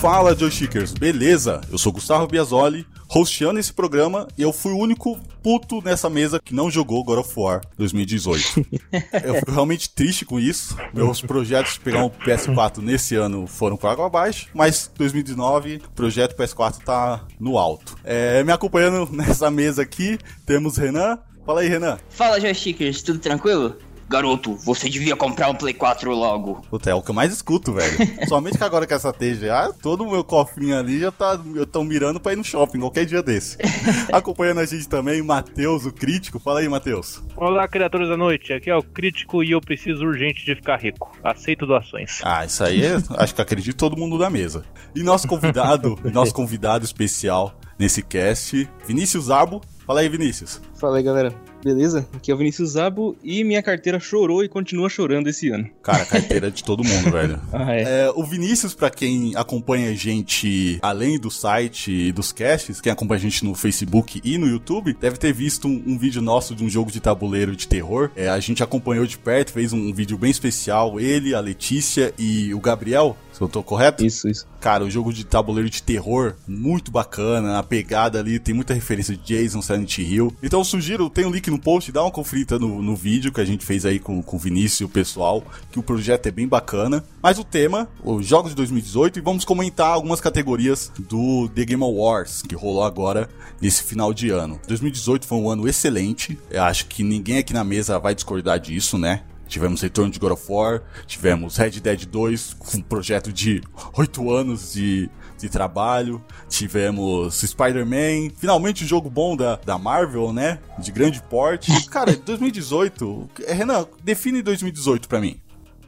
Fala, 0.00 0.34
Joystickers, 0.34 0.92
beleza? 0.92 1.60
Eu 1.70 1.76
sou 1.76 1.92
Gustavo 1.92 2.26
Biasoli, 2.26 2.86
hosteando 3.14 3.60
esse 3.60 3.70
programa 3.70 4.26
e 4.36 4.40
eu 4.40 4.50
fui 4.50 4.72
o 4.72 4.78
único 4.78 5.18
puto 5.42 5.82
nessa 5.82 6.08
mesa 6.08 6.40
que 6.42 6.54
não 6.54 6.70
jogou 6.70 7.04
God 7.04 7.18
of 7.18 7.30
War 7.36 7.60
2018. 7.76 8.66
eu 9.22 9.34
fico 9.34 9.50
realmente 9.50 9.90
triste 9.90 10.24
com 10.24 10.40
isso. 10.40 10.74
Meus 10.94 11.20
projetos 11.20 11.74
de 11.74 11.80
pegar 11.80 12.02
um 12.02 12.08
PS4 12.08 12.78
nesse 12.78 13.14
ano 13.14 13.46
foram 13.46 13.76
para 13.76 13.92
água 13.92 14.06
abaixo, 14.06 14.48
mas 14.54 14.90
2019, 14.96 15.82
o 15.86 15.90
projeto 15.90 16.34
PS4 16.34 16.78
tá 16.78 17.26
no 17.38 17.58
alto. 17.58 17.94
É, 18.02 18.42
me 18.42 18.52
acompanhando 18.52 19.06
nessa 19.12 19.50
mesa 19.50 19.82
aqui, 19.82 20.18
temos 20.46 20.78
Renan. 20.78 21.18
Fala 21.44 21.60
aí, 21.60 21.68
Renan. 21.68 21.98
Fala, 22.08 22.40
Joystickers, 22.40 23.02
tudo 23.02 23.18
tranquilo? 23.18 23.76
Garoto, 24.10 24.56
você 24.56 24.88
devia 24.88 25.14
comprar 25.14 25.48
um 25.50 25.54
Play 25.54 25.72
4 25.72 26.12
logo. 26.12 26.62
Puta, 26.68 26.90
é 26.90 26.94
o 26.94 27.00
que 27.00 27.12
eu 27.12 27.14
mais 27.14 27.32
escuto, 27.32 27.72
velho. 27.72 27.96
Somente 28.26 28.58
que 28.58 28.64
agora 28.64 28.84
com 28.84 28.92
essa 28.92 29.12
TGA, 29.12 29.72
todo 29.80 30.02
o 30.02 30.10
meu 30.10 30.24
cofrinho 30.24 30.76
ali 30.76 30.98
já 30.98 31.12
tá. 31.12 31.38
Eu 31.54 31.64
tô 31.64 31.84
mirando 31.84 32.18
pra 32.18 32.32
ir 32.32 32.36
no 32.36 32.42
shopping 32.42 32.80
qualquer 32.80 33.06
dia 33.06 33.22
desse. 33.22 33.56
Acompanhando 34.12 34.58
a 34.58 34.66
gente 34.66 34.88
também, 34.88 35.22
Matheus, 35.22 35.86
o 35.86 35.92
crítico. 35.92 36.40
Fala 36.40 36.58
aí, 36.58 36.68
Matheus. 36.68 37.22
Olá, 37.36 37.68
criaturas 37.68 38.08
da 38.08 38.16
noite. 38.16 38.52
Aqui 38.52 38.68
é 38.68 38.74
o 38.74 38.82
crítico 38.82 39.44
e 39.44 39.52
eu 39.52 39.60
preciso 39.60 40.04
urgente 40.04 40.44
de 40.44 40.56
ficar 40.56 40.78
rico. 40.78 41.16
Aceito 41.22 41.64
doações. 41.64 42.20
Ah, 42.24 42.44
isso 42.44 42.64
aí 42.64 42.84
é, 42.84 42.96
acho 43.16 43.32
que 43.32 43.40
acredito 43.40 43.76
todo 43.76 43.96
mundo 43.96 44.18
da 44.18 44.28
mesa. 44.28 44.64
E 44.92 45.04
nosso 45.04 45.28
convidado, 45.28 45.96
nosso 46.12 46.34
convidado 46.34 46.84
especial 46.84 47.54
nesse 47.78 48.02
cast, 48.02 48.68
Vinícius 48.88 49.26
Zabo. 49.26 49.60
Fala 49.86 50.00
aí, 50.00 50.08
Vinícius. 50.08 50.60
Fala 50.74 50.96
aí, 50.96 51.02
galera. 51.04 51.49
Beleza? 51.62 52.06
Aqui 52.14 52.30
é 52.30 52.34
o 52.34 52.38
Vinícius 52.38 52.70
Zabo 52.70 53.16
e 53.22 53.44
minha 53.44 53.62
carteira 53.62 54.00
chorou 54.00 54.42
e 54.42 54.48
continua 54.48 54.88
chorando 54.88 55.28
esse 55.28 55.50
ano. 55.50 55.68
Cara, 55.82 56.04
carteira 56.04 56.50
de 56.50 56.64
todo 56.64 56.84
mundo, 56.84 57.10
velho. 57.12 57.40
Ah, 57.52 57.74
é. 57.74 57.82
É, 57.82 58.12
o 58.14 58.24
Vinícius, 58.24 58.74
pra 58.74 58.90
quem 58.90 59.34
acompanha 59.36 59.90
a 59.90 59.94
gente 59.94 60.78
além 60.82 61.18
do 61.18 61.30
site 61.30 61.90
e 61.90 62.12
dos 62.12 62.32
casts, 62.32 62.80
quem 62.80 62.92
acompanha 62.92 63.18
a 63.18 63.22
gente 63.22 63.44
no 63.44 63.54
Facebook 63.54 64.20
e 64.24 64.38
no 64.38 64.46
YouTube, 64.46 64.96
deve 64.98 65.16
ter 65.16 65.32
visto 65.32 65.68
um, 65.68 65.82
um 65.86 65.98
vídeo 65.98 66.22
nosso 66.22 66.54
de 66.54 66.64
um 66.64 66.68
jogo 66.68 66.90
de 66.90 67.00
tabuleiro 67.00 67.54
de 67.54 67.68
terror. 67.68 68.10
É, 68.16 68.28
a 68.28 68.40
gente 68.40 68.62
acompanhou 68.62 69.06
de 69.06 69.18
perto, 69.18 69.52
fez 69.52 69.72
um, 69.72 69.92
vídeo 69.92 70.16
bem 70.16 70.30
especial, 70.30 70.98
ele, 70.98 71.34
a 71.34 71.40
Letícia 71.40 72.12
e 72.18 72.54
o 72.54 72.60
Gabriel. 72.60 73.16
Se 73.40 73.44
eu 73.44 73.48
tô 73.48 73.62
correto? 73.62 74.04
Isso, 74.04 74.28
isso. 74.28 74.46
Cara, 74.60 74.84
o 74.84 74.90
jogo 74.90 75.14
de 75.14 75.24
tabuleiro 75.24 75.70
de 75.70 75.82
terror, 75.82 76.34
muito 76.46 76.90
bacana, 76.90 77.58
a 77.58 77.62
pegada 77.62 78.18
ali, 78.18 78.38
tem 78.38 78.54
muita 78.54 78.74
referência 78.74 79.16
de 79.16 79.22
Jason, 79.22 79.62
Silent 79.62 79.96
Hill. 79.96 80.36
Então 80.42 80.60
eu 80.60 80.64
sugiro, 80.64 81.08
tem 81.08 81.24
um 81.24 81.30
link 81.30 81.50
no 81.50 81.58
post, 81.58 81.90
dá 81.90 82.02
uma 82.02 82.10
conferida 82.10 82.58
no, 82.58 82.82
no 82.82 82.94
vídeo 82.94 83.32
que 83.32 83.40
a 83.40 83.44
gente 83.46 83.64
fez 83.64 83.86
aí 83.86 83.98
com, 83.98 84.22
com 84.22 84.36
o 84.36 84.38
Vinícius 84.38 84.80
e 84.80 84.84
o 84.84 84.90
pessoal, 84.90 85.42
que 85.72 85.78
o 85.78 85.82
projeto 85.82 86.26
é 86.26 86.30
bem 86.30 86.46
bacana. 86.46 87.02
Mas 87.22 87.38
o 87.38 87.44
tema, 87.44 87.88
os 88.04 88.26
jogos 88.26 88.50
de 88.50 88.56
2018, 88.56 89.20
e 89.20 89.22
vamos 89.22 89.46
comentar 89.46 89.88
algumas 89.88 90.20
categorias 90.20 90.92
do 90.98 91.48
The 91.48 91.64
Game 91.64 91.82
Awards, 91.82 92.42
que 92.42 92.54
rolou 92.54 92.84
agora 92.84 93.26
nesse 93.58 93.82
final 93.84 94.12
de 94.12 94.28
ano. 94.28 94.60
2018 94.68 95.26
foi 95.26 95.38
um 95.38 95.48
ano 95.48 95.66
excelente, 95.66 96.38
eu 96.50 96.62
acho 96.62 96.84
que 96.88 97.02
ninguém 97.02 97.38
aqui 97.38 97.54
na 97.54 97.64
mesa 97.64 97.98
vai 97.98 98.14
discordar 98.14 98.60
disso, 98.60 98.98
né? 98.98 99.22
Tivemos 99.50 99.82
Retorno 99.82 100.12
de 100.12 100.18
God 100.20 100.30
of 100.30 100.44
War, 100.48 100.80
tivemos 101.08 101.56
Red 101.56 101.70
Dead 101.72 102.06
2, 102.06 102.54
com 102.54 102.78
um 102.78 102.82
projeto 102.82 103.32
de 103.32 103.60
8 103.94 104.30
anos 104.30 104.72
de, 104.72 105.10
de 105.36 105.48
trabalho, 105.48 106.24
tivemos 106.48 107.42
Spider-Man, 107.42 108.30
finalmente 108.36 108.84
um 108.84 108.86
jogo 108.86 109.10
bom 109.10 109.36
da, 109.36 109.56
da 109.56 109.76
Marvel, 109.76 110.32
né? 110.32 110.60
De 110.78 110.92
grande 110.92 111.20
porte. 111.22 111.72
Cara, 111.88 112.16
2018, 112.16 113.28
Renan, 113.48 113.88
define 114.04 114.40
2018 114.40 115.08
pra 115.08 115.20
mim. 115.20 115.40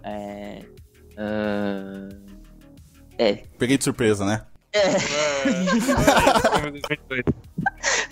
É. 0.03 0.63
ah, 1.17 2.09
É. 3.17 3.35
Peguei 3.57 3.79
de 3.79 3.85
surpresa, 3.85 4.25
né? 4.27 4.43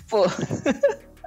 Pô. 0.07 0.25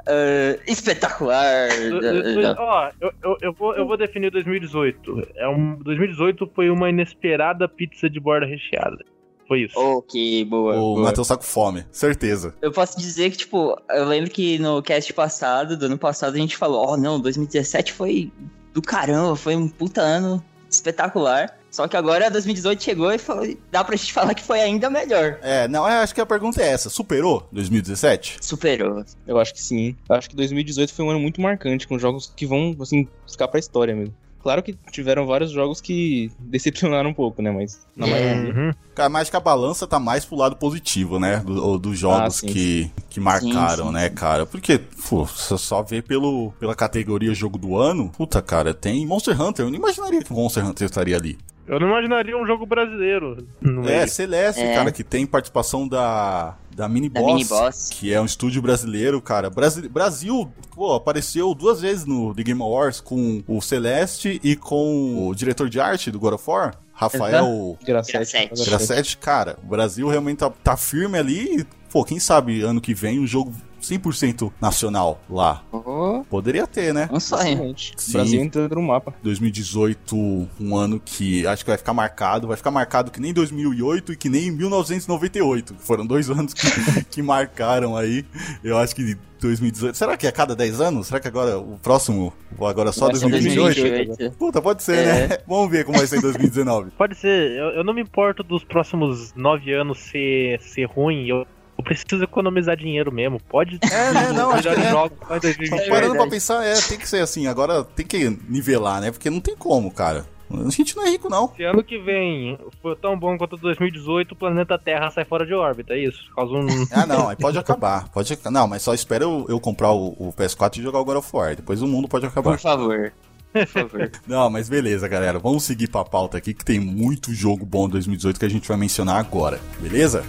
Ah, 0.07 0.59
espetacular. 0.67 1.69
Do- 1.91 2.01
do- 2.01 2.23
do- 2.43 2.61
Ó, 2.61 2.91
eu, 3.01 3.13
eu, 3.23 3.37
eu 3.43 3.53
vou, 3.53 3.75
eu 3.75 3.87
vou 3.87 3.97
definir 3.97 4.31
2018. 4.31 5.29
É 5.37 5.49
um, 5.49 5.77
2018 5.77 6.51
foi 6.55 6.71
uma 6.71 6.89
inesperada 6.91 7.69
pizza 7.69 8.09
de 8.09 8.21
borda 8.21 8.47
recheada. 8.47 8.99
Foi 9.47 9.61
isso. 9.63 9.79
Ok, 9.79 10.45
boa. 10.47 10.75
O 10.75 10.95
boa. 10.95 11.03
Matheus 11.03 11.29
tá 11.29 11.37
com 11.37 11.43
fome, 11.43 11.85
certeza. 11.91 12.55
Eu 12.63 12.73
posso 12.73 12.99
dizer 12.99 13.31
que, 13.31 13.37
tipo, 13.37 13.77
eu 13.91 14.07
lembro 14.07 14.31
que 14.31 14.59
no 14.59 14.83
cast 14.83 15.13
passado, 15.13 15.77
do 15.77 15.85
ano 15.87 15.99
passado, 15.99 16.35
a 16.35 16.39
gente 16.39 16.57
falou: 16.57 16.87
Ó, 16.89 16.97
não, 16.97 17.21
2017 17.21 17.93
foi 17.93 18.33
do 18.73 18.81
caramba, 18.81 19.37
foi 19.37 19.55
um 19.55 19.69
puta 19.69 20.01
ano 20.01 20.43
espetacular. 20.71 21.59
Só 21.75 21.89
que 21.89 21.97
agora 21.97 22.31
2018 22.31 22.85
chegou 22.85 23.11
e 23.11 23.19
foi, 23.19 23.59
dá 23.73 23.83
pra 23.83 23.97
gente 23.97 24.13
falar 24.13 24.33
que 24.33 24.45
foi 24.45 24.61
ainda 24.61 24.89
melhor. 24.89 25.41
É, 25.43 25.67
não, 25.67 25.81
eu 25.81 25.99
acho 25.99 26.15
que 26.15 26.21
a 26.21 26.27
pergunta 26.27 26.63
é 26.63 26.69
essa. 26.69 26.89
Superou 26.89 27.49
2017? 27.51 28.37
Superou. 28.41 29.05
Eu 29.27 29.41
acho 29.41 29.53
que 29.53 29.61
sim. 29.61 29.97
Eu 30.09 30.15
acho 30.15 30.31
que 30.31 30.37
2018 30.37 30.95
foi 30.95 31.05
um 31.05 31.11
ano 31.11 31.19
muito 31.19 31.41
marcante, 31.41 31.89
com 31.89 31.99
jogos 31.99 32.33
que 32.37 32.47
vão, 32.47 32.77
assim, 32.81 33.09
ficar 33.29 33.49
pra 33.49 33.59
história 33.59 33.93
mesmo. 33.93 34.15
Claro 34.41 34.63
que 34.63 34.79
tiveram 34.93 35.27
vários 35.27 35.51
jogos 35.51 35.81
que 35.81 36.31
decepcionaram 36.39 37.11
um 37.11 37.15
pouco, 37.15 37.43
né? 37.43 37.51
Mas 37.51 37.85
na 37.97 38.07
maioria. 38.07 38.55
Uhum. 38.55 38.73
Cara, 38.95 39.09
mas 39.09 39.23
acho 39.23 39.33
que 39.33 39.37
a 39.37 39.41
balança 39.41 39.85
tá 39.85 39.99
mais 39.99 40.25
pro 40.25 40.37
lado 40.37 40.55
positivo, 40.55 41.19
né? 41.19 41.39
Do, 41.39 41.61
ou 41.61 41.77
dos 41.77 41.99
jogos 41.99 42.21
Ah, 42.21 42.31
sim, 42.31 42.47
que, 42.47 42.91
que 43.11 43.19
marcaram, 43.19 43.87
Sim, 43.87 43.89
sim, 43.89 43.95
né, 43.95 44.11
cara? 44.11 44.47
Porque, 44.47 44.79
pô, 45.09 45.25
você 45.25 45.59
só 45.59 45.83
vê 45.83 46.01
pelo, 46.01 46.53
pela 46.61 46.77
categoria 46.77 47.35
jogo 47.35 47.59
do 47.59 47.77
ano. 47.77 48.11
Puta, 48.11 48.41
cara, 48.41 48.73
tem 48.73 49.05
Monster 49.05 49.41
Hunter. 49.43 49.65
Eu 49.65 49.71
não 49.71 49.79
imaginaria 49.79 50.23
que 50.23 50.31
o 50.31 50.37
Monster 50.37 50.65
Hunter 50.65 50.85
estaria 50.85 51.17
ali. 51.17 51.37
Eu 51.67 51.81
não 51.81 51.89
imaginaria 51.89 52.37
um 52.37 52.47
jogo 52.47 52.67
brasileiro. 52.67 53.47
No 53.61 53.89
É, 53.89 53.99
meio. 53.99 54.09
Celeste, 54.09 54.61
É. 54.61 54.75
cara, 54.75 54.93
que 54.93 55.03
tem 55.03 55.25
participação 55.25 55.89
da, 55.89 56.57
da 56.75 56.89
Mini 56.89 57.09
Da 57.09 57.21
Boss, 57.21 57.33
Mini 57.33 57.45
Boss. 57.49 57.89
que 57.91 58.13
é 58.13 58.21
um 58.21 58.27
estúdio 58.27 58.61
brasileiro, 58.61 59.21
cara. 59.23 59.49
Brasi 59.49 59.89
Brasil, 59.89 60.51
pô, 60.75 60.93
apareceu 60.95 61.55
duas 61.55 61.81
vezes 61.81 62.05
no 62.05 62.35
The 62.35 62.43
Game 62.43 62.61
Awards 62.61 63.01
com 63.01 63.43
o 63.49 63.63
Celeste 63.63 64.39
e 64.45 64.55
com 64.57 65.27
o 65.29 65.35
diretor 65.35 65.69
de 65.71 65.81
arte 65.81 66.11
do 66.11 66.19
God 66.21 66.35
of 66.35 66.45
War, 66.47 66.77
Rafael. 66.93 67.79
Gracete. 67.85 68.51
Gracete. 68.67 69.17
Cara, 69.17 69.59
o 69.63 69.67
Brasil 69.67 70.07
realmente 70.09 70.39
tá, 70.39 70.51
tá 70.51 70.77
firme 70.77 71.19
ali 71.19 71.61
e, 71.61 71.67
pô, 71.91 72.05
quem 72.05 72.19
sabe 72.21 72.61
ano 72.63 72.81
que 72.81 72.93
vem 72.95 73.19
um 73.21 73.27
jogo 73.27 73.53
100% 73.85 74.53
nacional 74.61 75.21
lá. 75.29 75.63
Oh, 75.73 76.25
Poderia 76.29 76.67
ter, 76.67 76.93
né? 76.93 77.09
um. 77.13 77.75
Sim. 77.97 78.13
Brasil 78.13 78.41
entrando 78.43 78.75
no 78.75 78.83
mapa. 78.83 79.15
2018, 79.23 80.17
um 80.61 80.77
ano 80.77 81.01
que 81.01 81.47
acho 81.47 81.65
que 81.65 81.71
vai 81.71 81.79
ficar 81.79 81.93
marcado, 81.93 82.49
vai 82.49 82.57
ficar 82.57 82.71
marcado 82.71 83.11
que 83.11 83.21
nem 83.21 83.33
2008 83.33 84.13
e 84.13 84.17
que 84.17 84.29
nem 84.29 84.51
1998, 84.51 85.75
que 85.75 85.83
foram 85.83 86.07
dois 86.07 86.29
anos 86.31 86.55
que, 86.55 87.05
que 87.05 87.23
marcaram 87.23 87.97
aí. 87.97 88.25
Eu 88.63 88.79
acho 88.79 88.95
que 88.95 89.17
2018. 89.41 89.97
Será 89.97 90.17
que 90.17 90.27
é 90.27 90.31
a 90.31 90.33
cada 90.33 90.57
10 90.57 90.81
anos? 90.81 91.07
Será 91.07 91.21
que 91.21 91.29
agora 91.29 91.59
o 91.59 91.79
próximo, 91.79 92.33
ou 92.59 92.67
agora 92.67 92.93
só 92.93 93.07
Vai 93.07 93.17
ser 93.17 93.29
2028? 93.29 93.81
2028. 93.81 94.37
Puta, 94.39 94.63
pode 94.63 94.83
ser, 94.83 95.07
né? 95.07 95.39
Vamos 95.47 95.71
ver 95.71 95.85
como 95.85 95.99
vai 95.99 96.07
ser 96.07 96.19
em 96.19 96.23
2019. 96.23 96.91
Pode 96.93 97.15
ser, 97.17 97.51
eu, 97.53 97.69
eu 97.71 97.85
não 97.85 97.93
me 97.93 98.01
importo 98.01 98.43
dos 98.43 98.65
próximos 98.65 99.35
nove 99.35 99.73
anos 99.73 99.99
ser, 99.99 100.61
ser 100.61 100.85
ruim. 100.85 101.27
Eu 101.27 101.47
preciso 101.85 102.25
economizar 102.25 102.77
dinheiro 102.77 103.13
mesmo. 103.13 103.41
Pode. 103.41 103.79
É, 103.83 104.13
né? 104.13 104.33
Não, 104.33 104.51
acho 104.51 104.63
que 104.63 104.81
é. 104.81 104.91
jogos 104.91 105.19
só 105.27 105.37
em 105.37 105.41
2020. 105.41 105.89
Parando 105.89 106.15
pra 106.15 106.27
pensar, 106.29 106.65
é, 106.65 106.75
tem 106.81 106.99
que 106.99 107.09
ser 107.09 107.23
assim. 107.23 107.47
Agora 107.47 107.85
tem 107.85 108.07
que 108.07 108.29
nivelar, 108.49 109.01
né? 109.01 109.11
Porque 109.11 109.31
não 109.31 109.41
tem 109.41 109.57
como, 109.57 109.91
cara. 109.91 110.27
A 110.51 110.71
gente 110.71 110.97
não 110.97 111.07
é 111.07 111.11
rico, 111.11 111.29
não. 111.29 111.53
Se 111.57 111.65
ano 111.65 111.83
que 111.83 111.99
vem 111.99 112.59
for 112.83 112.97
tão 112.97 113.19
bom 113.19 113.37
quanto 113.37 113.57
2018, 113.57 114.33
o 114.33 114.37
planeta 114.37 114.79
Terra 114.79 115.11
sai 115.11 115.25
fora 115.25 115.47
de 115.47 115.55
órbita, 115.55 115.95
é 115.95 115.99
isso? 115.99 116.31
Causa 116.35 116.53
um. 116.53 116.67
Ah, 116.93 117.07
não, 117.07 117.29
aí 117.29 117.37
pode 117.37 117.59
acabar. 117.59 118.09
Pode, 118.09 118.39
não, 118.51 118.69
mas 118.69 118.83
só 118.83 118.95
espera 118.95 119.25
eu, 119.25 119.47
eu 119.49 119.59
comprar 119.59 119.93
o, 119.93 120.09
o 120.19 120.33
PS4 120.33 120.79
e 120.79 120.83
jogar 120.83 121.01
o 121.01 121.05
God 121.05 121.17
of 121.17 121.31
War. 121.33 121.57
Depois 121.57 121.83
o 121.83 121.87
mundo 121.87 122.09
pode 122.09 122.27
acabar. 122.27 122.53
Por 122.53 122.61
favor. 122.61 123.13
Por 123.53 123.67
favor. 123.67 124.11
Não, 124.27 124.51
mas 124.51 124.69
beleza, 124.69 125.07
galera. 125.07 125.39
Vamos 125.39 125.63
seguir 125.63 125.89
pra 125.89 126.05
pauta 126.05 126.37
aqui 126.37 126.53
que 126.53 126.65
tem 126.65 126.81
muito 126.81 127.33
jogo 127.33 127.65
bom 127.65 127.87
em 127.87 127.91
2018 127.91 128.41
que 128.41 128.47
a 128.47 128.51
gente 128.51 128.67
vai 128.67 128.77
mencionar 128.77 129.19
agora. 129.19 129.61
Beleza? 129.79 130.25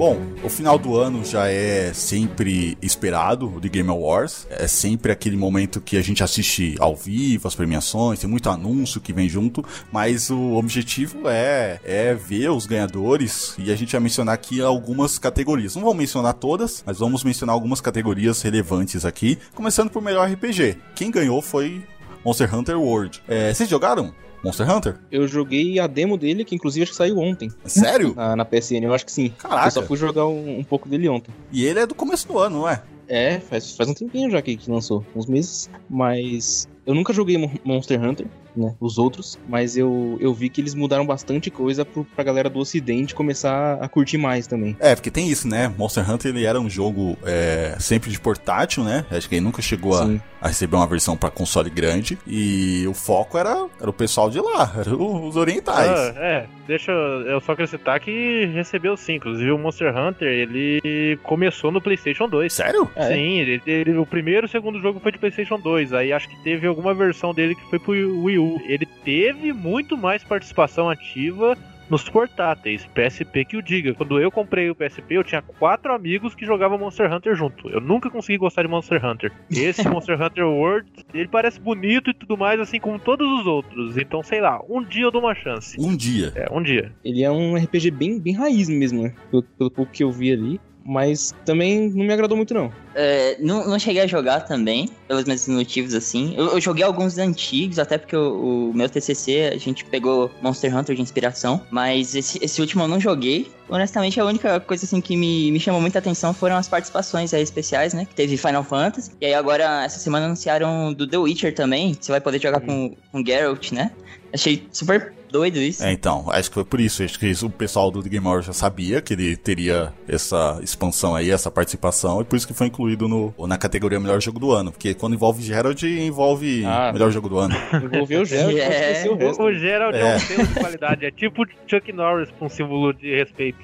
Bom, 0.00 0.18
o 0.42 0.48
final 0.48 0.78
do 0.78 0.96
ano 0.96 1.22
já 1.22 1.48
é 1.48 1.92
sempre 1.92 2.74
esperado, 2.80 3.54
o 3.54 3.60
The 3.60 3.68
Game 3.68 3.90
Awards. 3.90 4.46
É 4.48 4.66
sempre 4.66 5.12
aquele 5.12 5.36
momento 5.36 5.78
que 5.78 5.94
a 5.98 6.00
gente 6.00 6.24
assiste 6.24 6.74
ao 6.80 6.96
vivo, 6.96 7.46
as 7.46 7.54
premiações, 7.54 8.18
tem 8.18 8.30
muito 8.30 8.48
anúncio 8.48 8.98
que 8.98 9.12
vem 9.12 9.28
junto, 9.28 9.62
mas 9.92 10.30
o 10.30 10.54
objetivo 10.54 11.28
é, 11.28 11.78
é 11.84 12.14
ver 12.14 12.50
os 12.50 12.64
ganhadores 12.64 13.54
e 13.58 13.70
a 13.70 13.76
gente 13.76 13.92
vai 13.92 14.00
mencionar 14.00 14.34
aqui 14.34 14.62
algumas 14.62 15.18
categorias. 15.18 15.76
Não 15.76 15.82
vamos 15.82 15.98
mencionar 15.98 16.32
todas, 16.32 16.82
mas 16.86 16.98
vamos 16.98 17.22
mencionar 17.22 17.52
algumas 17.52 17.82
categorias 17.82 18.40
relevantes 18.40 19.04
aqui, 19.04 19.38
começando 19.54 19.90
por 19.90 20.00
melhor 20.00 20.26
RPG. 20.32 20.78
Quem 20.96 21.10
ganhou 21.10 21.42
foi 21.42 21.84
Monster 22.24 22.54
Hunter 22.54 22.80
World. 22.80 23.22
É, 23.28 23.52
vocês 23.52 23.68
jogaram? 23.68 24.14
Monster 24.42 24.70
Hunter? 24.70 24.96
Eu 25.10 25.26
joguei 25.28 25.78
a 25.78 25.86
demo 25.86 26.16
dele, 26.16 26.44
que 26.44 26.54
inclusive 26.54 26.82
acho 26.84 26.92
que 26.92 26.96
saiu 26.98 27.18
ontem. 27.18 27.50
Sério? 27.64 28.14
Na, 28.14 28.34
na 28.36 28.44
PSN, 28.44 28.82
eu 28.84 28.94
acho 28.94 29.04
que 29.04 29.12
sim. 29.12 29.32
Caraca. 29.38 29.66
Eu 29.66 29.70
só 29.70 29.82
fui 29.82 29.96
jogar 29.96 30.26
um, 30.26 30.58
um 30.60 30.64
pouco 30.64 30.88
dele 30.88 31.08
ontem. 31.08 31.32
E 31.52 31.64
ele 31.64 31.80
é 31.80 31.86
do 31.86 31.94
começo 31.94 32.26
do 32.26 32.38
ano, 32.38 32.60
não 32.60 32.68
é? 32.68 32.82
É, 33.06 33.40
faz, 33.40 33.76
faz 33.76 33.88
um 33.90 33.94
tempinho 33.94 34.30
já 34.30 34.40
que, 34.40 34.56
que 34.56 34.70
lançou, 34.70 35.04
uns 35.16 35.26
meses. 35.26 35.68
Mas 35.88 36.68
eu 36.86 36.94
nunca 36.94 37.12
joguei 37.12 37.36
Mon- 37.36 37.50
Monster 37.64 38.00
Hunter, 38.02 38.26
né? 38.56 38.74
Os 38.80 38.98
outros, 38.98 39.38
mas 39.48 39.76
eu, 39.76 40.16
eu 40.20 40.32
vi 40.34 40.48
que 40.48 40.60
eles 40.60 40.74
mudaram 40.74 41.06
bastante 41.06 41.50
coisa 41.50 41.84
pro, 41.84 42.04
pra 42.04 42.24
galera 42.24 42.48
do 42.50 42.58
ocidente 42.58 43.14
começar 43.14 43.78
a 43.80 43.88
curtir 43.88 44.18
mais 44.18 44.46
também. 44.46 44.76
É, 44.80 44.94
porque 44.94 45.10
tem 45.10 45.28
isso, 45.28 45.46
né? 45.48 45.72
Monster 45.76 46.08
Hunter 46.10 46.30
ele 46.34 46.44
era 46.44 46.60
um 46.60 46.68
jogo 46.68 47.16
é, 47.24 47.76
sempre 47.78 48.10
de 48.10 48.20
portátil, 48.20 48.82
né? 48.84 49.04
Acho 49.10 49.28
que 49.28 49.34
ele 49.36 49.44
nunca 49.44 49.62
chegou 49.62 49.94
a, 49.96 50.08
a 50.40 50.48
receber 50.48 50.76
uma 50.76 50.86
versão 50.86 51.16
pra 51.16 51.30
console 51.30 51.70
grande. 51.70 52.18
E 52.26 52.84
o 52.88 52.94
foco 52.94 53.38
era, 53.38 53.66
era 53.80 53.90
o 53.90 53.92
pessoal 53.92 54.30
de 54.30 54.40
lá, 54.40 54.72
era 54.78 54.94
o- 54.94 55.28
os 55.28 55.36
orientais. 55.36 55.88
Ah, 55.90 56.14
é, 56.16 56.46
deixa 56.66 56.92
eu 56.92 57.40
só 57.40 57.52
acrescentar 57.52 58.00
que 58.00 58.46
recebeu 58.54 58.96
sim. 58.96 59.14
Inclusive 59.14 59.50
o 59.50 59.58
Monster 59.58 59.96
Hunter, 59.96 60.28
ele 60.28 61.18
começou 61.22 61.70
no 61.70 61.80
PlayStation 61.80 62.28
2. 62.28 62.52
Sério? 62.52 62.88
É? 62.96 63.08
Sim, 63.08 63.38
ele, 63.38 63.62
ele- 63.66 63.96
o 63.98 64.06
primeiro 64.06 64.46
e 64.46 64.48
o 64.48 64.50
segundo 64.50 64.80
jogo 64.80 65.00
foi 65.00 65.12
de 65.12 65.18
PlayStation 65.18 65.58
2. 65.58 65.92
Aí 65.92 66.12
acho 66.12 66.28
que 66.28 66.36
teve 66.42 66.66
alguma 66.66 66.94
versão 66.94 67.32
dele 67.34 67.54
que 67.54 67.68
foi 67.70 67.78
pro 67.78 67.92
Wii 68.24 68.38
U. 68.40 68.60
Ele 68.64 68.86
teve 68.86 69.52
muito 69.52 69.96
mais 69.96 70.24
participação 70.24 70.88
ativa 70.88 71.56
nos 71.90 72.08
portáteis, 72.08 72.86
PSP 72.94 73.44
que 73.44 73.56
o 73.56 73.62
diga. 73.62 73.92
Quando 73.92 74.20
eu 74.20 74.30
comprei 74.30 74.70
o 74.70 74.74
PSP, 74.74 75.16
eu 75.16 75.24
tinha 75.24 75.42
quatro 75.42 75.92
amigos 75.92 76.34
que 76.34 76.46
jogavam 76.46 76.78
Monster 76.78 77.12
Hunter 77.12 77.34
junto. 77.34 77.68
Eu 77.68 77.80
nunca 77.80 78.08
consegui 78.08 78.38
gostar 78.38 78.62
de 78.62 78.68
Monster 78.68 79.04
Hunter. 79.04 79.32
Esse 79.50 79.86
Monster 79.90 80.20
Hunter 80.22 80.46
World, 80.46 80.88
ele 81.12 81.26
parece 81.26 81.58
bonito 81.60 82.10
e 82.10 82.14
tudo 82.14 82.38
mais, 82.38 82.60
assim 82.60 82.78
como 82.78 82.98
todos 82.98 83.28
os 83.40 83.46
outros. 83.46 83.98
Então, 83.98 84.22
sei 84.22 84.40
lá, 84.40 84.62
um 84.68 84.82
dia 84.84 85.02
eu 85.02 85.10
dou 85.10 85.20
uma 85.20 85.34
chance. 85.34 85.76
Um 85.80 85.96
dia. 85.96 86.32
É, 86.36 86.46
um 86.52 86.62
dia. 86.62 86.92
Ele 87.04 87.24
é 87.24 87.30
um 87.30 87.56
RPG 87.56 87.90
bem, 87.90 88.20
bem 88.20 88.34
raiz 88.34 88.68
mesmo, 88.68 89.02
né? 89.02 89.14
Pelo, 89.30 89.42
pelo 89.42 89.70
pouco 89.70 89.90
que 89.90 90.04
eu 90.04 90.12
vi 90.12 90.32
ali. 90.32 90.60
Mas 90.82 91.34
também 91.44 91.90
não 91.90 92.04
me 92.06 92.12
agradou 92.12 92.36
muito, 92.36 92.54
não. 92.54 92.72
É, 92.94 93.36
não, 93.38 93.66
não 93.66 93.78
cheguei 93.78 94.02
a 94.02 94.06
jogar 94.06 94.40
também, 94.40 94.88
pelos 95.06 95.24
mesmos 95.24 95.56
motivos 95.56 95.94
assim. 95.94 96.34
Eu, 96.36 96.48
eu 96.48 96.60
joguei 96.60 96.84
alguns 96.84 97.18
antigos, 97.18 97.78
até 97.78 97.98
porque 97.98 98.16
o, 98.16 98.70
o 98.70 98.74
meu 98.74 98.88
TCC 98.88 99.50
a 99.54 99.58
gente 99.58 99.84
pegou 99.84 100.30
Monster 100.42 100.76
Hunter 100.76 100.96
de 100.96 101.02
inspiração, 101.02 101.60
mas 101.70 102.14
esse, 102.14 102.38
esse 102.42 102.60
último 102.60 102.84
eu 102.84 102.88
não 102.88 103.00
joguei. 103.00 103.50
Honestamente, 103.68 104.18
a 104.18 104.24
única 104.24 104.58
coisa 104.58 104.84
assim 104.84 105.00
que 105.00 105.16
me, 105.16 105.52
me 105.52 105.60
chamou 105.60 105.80
muita 105.80 106.00
atenção 106.00 106.34
foram 106.34 106.56
as 106.56 106.68
participações 106.68 107.32
aí 107.32 107.42
especiais, 107.42 107.94
né? 107.94 108.04
Que 108.04 108.14
teve 108.14 108.36
Final 108.36 108.64
Fantasy. 108.64 109.12
E 109.20 109.26
aí 109.26 109.34
agora, 109.34 109.84
essa 109.84 110.00
semana 110.00 110.26
anunciaram 110.26 110.92
do 110.92 111.06
The 111.06 111.18
Witcher 111.18 111.54
também, 111.54 111.94
que 111.94 112.04
você 112.04 112.12
vai 112.12 112.20
poder 112.20 112.40
jogar 112.40 112.60
com, 112.60 112.96
com 113.12 113.24
Geralt, 113.24 113.70
né? 113.70 113.92
Achei 114.32 114.66
super 114.72 115.12
doido 115.30 115.58
isso. 115.58 115.82
É, 115.82 115.92
então, 115.92 116.26
acho 116.30 116.50
que 116.50 116.54
foi 116.54 116.64
por 116.64 116.80
isso. 116.80 117.02
Acho 117.02 117.18
que 117.18 117.26
isso, 117.26 117.46
o 117.46 117.50
pessoal 117.50 117.90
do 117.90 118.02
The 118.02 118.08
Game 118.08 118.26
Awards 118.26 118.46
já 118.46 118.52
sabia 118.52 119.00
que 119.00 119.14
ele 119.14 119.36
teria 119.36 119.92
essa 120.08 120.58
expansão 120.62 121.14
aí, 121.14 121.30
essa 121.30 121.50
participação, 121.50 122.20
e 122.20 122.24
por 122.24 122.36
isso 122.36 122.46
que 122.46 122.54
foi 122.54 122.66
incluído 122.66 122.79
no, 123.08 123.34
na 123.46 123.58
categoria 123.58 123.98
Melhor 124.00 124.20
Jogo 124.20 124.38
do 124.38 124.52
Ano. 124.52 124.72
Porque 124.72 124.94
quando 124.94 125.14
envolve 125.14 125.42
Gerald, 125.42 125.86
envolve 125.86 126.64
Ah. 126.64 126.92
Melhor 126.92 127.10
Jogo 127.10 127.28
do 127.28 127.38
Ano. 127.38 127.54
Eu 127.72 127.88
vou 127.90 128.06
ver 128.06 128.20
o 128.20 128.24
Geralt 128.24 128.54
pra 128.54 128.62
É. 128.64 129.08
o 129.08 129.16
resto. 129.16 129.42
O, 129.42 129.46
o 129.46 129.54
Gerald 129.54 129.96
é. 129.96 130.00
É. 130.12 130.16
um 130.16 130.18
selo 130.18 130.46
de 130.46 130.54
qualidade, 130.54 131.06
é 131.06 131.10
tipo 131.10 131.44
Chuck 131.66 131.92
Norris 131.92 132.30
com 132.38 132.46
um 132.46 132.48
símbolo 132.48 132.92
de 132.92 133.14
respeito. 133.16 133.58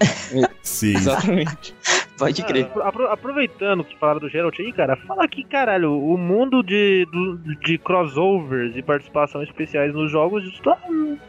Sim. 0.62 0.94
Exatamente. 0.96 1.74
Pode 2.18 2.42
crer. 2.44 2.66
Ah, 2.76 2.88
apro- 2.88 3.06
aproveitando 3.08 3.84
que 3.84 3.94
falaram 3.98 4.20
do 4.20 4.28
Geralt 4.30 4.58
aí, 4.58 4.72
cara, 4.72 4.96
fala 4.96 5.22
aqui, 5.24 5.44
caralho, 5.44 5.92
o 5.92 6.16
mundo 6.16 6.62
de, 6.62 7.06
do- 7.12 7.36
de 7.60 7.76
crossovers 7.76 8.74
e 8.74 8.82
participação 8.82 9.42
especiais 9.42 9.92
nos 9.92 10.10
jogos 10.10 10.42
está 10.44 10.78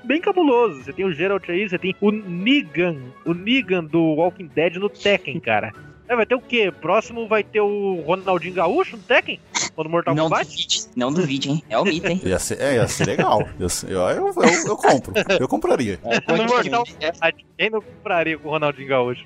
bem 0.05 0.21
cabuloso. 0.21 0.81
Você 0.81 0.93
tem 0.93 1.03
o 1.05 1.11
Geralt 1.11 1.43
aí, 1.49 1.67
você 1.67 1.77
tem 1.77 1.93
o 1.99 2.09
Negan, 2.11 2.95
o 3.25 3.33
Negan 3.33 3.83
do 3.83 4.01
Walking 4.01 4.49
Dead 4.55 4.75
no 4.77 4.87
Tekken, 4.89 5.39
cara. 5.41 5.73
É, 6.09 6.15
vai 6.15 6.25
ter 6.25 6.35
o 6.35 6.41
quê? 6.41 6.71
Próximo 6.71 7.27
vai 7.27 7.43
ter 7.43 7.59
o 7.59 8.01
Ronaldinho 8.05 8.53
Gaúcho 8.53 8.95
no 8.95 9.03
Tekken? 9.03 9.39
Quando 9.75 9.87
o 9.87 9.89
Mortal 9.89 10.15
Não 10.15 10.23
Kombat? 10.25 10.49
duvide, 10.49 10.85
não 10.95 11.11
duvide, 11.13 11.49
hein? 11.49 11.63
É 11.69 11.77
o 11.77 11.83
mito, 11.83 12.07
hein? 12.07 12.21
Ia 12.25 12.39
ser, 12.39 12.59
é, 12.61 12.75
ia 12.75 12.87
ser 12.87 13.05
legal. 13.07 13.47
Ia 13.59 13.69
ser- 13.69 13.91
eu, 13.91 13.99
eu, 14.01 14.27
eu, 14.27 14.67
eu 14.67 14.77
compro. 14.77 15.13
Eu 15.39 15.47
compraria. 15.47 15.99
No 16.27 16.37
Mortal 16.45 16.85
Kombat, 16.85 17.45
quem 17.57 17.69
não 17.69 17.81
compraria 17.81 18.37
com 18.37 18.47
o 18.47 18.51
Ronaldinho 18.51 18.87
Gaúcho? 18.87 19.25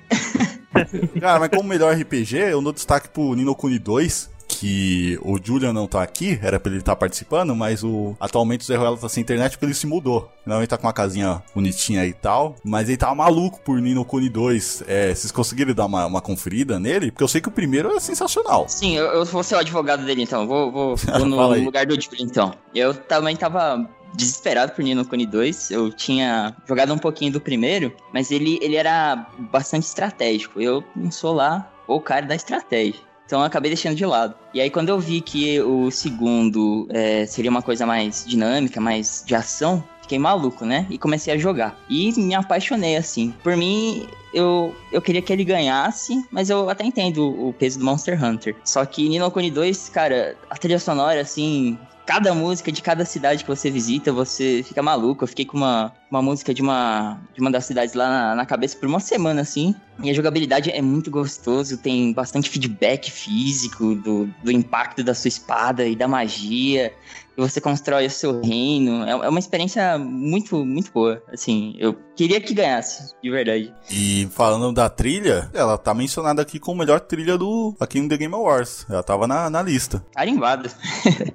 Cara, 1.20 1.38
mas 1.38 1.48
como 1.50 1.68
melhor 1.68 1.94
RPG, 1.94 2.36
eu 2.38 2.60
dou 2.62 2.72
destaque 2.72 3.08
pro 3.08 3.34
Nino 3.34 3.54
Kuni 3.54 3.78
2, 3.78 4.30
que 4.62 5.18
o 5.22 5.40
Julian 5.42 5.72
não 5.72 5.88
tá 5.88 6.04
aqui, 6.04 6.38
era 6.40 6.60
pra 6.60 6.70
ele 6.70 6.78
estar 6.78 6.94
participando, 6.94 7.52
mas 7.56 7.82
o 7.82 8.14
atualmente 8.20 8.60
o 8.60 8.64
Zé 8.64 8.76
Ruela 8.76 8.96
tá 8.96 9.08
sem 9.08 9.20
internet 9.20 9.54
porque 9.54 9.64
ele 9.64 9.74
se 9.74 9.88
mudou. 9.88 10.30
Não, 10.46 10.58
ele 10.58 10.68
tá 10.68 10.78
com 10.78 10.86
uma 10.86 10.92
casinha 10.92 11.42
bonitinha 11.52 12.06
e 12.06 12.12
tal, 12.12 12.54
mas 12.62 12.88
ele 12.88 12.96
tava 12.96 13.12
maluco 13.12 13.60
por 13.60 13.80
Nino 13.80 14.04
Kuni 14.04 14.28
2. 14.28 14.84
É, 14.86 15.12
vocês 15.12 15.32
conseguiram 15.32 15.74
dar 15.74 15.86
uma, 15.86 16.06
uma 16.06 16.20
conferida 16.20 16.78
nele? 16.78 17.10
Porque 17.10 17.24
eu 17.24 17.28
sei 17.28 17.40
que 17.40 17.48
o 17.48 17.50
primeiro 17.50 17.90
é 17.90 17.98
sensacional. 17.98 18.68
Sim, 18.68 18.94
eu, 18.94 19.06
eu 19.06 19.24
vou 19.24 19.42
ser 19.42 19.56
o 19.56 19.58
advogado 19.58 20.06
dele 20.06 20.22
então. 20.22 20.46
Vou, 20.46 20.70
vou, 20.70 20.94
vou 21.18 21.26
no 21.26 21.64
lugar 21.64 21.84
do 21.84 22.00
Julie 22.00 22.22
então. 22.22 22.54
Eu 22.72 22.94
também 22.94 23.34
tava 23.34 23.84
desesperado 24.14 24.70
por 24.72 24.84
Nino 24.84 25.04
Kuni 25.04 25.26
2. 25.26 25.72
Eu 25.72 25.90
tinha 25.90 26.54
jogado 26.68 26.94
um 26.94 26.98
pouquinho 26.98 27.32
do 27.32 27.40
primeiro, 27.40 27.92
mas 28.14 28.30
ele, 28.30 28.60
ele 28.62 28.76
era 28.76 29.26
bastante 29.50 29.88
estratégico. 29.88 30.60
Eu 30.60 30.84
não 30.94 31.10
sou 31.10 31.32
lá 31.32 31.68
o 31.88 32.00
cara 32.00 32.26
da 32.26 32.36
estratégia. 32.36 33.00
Então 33.32 33.40
eu 33.40 33.46
acabei 33.46 33.70
deixando 33.70 33.96
de 33.96 34.04
lado. 34.04 34.34
E 34.52 34.60
aí 34.60 34.68
quando 34.68 34.90
eu 34.90 35.00
vi 35.00 35.22
que 35.22 35.58
o 35.62 35.90
segundo 35.90 36.86
é, 36.90 37.24
seria 37.24 37.50
uma 37.50 37.62
coisa 37.62 37.86
mais 37.86 38.26
dinâmica, 38.26 38.78
mais 38.78 39.24
de 39.26 39.34
ação, 39.34 39.82
fiquei 40.02 40.18
maluco, 40.18 40.66
né? 40.66 40.86
E 40.90 40.98
comecei 40.98 41.32
a 41.32 41.38
jogar. 41.38 41.74
E 41.88 42.12
me 42.20 42.34
apaixonei, 42.34 42.94
assim. 42.94 43.32
Por 43.42 43.56
mim, 43.56 44.06
eu, 44.34 44.76
eu 44.92 45.00
queria 45.00 45.22
que 45.22 45.32
ele 45.32 45.44
ganhasse, 45.44 46.22
mas 46.30 46.50
eu 46.50 46.68
até 46.68 46.84
entendo 46.84 47.26
o 47.26 47.54
peso 47.54 47.78
do 47.78 47.86
Monster 47.86 48.22
Hunter. 48.22 48.54
Só 48.64 48.84
que 48.84 49.08
Nino 49.08 49.30
Kuni 49.30 49.50
2, 49.50 49.88
cara, 49.88 50.36
a 50.50 50.56
trilha 50.58 50.78
sonora, 50.78 51.22
assim, 51.22 51.78
cada 52.06 52.34
música 52.34 52.72
de 52.72 52.82
cada 52.82 53.04
cidade 53.04 53.44
que 53.44 53.50
você 53.50 53.70
visita, 53.70 54.12
você 54.12 54.62
fica 54.66 54.82
maluco. 54.82 55.24
Eu 55.24 55.28
fiquei 55.28 55.44
com 55.44 55.56
uma, 55.56 55.92
uma 56.10 56.20
música 56.20 56.52
de 56.52 56.60
uma, 56.60 57.20
de 57.34 57.40
uma 57.40 57.50
das 57.50 57.64
cidades 57.64 57.94
lá 57.94 58.08
na, 58.08 58.34
na 58.34 58.46
cabeça 58.46 58.76
por 58.76 58.88
uma 58.88 59.00
semana, 59.00 59.40
assim. 59.40 59.74
E 60.02 60.10
a 60.10 60.14
jogabilidade 60.14 60.70
é 60.70 60.82
muito 60.82 61.10
gostoso, 61.10 61.78
tem 61.78 62.12
bastante 62.12 62.50
feedback 62.50 63.10
físico 63.10 63.94
do, 63.94 64.26
do 64.42 64.50
impacto 64.50 65.04
da 65.04 65.14
sua 65.14 65.28
espada 65.28 65.86
e 65.86 65.94
da 65.94 66.08
magia. 66.08 66.92
E 67.36 67.40
você 67.40 67.60
constrói 67.60 68.06
o 68.06 68.10
seu 68.10 68.40
reino. 68.40 69.04
É, 69.04 69.10
é 69.10 69.28
uma 69.28 69.38
experiência 69.38 69.98
muito, 69.98 70.64
muito 70.64 70.92
boa. 70.92 71.22
Assim, 71.32 71.74
eu 71.78 71.96
queria 72.14 72.40
que 72.40 72.54
ganhasse, 72.54 73.14
de 73.22 73.30
verdade. 73.30 73.72
E 73.90 74.26
falando 74.30 74.72
da 74.72 74.88
trilha, 74.88 75.50
ela 75.54 75.78
tá 75.78 75.94
mencionada 75.94 76.42
aqui 76.42 76.58
como 76.58 76.80
melhor 76.80 77.00
trilha 77.00 77.38
do 77.38 77.74
aqui 77.80 78.00
no 78.00 78.08
The 78.08 78.16
Game 78.16 78.34
Awards. 78.34 78.86
Ela 78.88 79.02
tava 79.02 79.26
na, 79.26 79.48
na 79.48 79.62
lista. 79.62 80.04
Carimbado. 80.14 80.68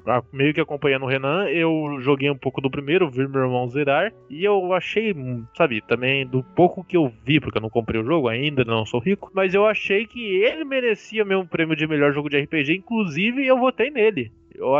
Ah, 0.06 0.22
meio 0.32 0.54
que 0.54 0.62
acompanhando 0.62 1.04
o 1.04 1.10
Renan, 1.10 1.46
eu 1.50 2.00
joguei 2.02 2.30
um 2.30 2.38
pouco 2.38 2.62
do 2.62 2.70
primeiro, 2.70 3.10
vi 3.10 3.28
meu 3.28 3.42
irmão 3.42 3.68
zerar, 3.68 4.12
e 4.30 4.44
eu 4.44 4.74
achei, 4.74 5.16
sabe, 5.56 5.82
também 5.82 6.26
do 6.26 6.44
pouco 6.44 6.84
que 6.84 6.98
eu 6.98 7.12
vi, 7.26 7.40
porque 7.40 7.58
eu 7.58 7.62
não 7.62 7.70
comprei 7.70 8.02
o 8.02 8.06
jogo 8.06 8.28
ainda, 8.28 8.64
não 8.64 8.86
sou 8.86 9.00
rico, 9.00 9.32
mas 9.34 9.54
eu 9.54 9.66
achei 9.66 10.06
que 10.06 10.20
ele 10.20 10.64
merecia 10.64 11.26
mesmo 11.26 11.44
o 11.44 11.48
prêmio 11.48 11.76
de 11.76 11.88
melhor 11.88 12.14
jogo 12.14 12.30
de 12.30 12.40
RPG, 12.40 12.76
inclusive 12.76 13.46
eu 13.46 13.58
votei 13.58 13.90
nele. 13.90 14.32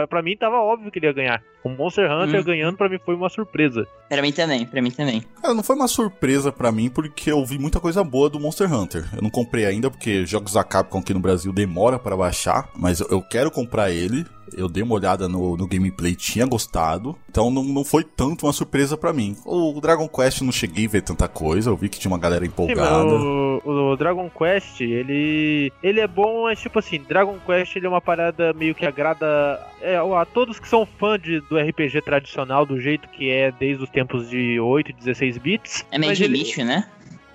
Pra 0.10 0.22
mim 0.22 0.36
tava 0.36 0.58
óbvio 0.58 0.92
que 0.92 1.00
ele 1.00 1.08
ia 1.08 1.14
ganhar. 1.14 1.44
O 1.64 1.70
Monster 1.70 2.10
Hunter 2.12 2.40
Hum. 2.42 2.44
ganhando 2.44 2.78
pra 2.78 2.88
mim 2.88 3.00
foi 3.06 3.16
uma 3.16 3.30
surpresa. 3.30 3.88
Pra 4.10 4.22
mim 4.22 4.32
também, 4.32 4.66
pra 4.66 4.82
mim 4.82 4.92
também. 4.92 5.24
Cara, 5.42 5.54
não 5.54 5.64
foi 5.64 5.76
uma 5.76 5.88
surpresa 5.88 6.52
pra 6.52 6.72
mim 6.72 6.90
porque 6.90 7.32
eu 7.32 7.44
vi 7.46 7.58
muita 7.60 7.80
coisa 7.80 8.04
boa 8.04 8.30
do 8.30 8.40
Monster 8.40 8.72
Hunter. 8.74 9.06
Eu 9.16 9.22
não 9.22 9.30
comprei 9.30 9.66
ainda 9.66 9.90
porque 9.92 10.26
jogos 10.26 10.54
da 10.54 10.64
Capcom 10.64 11.00
aqui 11.00 11.14
no 11.14 11.20
Brasil 11.20 11.52
demora 11.52 12.00
pra 12.00 12.16
baixar, 12.16 12.70
mas 12.76 13.00
eu, 13.02 13.22
quero 13.22 13.52
comprar 13.52 13.92
ele. 13.92 14.26
Eu 14.56 14.70
dei 14.70 14.82
uma 14.82 14.96
olhada 14.96 15.28
no, 15.28 15.58
no 15.58 15.68
gameplay, 15.68 16.16
tinha 16.16 16.46
gostado. 16.46 17.18
Então 17.30 17.52
não, 17.52 17.64
não 17.66 17.84
foi 17.84 18.02
tanto 18.06 18.46
uma 18.46 18.54
surpresa 18.54 18.96
pra 18.96 19.12
mim. 19.12 19.36
O 19.46 19.78
Dragon 19.82 20.08
Quest 20.08 20.40
não 20.42 20.54
cheguei 20.54 20.86
a 20.86 20.90
ver 20.90 21.02
tanta 21.02 21.28
coisa, 21.28 21.70
eu 21.70 21.76
vi 21.76 21.90
que 21.90 22.00
tinha 22.00 22.10
uma 22.10 22.18
galera 22.18 22.46
Sim, 22.46 22.52
empolgada. 22.52 23.04
mas 23.04 23.12
o, 23.12 23.62
o 23.66 23.98
Dragon 23.98 24.30
Quest, 24.30 24.80
ele 24.80 25.70
ele 25.84 26.00
é 26.00 26.08
bom, 26.08 26.44
mas 26.44 26.62
tipo 26.62 26.80
assim, 26.80 27.04
Dragon 27.10 27.38
Quest 27.46 27.76
ele 27.76 27.88
é 27.88 27.90
uma 27.90 28.00
parada 28.00 28.54
meio 28.54 28.74
que 28.74 28.86
agrada 28.86 29.60
é, 29.82 29.98
a 29.98 30.26
todos 30.26 30.60
que 30.60 30.68
são 30.68 30.86
fã 30.98 31.20
de, 31.20 31.42
do 31.50 31.58
RPG 31.58 32.02
tradicional, 32.02 32.66
do 32.66 32.80
jeito 32.80 33.08
que 33.10 33.30
é 33.30 33.52
desde 33.52 33.84
os 33.84 33.90
tempos 33.90 34.30
de 34.30 34.60
8 34.60 34.92
e 34.92 34.94
16 34.94 35.38
bits. 35.38 35.86
É 35.92 35.98
meio 35.98 36.14
de 36.16 36.24
ele- 36.24 36.38
lixo, 36.40 36.64
né? 36.64 36.88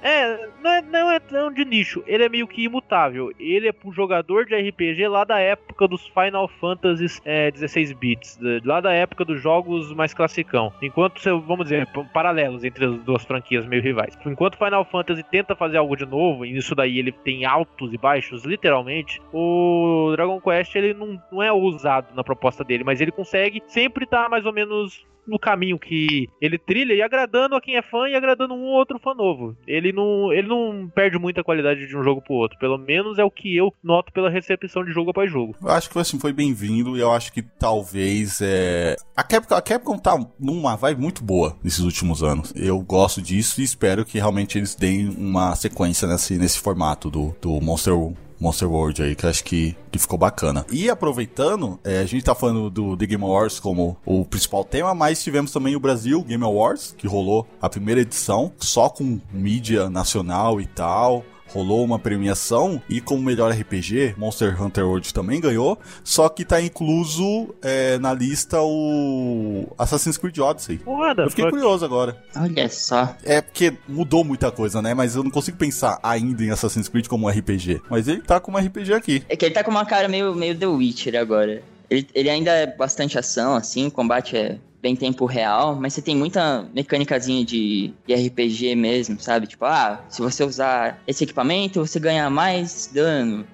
É 0.02 0.48
não, 0.62 0.70
é, 0.70 0.82
não 0.82 1.10
é 1.10 1.18
tão 1.18 1.52
de 1.52 1.64
nicho, 1.64 2.02
ele 2.06 2.24
é 2.24 2.28
meio 2.28 2.46
que 2.46 2.62
imutável. 2.62 3.32
Ele 3.38 3.68
é 3.68 3.72
pro 3.72 3.92
jogador 3.92 4.46
de 4.46 4.54
RPG 4.54 5.08
lá 5.08 5.24
da 5.24 5.38
época 5.38 5.88
dos 5.88 6.06
Final 6.08 6.48
Fantasies 6.48 7.20
é, 7.24 7.50
16 7.50 7.92
bits, 7.92 8.38
lá 8.64 8.80
da 8.80 8.92
época 8.92 9.24
dos 9.24 9.40
jogos 9.40 9.92
mais 9.92 10.14
classicão. 10.14 10.72
Enquanto, 10.80 11.20
vamos 11.40 11.66
dizer, 11.66 11.86
paralelos 12.12 12.64
entre 12.64 12.84
as 12.84 12.98
duas 13.02 13.24
franquias 13.24 13.66
meio 13.66 13.82
rivais. 13.82 14.16
Enquanto 14.24 14.56
Final 14.56 14.84
Fantasy 14.84 15.22
tenta 15.24 15.56
fazer 15.56 15.78
algo 15.78 15.96
de 15.96 16.06
novo, 16.06 16.44
e 16.44 16.52
nisso 16.52 16.74
daí 16.74 16.98
ele 16.98 17.12
tem 17.12 17.44
altos 17.44 17.92
e 17.92 17.98
baixos, 17.98 18.44
literalmente, 18.44 19.20
o 19.32 20.12
Dragon 20.12 20.40
Quest 20.40 20.74
ele 20.76 20.94
não, 20.94 21.20
não 21.30 21.42
é 21.42 21.52
ousado 21.52 22.14
na 22.14 22.24
proposta 22.24 22.64
dele, 22.64 22.84
mas 22.84 23.00
ele 23.00 23.10
consegue 23.10 23.62
sempre 23.66 24.04
estar 24.04 24.28
mais 24.28 24.46
ou 24.46 24.52
menos 24.52 25.06
no 25.26 25.38
caminho 25.38 25.78
que 25.78 26.28
ele 26.40 26.58
trilha 26.58 26.94
e 26.94 27.02
agradando 27.02 27.54
a 27.54 27.60
quem 27.60 27.76
é 27.76 27.82
fã 27.82 28.08
e 28.08 28.14
agradando 28.14 28.54
um 28.54 28.62
ou 28.62 28.74
outro 28.74 28.98
fã 28.98 29.14
novo. 29.14 29.56
Ele 29.66 29.92
não, 29.92 30.32
ele 30.32 30.48
não 30.48 30.90
perde 30.94 31.18
muita 31.18 31.44
qualidade 31.44 31.86
de 31.86 31.96
um 31.96 32.02
jogo 32.02 32.20
pro 32.22 32.34
outro. 32.34 32.58
Pelo 32.58 32.78
menos 32.78 33.18
é 33.18 33.24
o 33.24 33.30
que 33.30 33.56
eu 33.56 33.72
noto 33.82 34.12
pela 34.12 34.30
recepção 34.30 34.84
de 34.84 34.92
jogo 34.92 35.10
após 35.10 35.30
jogo. 35.30 35.54
Eu 35.62 35.70
acho 35.70 35.90
que 35.90 35.98
assim, 35.98 36.18
foi 36.18 36.32
bem-vindo 36.32 36.96
e 36.96 37.00
eu 37.00 37.12
acho 37.12 37.32
que 37.32 37.42
talvez 37.42 38.40
é... 38.40 38.96
a, 39.16 39.22
Capcom, 39.22 39.54
a 39.54 39.62
Capcom 39.62 39.98
tá 39.98 40.18
numa 40.38 40.76
vibe 40.76 41.00
muito 41.00 41.22
boa 41.22 41.56
nesses 41.62 41.80
últimos 41.80 42.22
anos. 42.22 42.52
Eu 42.56 42.80
gosto 42.80 43.22
disso 43.22 43.60
e 43.60 43.64
espero 43.64 44.04
que 44.04 44.18
realmente 44.18 44.58
eles 44.58 44.74
deem 44.74 45.08
uma 45.10 45.54
sequência 45.54 46.08
nesse, 46.08 46.38
nesse 46.38 46.58
formato 46.60 47.10
do, 47.10 47.34
do 47.40 47.60
Monster 47.60 47.94
Monster 48.42 48.68
World 48.68 49.02
aí, 49.02 49.14
que 49.14 49.26
acho 49.26 49.44
que, 49.44 49.76
que 49.90 49.98
ficou 49.98 50.18
bacana. 50.18 50.66
E 50.70 50.90
aproveitando, 50.90 51.78
é, 51.84 52.00
a 52.00 52.06
gente 52.06 52.24
tá 52.24 52.34
falando 52.34 52.68
do 52.68 52.96
The 52.96 53.06
Game 53.06 53.22
Awards 53.22 53.60
como 53.60 53.96
o 54.04 54.24
principal 54.24 54.64
tema, 54.64 54.94
mas 54.94 55.22
tivemos 55.22 55.52
também 55.52 55.76
o 55.76 55.80
Brasil 55.80 56.22
Game 56.22 56.42
Awards, 56.42 56.94
que 56.98 57.06
rolou 57.06 57.46
a 57.60 57.68
primeira 57.68 58.00
edição, 58.00 58.52
só 58.58 58.88
com 58.88 59.20
mídia 59.32 59.88
nacional 59.88 60.60
e 60.60 60.66
tal 60.66 61.24
rolou 61.52 61.84
uma 61.84 61.98
premiação 61.98 62.80
e 62.88 63.00
como 63.00 63.22
melhor 63.22 63.52
RPG, 63.52 64.14
Monster 64.16 64.60
Hunter 64.60 64.86
World 64.86 65.12
também 65.12 65.40
ganhou, 65.40 65.78
só 66.02 66.28
que 66.28 66.44
tá 66.44 66.60
incluso 66.60 67.54
é, 67.62 67.98
na 67.98 68.14
lista 68.14 68.60
o 68.62 69.66
Assassin's 69.78 70.16
Creed 70.16 70.38
Odyssey. 70.38 70.78
Foda, 70.78 71.22
eu 71.22 71.30
fiquei 71.30 71.48
curioso 71.48 71.84
agora. 71.84 72.16
Olha 72.34 72.68
só. 72.68 73.14
É 73.22 73.40
porque 73.40 73.74
mudou 73.88 74.24
muita 74.24 74.50
coisa, 74.50 74.80
né? 74.80 74.94
Mas 74.94 75.14
eu 75.14 75.22
não 75.22 75.30
consigo 75.30 75.56
pensar 75.56 75.98
ainda 76.02 76.42
em 76.42 76.50
Assassin's 76.50 76.88
Creed 76.88 77.06
como 77.06 77.28
RPG. 77.28 77.82
Mas 77.90 78.08
ele 78.08 78.22
tá 78.22 78.40
como 78.40 78.58
RPG 78.58 78.94
aqui. 78.94 79.24
É 79.28 79.36
que 79.36 79.44
ele 79.44 79.54
tá 79.54 79.62
com 79.62 79.70
uma 79.70 79.84
cara 79.84 80.08
meio, 80.08 80.34
meio 80.34 80.56
The 80.56 80.66
Witcher 80.66 81.16
agora. 81.16 81.62
Ele, 81.90 82.06
ele 82.14 82.30
ainda 82.30 82.50
é 82.52 82.66
bastante 82.66 83.18
ação, 83.18 83.54
assim, 83.54 83.86
o 83.86 83.90
combate 83.90 84.36
é 84.36 84.58
bem 84.82 84.96
tempo 84.96 85.24
real, 85.26 85.76
mas 85.76 85.94
você 85.94 86.02
tem 86.02 86.16
muita 86.16 86.68
mecânicazinha 86.74 87.44
de, 87.44 87.94
de 88.04 88.14
RPG 88.14 88.74
mesmo, 88.74 89.20
sabe? 89.20 89.46
Tipo, 89.46 89.64
ah, 89.64 90.04
se 90.08 90.20
você 90.20 90.42
usar 90.42 91.00
esse 91.06 91.22
equipamento, 91.22 91.86
você 91.86 92.00
ganha 92.00 92.28
mais 92.28 92.90
dano 92.92 93.46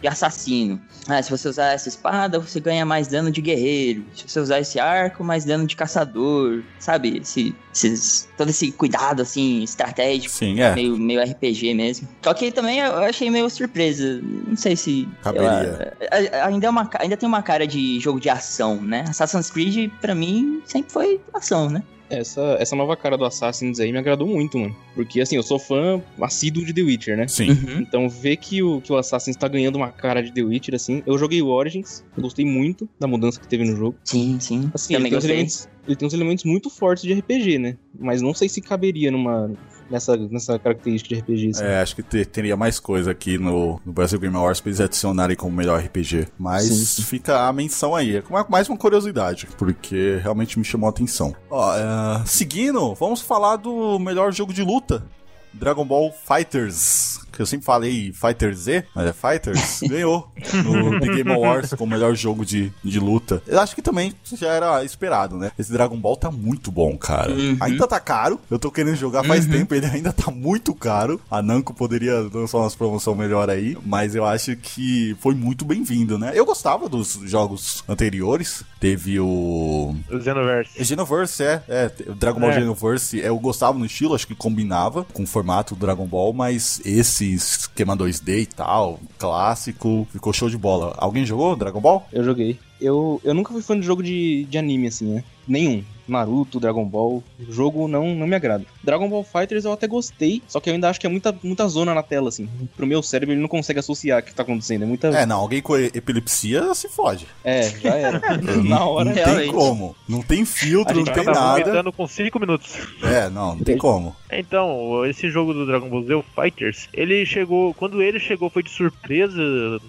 de 0.00 0.08
assassino. 0.08 0.80
Ah, 1.08 1.22
se 1.22 1.30
você 1.30 1.48
usar 1.48 1.72
essa 1.72 1.88
espada, 1.88 2.38
você 2.38 2.60
ganha 2.60 2.84
mais 2.84 3.08
dano 3.08 3.30
de 3.30 3.40
guerreiro. 3.40 4.04
Se 4.14 4.28
você 4.28 4.40
usar 4.40 4.60
esse 4.60 4.78
arco, 4.78 5.22
mais 5.22 5.44
dano 5.44 5.66
de 5.66 5.76
caçador. 5.76 6.62
Sabe? 6.78 7.18
Esse, 7.18 7.54
esses, 7.72 8.28
todo 8.36 8.50
esse 8.50 8.72
cuidado, 8.72 9.22
assim, 9.22 9.62
estratégico. 9.62 10.34
Sim, 10.34 10.60
é. 10.60 10.74
Meio, 10.74 10.96
meio 10.98 11.22
RPG 11.22 11.74
mesmo. 11.74 12.08
Só 12.22 12.34
que 12.34 12.50
também 12.50 12.80
eu 12.80 12.98
achei 12.98 13.30
meio 13.30 13.48
surpresa. 13.48 14.20
Não 14.22 14.56
sei 14.56 14.76
se... 14.76 15.08
Caberia. 15.22 15.96
Ainda, 16.44 16.66
é 16.66 16.70
uma, 16.70 16.90
ainda 16.98 17.16
tem 17.16 17.28
uma 17.28 17.42
cara 17.42 17.66
de 17.66 18.00
jogo 18.00 18.20
de 18.20 18.28
ação, 18.28 18.80
né? 18.82 19.04
Assassin's 19.08 19.50
Creed, 19.50 19.90
pra 20.00 20.14
mim, 20.14 20.62
sempre 20.66 20.92
foi 20.92 21.20
ação, 21.32 21.70
né? 21.70 21.82
Essa, 22.08 22.56
essa 22.60 22.76
nova 22.76 22.96
cara 22.96 23.16
do 23.16 23.24
Assassin's 23.24 23.80
aí 23.80 23.92
me 23.92 23.98
agradou 23.98 24.26
muito, 24.26 24.58
mano. 24.58 24.76
Porque, 24.94 25.20
assim, 25.20 25.36
eu 25.36 25.42
sou 25.42 25.58
fã 25.58 26.02
assíduo 26.20 26.64
de 26.64 26.72
The 26.72 26.82
Witcher, 26.82 27.16
né? 27.16 27.28
Sim. 27.28 27.50
Uhum. 27.50 27.80
Então, 27.80 28.08
ver 28.08 28.36
que 28.36 28.62
o, 28.62 28.80
que 28.80 28.92
o 28.92 28.96
Assassin's 28.96 29.36
tá 29.36 29.48
ganhando 29.48 29.76
uma 29.76 29.90
cara 29.90 30.22
de 30.22 30.32
The 30.32 30.42
Witcher, 30.42 30.74
assim. 30.74 31.02
Eu 31.06 31.18
joguei 31.18 31.42
o 31.42 31.48
Origins, 31.48 32.04
gostei 32.16 32.44
muito 32.44 32.88
da 32.98 33.06
mudança 33.06 33.40
que 33.40 33.48
teve 33.48 33.64
no 33.64 33.76
jogo. 33.76 33.96
Sim, 34.04 34.38
sim. 34.40 34.70
Assim, 34.72 34.94
ele 34.94 35.10
tem, 35.10 35.18
elementos, 35.18 35.68
ele 35.86 35.96
tem 35.96 36.06
uns 36.06 36.14
elementos 36.14 36.44
muito 36.44 36.70
fortes 36.70 37.04
de 37.04 37.12
RPG, 37.12 37.58
né? 37.58 37.76
Mas 37.98 38.22
não 38.22 38.34
sei 38.34 38.48
se 38.48 38.60
caberia 38.60 39.10
numa, 39.10 39.50
nessa, 39.90 40.16
nessa 40.16 40.58
característica 40.58 41.14
de 41.14 41.20
RPG. 41.20 41.50
Assim. 41.50 41.64
É, 41.64 41.80
acho 41.80 41.96
que 41.96 42.02
ter, 42.02 42.26
teria 42.26 42.56
mais 42.56 42.78
coisa 42.78 43.10
aqui 43.10 43.38
no, 43.38 43.80
no 43.84 43.92
Brasil 43.92 44.18
Game 44.18 44.36
Awards 44.36 44.60
pra 44.60 44.70
eles 44.70 44.80
adicionarem 44.80 45.36
como 45.36 45.54
melhor 45.54 45.80
RPG. 45.80 46.28
Mas 46.38 46.64
sim, 46.64 46.84
sim. 46.84 47.02
fica 47.02 47.46
a 47.46 47.52
menção 47.52 47.94
aí. 47.94 48.16
É 48.16 48.22
mais 48.48 48.68
uma 48.68 48.78
curiosidade, 48.78 49.48
porque 49.58 50.18
realmente 50.22 50.58
me 50.58 50.64
chamou 50.64 50.86
a 50.86 50.90
atenção. 50.90 51.34
Ó, 51.50 51.74
é, 51.74 52.24
seguindo, 52.26 52.94
vamos 52.94 53.20
falar 53.20 53.56
do 53.56 53.98
melhor 53.98 54.32
jogo 54.32 54.52
de 54.52 54.62
luta. 54.62 55.04
Dragon 55.52 55.86
Ball 55.86 56.12
Fighters 56.12 57.25
que 57.36 57.42
eu 57.42 57.46
sempre 57.46 57.66
falei 57.66 58.12
Fighter 58.12 58.54
Z, 58.54 58.84
mas 58.94 59.06
é 59.06 59.12
Fighters, 59.12 59.80
ganhou 59.88 60.28
no 60.64 61.00
The 61.00 61.06
Game 61.06 61.32
Awards 61.32 61.74
como 61.74 61.92
melhor 61.92 62.14
jogo 62.14 62.44
de, 62.44 62.72
de 62.82 62.98
luta. 62.98 63.42
Eu 63.46 63.60
acho 63.60 63.74
que 63.74 63.82
também 63.82 64.14
já 64.34 64.48
era 64.48 64.84
esperado, 64.84 65.36
né? 65.36 65.52
Esse 65.58 65.72
Dragon 65.72 65.96
Ball 65.96 66.16
tá 66.16 66.30
muito 66.30 66.70
bom, 66.70 66.96
cara. 66.96 67.32
Uhum. 67.32 67.56
Ainda 67.60 67.86
tá 67.86 68.00
caro, 68.00 68.40
eu 68.50 68.58
tô 68.58 68.70
querendo 68.70 68.96
jogar 68.96 69.24
faz 69.24 69.44
uhum. 69.46 69.52
tempo, 69.52 69.74
ele 69.74 69.86
ainda 69.86 70.12
tá 70.12 70.30
muito 70.30 70.74
caro. 70.74 71.20
A 71.30 71.42
Namco 71.42 71.74
poderia 71.74 72.20
lançar 72.32 72.58
umas 72.58 72.74
promoção 72.74 73.14
melhor 73.14 73.50
aí, 73.50 73.76
mas 73.84 74.14
eu 74.14 74.24
acho 74.24 74.56
que 74.56 75.16
foi 75.20 75.34
muito 75.34 75.64
bem-vindo, 75.64 76.18
né? 76.18 76.32
Eu 76.34 76.44
gostava 76.44 76.88
dos 76.88 77.20
jogos 77.24 77.82
anteriores, 77.88 78.62
teve 78.80 79.18
o... 79.18 79.94
O 80.10 80.20
Xenoverse. 80.20 80.84
Xenoverse, 80.84 81.42
é. 81.42 81.62
é 81.68 81.92
o 82.08 82.14
Dragon 82.14 82.40
Ball 82.40 82.50
é. 82.50 82.60
Xenoverse, 82.60 83.18
eu 83.18 83.38
gostava 83.38 83.78
no 83.78 83.86
estilo, 83.86 84.14
acho 84.14 84.26
que 84.26 84.34
combinava 84.34 85.04
com 85.12 85.24
o 85.24 85.26
formato 85.26 85.74
do 85.74 85.80
Dragon 85.80 86.06
Ball, 86.06 86.32
mas 86.32 86.80
esse 86.84 87.25
esquema 87.34 87.96
2D 87.96 88.42
e 88.42 88.46
tal, 88.46 89.00
clássico, 89.18 90.06
ficou 90.10 90.32
show 90.32 90.48
de 90.48 90.56
bola. 90.56 90.94
Alguém 90.98 91.24
jogou 91.24 91.56
Dragon 91.56 91.80
Ball? 91.80 92.06
Eu 92.12 92.24
joguei. 92.24 92.58
Eu, 92.80 93.20
eu 93.24 93.34
nunca 93.34 93.52
fui 93.52 93.62
fã 93.62 93.78
de 93.78 93.86
jogo 93.86 94.02
de, 94.02 94.44
de 94.44 94.58
anime, 94.58 94.88
assim, 94.88 95.06
né? 95.06 95.24
Nenhum. 95.46 95.82
Naruto, 96.08 96.60
Dragon 96.60 96.84
Ball, 96.84 97.22
o 97.38 97.52
jogo 97.52 97.88
não, 97.88 98.14
não 98.14 98.26
me 98.26 98.36
agrada. 98.36 98.64
Dragon 98.82 99.08
Ball 99.08 99.24
Fighters 99.24 99.64
eu 99.64 99.72
até 99.72 99.86
gostei, 99.86 100.42
só 100.46 100.60
que 100.60 100.70
eu 100.70 100.74
ainda 100.74 100.88
acho 100.88 101.00
que 101.00 101.06
é 101.06 101.10
muita, 101.10 101.34
muita 101.42 101.66
zona 101.68 101.94
na 101.94 102.02
tela, 102.02 102.28
assim. 102.28 102.48
Pro 102.76 102.86
meu 102.86 103.02
cérebro 103.02 103.34
ele 103.34 103.40
não 103.40 103.48
consegue 103.48 103.80
associar 103.80 104.20
o 104.20 104.22
que 104.22 104.34
tá 104.34 104.42
acontecendo. 104.42 104.82
É 104.82 104.86
muita. 104.86 105.08
É, 105.08 105.26
não, 105.26 105.40
alguém 105.40 105.60
com 105.60 105.76
epilepsia 105.76 106.72
se 106.74 106.88
fode. 106.88 107.26
É, 107.44 107.68
já 107.80 107.94
era. 107.94 108.20
na 108.64 108.84
hora. 108.84 109.12
Não 109.12 109.36
tem 109.36 109.52
como. 109.52 109.96
Não 110.08 110.22
tem 110.22 110.44
filtro, 110.44 110.96
não 110.96 111.04
tem 111.04 111.24
tá 111.24 111.32
nada. 111.32 111.92
com 111.92 112.06
5 112.06 112.38
minutos. 112.38 112.76
É, 113.02 113.28
não, 113.28 113.56
não 113.56 113.64
tem 113.64 113.76
como. 113.76 114.14
Então, 114.30 115.04
esse 115.06 115.30
jogo 115.30 115.52
do 115.52 115.66
Dragon 115.66 115.88
Ball 115.88 116.04
Z, 116.04 116.14
o 116.14 116.22
Fighters, 116.22 116.88
ele 116.92 117.24
chegou. 117.26 117.74
Quando 117.74 118.02
ele 118.02 118.18
chegou 118.18 118.50
foi 118.50 118.62
de 118.62 118.70
surpresa, 118.70 119.40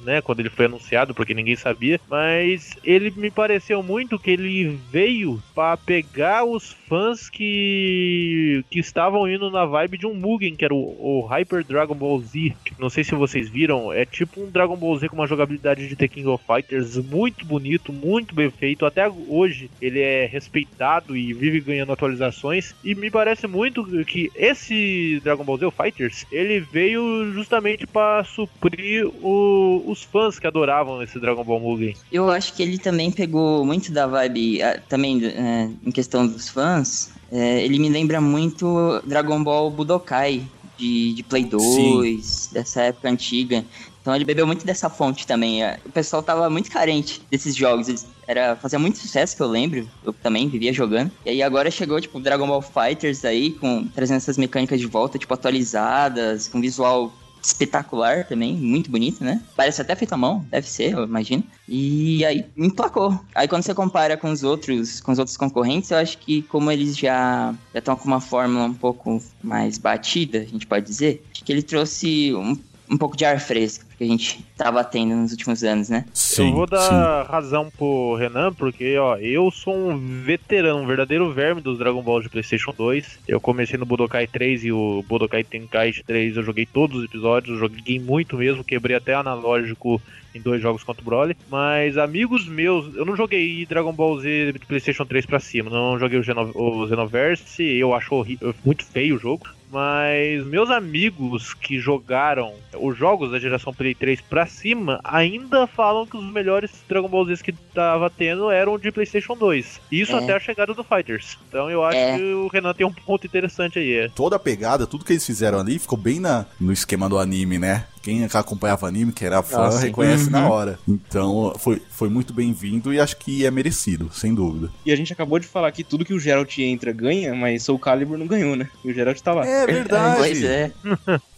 né? 0.03 0.21
Quando 0.21 0.39
ele 0.39 0.49
foi 0.49 0.65
anunciado, 0.65 1.13
porque 1.13 1.33
ninguém 1.33 1.55
sabia. 1.55 1.99
Mas 2.09 2.75
ele 2.83 3.13
me 3.15 3.29
pareceu 3.29 3.83
muito 3.83 4.19
que 4.19 4.31
ele 4.31 4.79
veio 4.91 5.41
para 5.53 5.77
pegar 5.77 6.06
os 6.45 6.75
fãs 6.87 7.29
que, 7.29 8.63
que 8.69 8.79
estavam 8.79 9.29
indo 9.29 9.49
na 9.49 9.65
vibe 9.65 9.97
de 9.97 10.05
um 10.05 10.13
Mugen, 10.13 10.55
que 10.55 10.65
era 10.65 10.73
o, 10.73 10.77
o, 10.99 11.25
Hyper 11.25 11.63
Dragon 11.63 11.95
Ball 11.95 12.19
Z. 12.21 12.53
Não 12.79 12.89
sei 12.89 13.03
se 13.03 13.13
vocês 13.15 13.49
viram, 13.49 13.91
é 13.91 14.05
tipo 14.05 14.41
um 14.41 14.49
Dragon 14.49 14.75
Ball 14.75 14.97
Z 14.97 15.09
com 15.09 15.15
uma 15.15 15.27
jogabilidade 15.27 15.87
de 15.87 15.95
The 15.95 16.07
King 16.07 16.27
of 16.27 16.43
Fighters 16.45 16.97
muito 16.97 17.45
bonito, 17.45 17.93
muito 17.93 18.33
bem 18.33 18.49
feito. 18.49 18.85
Até 18.85 19.07
hoje 19.09 19.69
ele 19.81 19.99
é 19.99 20.25
respeitado 20.25 21.15
e 21.15 21.33
vive 21.33 21.59
ganhando 21.59 21.91
atualizações. 21.91 22.75
E 22.83 22.95
me 22.95 23.11
parece 23.11 23.47
muito 23.47 23.85
que 24.05 24.31
esse 24.35 25.19
Dragon 25.23 25.43
Ball 25.43 25.57
Z, 25.57 25.71
Fighters, 25.71 26.25
ele 26.31 26.59
veio 26.59 27.31
justamente 27.33 27.85
para 27.85 28.23
suprir 28.23 29.07
o, 29.21 29.83
os 29.85 30.03
fãs 30.03 30.39
que 30.39 30.47
adoravam 30.47 31.01
esse 31.01 31.19
Dragon 31.19 31.43
Ball 31.43 31.59
Mugen. 31.59 31.95
Eu 32.11 32.29
acho 32.29 32.53
que 32.53 32.63
ele 32.63 32.77
também 32.77 33.11
pegou 33.11 33.65
muito 33.65 33.91
da 33.91 34.07
vibe, 34.07 34.59
também 34.87 35.23
é, 35.25 35.69
questão 35.97 36.27
dos 36.27 36.47
fãs 36.47 37.09
é, 37.31 37.63
ele 37.63 37.79
me 37.79 37.89
lembra 37.89 38.21
muito 38.21 39.01
Dragon 39.03 39.43
Ball 39.43 39.69
Budokai, 39.71 40.43
de, 40.77 41.13
de 41.13 41.23
Play 41.23 41.43
2, 41.43 42.25
Sim. 42.25 42.53
dessa 42.53 42.83
época 42.83 43.09
antiga. 43.09 43.65
Então 43.99 44.15
ele 44.15 44.23
bebeu 44.23 44.47
muito 44.47 44.65
dessa 44.65 44.89
fonte 44.89 45.27
também. 45.27 45.63
É, 45.63 45.79
o 45.85 45.89
pessoal 45.89 46.23
tava 46.23 46.49
muito 46.49 46.71
carente 46.71 47.21
desses 47.29 47.55
jogos. 47.55 47.89
Eles, 47.89 48.07
era, 48.27 48.55
fazia 48.55 48.79
muito 48.79 48.97
sucesso, 48.99 49.35
que 49.35 49.41
eu 49.41 49.47
lembro. 49.47 49.89
Eu 50.05 50.13
também 50.13 50.47
vivia 50.47 50.71
jogando. 50.71 51.11
E 51.25 51.31
aí 51.31 51.43
agora 51.43 51.69
chegou, 51.69 51.99
tipo, 51.99 52.19
Dragon 52.19 52.47
Ball 52.47 52.61
Fighters 52.61 53.25
aí, 53.25 53.51
com, 53.51 53.85
trazendo 53.87 54.17
essas 54.17 54.37
mecânicas 54.37 54.79
de 54.79 54.85
volta, 54.85 55.17
tipo, 55.17 55.33
atualizadas, 55.33 56.47
com 56.47 56.61
visual 56.61 57.11
espetacular 57.47 58.25
também, 58.25 58.53
muito 58.55 58.91
bonito, 58.91 59.23
né? 59.23 59.41
Parece 59.55 59.81
até 59.81 59.95
feito 59.95 60.13
à 60.13 60.17
mão, 60.17 60.45
deve 60.51 60.67
ser, 60.67 60.93
eu 60.93 61.03
imagino. 61.03 61.43
E 61.67 62.23
aí 62.25 62.45
emplacou. 62.57 63.19
Aí 63.33 63.47
quando 63.47 63.63
você 63.63 63.73
compara 63.73 64.17
com 64.17 64.29
os 64.29 64.43
outros, 64.43 64.99
com 64.99 65.11
os 65.11 65.19
outros 65.19 65.37
concorrentes, 65.37 65.91
eu 65.91 65.97
acho 65.97 66.17
que 66.17 66.41
como 66.43 66.71
eles 66.71 66.97
já 66.97 67.53
estão 67.73 67.95
com 67.95 68.05
uma 68.05 68.19
fórmula 68.19 68.65
um 68.65 68.73
pouco 68.73 69.21
mais 69.41 69.77
batida, 69.77 70.39
a 70.39 70.45
gente 70.45 70.67
pode 70.67 70.85
dizer, 70.85 71.25
acho 71.31 71.43
que 71.43 71.51
ele 71.51 71.63
trouxe 71.63 72.33
um 72.35 72.55
um 72.89 72.97
pouco 72.97 73.17
de 73.17 73.25
ar 73.25 73.39
fresco 73.39 73.85
que 73.97 74.03
a 74.03 74.07
gente 74.07 74.45
tava 74.55 74.83
tendo 74.83 75.15
nos 75.15 75.31
últimos 75.31 75.63
anos, 75.63 75.89
né? 75.89 76.05
Sim, 76.13 76.49
eu 76.49 76.53
vou 76.53 76.67
dar 76.67 77.25
sim. 77.25 77.31
razão 77.31 77.69
pro 77.75 78.15
Renan, 78.15 78.53
porque, 78.53 78.97
ó, 78.97 79.17
eu 79.17 79.49
sou 79.49 79.75
um 79.75 80.21
veterano, 80.23 80.81
um 80.81 80.87
verdadeiro 80.87 81.31
verme 81.33 81.61
dos 81.61 81.79
Dragon 81.79 82.01
Ball 82.01 82.21
de 82.21 82.29
PlayStation 82.29 82.73
2. 82.77 83.19
Eu 83.27 83.41
comecei 83.41 83.77
no 83.77 83.85
Budokai 83.85 84.27
3 84.27 84.65
e 84.65 84.71
o 84.71 85.03
Budokai 85.07 85.43
Tenkaichi 85.43 86.03
3 86.03 86.37
eu 86.37 86.43
joguei 86.43 86.65
todos 86.65 86.97
os 86.97 87.05
episódios, 87.05 87.59
joguei 87.59 87.99
muito 87.99 88.37
mesmo, 88.37 88.63
quebrei 88.63 88.95
até 88.95 89.15
analógico 89.15 90.01
em 90.33 90.41
dois 90.41 90.61
jogos 90.61 90.83
contra 90.83 91.01
o 91.01 91.05
Broly. 91.05 91.35
Mas 91.49 91.97
amigos 91.97 92.47
meus, 92.47 92.95
eu 92.95 93.05
não 93.05 93.15
joguei 93.15 93.65
Dragon 93.65 93.91
Ball 93.91 94.19
Z 94.19 94.53
de 94.53 94.59
PlayStation 94.59 95.05
3 95.05 95.25
pra 95.25 95.39
cima, 95.39 95.69
não 95.69 95.97
joguei 95.97 96.19
o, 96.19 96.23
Geno, 96.23 96.51
o 96.53 96.87
Xenoverse, 96.87 97.63
eu 97.63 97.93
acho 97.93 98.13
horrível, 98.13 98.53
muito 98.63 98.85
feio 98.85 99.15
o 99.15 99.19
jogo. 99.19 99.56
Mas 99.71 100.45
meus 100.45 100.69
amigos 100.69 101.53
que 101.53 101.79
jogaram 101.79 102.53
os 102.79 102.97
jogos 102.97 103.31
da 103.31 103.39
geração 103.39 103.73
Play 103.73 103.93
3 103.93 104.21
pra 104.21 104.45
cima 104.45 104.99
ainda 105.03 105.67
falam 105.67 106.05
que 106.05 106.15
os 106.17 106.23
melhores 106.31 106.71
Dragon 106.87 107.07
Ball 107.09 107.25
Z 107.25 107.43
que 107.43 107.51
tava 107.51 108.09
tendo 108.09 108.49
eram 108.49 108.77
de 108.77 108.91
PlayStation 108.91 109.35
2. 109.35 109.81
Isso 109.91 110.13
É. 110.13 110.19
até 110.23 110.33
a 110.33 110.39
chegada 110.39 110.73
do 110.73 110.83
Fighters. 110.83 111.37
Então 111.49 111.69
eu 111.69 111.83
acho 111.83 111.97
É. 111.97 112.17
que 112.17 112.23
o 112.23 112.47
Renan 112.47 112.73
tem 112.73 112.85
um 112.87 112.93
ponto 112.93 113.25
interessante 113.27 113.79
aí. 113.79 113.93
é. 113.93 114.09
Toda 114.09 114.35
a 114.35 114.39
pegada, 114.39 114.87
tudo 114.87 115.03
que 115.05 115.13
eles 115.13 115.25
fizeram 115.25 115.59
ali 115.59 115.77
ficou 115.79 115.97
bem 115.97 116.19
na, 116.19 116.45
no 116.59 116.71
esquema 116.71 117.09
do 117.09 117.17
anime, 117.19 117.57
né? 117.59 117.85
Quem 118.07 118.23
acompanhava 118.23 118.87
anime, 118.87 119.11
que 119.11 119.25
era 119.25 119.43
fã, 119.43 119.63
Ah, 119.67 119.79
reconhece 119.79 120.29
na 120.29 120.45
Uhum. 120.45 120.49
hora. 120.49 120.79
Então 120.87 121.53
foi, 121.59 121.81
foi 121.89 122.07
muito 122.07 122.33
bem-vindo 122.33 122.93
e 122.93 123.01
acho 123.01 123.17
que 123.17 123.45
é 123.45 123.51
merecido, 123.51 124.09
sem 124.13 124.33
dúvida. 124.33 124.71
E 124.85 124.93
a 124.93 124.95
gente 124.95 125.11
acabou 125.11 125.37
de 125.39 125.45
falar 125.45 125.69
que 125.73 125.83
tudo 125.83 126.05
que 126.05 126.13
o 126.13 126.19
Geralt 126.19 126.57
entra 126.59 126.93
ganha, 126.93 127.35
mas 127.35 127.63
Soul 127.63 127.77
Calibur 127.77 128.17
não 128.17 128.25
ganhou, 128.25 128.55
né? 128.55 128.69
E 128.85 128.89
o 128.89 128.93
Geralt 128.93 129.19
tá 129.19 129.33
lá. 129.33 129.45
É 129.45 129.65
Pois 130.15 130.41
é. 130.41 130.71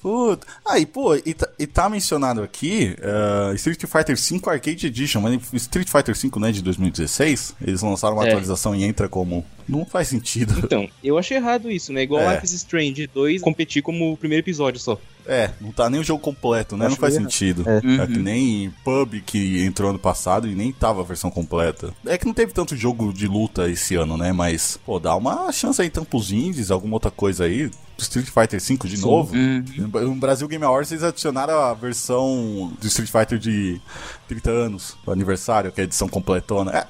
Puta. 0.02 0.48
Ah, 0.66 0.80
e 0.80 0.86
pô, 0.86 1.14
e 1.16 1.34
tá, 1.34 1.50
e 1.60 1.68
tá 1.68 1.90
mencionado 1.90 2.42
aqui 2.42 2.96
uh, 3.00 3.54
Street 3.56 3.82
Fighter 3.82 4.16
V 4.16 4.42
Arcade 4.50 4.88
Edition, 4.88 5.20
mas 5.22 5.42
Street 5.54 5.90
Fighter 5.90 6.16
V 6.16 6.30
não 6.40 6.48
é 6.48 6.52
de 6.52 6.62
2016? 6.62 7.56
Eles 7.62 7.82
lançaram 7.82 8.16
uma 8.16 8.26
É. 8.26 8.30
atualização 8.30 8.76
e 8.76 8.84
entra 8.84 9.10
como. 9.10 9.46
Não 9.68 9.86
faz 9.86 10.08
sentido. 10.08 10.54
Então, 10.64 10.90
eu 11.04 11.18
achei 11.18 11.38
errado 11.38 11.70
isso, 11.70 11.92
né? 11.94 12.02
Igual 12.04 12.22
É. 12.24 12.34
Life 12.34 12.46
is 12.46 12.54
Strange 12.54 13.08
2 13.08 13.42
competir 13.42 13.84
como 13.84 14.12
o 14.14 14.18
primeiro 14.18 14.42
episódio 14.44 14.80
só. 14.80 15.00
É, 15.28 15.52
não 15.62 15.72
tá 15.72 15.90
nem 15.90 16.00
o 16.00 16.04
jogo 16.04 16.20
completo, 16.22 16.76
né? 16.76 16.86
Acho 16.88 16.96
não 16.96 17.00
faz 17.00 17.14
errado. 17.16 17.30
sentido. 17.30 17.64
É. 17.70 18.04
É. 18.04 18.08
que 18.08 18.18
nem 18.18 18.74
Pub 18.84 19.22
que 19.26 19.64
entrou 19.64 19.90
ano 19.92 20.00
passado 20.00 20.48
e 20.48 20.56
nem 20.56 20.72
tava 20.72 21.02
a 21.02 21.04
versão 21.04 21.30
completa. 21.30 21.94
É 22.06 22.18
que 22.18 22.26
não 22.26 22.34
teve 22.34 22.52
tanto 22.52 22.76
jogo 22.76 23.14
de 23.14 23.28
luta 23.28 23.70
esse 23.70 23.94
ano, 23.96 24.18
né? 24.18 24.32
Mas, 24.32 24.80
pô, 24.86 25.00
dá 25.00 25.16
uma 25.16 25.52
chance 25.52 25.80
aí 25.82 25.90
pros 25.90 26.32
indies, 26.32 26.72
alguma 26.72 26.96
outra 26.96 27.12
coisa 27.12 27.44
aí. 27.44 27.70
Street 28.02 28.28
Fighter 28.28 28.60
V 28.62 28.78
de 28.88 28.98
Sim. 28.98 29.02
novo. 29.04 29.36
Uhum. 29.36 29.64
No 29.94 30.16
Brasil 30.16 30.48
Game 30.48 30.64
Awards 30.64 30.92
eles 30.92 31.04
adicionaram 31.04 31.60
a 31.60 31.74
versão 31.74 32.72
do 32.80 32.88
Street 32.88 33.10
Fighter 33.12 33.38
de 33.38 33.82
30 34.28 34.50
anos, 34.52 34.98
o 35.06 35.12
aniversário, 35.12 35.72
que 35.72 35.80
é 35.82 35.84
a 35.84 35.86
edição 35.86 36.08
completona. 36.08 36.72
É, 36.72 36.88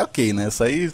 é 0.00 0.02
ok, 0.02 0.32
né? 0.32 0.48
Isso 0.48 0.62
aí. 0.64 0.90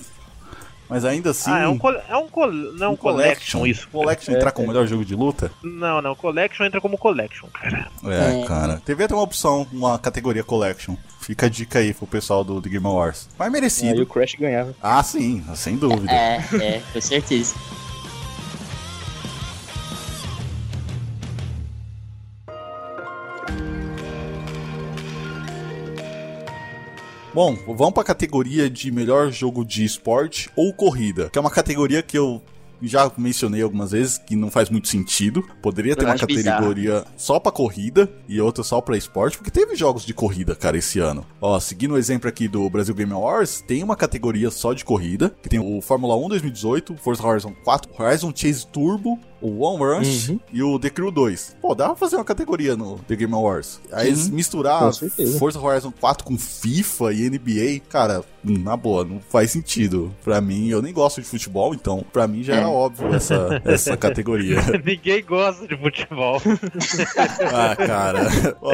Mas 0.90 1.04
ainda 1.04 1.32
assim. 1.32 1.50
Ah, 1.50 1.58
é 1.60 1.68
um, 1.68 1.76
col- 1.76 2.00
é 2.08 2.16
um, 2.16 2.28
col- 2.28 2.50
não 2.50 2.86
é 2.86 2.88
um 2.88 2.96
collection, 2.96 3.66
isso. 3.66 3.86
Collection 3.92 4.32
É, 4.32 4.36
entrar 4.36 4.48
é. 4.48 4.52
como 4.52 4.68
melhor 4.68 4.86
jogo 4.86 5.04
de 5.04 5.14
luta? 5.14 5.52
Não, 5.62 6.00
não, 6.00 6.14
collection 6.14 6.64
entra 6.64 6.80
como 6.80 6.96
collection, 6.96 7.46
cara. 7.52 7.90
É, 8.04 8.40
É. 8.40 8.44
cara. 8.46 8.80
Devia 8.86 9.06
ter 9.06 9.12
uma 9.12 9.22
opção, 9.22 9.66
uma 9.70 9.98
categoria 9.98 10.42
Collection. 10.42 10.96
Fica 11.20 11.44
a 11.44 11.48
dica 11.50 11.80
aí 11.80 11.92
pro 11.92 12.06
pessoal 12.06 12.42
do, 12.42 12.58
do 12.58 12.70
Game 12.70 12.86
Awards. 12.86 13.28
Mas 13.38 13.46
Aí 13.48 13.52
merecido. 13.52 14.02
o 14.02 14.06
Crash 14.06 14.34
ganhava. 14.40 14.74
Ah, 14.82 15.02
sim, 15.02 15.44
sem 15.54 15.76
dúvida. 15.76 16.10
É, 16.10 16.36
é, 16.58 16.82
com 16.90 17.00
certeza. 17.02 17.54
Bom, 27.38 27.56
vamos 27.68 27.92
pra 27.92 28.02
categoria 28.02 28.68
de 28.68 28.90
melhor 28.90 29.30
jogo 29.30 29.64
de 29.64 29.84
esporte 29.84 30.50
ou 30.56 30.74
corrida, 30.74 31.30
que 31.30 31.38
é 31.38 31.40
uma 31.40 31.52
categoria 31.52 32.02
que 32.02 32.18
eu 32.18 32.42
já 32.82 33.08
mencionei 33.16 33.62
algumas 33.62 33.92
vezes 33.92 34.18
que 34.18 34.34
não 34.34 34.50
faz 34.50 34.68
muito 34.68 34.88
sentido. 34.88 35.44
Poderia 35.62 35.94
ter 35.94 36.04
uma 36.04 36.18
categoria 36.18 37.04
só 37.16 37.38
pra 37.38 37.52
corrida 37.52 38.10
e 38.28 38.40
outra 38.40 38.64
só 38.64 38.80
pra 38.80 38.96
esporte, 38.96 39.36
porque 39.36 39.52
teve 39.52 39.76
jogos 39.76 40.04
de 40.04 40.12
corrida, 40.12 40.56
cara, 40.56 40.76
esse 40.76 40.98
ano. 40.98 41.24
Ó, 41.40 41.60
seguindo 41.60 41.94
o 41.94 41.98
exemplo 41.98 42.28
aqui 42.28 42.48
do 42.48 42.68
Brasil 42.68 42.94
Game 42.94 43.12
Awards, 43.12 43.62
tem 43.66 43.84
uma 43.84 43.94
categoria 43.94 44.50
só 44.50 44.72
de 44.72 44.84
corrida, 44.84 45.32
que 45.40 45.48
tem 45.48 45.60
o 45.60 45.80
Fórmula 45.80 46.16
1 46.16 46.30
2018, 46.30 46.96
Forza 46.96 47.24
Horizon 47.24 47.54
4, 47.62 48.02
Horizon 48.02 48.32
Chase 48.34 48.66
Turbo, 48.66 49.16
o 49.40 49.60
One 49.64 49.78
Rush 49.98 50.28
Uhum. 50.30 50.40
e 50.52 50.62
o 50.62 50.78
The 50.78 50.90
Crew 50.90 51.10
2. 51.10 51.56
Pô, 51.60 51.74
dá 51.74 51.86
pra 51.86 51.96
fazer 51.96 52.16
uma 52.16 52.24
categoria 52.24 52.76
no 52.76 52.98
The 53.06 53.16
Game 53.16 53.32
Awards. 53.34 53.80
Aí 53.92 54.08
eles 54.08 54.28
misturar. 54.28 54.90
Forza 55.38 55.60
Horizon 55.60 55.92
4 56.00 56.24
com 56.24 56.36
FIFA 56.36 57.12
e 57.12 57.30
NBA, 57.30 57.80
cara, 57.88 58.24
na 58.42 58.76
boa, 58.76 59.04
não 59.04 59.20
faz 59.20 59.50
sentido. 59.50 60.14
Pra 60.24 60.40
mim, 60.40 60.68
eu 60.68 60.82
nem 60.82 60.92
gosto 60.92 61.20
de 61.20 61.26
futebol, 61.28 61.74
então 61.74 62.04
pra 62.12 62.26
mim 62.26 62.42
já 62.42 62.54
era 62.54 62.62
É. 62.64 62.66
óbvio 62.66 63.14
essa, 63.14 63.62
essa 63.64 63.96
categoria. 63.96 64.58
Ninguém 64.84 65.24
gosta 65.24 65.66
de 65.66 65.76
futebol. 65.76 66.40
ah, 67.52 67.76
cara. 67.76 68.56
Ó, 68.60 68.72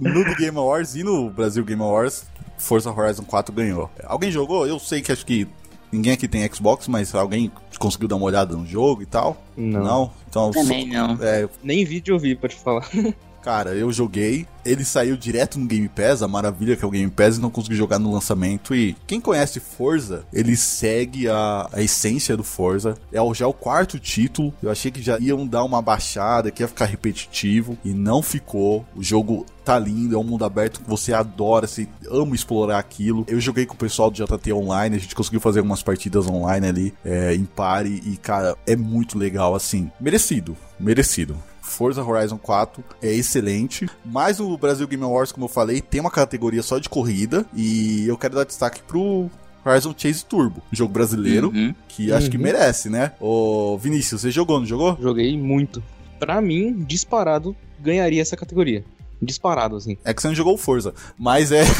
no 0.00 0.24
The 0.24 0.34
Game 0.38 0.58
Awards 0.58 0.94
e 0.94 1.02
no 1.02 1.30
Brasil 1.30 1.64
Game 1.64 1.82
Awards, 1.82 2.24
Forza 2.58 2.90
Horizon 2.90 3.24
4 3.24 3.54
ganhou. 3.54 3.90
Alguém 4.04 4.30
jogou? 4.30 4.66
Eu 4.66 4.78
sei 4.78 5.00
que 5.02 5.10
acho 5.12 5.24
que 5.26 5.46
ninguém 5.92 6.14
aqui 6.14 6.26
tem 6.26 6.48
Xbox, 6.52 6.88
mas 6.88 7.14
alguém 7.14 7.52
conseguiu 7.78 8.08
dar 8.08 8.16
uma 8.16 8.24
olhada 8.24 8.56
no 8.56 8.66
jogo 8.66 9.02
e 9.02 9.06
tal? 9.06 9.36
Não. 9.56 10.10
Então, 10.28 10.50
Também 10.50 10.88
não. 10.88 11.18
é, 11.22 11.48
Nem 11.62 11.84
vídeo 11.84 12.14
eu 12.14 12.18
vi, 12.18 12.34
pra 12.34 12.48
te 12.48 12.56
falar. 12.56 12.88
Cara, 13.42 13.70
eu 13.74 13.90
joguei, 13.92 14.46
ele 14.64 14.84
saiu 14.84 15.16
direto 15.16 15.58
no 15.58 15.66
Game 15.66 15.88
Pass, 15.88 16.22
a 16.22 16.28
maravilha 16.28 16.76
que 16.76 16.84
é 16.84 16.86
o 16.86 16.90
Game 16.92 17.10
Pass, 17.10 17.36
e 17.36 17.40
não 17.40 17.50
consegui 17.50 17.74
jogar 17.74 17.98
no 17.98 18.12
lançamento. 18.12 18.72
E 18.72 18.96
quem 19.04 19.20
conhece 19.20 19.58
Forza, 19.58 20.24
ele 20.32 20.56
segue 20.56 21.28
a, 21.28 21.68
a 21.72 21.82
essência 21.82 22.36
do 22.36 22.44
Forza. 22.44 22.96
É 23.12 23.20
o- 23.20 23.34
já 23.34 23.48
o 23.48 23.52
quarto 23.52 23.98
título. 23.98 24.54
Eu 24.62 24.70
achei 24.70 24.92
que 24.92 25.02
já 25.02 25.18
iam 25.18 25.44
dar 25.44 25.64
uma 25.64 25.82
baixada, 25.82 26.52
que 26.52 26.62
ia 26.62 26.68
ficar 26.68 26.84
repetitivo, 26.86 27.76
e 27.84 27.92
não 27.92 28.22
ficou. 28.22 28.86
O 28.94 29.02
jogo 29.02 29.44
tá 29.64 29.76
lindo, 29.76 30.14
é 30.14 30.18
um 30.18 30.22
mundo 30.24 30.44
aberto 30.44 30.80
que 30.80 30.88
você 30.88 31.12
adora, 31.12 31.66
você 31.66 31.88
ama 32.08 32.34
explorar 32.36 32.78
aquilo. 32.78 33.24
Eu 33.28 33.40
joguei 33.40 33.66
com 33.66 33.74
o 33.74 33.76
pessoal 33.76 34.08
do 34.08 34.14
JT 34.24 34.52
Online, 34.52 34.94
a 34.94 34.98
gente 35.00 35.16
conseguiu 35.16 35.40
fazer 35.40 35.58
algumas 35.58 35.82
partidas 35.82 36.28
online 36.28 36.68
ali, 36.68 36.94
é, 37.04 37.34
em 37.34 37.44
pare, 37.44 38.00
e 38.06 38.16
cara, 38.18 38.56
é 38.66 38.76
muito 38.76 39.18
legal, 39.18 39.52
assim. 39.56 39.90
Merecido, 40.00 40.56
merecido. 40.78 41.36
Forza 41.62 42.02
Horizon 42.04 42.36
4 42.36 42.84
é 43.00 43.10
excelente. 43.12 43.88
Mas 44.04 44.40
o 44.40 44.58
Brasil 44.58 44.86
Game 44.86 45.02
Awards, 45.04 45.32
como 45.32 45.44
eu 45.46 45.48
falei, 45.48 45.80
tem 45.80 46.00
uma 46.00 46.10
categoria 46.10 46.62
só 46.62 46.78
de 46.78 46.88
corrida. 46.88 47.46
E 47.54 48.04
eu 48.06 48.18
quero 48.18 48.34
dar 48.34 48.44
destaque 48.44 48.82
pro 48.82 49.30
Horizon 49.64 49.94
Chase 49.96 50.24
Turbo, 50.24 50.60
jogo 50.72 50.92
brasileiro, 50.92 51.50
Uhum. 51.54 51.72
que 51.88 52.12
acho 52.12 52.28
que 52.28 52.36
Uhum. 52.36 52.42
merece, 52.42 52.90
né? 52.90 53.12
Ô, 53.20 53.78
Vinícius, 53.78 54.20
você 54.22 54.30
jogou, 54.30 54.58
não 54.58 54.66
jogou? 54.66 54.98
Joguei 55.00 55.38
muito. 55.38 55.82
Pra 56.18 56.40
mim, 56.40 56.84
disparado, 56.86 57.54
ganharia 57.80 58.20
essa 58.20 58.36
categoria. 58.36 58.84
Disparado, 59.22 59.76
assim. 59.76 59.96
É 60.04 60.12
que 60.12 60.20
você 60.20 60.28
não 60.28 60.34
jogou 60.34 60.54
o 60.54 60.58
Forza. 60.58 60.92
Mas 61.18 61.52
é. 61.52 61.62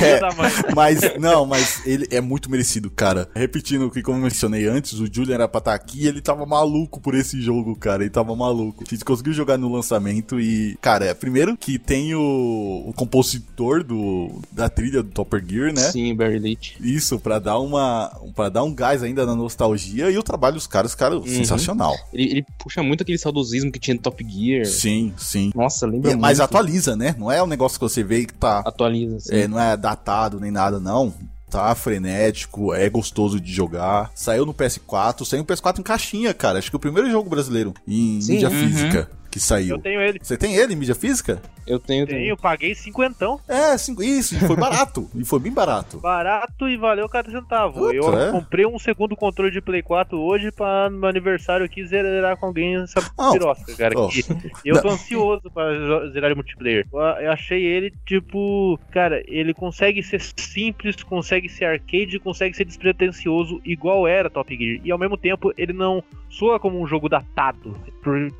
É 0.00 0.74
mas, 0.74 1.00
não, 1.18 1.44
mas 1.44 1.84
ele 1.86 2.06
é 2.10 2.20
muito 2.20 2.50
merecido, 2.50 2.90
cara. 2.90 3.28
Repetindo 3.34 3.86
o 3.86 3.90
que, 3.90 4.02
como 4.02 4.18
eu 4.18 4.22
mencionei 4.22 4.66
antes, 4.66 4.94
o 4.94 5.12
Julian 5.12 5.34
era 5.34 5.48
pra 5.48 5.58
estar 5.58 5.74
aqui 5.74 6.04
e 6.04 6.06
ele 6.06 6.20
tava 6.20 6.46
maluco 6.46 7.00
por 7.00 7.14
esse 7.14 7.40
jogo, 7.40 7.74
cara. 7.76 8.02
Ele 8.02 8.10
tava 8.10 8.34
maluco. 8.34 8.84
A 8.86 8.90
gente 8.90 9.04
conseguiu 9.04 9.32
jogar 9.32 9.58
no 9.58 9.72
lançamento 9.72 10.40
e, 10.40 10.76
cara, 10.80 11.06
é 11.06 11.14
primeiro 11.14 11.56
que 11.56 11.78
tem 11.78 12.14
o, 12.14 12.84
o 12.86 12.92
compositor 12.94 13.82
do, 13.82 14.40
da 14.52 14.68
trilha 14.68 15.02
do 15.02 15.10
Topper 15.10 15.44
Gear, 15.46 15.72
né? 15.72 15.90
Sim, 15.90 16.14
Barry 16.14 16.38
Leach. 16.38 16.76
Isso, 16.80 17.18
pra 17.18 17.38
dar 17.38 17.58
uma. 17.58 18.12
para 18.34 18.48
dar 18.48 18.62
um 18.62 18.74
gás 18.74 19.02
ainda 19.02 19.26
na 19.26 19.34
nostalgia 19.34 20.10
e 20.10 20.18
o 20.18 20.22
trabalho 20.22 20.54
dos 20.54 20.66
caras, 20.66 20.94
cara, 20.94 21.20
sensacional. 21.22 21.96
Ele, 22.12 22.30
ele 22.30 22.46
puxa 22.58 22.82
muito 22.82 23.02
aquele 23.02 23.18
saudosismo 23.18 23.72
que 23.72 23.78
tinha 23.78 23.94
no 23.94 24.00
Top 24.00 24.24
Gear. 24.24 24.66
Sim, 24.66 25.12
sim. 25.16 25.50
Nossa, 25.54 25.87
lembra 25.88 26.10
E- 26.10 26.14
muito. 26.14 26.22
mas 26.22 26.40
atualiza, 26.40 26.94
né? 26.96 27.14
Não 27.18 27.30
é 27.30 27.42
um 27.42 27.46
negócio 27.46 27.78
que 27.78 27.84
você 27.84 28.02
vê 28.02 28.24
que 28.26 28.34
tá. 28.34 28.60
Atualiza, 28.60 29.16
assim. 29.16 29.34
É, 29.34 29.48
não 29.48 29.58
é 29.60 29.76
datado 29.76 30.38
nem 30.40 30.50
nada, 30.50 30.78
não. 30.78 31.12
Tá 31.50 31.74
frenético, 31.74 32.74
é 32.74 32.88
gostoso 32.90 33.40
de 33.40 33.50
jogar. 33.52 34.10
Saiu 34.14 34.44
no 34.44 34.52
PS4, 34.52 35.24
saiu 35.24 35.40
no 35.40 35.46
PS4 35.46 35.78
em 35.78 35.82
caixinha, 35.82 36.34
cara. 36.34 36.58
Acho 36.58 36.70
que 36.70 36.76
é 36.76 36.78
o 36.78 36.80
primeiro 36.80 37.10
jogo 37.10 37.30
brasileiro 37.30 37.72
em 37.86 38.20
Sim, 38.20 38.34
mídia 38.34 38.50
uhum. 38.50 38.54
física 38.54 39.10
que 39.30 39.40
saiu. 39.40 39.76
Eu 39.76 39.82
tenho 39.82 40.00
ele. 40.00 40.18
Você 40.22 40.36
tem 40.36 40.54
ele 40.56 40.74
em 40.74 40.76
mídia 40.76 40.94
física? 40.94 41.40
Eu 41.68 41.78
tenho. 41.78 42.06
Tenho, 42.06 42.36
paguei 42.36 42.74
cinquentão. 42.74 43.40
É, 43.46 43.76
cinco, 43.76 44.02
isso, 44.02 44.34
e 44.34 44.38
foi 44.38 44.56
barato. 44.56 45.08
e 45.14 45.24
foi 45.24 45.38
bem 45.38 45.52
barato. 45.52 45.98
Barato 46.08 46.68
e 46.68 46.76
valeu 46.76 47.08
cada 47.08 47.30
centavo. 47.30 47.80
Puta, 47.80 47.94
eu 47.94 48.18
é? 48.18 48.32
comprei 48.32 48.64
um 48.64 48.78
segundo 48.78 49.14
controle 49.14 49.50
de 49.50 49.60
Play 49.60 49.82
4 49.82 50.18
hoje 50.18 50.50
pra 50.50 50.88
no 50.88 50.98
meu 50.98 51.08
aniversário 51.08 51.66
aqui 51.66 51.84
zerar 51.86 52.36
com 52.36 52.46
alguém 52.46 52.76
essa 52.76 53.00
pirosca, 53.32 53.76
cara. 53.76 53.98
oh. 53.98 54.08
que 54.08 54.24
eu 54.64 54.80
tô 54.80 54.88
ansioso 54.88 55.50
pra 55.50 56.08
zerar 56.10 56.34
multiplayer. 56.34 56.86
Eu, 56.92 56.98
eu 56.98 57.32
achei 57.32 57.62
ele, 57.62 57.92
tipo, 58.06 58.78
cara, 58.90 59.22
ele 59.26 59.52
consegue 59.52 60.02
ser 60.02 60.20
simples, 60.20 61.02
consegue 61.02 61.48
ser 61.48 61.66
arcade, 61.66 62.18
consegue 62.18 62.56
ser 62.56 62.64
despretensioso, 62.64 63.60
igual 63.64 64.06
era 64.06 64.30
Top 64.30 64.56
Gear. 64.56 64.80
E 64.84 64.90
ao 64.90 64.98
mesmo 64.98 65.16
tempo, 65.16 65.52
ele 65.56 65.72
não 65.72 66.02
soa 66.28 66.58
como 66.58 66.80
um 66.80 66.86
jogo 66.86 67.08
datado. 67.08 67.76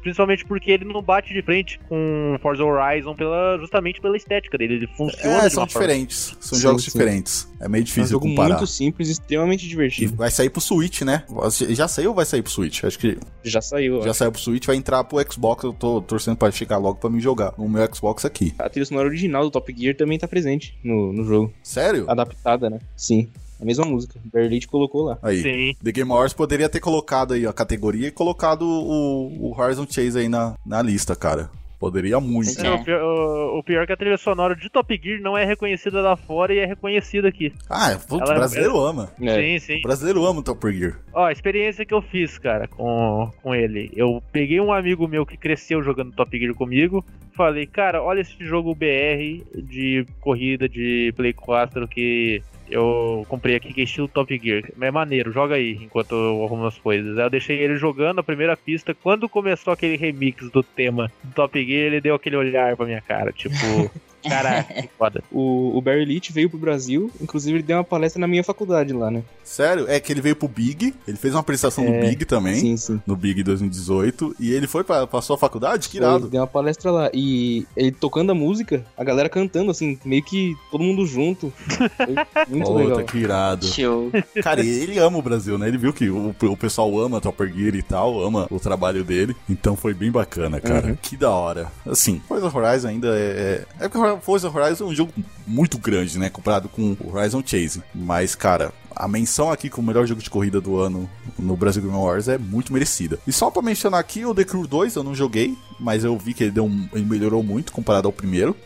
Principalmente 0.02 0.44
porque 0.44 0.70
ele 0.70 0.84
não 0.84 1.02
bate 1.02 1.34
de 1.34 1.42
frente 1.42 1.78
com 1.88 2.36
Forza 2.40 2.64
Horizon 2.64 3.14
pela, 3.18 3.58
justamente 3.58 4.00
pela 4.00 4.16
estética 4.16 4.56
dele. 4.56 4.74
Ele 4.76 4.86
funciona 4.96 5.42
É, 5.42 5.48
de 5.48 5.52
são 5.52 5.62
uma 5.62 5.68
forma 5.68 5.86
diferentes. 5.88 6.36
São 6.40 6.56
Sim, 6.56 6.62
jogos 6.62 6.84
sim. 6.84 6.90
diferentes. 6.92 7.46
É 7.60 7.68
meio 7.68 7.80
É 7.80 7.82
um 7.82 7.84
difícil 7.84 8.10
jogo 8.12 8.26
comparar. 8.28 8.48
muito 8.56 8.66
simples 8.66 9.08
e 9.08 9.12
extremamente 9.12 9.66
E 9.66 9.68
divertido. 9.68 10.16
vai 10.16 10.30
sair 10.30 10.48
pro 10.48 10.60
Switch, 10.60 11.02
né? 11.02 11.24
Já 11.70 11.86
saiu 11.88 12.10
ou 12.10 12.16
vai 12.16 12.24
sair 12.24 12.40
pro 12.42 12.50
Switch? 12.50 12.84
Acho 12.84 12.98
que 12.98 13.18
Já 13.42 13.60
saiu. 13.60 14.00
já 14.02 14.10
acho. 14.10 14.18
saiu 14.18 14.32
pro 14.32 14.40
Switch, 14.40 14.64
vai 14.64 14.76
entrar 14.76 15.04
pro 15.04 15.18
Xbox. 15.30 15.64
Eu 15.64 15.72
tô 15.72 16.00
torcendo 16.00 16.36
pra 16.36 16.50
chegar 16.50 16.78
logo 16.78 16.98
pra 16.98 17.10
mim 17.10 17.20
jogar 17.20 17.52
no 17.58 17.68
meu 17.68 17.86
Xbox 17.94 18.24
aqui. 18.24 18.54
A 18.58 18.68
trilha 18.70 18.86
sonora 18.86 19.08
original 19.08 19.42
do 19.42 19.50
Top 19.50 19.74
Gear 19.76 19.94
também 19.96 20.18
tá 20.18 20.26
presente 20.28 20.78
no, 20.84 21.12
no 21.12 21.24
jogo. 21.24 21.52
Sério? 21.62 22.04
Adaptada, 22.08 22.70
né? 22.70 22.78
Sim. 22.96 23.28
A 23.60 23.64
mesma 23.64 23.84
música. 23.84 24.20
Leach 24.32 24.68
colocou 24.68 25.02
lá. 25.02 25.18
Aí. 25.20 25.42
Sim. 25.42 25.74
The 25.82 25.90
Game 25.90 26.08
Awards 26.12 26.32
poderia 26.32 26.68
ter 26.68 26.78
colocado 26.78 27.34
aí 27.34 27.44
a 27.44 27.52
categoria 27.52 28.06
e 28.06 28.10
colocado 28.12 28.62
o, 28.62 29.48
o 29.50 29.60
Horizon 29.60 29.84
Chase 29.90 30.16
aí 30.16 30.28
na, 30.28 30.54
na 30.64 30.80
lista, 30.80 31.16
cara. 31.16 31.50
Poderia 31.78 32.18
muito. 32.18 32.48
É. 32.60 32.70
O, 32.74 32.82
pior, 32.84 33.02
o- 33.02 33.58
o 33.58 33.62
pior 33.62 33.82
é 33.82 33.86
que 33.86 33.92
a 33.92 33.96
trilha 33.96 34.18
sonora 34.18 34.56
de 34.56 34.68
Top 34.68 35.00
Gear 35.00 35.20
não 35.20 35.38
é 35.38 35.44
reconhecida 35.44 36.00
lá 36.00 36.16
fora 36.16 36.52
e 36.52 36.58
é 36.58 36.66
reconhecida 36.66 37.28
aqui. 37.28 37.52
Ah, 37.70 37.96
o 38.10 38.18
brasileiro 38.18 38.78
ama. 38.80 39.08
É. 39.20 39.36
Sim, 39.40 39.58
sim. 39.60 39.78
O 39.78 39.82
brasileiro 39.82 40.24
ama 40.26 40.40
o 40.40 40.42
Top 40.42 40.70
Gear. 40.72 40.98
Ó, 41.12 41.24
a 41.26 41.32
experiência 41.32 41.84
que 41.84 41.94
eu 41.94 42.02
fiz, 42.02 42.36
cara, 42.36 42.66
com, 42.66 43.30
com 43.42 43.54
ele. 43.54 43.92
Eu 43.94 44.20
peguei 44.32 44.60
um 44.60 44.72
amigo 44.72 45.06
meu 45.06 45.24
que 45.24 45.36
cresceu 45.36 45.80
jogando 45.82 46.12
Top 46.12 46.36
Gear 46.36 46.52
comigo. 46.54 47.04
Falei, 47.36 47.66
cara, 47.66 48.02
olha 48.02 48.20
esse 48.22 48.44
jogo 48.44 48.74
BR 48.74 49.44
de 49.54 50.04
corrida 50.20 50.68
de 50.68 51.12
Play 51.16 51.32
4 51.32 51.86
que 51.86 52.42
eu 52.70 53.24
comprei 53.28 53.56
aqui, 53.56 53.72
que 53.72 53.80
é 53.80 53.84
estilo 53.84 54.08
Top 54.08 54.36
Gear. 54.36 54.62
É 54.80 54.90
maneiro, 54.90 55.32
joga 55.32 55.54
aí 55.54 55.78
enquanto 55.80 56.14
eu 56.14 56.44
arrumo 56.44 56.66
as 56.66 56.78
coisas. 56.78 57.18
Aí 57.18 57.24
eu 57.24 57.30
deixei 57.30 57.58
ele 57.58 57.76
jogando 57.76 58.18
a 58.18 58.22
primeira 58.22 58.56
pista. 58.56 58.94
Quando 58.94 59.28
começou 59.28 59.72
aquele 59.72 59.96
remix 59.96 60.50
do 60.50 60.62
tema 60.62 61.10
do 61.22 61.34
Top 61.34 61.64
Gear, 61.64 61.86
ele 61.86 62.00
deu 62.00 62.14
aquele 62.14 62.36
olhar 62.36 62.76
pra 62.76 62.86
minha 62.86 63.00
cara, 63.00 63.32
tipo, 63.32 63.54
caraca, 64.28 64.74
que 64.82 64.88
foda. 64.98 65.22
O, 65.30 65.76
o 65.76 65.80
Barry 65.80 66.04
Leach 66.04 66.32
veio 66.32 66.48
pro 66.50 66.58
Brasil, 66.58 67.10
inclusive 67.20 67.56
ele 67.58 67.62
deu 67.62 67.76
uma 67.76 67.84
palestra 67.84 68.20
na 68.20 68.26
minha 68.28 68.44
faculdade 68.44 68.92
lá, 68.92 69.10
né? 69.10 69.22
Sério? 69.44 69.86
É 69.88 69.98
que 69.98 70.12
ele 70.12 70.20
veio 70.20 70.36
pro 70.36 70.46
Big, 70.48 70.94
ele 71.06 71.16
fez 71.16 71.34
uma 71.34 71.40
apresentação 71.40 71.84
no 71.84 71.94
É, 71.94 72.00
Big 72.08 72.24
também. 72.24 72.56
Sim, 72.56 72.76
sim. 72.76 73.00
No 73.06 73.16
Big 73.16 73.42
2018. 73.42 74.36
E 74.38 74.52
ele 74.52 74.66
foi 74.66 74.84
pra, 74.84 75.06
pra 75.06 75.22
sua 75.22 75.38
faculdade? 75.38 75.88
Que 75.88 75.96
irado. 75.96 76.28
deu 76.28 76.40
uma 76.40 76.46
palestra 76.46 76.90
lá. 76.90 77.10
E 77.14 77.66
ele 77.76 77.90
tocando 77.92 78.30
a 78.30 78.34
música, 78.34 78.84
a 78.96 79.02
galera 79.04 79.28
cantando, 79.28 79.70
assim, 79.70 79.98
meio 80.04 80.22
que 80.22 80.54
todo 80.70 80.84
mundo 80.84 81.06
junto. 81.06 81.52
Foi 81.96 82.14
muito 82.48 82.66
Puta, 82.66 82.78
legal. 82.84 83.04
que 83.04 83.18
irado. 83.18 83.66
Show. 83.66 84.10
Cara, 84.42 84.60
ele 84.60 84.98
ama 84.98 85.18
o 85.18 85.22
Brasil, 85.22 85.56
né? 85.58 85.68
Ele 85.68 85.78
viu 85.78 85.92
que 85.92 86.08
o, 86.10 86.34
o 86.42 86.56
pessoal 86.56 86.98
ama 87.00 87.20
Topper 87.20 87.52
Gear 87.52 87.74
e 87.74 87.82
tal, 87.82 88.20
ama 88.22 88.46
o 88.50 88.60
trabalho 88.60 89.02
dele. 89.04 89.34
Então 89.48 89.74
foi 89.76 89.94
bem 89.94 90.10
bacana, 90.10 90.60
cara. 90.60 90.88
Uhum. 90.88 90.96
Que 91.00 91.16
da 91.16 91.30
hora. 91.30 91.70
Assim, 91.86 92.20
Forza 92.28 92.46
Horizon 92.54 92.88
ainda 92.88 93.08
é. 93.16 93.64
É 93.80 93.88
porque 93.88 94.17
Forza 94.18 94.48
Horizon 94.50 94.84
é 94.86 94.88
um 94.88 94.94
jogo 94.94 95.12
muito 95.46 95.78
grande, 95.78 96.18
né? 96.18 96.28
Comparado 96.30 96.68
com 96.68 96.96
o 97.00 97.12
Horizon 97.16 97.42
Chase. 97.44 97.82
Mas, 97.94 98.34
cara. 98.34 98.72
A 98.96 99.06
menção 99.06 99.48
aqui 99.52 99.70
como 99.70 99.84
o 99.84 99.88
melhor 99.92 100.06
jogo 100.08 100.20
de 100.20 100.28
corrida 100.28 100.60
do 100.60 100.76
ano 100.76 101.08
no 101.38 101.56
Brasil 101.56 101.80
Game 101.80 101.94
Awards 101.94 102.26
é 102.26 102.36
muito 102.36 102.72
merecida. 102.72 103.16
E 103.28 103.32
só 103.32 103.48
pra 103.48 103.62
mencionar 103.62 104.00
aqui, 104.00 104.24
o 104.26 104.34
The 104.34 104.42
Crew 104.44 104.66
2 104.66 104.96
eu 104.96 105.04
não 105.04 105.14
joguei, 105.14 105.56
mas 105.78 106.02
eu 106.02 106.18
vi 106.18 106.34
que 106.34 106.42
ele, 106.42 106.50
deu 106.50 106.64
um- 106.64 106.88
ele 106.92 107.04
melhorou 107.04 107.40
muito 107.44 107.70
comparado 107.70 108.08
ao 108.08 108.12
primeiro. 108.12 108.56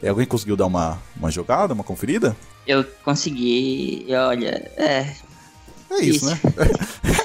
É, 0.00 0.08
alguém 0.10 0.26
conseguiu 0.26 0.56
dar 0.56 0.66
uma, 0.66 0.96
uma 1.16 1.28
jogada, 1.28 1.74
uma 1.74 1.82
conferida? 1.82 2.36
Eu 2.64 2.84
consegui. 3.04 4.04
e 4.08 4.14
Olha, 4.14 4.70
é. 4.76 5.12
É 5.90 6.00
isso, 6.04 6.26
Isso. 6.26 6.26
né? 6.26 6.38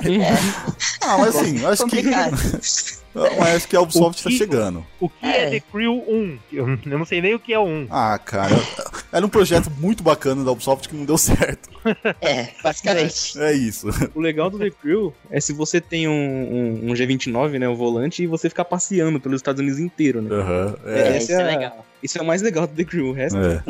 Ah, 1.02 1.18
mas 1.20 1.36
assim, 1.36 1.60
eu 1.60 1.70
acho 1.70 1.86
que. 1.86 2.02
Mas 3.16 3.56
acho 3.56 3.68
que 3.68 3.76
a 3.76 3.82
Ubisoft 3.82 4.22
tá 4.24 4.30
que- 4.30 4.38
chegando. 4.38 4.86
O 5.00 5.08
que 5.10 5.26
é, 5.26 5.46
É. 5.46 5.50
The 5.52 5.60
Crew 5.72 6.04
1? 6.08 6.38
Eu 6.52 6.68
não 6.86 7.06
sei 7.06 7.22
nem 7.22 7.34
o 7.34 7.40
que 7.40 7.54
é 7.54 7.60
o 7.60 7.64
1. 7.64 7.88
Ah, 7.90 8.20
cara. 8.20 8.54
Era 9.12 9.26
um 9.26 9.30
projeto 9.30 9.72
muito 9.80 10.04
bacana 10.04 10.44
da 10.44 10.52
Ubisoft 10.52 10.90
que 10.90 10.96
não 10.96 11.06
deu 11.06 11.18
certo. 11.18 11.70
É, 12.22 12.50
basicamente. 12.62 13.38
É 13.40 13.54
isso. 13.54 13.88
O 14.14 14.20
legal 14.20 14.50
do 14.50 14.60
The 14.60 14.70
Crew 14.70 15.14
é 15.32 15.40
se 15.40 15.54
você 15.54 15.80
tem 15.80 16.08
um, 16.08 16.12
um- 16.12 16.92
um 16.92 16.94
G29, 16.94 17.58
né, 17.60 17.68
o 17.70 17.76
volante, 17.76 18.24
e 18.24 18.28
você 18.28 18.50
ficar 18.50 18.66
passeando 18.66 19.20
pelos 19.20 19.40
Estados 19.40 19.62
Unidos 19.62 19.80
inteiro, 19.80 20.22
né? 20.22 20.36
Aham. 20.36 20.76
É, 20.86 21.00
É. 21.14 21.18
isso 21.18 21.32
é 21.32 21.44
legal. 21.44 21.86
Isso 22.04 22.18
é 22.18 22.22
o 22.22 22.26
mais 22.26 22.42
legal 22.42 22.68
do 22.68 22.74
The 22.76 22.84
Crew. 22.84 23.10
O 23.10 23.14
resto 23.14 23.38
é. 23.38 23.64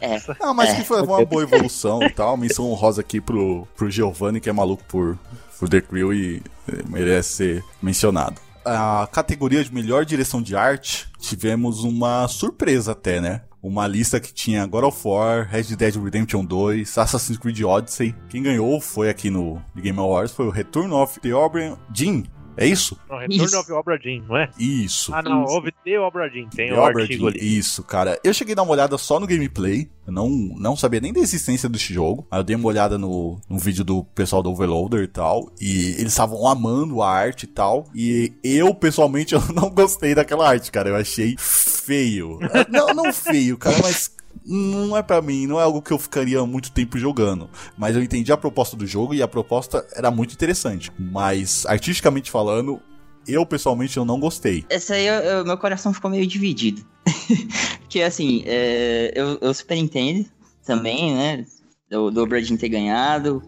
É. 0.00 0.20
Ah, 0.40 0.54
mas 0.54 0.70
É. 0.70 0.74
que 0.76 0.84
foi 0.84 1.02
uma 1.02 1.24
boa 1.24 1.42
evolução 1.42 2.02
e 2.04 2.10
tal. 2.10 2.36
Menção 2.36 2.66
honrosa 2.70 3.00
aqui 3.00 3.20
pro, 3.20 3.66
pro 3.76 3.90
Giovanni, 3.90 4.40
que 4.40 4.48
é 4.48 4.52
maluco 4.52 4.84
por, 4.84 5.18
por 5.58 5.68
The 5.68 5.80
Crew 5.80 6.12
e 6.14 6.40
merece 6.88 7.28
ser 7.32 7.64
mencionado. 7.82 8.40
A 8.64 9.08
categoria 9.10 9.64
de 9.64 9.74
melhor 9.74 10.04
direção 10.04 10.40
de 10.40 10.54
arte, 10.54 11.08
tivemos 11.18 11.82
uma 11.82 12.28
surpresa 12.28 12.92
até, 12.92 13.20
né? 13.20 13.42
Uma 13.62 13.86
lista 13.86 14.20
que 14.20 14.32
tinha 14.32 14.66
God 14.66 14.84
of 14.84 15.00
War, 15.04 15.48
Red 15.48 15.76
Dead 15.76 15.96
Redemption 15.96 16.44
2, 16.44 16.98
Assassin's 16.98 17.38
Creed 17.38 17.60
Odyssey. 17.62 18.14
Quem 18.28 18.42
ganhou 18.42 18.80
foi 18.80 19.08
aqui 19.08 19.30
no 19.30 19.62
Game 19.76 19.98
Awards, 19.98 20.34
foi 20.34 20.46
o 20.46 20.50
Return 20.50 20.92
of 20.92 21.20
the 21.20 21.32
Obra 21.32 21.78
Dinn. 21.90 22.24
É 22.56 22.66
isso? 22.66 22.98
Não, 23.08 23.18
Return 23.18 23.44
Isso. 23.44 23.58
of 23.58 23.72
Obra 23.72 23.98
Dinn, 23.98 24.22
não 24.28 24.36
é? 24.36 24.50
Isso. 24.58 25.14
Ah, 25.14 25.22
não, 25.22 25.44
Isso. 25.44 25.54
houve 25.54 25.72
The 25.84 25.98
Obra 25.98 26.28
Dinn, 26.28 26.48
tem 26.48 26.68
The 26.68 26.74
o 26.74 26.80
Obra 26.80 27.02
artigo 27.02 27.30
Dinn, 27.30 27.38
ali. 27.40 27.58
Isso, 27.58 27.82
cara. 27.82 28.18
Eu 28.22 28.34
cheguei 28.34 28.52
a 28.52 28.56
dar 28.56 28.62
uma 28.62 28.72
olhada 28.72 28.98
só 28.98 29.18
no 29.18 29.26
gameplay. 29.26 29.88
Eu 30.06 30.12
não, 30.12 30.28
não 30.28 30.76
sabia 30.76 31.00
nem 31.00 31.12
da 31.12 31.20
existência 31.20 31.68
desse 31.68 31.94
jogo. 31.94 32.26
Aí 32.30 32.40
eu 32.40 32.44
dei 32.44 32.56
uma 32.56 32.68
olhada 32.68 32.98
no, 32.98 33.40
no 33.48 33.58
vídeo 33.58 33.84
do 33.84 34.04
pessoal 34.04 34.42
do 34.42 34.50
Overloader 34.50 35.02
e 35.02 35.08
tal. 35.08 35.50
E 35.60 35.94
eles 35.98 36.12
estavam 36.12 36.46
amando 36.46 37.00
a 37.02 37.10
arte 37.10 37.44
e 37.44 37.46
tal. 37.48 37.86
E 37.94 38.32
eu, 38.42 38.74
pessoalmente, 38.74 39.32
eu 39.34 39.42
não 39.54 39.70
gostei 39.70 40.14
daquela 40.14 40.48
arte, 40.48 40.70
cara. 40.70 40.90
Eu 40.90 40.96
achei 40.96 41.36
feio. 41.38 42.38
Não, 42.70 42.88
não 42.94 43.12
feio, 43.12 43.56
cara, 43.56 43.76
mas. 43.82 44.10
Não 44.44 44.96
é 44.96 45.02
pra 45.02 45.22
mim, 45.22 45.46
não 45.46 45.58
é 45.60 45.62
algo 45.62 45.80
que 45.82 45.92
eu 45.92 45.98
ficaria 45.98 46.44
muito 46.44 46.72
tempo 46.72 46.98
jogando. 46.98 47.48
Mas 47.76 47.94
eu 47.96 48.02
entendi 48.02 48.32
a 48.32 48.36
proposta 48.36 48.76
do 48.76 48.86
jogo 48.86 49.14
e 49.14 49.22
a 49.22 49.28
proposta 49.28 49.86
era 49.94 50.10
muito 50.10 50.32
interessante. 50.34 50.90
Mas, 50.98 51.64
artisticamente 51.66 52.30
falando, 52.30 52.80
eu 53.26 53.46
pessoalmente 53.46 53.96
eu 53.96 54.04
não 54.04 54.18
gostei. 54.18 54.64
Essa 54.68 54.94
aí, 54.94 55.06
eu- 55.06 55.14
eu- 55.14 55.44
meu 55.44 55.56
coração 55.56 55.92
ficou 55.94 56.10
meio 56.10 56.26
dividido. 56.26 56.84
Porque, 57.80 58.02
assim, 58.02 58.42
é, 58.46 59.12
eu, 59.14 59.38
eu 59.40 59.54
super 59.54 59.76
entendo 59.76 60.26
também, 60.64 61.14
né? 61.14 61.44
Do, 61.90 62.10
do 62.10 62.22
Obradin 62.22 62.56
ter 62.56 62.70
ganhado. 62.70 63.42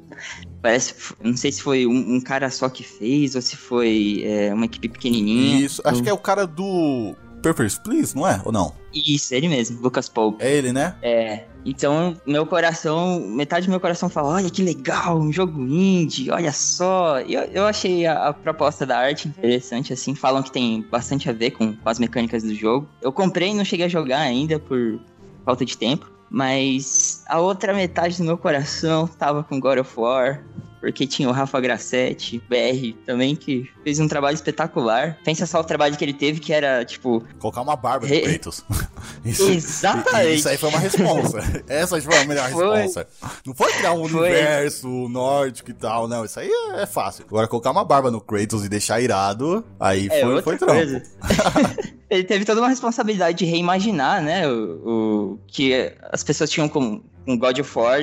Parece, 0.60 0.94
não 1.22 1.36
sei 1.36 1.50
se 1.50 1.62
foi 1.62 1.86
um, 1.86 2.16
um 2.16 2.20
cara 2.20 2.50
só 2.50 2.68
que 2.68 2.82
fez 2.82 3.34
ou 3.34 3.40
se 3.42 3.56
foi 3.56 4.22
é, 4.24 4.52
uma 4.52 4.66
equipe 4.66 4.88
pequenininha. 4.88 5.64
Isso, 5.64 5.80
acho 5.84 6.02
que 6.02 6.08
é 6.10 6.12
o 6.12 6.18
cara 6.18 6.46
do 6.46 7.14
Papers, 7.44 7.76
Please, 7.76 8.16
não 8.16 8.26
é? 8.26 8.40
Ou 8.42 8.50
não? 8.50 8.72
Isso, 8.94 9.34
ele 9.34 9.48
mesmo, 9.48 9.82
Lucas 9.82 10.08
Paul. 10.08 10.36
É 10.38 10.50
ele, 10.50 10.72
né? 10.72 10.94
É, 11.02 11.44
então 11.62 12.16
meu 12.26 12.46
coração, 12.46 13.20
metade 13.20 13.66
do 13.66 13.70
meu 13.70 13.80
coração 13.80 14.08
fala, 14.08 14.28
olha 14.30 14.48
que 14.48 14.62
legal, 14.62 15.18
um 15.18 15.30
jogo 15.30 15.60
indie, 15.60 16.30
olha 16.30 16.52
só. 16.52 17.20
E 17.20 17.34
Eu, 17.34 17.42
eu 17.44 17.66
achei 17.66 18.06
a, 18.06 18.28
a 18.28 18.32
proposta 18.32 18.86
da 18.86 18.98
arte 18.98 19.28
interessante, 19.28 19.92
assim, 19.92 20.14
falam 20.14 20.42
que 20.42 20.50
tem 20.50 20.82
bastante 20.90 21.28
a 21.28 21.32
ver 21.34 21.50
com, 21.50 21.74
com 21.74 21.88
as 21.88 21.98
mecânicas 21.98 22.42
do 22.42 22.54
jogo. 22.54 22.88
Eu 23.02 23.12
comprei 23.12 23.50
e 23.50 23.54
não 23.54 23.64
cheguei 23.64 23.84
a 23.84 23.88
jogar 23.90 24.20
ainda 24.20 24.58
por 24.58 24.98
falta 25.44 25.66
de 25.66 25.76
tempo, 25.76 26.10
mas 26.30 27.22
a 27.28 27.38
outra 27.40 27.74
metade 27.74 28.16
do 28.16 28.24
meu 28.24 28.38
coração 28.38 29.06
tava 29.06 29.44
com 29.44 29.60
God 29.60 29.80
of 29.80 29.92
War, 30.00 30.42
porque 30.84 31.06
tinha 31.06 31.28
o 31.28 31.32
Rafa 31.32 31.58
Grassetti, 31.60 32.42
BR 32.48 32.94
também, 33.06 33.34
que 33.34 33.68
fez 33.82 33.98
um 33.98 34.06
trabalho 34.06 34.34
espetacular. 34.34 35.18
Pensa 35.24 35.46
só 35.46 35.60
o 35.60 35.64
trabalho 35.64 35.96
que 35.96 36.04
ele 36.04 36.12
teve, 36.12 36.40
que 36.40 36.52
era, 36.52 36.84
tipo, 36.84 37.22
Colocar 37.38 37.62
uma 37.62 37.74
barba 37.74 38.06
no 38.06 38.12
Re- 38.12 38.20
Kratos. 38.20 38.62
Isso, 39.24 39.50
Exatamente. 39.50 40.34
Isso 40.40 40.48
aí 40.48 40.56
foi 40.58 40.68
uma 40.68 40.78
responsa. 40.78 41.62
Essa 41.66 42.00
foi 42.00 42.16
a 42.18 42.24
melhor 42.26 42.50
Foi. 42.50 42.76
responsa. 42.76 43.06
Não 43.46 43.54
foi 43.54 43.72
criar 43.72 43.92
um 43.94 44.06
Foi. 44.08 44.28
universo 44.28 44.88
nórdico 45.08 45.70
e 45.70 45.74
tal, 45.74 46.06
não. 46.06 46.24
Isso 46.24 46.38
aí 46.38 46.50
é, 46.50 46.82
é 46.82 46.86
fácil. 46.86 47.24
Agora, 47.26 47.48
colocar 47.48 47.70
uma 47.70 47.84
barba 47.84 48.10
no 48.10 48.20
Kratos 48.20 48.64
e 48.64 48.68
deixar 48.68 49.00
irado, 49.00 49.64
aí 49.80 50.08
É, 50.10 50.20
foi, 50.20 50.42
foi 50.42 50.56
trampo. 50.58 51.00
Ele 52.10 52.24
teve 52.24 52.44
toda 52.44 52.60
uma 52.60 52.68
responsabilidade 52.68 53.38
de 53.38 53.44
reimaginar, 53.44 54.22
né? 54.22 54.46
O, 54.48 55.32
o 55.34 55.38
que 55.46 55.92
as 56.12 56.22
pessoas 56.22 56.50
tinham 56.50 56.68
com, 56.68 57.00
com 57.24 57.38
God 57.38 57.58
of 57.58 57.78
War 57.78 57.98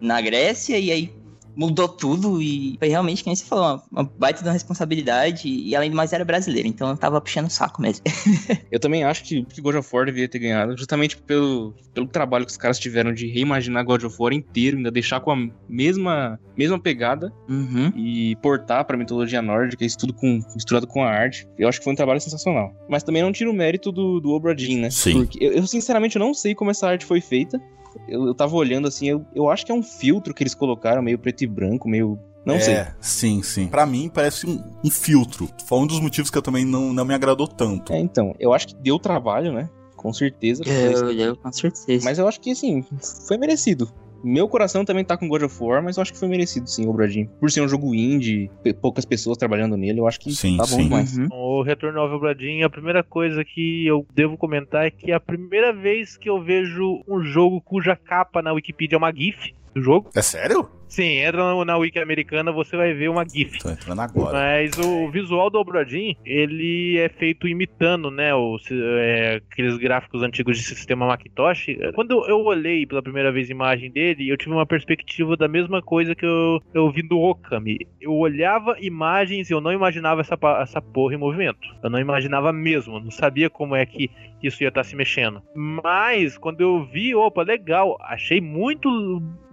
na 0.00 0.20
Grécia 0.20 0.78
e 0.78 0.90
aí 0.90 1.12
mudou 1.58 1.88
tudo 1.88 2.40
e 2.40 2.76
foi 2.78 2.88
realmente, 2.88 3.24
como 3.24 3.34
você 3.34 3.44
falou, 3.44 3.64
uma, 3.64 3.82
uma 3.90 4.12
baita 4.16 4.42
de 4.42 4.48
uma 4.48 4.52
responsabilidade 4.52 5.48
e 5.48 5.74
além 5.74 5.90
do 5.90 5.96
mais 5.96 6.12
era 6.12 6.24
brasileiro, 6.24 6.68
então 6.68 6.88
eu 6.88 6.96
tava 6.96 7.20
puxando 7.20 7.46
o 7.46 7.50
saco 7.50 7.82
mesmo. 7.82 8.04
Eu 8.70 8.78
também 8.78 9.02
acho 9.02 9.24
que, 9.24 9.44
que 9.44 9.60
God 9.60 9.76
of 9.76 9.88
War 9.92 10.04
devia 10.06 10.28
ter 10.28 10.38
ganhado, 10.38 10.76
justamente 10.76 11.16
pelo, 11.16 11.74
pelo 11.92 12.06
trabalho 12.06 12.44
que 12.44 12.52
os 12.52 12.56
caras 12.56 12.78
tiveram 12.78 13.12
de 13.12 13.26
reimaginar 13.26 13.84
God 13.84 14.04
of 14.04 14.14
War 14.18 14.32
inteiro, 14.32 14.76
ainda 14.76 14.90
deixar 14.90 15.20
com 15.20 15.32
a 15.32 15.48
mesma, 15.68 16.38
mesma 16.56 16.78
pegada 16.78 17.32
Uhum. 17.48 17.90
e 17.96 18.36
portar 18.36 18.84
pra 18.84 18.96
mitologia 18.96 19.40
nórdica, 19.40 19.84
isso 19.84 19.96
tudo 19.98 20.12
com, 20.12 20.40
misturado 20.54 20.86
com 20.86 21.02
a 21.02 21.08
arte. 21.08 21.48
Eu 21.58 21.66
acho 21.68 21.78
que 21.78 21.84
foi 21.84 21.92
um 21.92 21.96
trabalho 21.96 22.20
sensacional. 22.20 22.72
Mas 22.88 23.02
também 23.02 23.22
não 23.22 23.32
tiro 23.32 23.50
o 23.50 23.54
mérito 23.54 23.90
do, 23.90 24.20
do 24.20 24.30
Obra 24.30 24.54
Dinn, 24.54 24.80
né? 24.80 24.90
Sim. 24.90 25.14
Porque 25.14 25.42
eu, 25.42 25.52
eu, 25.52 25.66
sinceramente 25.66 26.18
não 26.18 26.34
sei 26.34 26.54
como 26.54 26.70
essa 26.70 26.86
arte 26.86 27.04
foi 27.04 27.20
feita. 27.20 27.60
Eu, 28.06 28.26
eu 28.26 28.34
tava 28.34 28.54
olhando 28.56 28.88
assim, 28.88 29.08
eu, 29.08 29.24
eu 29.34 29.50
acho 29.50 29.64
que 29.64 29.72
é 29.72 29.74
um 29.74 29.82
filtro 29.82 30.34
que 30.34 30.42
eles 30.42 30.54
colocaram, 30.54 31.02
meio 31.02 31.18
preto 31.18 31.42
e 31.42 31.46
branco, 31.46 31.88
meio. 31.88 32.18
Não 32.44 32.54
é, 32.54 32.60
sei. 32.60 32.86
Sim, 33.00 33.42
sim. 33.42 33.66
Pra 33.66 33.84
mim, 33.84 34.10
parece 34.12 34.46
um, 34.46 34.62
um 34.84 34.90
filtro. 34.90 35.48
Foi 35.66 35.78
um 35.78 35.86
dos 35.86 36.00
motivos 36.00 36.30
que 36.30 36.38
eu 36.38 36.42
também 36.42 36.64
não, 36.64 36.92
não 36.92 37.04
me 37.04 37.12
agradou 37.12 37.46
tanto. 37.46 37.92
É, 37.92 37.98
então, 37.98 38.34
eu 38.38 38.52
acho 38.52 38.68
que 38.68 38.74
deu 38.76 38.98
trabalho, 38.98 39.52
né? 39.52 39.68
Com 39.96 40.12
certeza. 40.12 40.62
Eu, 40.64 41.10
eu, 41.10 41.36
com 41.36 41.52
certeza. 41.52 42.04
Mas 42.04 42.18
eu 42.18 42.26
acho 42.28 42.40
que, 42.40 42.52
assim, 42.52 42.84
foi 43.26 43.36
merecido. 43.36 43.92
Meu 44.22 44.48
coração 44.48 44.84
também 44.84 45.04
tá 45.04 45.16
com 45.16 45.28
God 45.28 45.42
of 45.42 45.62
War, 45.62 45.82
mas 45.82 45.96
eu 45.96 46.02
acho 46.02 46.12
que 46.12 46.18
foi 46.18 46.28
merecido, 46.28 46.68
sim, 46.68 46.86
o 46.86 46.92
Bradinho. 46.92 47.28
Por 47.40 47.50
ser 47.50 47.60
um 47.60 47.68
jogo 47.68 47.94
indie, 47.94 48.50
poucas 48.80 49.04
pessoas 49.04 49.36
trabalhando 49.36 49.76
nele, 49.76 50.00
eu 50.00 50.06
acho 50.06 50.20
que 50.20 50.32
Sim, 50.32 50.56
tá 50.56 50.64
bom 50.64 50.76
sim. 50.76 50.84
demais. 50.84 51.16
Uhum. 51.16 51.28
O 51.30 51.62
Retorno 51.62 52.00
ao 52.00 52.10
Obradinho, 52.10 52.66
a 52.66 52.70
primeira 52.70 53.02
coisa 53.02 53.44
que 53.44 53.86
eu 53.86 54.06
devo 54.14 54.36
comentar 54.36 54.86
é 54.86 54.90
que 54.90 55.10
é 55.10 55.14
a 55.14 55.20
primeira 55.20 55.72
vez 55.72 56.16
que 56.16 56.28
eu 56.28 56.42
vejo 56.42 57.02
um 57.08 57.22
jogo 57.22 57.60
cuja 57.60 57.96
capa 57.96 58.42
na 58.42 58.52
Wikipedia 58.52 58.96
é 58.96 58.98
uma 58.98 59.12
GIF. 59.12 59.54
Do 59.78 59.84
jogo. 59.84 60.10
É 60.14 60.22
sério? 60.22 60.68
Sim, 60.88 61.18
entra 61.18 61.64
na, 61.64 61.76
wiki 61.76 61.98
americana, 61.98 62.50
você 62.50 62.76
vai 62.76 62.94
ver 62.94 63.10
uma 63.10 63.28
GIF. 63.28 63.58
Tô 63.58 63.68
entrando 63.68 64.00
agora. 64.00 64.32
Mas 64.32 64.76
o 64.78 65.10
visual 65.10 65.50
do 65.50 65.58
Obradin, 65.58 66.16
ele 66.24 66.98
é 66.98 67.08
feito 67.10 67.46
imitando, 67.46 68.10
né, 68.10 68.34
os, 68.34 68.62
é, 68.70 69.42
aqueles 69.50 69.76
gráficos 69.76 70.22
antigos 70.22 70.56
de 70.56 70.64
sistema 70.64 71.06
Macintosh. 71.06 71.66
Quando 71.94 72.26
eu 72.26 72.42
olhei 72.42 72.86
pela 72.86 73.02
primeira 73.02 73.30
vez 73.30 73.48
a 73.48 73.52
imagem 73.52 73.90
dele, 73.90 74.28
eu 74.28 74.36
tive 74.36 74.52
uma 74.52 74.66
perspectiva 74.66 75.36
da 75.36 75.46
mesma 75.46 75.82
coisa 75.82 76.14
que 76.14 76.24
eu, 76.24 76.60
eu 76.72 76.90
vi 76.90 77.02
do 77.02 77.18
Okami. 77.18 77.86
Eu 78.00 78.14
olhava 78.14 78.76
imagens 78.80 79.50
e 79.50 79.52
eu 79.52 79.60
não 79.60 79.72
imaginava 79.72 80.22
essa, 80.22 80.38
essa 80.62 80.80
porra 80.80 81.14
em 81.14 81.18
movimento. 81.18 81.68
Eu 81.82 81.90
não 81.90 81.98
imaginava 81.98 82.50
mesmo, 82.50 82.98
não 82.98 83.10
sabia 83.10 83.50
como 83.50 83.76
é 83.76 83.84
que 83.84 84.10
isso 84.42 84.62
ia 84.62 84.68
estar 84.68 84.84
se 84.84 84.96
mexendo. 84.96 85.42
Mas, 85.54 86.38
quando 86.38 86.60
eu 86.62 86.84
vi, 86.84 87.14
opa, 87.14 87.42
legal, 87.42 87.98
achei 88.00 88.40
muito 88.40 88.88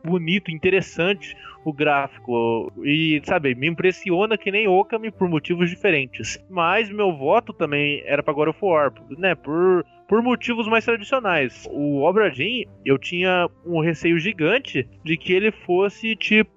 bonito, 0.06 0.52
interessante 0.52 1.36
o 1.66 1.74
gráfico. 1.74 2.72
E, 2.84 3.22
sabe, 3.26 3.56
me 3.56 3.68
impressiona 3.68 4.38
que 4.38 4.52
nem 4.52 4.68
Okami 4.68 5.12
por 5.12 5.28
motivos 5.28 5.70
diferentes. 5.70 6.38
Mas 6.50 6.90
meu 6.90 7.12
voto 7.18 7.52
também 7.52 8.04
era 8.06 8.22
pra 8.22 8.34
God 8.34 8.50
of 8.50 8.60
War, 8.62 8.94
né? 9.18 9.34
Por, 9.34 9.84
por 10.08 10.22
motivos 10.22 10.68
mais 10.68 10.86
tradicionais. 10.86 11.68
O 11.72 12.02
Obra 12.02 12.32
eu 12.86 12.98
tinha 12.98 13.50
um 13.66 13.80
receio 13.80 14.20
gigante 14.20 14.88
de 15.04 15.18
que 15.18 15.34
ele 15.34 15.52
fosse 15.52 16.16
tipo. 16.16 16.56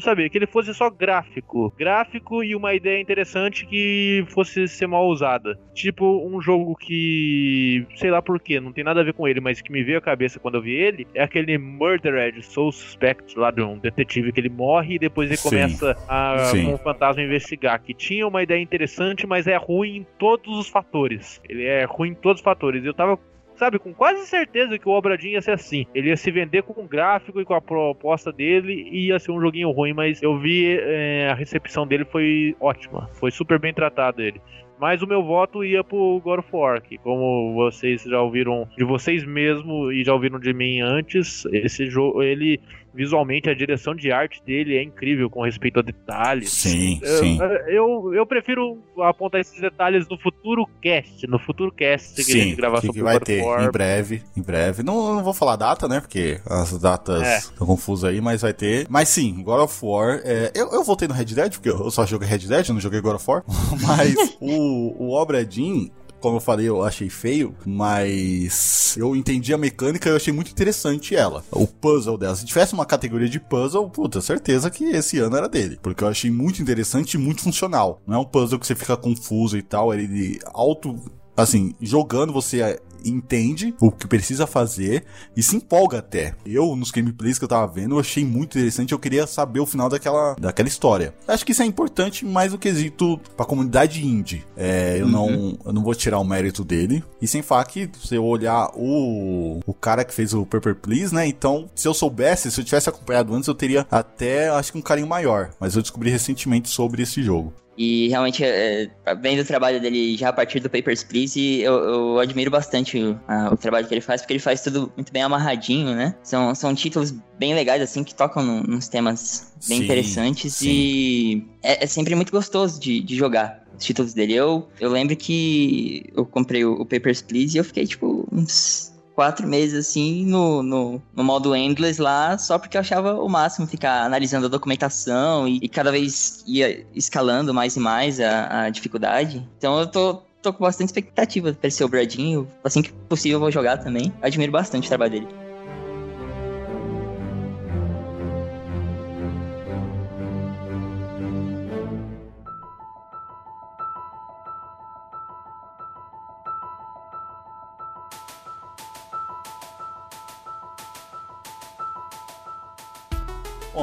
Sabe, 0.00 0.28
que 0.30 0.38
ele 0.38 0.46
fosse 0.46 0.72
só 0.72 0.90
gráfico. 0.90 1.72
Gráfico 1.76 2.42
e 2.42 2.54
uma 2.54 2.74
ideia 2.74 3.00
interessante 3.00 3.66
que 3.66 4.24
fosse 4.28 4.68
ser 4.68 4.86
mal 4.86 5.06
usada. 5.08 5.58
Tipo, 5.74 6.26
um 6.26 6.40
jogo 6.40 6.74
que. 6.76 7.86
Sei 7.96 8.10
lá 8.10 8.22
porquê, 8.22 8.60
não 8.60 8.72
tem 8.72 8.84
nada 8.84 9.00
a 9.00 9.04
ver 9.04 9.12
com 9.12 9.26
ele, 9.26 9.40
mas 9.40 9.60
que 9.60 9.72
me 9.72 9.82
veio 9.82 9.98
à 9.98 10.00
cabeça 10.00 10.38
quando 10.38 10.56
eu 10.56 10.62
vi 10.62 10.78
ele 10.78 11.06
é 11.14 11.22
aquele 11.22 11.58
Murdered 11.58 12.42
Soul 12.42 12.72
Suspect 12.72 13.38
lá 13.38 13.50
de 13.50 13.62
um 13.62 13.78
detetive 13.78 14.32
que 14.32 14.40
ele 14.40 14.48
morre 14.48 14.94
e 14.94 14.98
depois 14.98 15.28
ele 15.28 15.36
Sim. 15.36 15.48
começa 15.48 15.96
a, 16.08 16.38
Sim. 16.46 16.66
com 16.66 16.74
o 16.74 16.78
fantasma 16.78 17.22
investigar. 17.22 17.80
Que 17.82 17.94
tinha 17.94 18.26
uma 18.26 18.42
ideia 18.42 18.60
interessante, 18.60 19.26
mas 19.26 19.46
é 19.46 19.56
ruim 19.56 19.98
em 19.98 20.06
todos 20.18 20.56
os 20.58 20.68
fatores. 20.68 21.40
Ele 21.48 21.64
é 21.64 21.84
ruim 21.84 22.10
em 22.10 22.14
todos 22.14 22.40
os 22.40 22.44
fatores. 22.44 22.84
Eu 22.84 22.94
tava 22.94 23.18
sabe, 23.58 23.78
com 23.78 23.92
quase 23.92 24.26
certeza 24.26 24.78
que 24.78 24.88
o 24.88 24.92
Obradinho 24.92 25.32
ia 25.34 25.42
ser 25.42 25.52
assim. 25.52 25.84
Ele 25.94 26.08
ia 26.08 26.16
se 26.16 26.30
vender 26.30 26.62
com 26.62 26.80
o 26.80 26.86
gráfico 26.86 27.40
e 27.40 27.44
com 27.44 27.54
a 27.54 27.60
proposta 27.60 28.32
dele 28.32 28.88
e 28.90 29.08
ia 29.08 29.18
ser 29.18 29.32
um 29.32 29.40
joguinho 29.40 29.70
ruim, 29.70 29.92
mas 29.92 30.22
eu 30.22 30.38
vi 30.38 30.78
é, 30.80 31.28
a 31.30 31.34
recepção 31.34 31.86
dele 31.86 32.04
foi 32.04 32.56
ótima. 32.60 33.10
Foi 33.14 33.30
super 33.30 33.58
bem 33.58 33.74
tratado 33.74 34.22
ele. 34.22 34.40
Mas 34.80 35.02
o 35.02 35.08
meu 35.08 35.24
voto 35.24 35.64
ia 35.64 35.82
pro 35.82 36.20
God 36.22 36.38
of 36.38 36.48
War, 36.52 36.80
que 36.80 36.98
como 36.98 37.52
vocês 37.54 38.04
já 38.04 38.22
ouviram 38.22 38.68
de 38.76 38.84
vocês 38.84 39.24
mesmo 39.24 39.90
e 39.90 40.04
já 40.04 40.14
ouviram 40.14 40.38
de 40.38 40.54
mim 40.54 40.80
antes, 40.80 41.44
esse 41.46 41.90
jogo, 41.90 42.22
ele 42.22 42.60
visualmente 42.98 43.48
a 43.48 43.54
direção 43.54 43.94
de 43.94 44.10
arte 44.10 44.42
dele 44.44 44.76
é 44.76 44.82
incrível 44.82 45.30
com 45.30 45.44
respeito 45.44 45.78
a 45.78 45.82
detalhes. 45.82 46.50
Sim, 46.50 46.98
Eu, 47.00 47.18
sim. 47.18 47.38
eu, 47.68 48.12
eu 48.12 48.26
prefiro 48.26 48.82
apontar 48.98 49.40
esses 49.40 49.60
detalhes 49.60 50.08
no 50.08 50.18
futuro 50.18 50.66
cast, 50.82 51.24
no 51.28 51.38
futuro 51.38 51.70
cast 51.70 52.16
que 52.16 52.20
a 52.22 52.24
Sim, 52.24 52.40
gente 52.40 52.56
gravar 52.56 52.80
que, 52.80 52.88
que 52.92 53.00
vai 53.00 53.20
ter 53.20 53.40
em 53.40 53.70
breve, 53.70 54.22
em 54.36 54.42
breve. 54.42 54.82
Não, 54.82 55.14
não 55.14 55.22
vou 55.22 55.32
falar 55.32 55.54
data, 55.54 55.86
né? 55.86 56.00
Porque 56.00 56.40
as 56.44 56.76
datas 56.80 57.22
É. 57.22 57.38
estão 57.38 57.64
confusas 57.66 58.10
aí, 58.10 58.20
mas 58.20 58.42
vai 58.42 58.52
ter. 58.52 58.86
Mas 58.90 59.08
sim, 59.08 59.42
God 59.44 59.60
of 59.60 59.78
War. 59.80 60.20
é, 60.24 60.50
eu, 60.56 60.68
eu 60.72 60.82
voltei 60.82 61.06
no 61.06 61.14
Red 61.14 61.26
Dead, 61.26 61.52
porque 61.52 61.68
eu 61.70 61.90
só 61.92 62.04
joguei 62.04 62.26
Red 62.28 62.38
Dead, 62.38 62.66
eu 62.68 62.74
não 62.74 62.80
joguei 62.80 63.00
God 63.00 63.14
of 63.14 63.24
War. 63.30 63.44
Mas 63.86 64.36
o, 64.40 65.04
o 65.04 65.12
Obra 65.12 65.44
Dinn, 65.44 65.88
como 66.20 66.36
eu 66.36 66.40
falei, 66.40 66.68
eu 66.68 66.82
achei 66.82 67.08
feio, 67.08 67.54
mas 67.64 68.96
eu 68.96 69.14
entendi 69.14 69.52
a 69.52 69.58
mecânica 69.58 70.08
e 70.08 70.12
eu 70.12 70.16
achei 70.16 70.32
muito 70.32 70.50
interessante 70.50 71.14
ela. 71.14 71.44
O 71.50 71.66
puzzle 71.66 72.18
dela. 72.18 72.34
Se 72.36 72.44
tivesse 72.44 72.74
uma 72.74 72.86
categoria 72.86 73.28
de 73.28 73.40
puzzle, 73.40 73.88
puta, 73.90 74.20
certeza 74.20 74.70
que 74.70 74.84
esse 74.84 75.18
ano 75.18 75.36
era 75.36 75.48
dele. 75.48 75.78
Porque 75.82 76.02
eu 76.02 76.08
achei 76.08 76.30
muito 76.30 76.60
interessante 76.60 77.14
e 77.14 77.18
muito 77.18 77.42
funcional. 77.42 78.00
Não 78.06 78.16
é 78.16 78.18
um 78.18 78.24
puzzle 78.24 78.58
que 78.58 78.66
você 78.66 78.74
fica 78.74 78.96
confuso 78.96 79.56
e 79.56 79.62
tal, 79.62 79.92
ele 79.94 80.38
auto. 80.52 80.96
Assim, 81.36 81.72
jogando 81.80 82.32
você 82.32 82.80
entende 83.04 83.74
o 83.80 83.90
que 83.90 84.06
precisa 84.06 84.46
fazer 84.46 85.04
e 85.36 85.42
se 85.42 85.56
empolga 85.56 85.98
até. 85.98 86.34
Eu, 86.44 86.74
nos 86.76 86.90
gameplays 86.90 87.38
que 87.38 87.44
eu 87.44 87.48
tava 87.48 87.66
vendo, 87.72 87.94
eu 87.94 88.00
achei 88.00 88.24
muito 88.24 88.58
interessante. 88.58 88.92
Eu 88.92 88.98
queria 88.98 89.26
saber 89.26 89.60
o 89.60 89.66
final 89.66 89.88
daquela, 89.88 90.34
daquela 90.34 90.68
história. 90.68 91.14
Acho 91.26 91.44
que 91.44 91.52
isso 91.52 91.62
é 91.62 91.66
importante 91.66 92.24
mais 92.24 92.52
no 92.52 92.58
quesito 92.58 93.20
pra 93.36 93.46
comunidade 93.46 94.04
indie. 94.04 94.44
É, 94.56 94.96
eu, 94.98 95.08
não, 95.08 95.58
eu 95.64 95.72
não 95.72 95.82
vou 95.82 95.94
tirar 95.94 96.18
o 96.18 96.24
mérito 96.24 96.64
dele. 96.64 97.02
E 97.20 97.26
sem 97.26 97.42
falar 97.42 97.64
que, 97.64 97.88
se 98.02 98.14
eu 98.14 98.24
olhar 98.24 98.70
o, 98.74 99.60
o 99.66 99.74
cara 99.74 100.04
que 100.04 100.14
fez 100.14 100.34
o 100.34 100.46
Paper 100.46 100.74
Please, 100.74 101.14
né? 101.14 101.26
Então, 101.26 101.68
se 101.74 101.86
eu 101.86 101.94
soubesse, 101.94 102.50
se 102.50 102.60
eu 102.60 102.64
tivesse 102.64 102.88
acompanhado 102.88 103.34
antes, 103.34 103.48
eu 103.48 103.54
teria 103.54 103.86
até, 103.90 104.48
acho 104.50 104.72
que 104.72 104.78
um 104.78 104.82
carinho 104.82 105.06
maior. 105.06 105.50
Mas 105.60 105.76
eu 105.76 105.82
descobri 105.82 106.10
recentemente 106.10 106.68
sobre 106.68 107.02
esse 107.02 107.22
jogo. 107.22 107.52
E 107.78 108.08
realmente, 108.08 108.42
é, 108.44 108.90
vendo 109.22 109.40
o 109.40 109.44
trabalho 109.44 109.80
dele 109.80 110.16
já 110.16 110.30
a 110.30 110.32
partir 110.32 110.58
do 110.58 110.68
Papers, 110.68 111.04
Please, 111.04 111.38
eu, 111.60 111.72
eu 111.74 112.18
admiro 112.18 112.50
bastante 112.50 112.98
o, 112.98 113.16
a- 113.28 113.50
o 113.52 113.56
trabalho 113.56 113.86
que 113.86 113.94
ele 113.94 114.00
faz, 114.00 114.20
porque 114.20 114.32
ele 114.32 114.40
faz 114.40 114.60
tudo 114.62 114.92
muito 114.96 115.12
bem 115.12 115.22
amarradinho, 115.22 115.94
né? 115.94 116.16
São, 116.24 116.52
são 116.56 116.74
títulos 116.74 117.12
bem 117.38 117.54
legais, 117.54 117.80
assim, 117.80 118.02
que 118.02 118.12
tocam 118.14 118.42
num- 118.44 118.62
nos 118.64 118.88
temas 118.88 119.52
bem 119.68 119.78
Sim, 119.78 119.84
interessantes 119.84 120.54
sim. 120.54 120.68
e 120.68 121.46
é, 121.62 121.84
é 121.84 121.86
sempre 121.86 122.16
muito 122.16 122.32
gostoso 122.32 122.80
de, 122.80 123.00
de 123.00 123.14
jogar 123.14 123.64
os 123.78 123.84
títulos 123.84 124.12
dele. 124.12 124.34
Eu, 124.34 124.68
eu 124.80 124.90
lembro 124.90 125.14
que 125.14 126.04
eu 126.16 126.26
comprei 126.26 126.64
o, 126.64 126.72
o 126.72 126.84
Papers, 126.84 127.22
Please 127.22 127.56
e 127.56 127.60
eu 127.60 127.64
fiquei, 127.64 127.86
tipo, 127.86 128.26
uns 128.32 128.92
quatro 129.18 129.48
meses 129.48 129.88
assim 129.88 130.24
no, 130.24 130.62
no, 130.62 131.02
no 131.12 131.24
modo 131.24 131.52
endless 131.56 132.00
lá, 132.00 132.38
só 132.38 132.56
porque 132.56 132.76
eu 132.76 132.80
achava 132.80 133.14
o 133.14 133.28
máximo 133.28 133.66
ficar 133.66 134.04
analisando 134.04 134.46
a 134.46 134.48
documentação 134.48 135.48
e, 135.48 135.58
e 135.60 135.68
cada 135.68 135.90
vez 135.90 136.44
ia 136.46 136.86
escalando 136.94 137.52
mais 137.52 137.74
e 137.74 137.80
mais 137.80 138.20
a, 138.20 138.66
a 138.66 138.70
dificuldade. 138.70 139.44
Então 139.58 139.80
eu 139.80 139.88
tô, 139.88 140.22
tô 140.40 140.52
com 140.52 140.62
bastante 140.62 140.90
expectativa 140.90 141.52
pra 141.52 141.66
esse 141.66 141.82
Obradinho. 141.82 142.46
Assim 142.62 142.80
que 142.80 142.92
possível 142.92 143.38
eu 143.38 143.40
vou 143.40 143.50
jogar 143.50 143.78
também. 143.78 144.12
Admiro 144.22 144.52
bastante 144.52 144.84
o 144.84 144.88
trabalho 144.88 145.10
dele. 145.10 145.47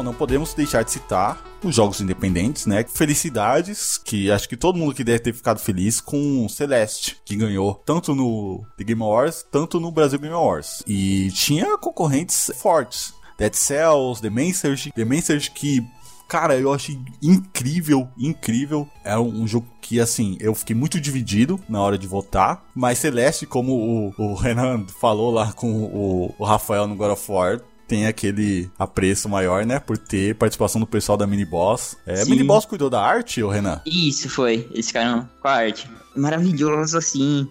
Não 0.06 0.14
podemos 0.14 0.54
deixar 0.54 0.84
de 0.84 0.92
citar 0.92 1.44
os 1.64 1.76
jogos 1.76 2.00
independentes, 2.00 2.68
né? 2.68 2.86
Felicidades, 2.88 3.98
que 3.98 4.32
acho 4.32 4.48
que 4.48 4.56
todo 4.56 4.78
mundo 4.78 4.94
que 4.94 5.04
deve 5.04 5.20
ter 5.20 5.34
ficado 5.34 5.60
feliz 5.60 6.00
com 6.00 6.48
Celeste, 6.48 7.18
que 7.26 7.36
ganhou 7.36 7.74
tanto 7.86 8.14
no 8.14 8.64
The 8.78 8.84
Game 8.84 9.02
Awards, 9.02 9.46
tanto 9.52 9.80
no 9.80 9.92
Brasil 9.92 10.20
Game 10.20 10.34
Awards. 10.34 10.84
E 10.88 11.32
tinha 11.32 11.78
concorrentes 11.78 12.52
fortes. 12.56 13.14
Dead 13.38 13.54
Cells, 13.54 14.22
The 14.22 14.30
Message, 14.30 14.92
The 14.94 15.04
Message 15.04 15.52
que 15.52 15.84
Cara, 16.28 16.58
eu 16.58 16.74
achei 16.74 16.98
incrível, 17.22 18.10
incrível. 18.18 18.88
É 19.04 19.18
um 19.18 19.48
jogo 19.48 19.68
que, 19.80 20.00
assim, 20.00 20.38
eu 20.40 20.56
fiquei 20.56 20.76
muito 20.76 21.00
dividido 21.00 21.60
na 21.70 21.80
hora 21.80 22.00
de 22.00 22.08
votar. 22.08 22.66
Mas 22.74 22.98
Celeste, 22.98 23.46
como 23.46 23.74
o, 23.74 24.14
o 24.18 24.34
Renan 24.34 24.88
falou 24.88 25.32
lá 25.32 25.54
com 25.54 25.72
o, 25.72 26.36
o 26.36 26.44
Rafael 26.44 26.88
no 26.88 26.96
God 26.96 27.12
of 27.12 27.32
War, 27.32 27.62
tem 27.88 28.08
aquele 28.08 28.70
apreço 28.78 29.30
maior, 29.30 29.66
né? 29.66 29.80
Por 29.80 29.98
ter 29.98 30.36
participação 30.36 30.80
do 30.80 30.88
pessoal 30.88 31.18
da 31.18 31.28
Mini 31.28 31.46
Boss. 31.46 31.98
É, 32.06 32.18
Sim. 32.18 32.32
Mini 32.32 32.44
Boss 32.44 32.66
cuidou 32.66 32.90
da 32.90 33.02
arte, 33.02 33.42
ô 33.44 33.50
Renan? 33.50 33.82
Isso 33.86 34.30
foi, 34.30 34.68
eles 34.72 34.88
ficaram 34.88 35.30
com 35.42 35.48
a 35.48 35.54
arte. 35.54 35.90
Maravilhoso, 36.16 36.98
assim. 36.98 37.48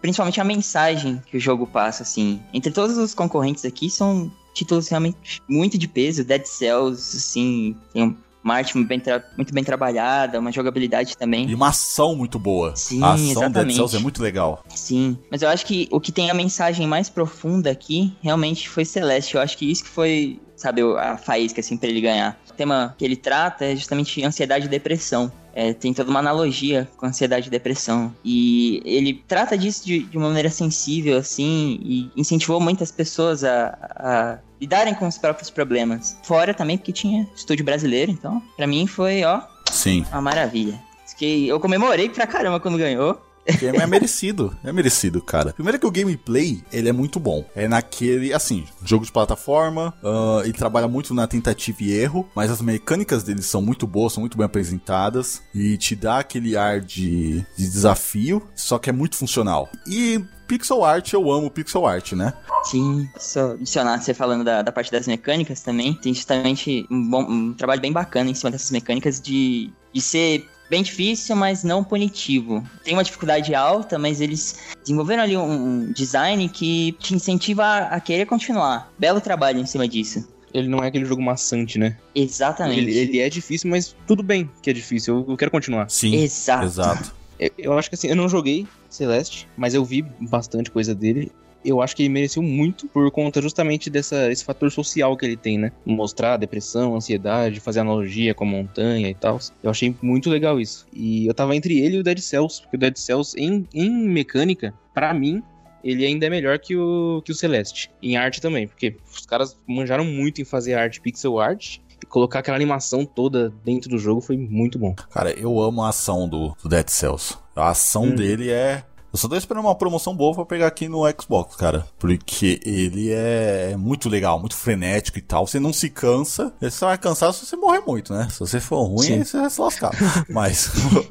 Principalmente 0.00 0.40
a 0.40 0.44
mensagem 0.44 1.22
que 1.30 1.36
o 1.36 1.40
jogo 1.40 1.66
passa, 1.66 2.02
assim. 2.02 2.40
Entre 2.52 2.72
todos 2.72 2.96
os 2.96 3.14
concorrentes 3.14 3.64
aqui, 3.64 3.88
são 3.88 4.30
títulos 4.52 4.88
realmente 4.88 5.40
muito 5.48 5.78
de 5.78 5.86
peso. 5.86 6.24
Dead 6.24 6.44
Cells, 6.44 7.16
assim, 7.16 7.76
tem 7.92 8.16
uma 8.42 8.54
arte 8.54 8.76
muito 8.76 8.88
bem, 8.88 9.02
muito 9.36 9.52
bem 9.52 9.64
trabalhada, 9.64 10.38
uma 10.38 10.52
jogabilidade 10.52 11.16
também. 11.16 11.48
E 11.48 11.54
uma 11.54 11.68
ação 11.68 12.14
muito 12.14 12.38
boa. 12.38 12.74
Sim, 12.76 13.02
a 13.02 13.12
ação 13.12 13.24
Dead 13.24 13.36
exatamente. 13.36 13.74
Cells 13.74 13.96
é 13.96 13.98
muito 13.98 14.22
legal. 14.22 14.64
Sim, 14.74 15.18
mas 15.30 15.42
eu 15.42 15.48
acho 15.48 15.66
que 15.66 15.88
o 15.90 16.00
que 16.00 16.12
tem 16.12 16.30
a 16.30 16.34
mensagem 16.34 16.86
mais 16.86 17.08
profunda 17.08 17.70
aqui 17.70 18.16
realmente 18.22 18.68
foi 18.68 18.84
Celeste. 18.84 19.34
Eu 19.34 19.40
acho 19.40 19.56
que 19.56 19.70
isso 19.70 19.84
que 19.84 19.90
foi, 19.90 20.40
sabe, 20.56 20.82
a 20.98 21.16
faísca, 21.16 21.60
assim, 21.60 21.76
pra 21.76 21.88
ele 21.88 22.00
ganhar. 22.00 22.38
O 22.48 22.52
tema 22.52 22.94
que 22.96 23.04
ele 23.04 23.16
trata 23.16 23.64
é 23.64 23.76
justamente 23.76 24.24
ansiedade 24.24 24.66
e 24.66 24.68
depressão. 24.68 25.30
É, 25.54 25.72
tem 25.72 25.92
toda 25.92 26.08
uma 26.08 26.20
analogia 26.20 26.88
com 26.96 27.06
ansiedade 27.06 27.48
e 27.48 27.50
depressão. 27.50 28.14
E 28.24 28.80
ele 28.84 29.24
trata 29.26 29.58
disso 29.58 29.84
de, 29.84 30.00
de 30.04 30.16
uma 30.16 30.28
maneira 30.28 30.50
sensível, 30.50 31.16
assim, 31.18 31.80
e 31.82 32.10
incentivou 32.16 32.60
muitas 32.60 32.92
pessoas 32.92 33.42
a, 33.42 33.76
a 33.82 34.38
lidarem 34.60 34.94
com 34.94 35.06
os 35.06 35.18
próprios 35.18 35.50
problemas. 35.50 36.16
Fora 36.22 36.54
também 36.54 36.76
porque 36.76 36.92
tinha 36.92 37.28
estúdio 37.34 37.64
brasileiro, 37.64 38.10
então, 38.10 38.42
pra 38.56 38.66
mim 38.66 38.86
foi, 38.86 39.24
ó, 39.24 39.42
Sim. 39.70 40.04
uma 40.10 40.20
maravilha. 40.20 40.80
Fiquei, 41.06 41.50
eu 41.50 41.58
comemorei 41.58 42.08
pra 42.08 42.26
caramba 42.26 42.60
quando 42.60 42.78
ganhou. 42.78 43.20
É 43.62 43.86
merecido, 43.86 44.54
é 44.62 44.70
merecido, 44.70 45.22
cara. 45.22 45.54
Primeiro 45.54 45.78
que 45.78 45.86
o 45.86 45.90
gameplay, 45.90 46.62
ele 46.70 46.88
é 46.88 46.92
muito 46.92 47.18
bom. 47.18 47.46
É 47.56 47.66
naquele, 47.66 48.34
assim, 48.34 48.66
jogo 48.84 49.06
de 49.06 49.12
plataforma, 49.12 49.94
uh, 50.02 50.42
ele 50.44 50.52
trabalha 50.52 50.86
muito 50.86 51.14
na 51.14 51.26
tentativa 51.26 51.78
e 51.80 51.90
erro, 51.92 52.28
mas 52.34 52.50
as 52.50 52.60
mecânicas 52.60 53.22
dele 53.22 53.40
são 53.40 53.62
muito 53.62 53.86
boas, 53.86 54.12
são 54.12 54.20
muito 54.20 54.36
bem 54.36 54.44
apresentadas 54.44 55.42
e 55.54 55.78
te 55.78 55.96
dá 55.96 56.18
aquele 56.18 56.58
ar 56.58 56.80
de, 56.80 57.38
de 57.56 57.70
desafio, 57.70 58.46
só 58.54 58.78
que 58.78 58.90
é 58.90 58.92
muito 58.92 59.16
funcional. 59.16 59.70
E 59.86 60.22
pixel 60.48 60.82
art, 60.82 61.12
eu 61.12 61.30
amo 61.30 61.50
pixel 61.50 61.86
art, 61.86 62.12
né? 62.12 62.32
Sim, 62.64 63.08
só 63.18 63.52
adicionar 63.52 64.00
você 64.00 64.14
falando 64.14 64.42
da, 64.42 64.62
da 64.62 64.72
parte 64.72 64.90
das 64.90 65.06
mecânicas 65.06 65.60
também, 65.60 65.94
tem 65.94 66.12
justamente 66.12 66.86
um, 66.90 67.08
bom, 67.08 67.22
um 67.22 67.54
trabalho 67.54 67.80
bem 67.80 67.92
bacana 67.92 68.30
em 68.30 68.34
cima 68.34 68.50
dessas 68.50 68.70
mecânicas 68.70 69.20
de, 69.20 69.70
de 69.92 70.00
ser 70.00 70.48
bem 70.68 70.82
difícil, 70.82 71.36
mas 71.36 71.62
não 71.62 71.84
punitivo. 71.84 72.66
Tem 72.82 72.94
uma 72.94 73.04
dificuldade 73.04 73.54
alta, 73.54 73.98
mas 73.98 74.20
eles 74.20 74.58
desenvolveram 74.80 75.22
ali 75.22 75.36
um 75.36 75.92
design 75.92 76.48
que 76.48 76.92
te 76.98 77.14
incentiva 77.14 77.64
a, 77.64 77.96
a 77.96 78.00
querer 78.00 78.26
continuar. 78.26 78.90
Belo 78.98 79.20
trabalho 79.20 79.60
em 79.60 79.66
cima 79.66 79.86
disso. 79.86 80.26
Ele 80.52 80.68
não 80.68 80.82
é 80.82 80.88
aquele 80.88 81.04
jogo 81.04 81.22
maçante, 81.22 81.78
né? 81.78 81.96
Exatamente. 82.14 82.80
Ele, 82.80 82.96
ele 82.96 83.20
é 83.20 83.28
difícil, 83.28 83.70
mas 83.70 83.94
tudo 84.06 84.22
bem 84.22 84.50
que 84.62 84.70
é 84.70 84.72
difícil. 84.72 85.18
Eu, 85.18 85.32
eu 85.32 85.36
quero 85.36 85.50
continuar. 85.50 85.90
Sim. 85.90 86.14
Exato. 86.14 86.64
Exato. 86.64 87.17
Eu, 87.56 87.78
acho 87.78 87.88
que 87.88 87.94
assim, 87.94 88.08
eu 88.08 88.16
não 88.16 88.28
joguei 88.28 88.66
Celeste, 88.88 89.48
mas 89.56 89.74
eu 89.74 89.84
vi 89.84 90.02
bastante 90.20 90.70
coisa 90.70 90.94
dele 90.94 91.30
eu 91.64 91.80
acho 91.80 91.94
que 91.94 92.02
ele 92.02 92.08
mereceu 92.08 92.42
muito 92.42 92.86
por 92.88 93.10
conta 93.10 93.42
justamente 93.42 93.90
dessa, 93.90 94.30
esse 94.30 94.44
fator 94.44 94.70
social 94.70 95.16
que 95.16 95.26
ele 95.26 95.36
tem, 95.36 95.58
né? 95.58 95.72
Mostrar 95.84 96.36
depressão, 96.36 96.94
ansiedade, 96.94 97.60
fazer 97.60 97.80
analogia 97.80 98.34
com 98.34 98.44
a 98.44 98.46
montanha 98.46 99.08
e 99.08 99.14
tal. 99.14 99.38
Eu 99.62 99.70
achei 99.70 99.94
muito 100.00 100.30
legal 100.30 100.60
isso. 100.60 100.86
E 100.92 101.26
eu 101.26 101.34
tava 101.34 101.56
entre 101.56 101.78
ele 101.80 101.96
e 101.96 102.00
o 102.00 102.02
Dead 102.02 102.18
Cells, 102.18 102.62
porque 102.62 102.76
o 102.76 102.78
Dead 102.78 102.96
Cells, 102.96 103.38
em, 103.38 103.66
em 103.74 103.90
mecânica, 103.90 104.72
para 104.94 105.12
mim, 105.12 105.42
ele 105.82 106.04
ainda 106.04 106.26
é 106.26 106.30
melhor 106.30 106.58
que 106.58 106.76
o, 106.76 107.22
que 107.24 107.32
o 107.32 107.34
Celeste. 107.34 107.90
Em 108.02 108.16
arte 108.16 108.40
também, 108.40 108.66
porque 108.66 108.96
os 109.12 109.26
caras 109.26 109.56
manjaram 109.66 110.04
muito 110.04 110.40
em 110.40 110.44
fazer 110.44 110.74
arte 110.74 111.00
pixel 111.00 111.40
art. 111.40 111.78
Colocar 112.08 112.38
aquela 112.40 112.56
animação 112.56 113.04
toda 113.04 113.52
dentro 113.64 113.90
do 113.90 113.98
jogo 113.98 114.20
foi 114.20 114.36
muito 114.36 114.78
bom. 114.78 114.94
Cara, 115.10 115.30
eu 115.38 115.60
amo 115.60 115.82
a 115.82 115.88
ação 115.88 116.28
do, 116.28 116.54
do 116.62 116.68
Dead 116.68 116.88
Cells. 116.88 117.36
A 117.56 117.70
ação 117.70 118.04
Hum. 118.04 118.14
dele 118.14 118.50
é. 118.50 118.84
Eu 119.12 119.18
só 119.18 119.26
tô 119.28 119.36
esperando 119.36 119.64
uma 119.64 119.74
promoção 119.74 120.14
boa 120.14 120.34
pra 120.34 120.44
pegar 120.44 120.66
aqui 120.66 120.86
no 120.88 121.02
Xbox, 121.18 121.56
cara. 121.56 121.86
Porque 121.98 122.60
ele 122.64 123.10
é 123.10 123.74
muito 123.76 124.08
legal, 124.08 124.38
muito 124.38 124.54
frenético 124.54 125.18
e 125.18 125.22
tal. 125.22 125.46
Você 125.46 125.58
não 125.58 125.72
se 125.72 125.88
cansa. 125.88 126.52
Você 126.60 126.70
só 126.70 126.88
vai 126.88 126.98
cansar 126.98 127.32
se 127.32 127.46
você 127.46 127.56
morrer 127.56 127.80
muito, 127.86 128.12
né? 128.12 128.28
Se 128.30 128.38
você 128.40 128.60
for 128.60 128.82
ruim, 128.84 129.06
Sim. 129.06 129.24
você 129.24 129.40
vai 129.40 129.50
se 129.50 129.60
lascar. 129.60 129.90
Mas. 130.28 130.70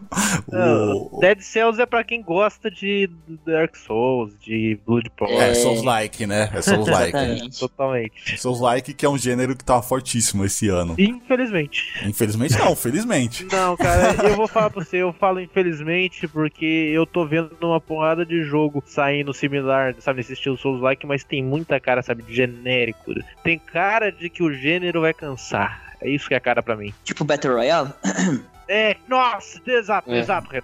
O, 0.49 1.19
Dead 1.19 1.41
Cells 1.41 1.79
é 1.81 1.85
pra 1.85 2.03
quem 2.03 2.21
gosta 2.21 2.71
de 2.71 3.09
Dark 3.45 3.75
Souls, 3.75 4.31
de 4.39 4.79
Bloodborne. 4.85 5.35
é, 5.35 5.53
Souls 5.53 5.83
like, 5.83 6.25
né? 6.25 6.49
É 6.53 6.61
Souls 6.61 6.87
like. 6.87 7.15
Exatamente. 7.15 7.59
Totalmente. 7.59 8.37
Souls 8.41 8.59
like 8.59 8.93
que 8.93 9.05
é 9.05 9.09
um 9.09 9.17
gênero 9.17 9.55
que 9.55 9.63
tá 9.63 9.81
fortíssimo 9.81 10.45
esse 10.45 10.67
ano. 10.69 10.95
Infelizmente. 10.97 11.83
Infelizmente 12.05 12.57
não, 12.57 12.75
felizmente. 12.75 13.45
Não, 13.51 13.75
cara, 13.75 14.15
eu 14.29 14.35
vou 14.35 14.47
falar 14.47 14.69
pra 14.69 14.83
você, 14.83 14.97
eu 14.97 15.13
falo 15.13 15.39
infelizmente 15.39 16.27
porque 16.27 16.65
eu 16.65 17.05
tô 17.05 17.25
vendo 17.25 17.51
uma 17.61 17.79
porrada 17.87 18.25
de 18.25 18.43
jogo 18.43 18.83
saindo 18.85 19.33
similar, 19.33 19.95
sabe, 19.99 20.17
nesse 20.17 20.33
estilo 20.33 20.57
Souls-like, 20.57 21.07
mas 21.07 21.23
tem 21.23 21.43
muita 21.43 21.79
cara, 21.79 22.01
sabe, 22.01 22.23
de 22.23 22.35
genérico. 22.35 23.13
Tem 23.43 23.57
cara 23.57 24.11
de 24.11 24.29
que 24.29 24.43
o 24.43 24.53
gênero 24.53 25.01
vai 25.01 25.13
cansar. 25.13 25.95
É 26.01 26.09
isso 26.09 26.27
que 26.27 26.33
é 26.33 26.37
a 26.37 26.41
cara 26.41 26.61
pra 26.61 26.75
mim. 26.75 26.93
Tipo 27.03 27.23
Battle 27.23 27.55
Royale? 27.55 27.89
É, 28.67 28.97
nossa, 29.07 29.61
exato, 29.65 30.11
É. 30.11 30.19
exato. 30.19 30.49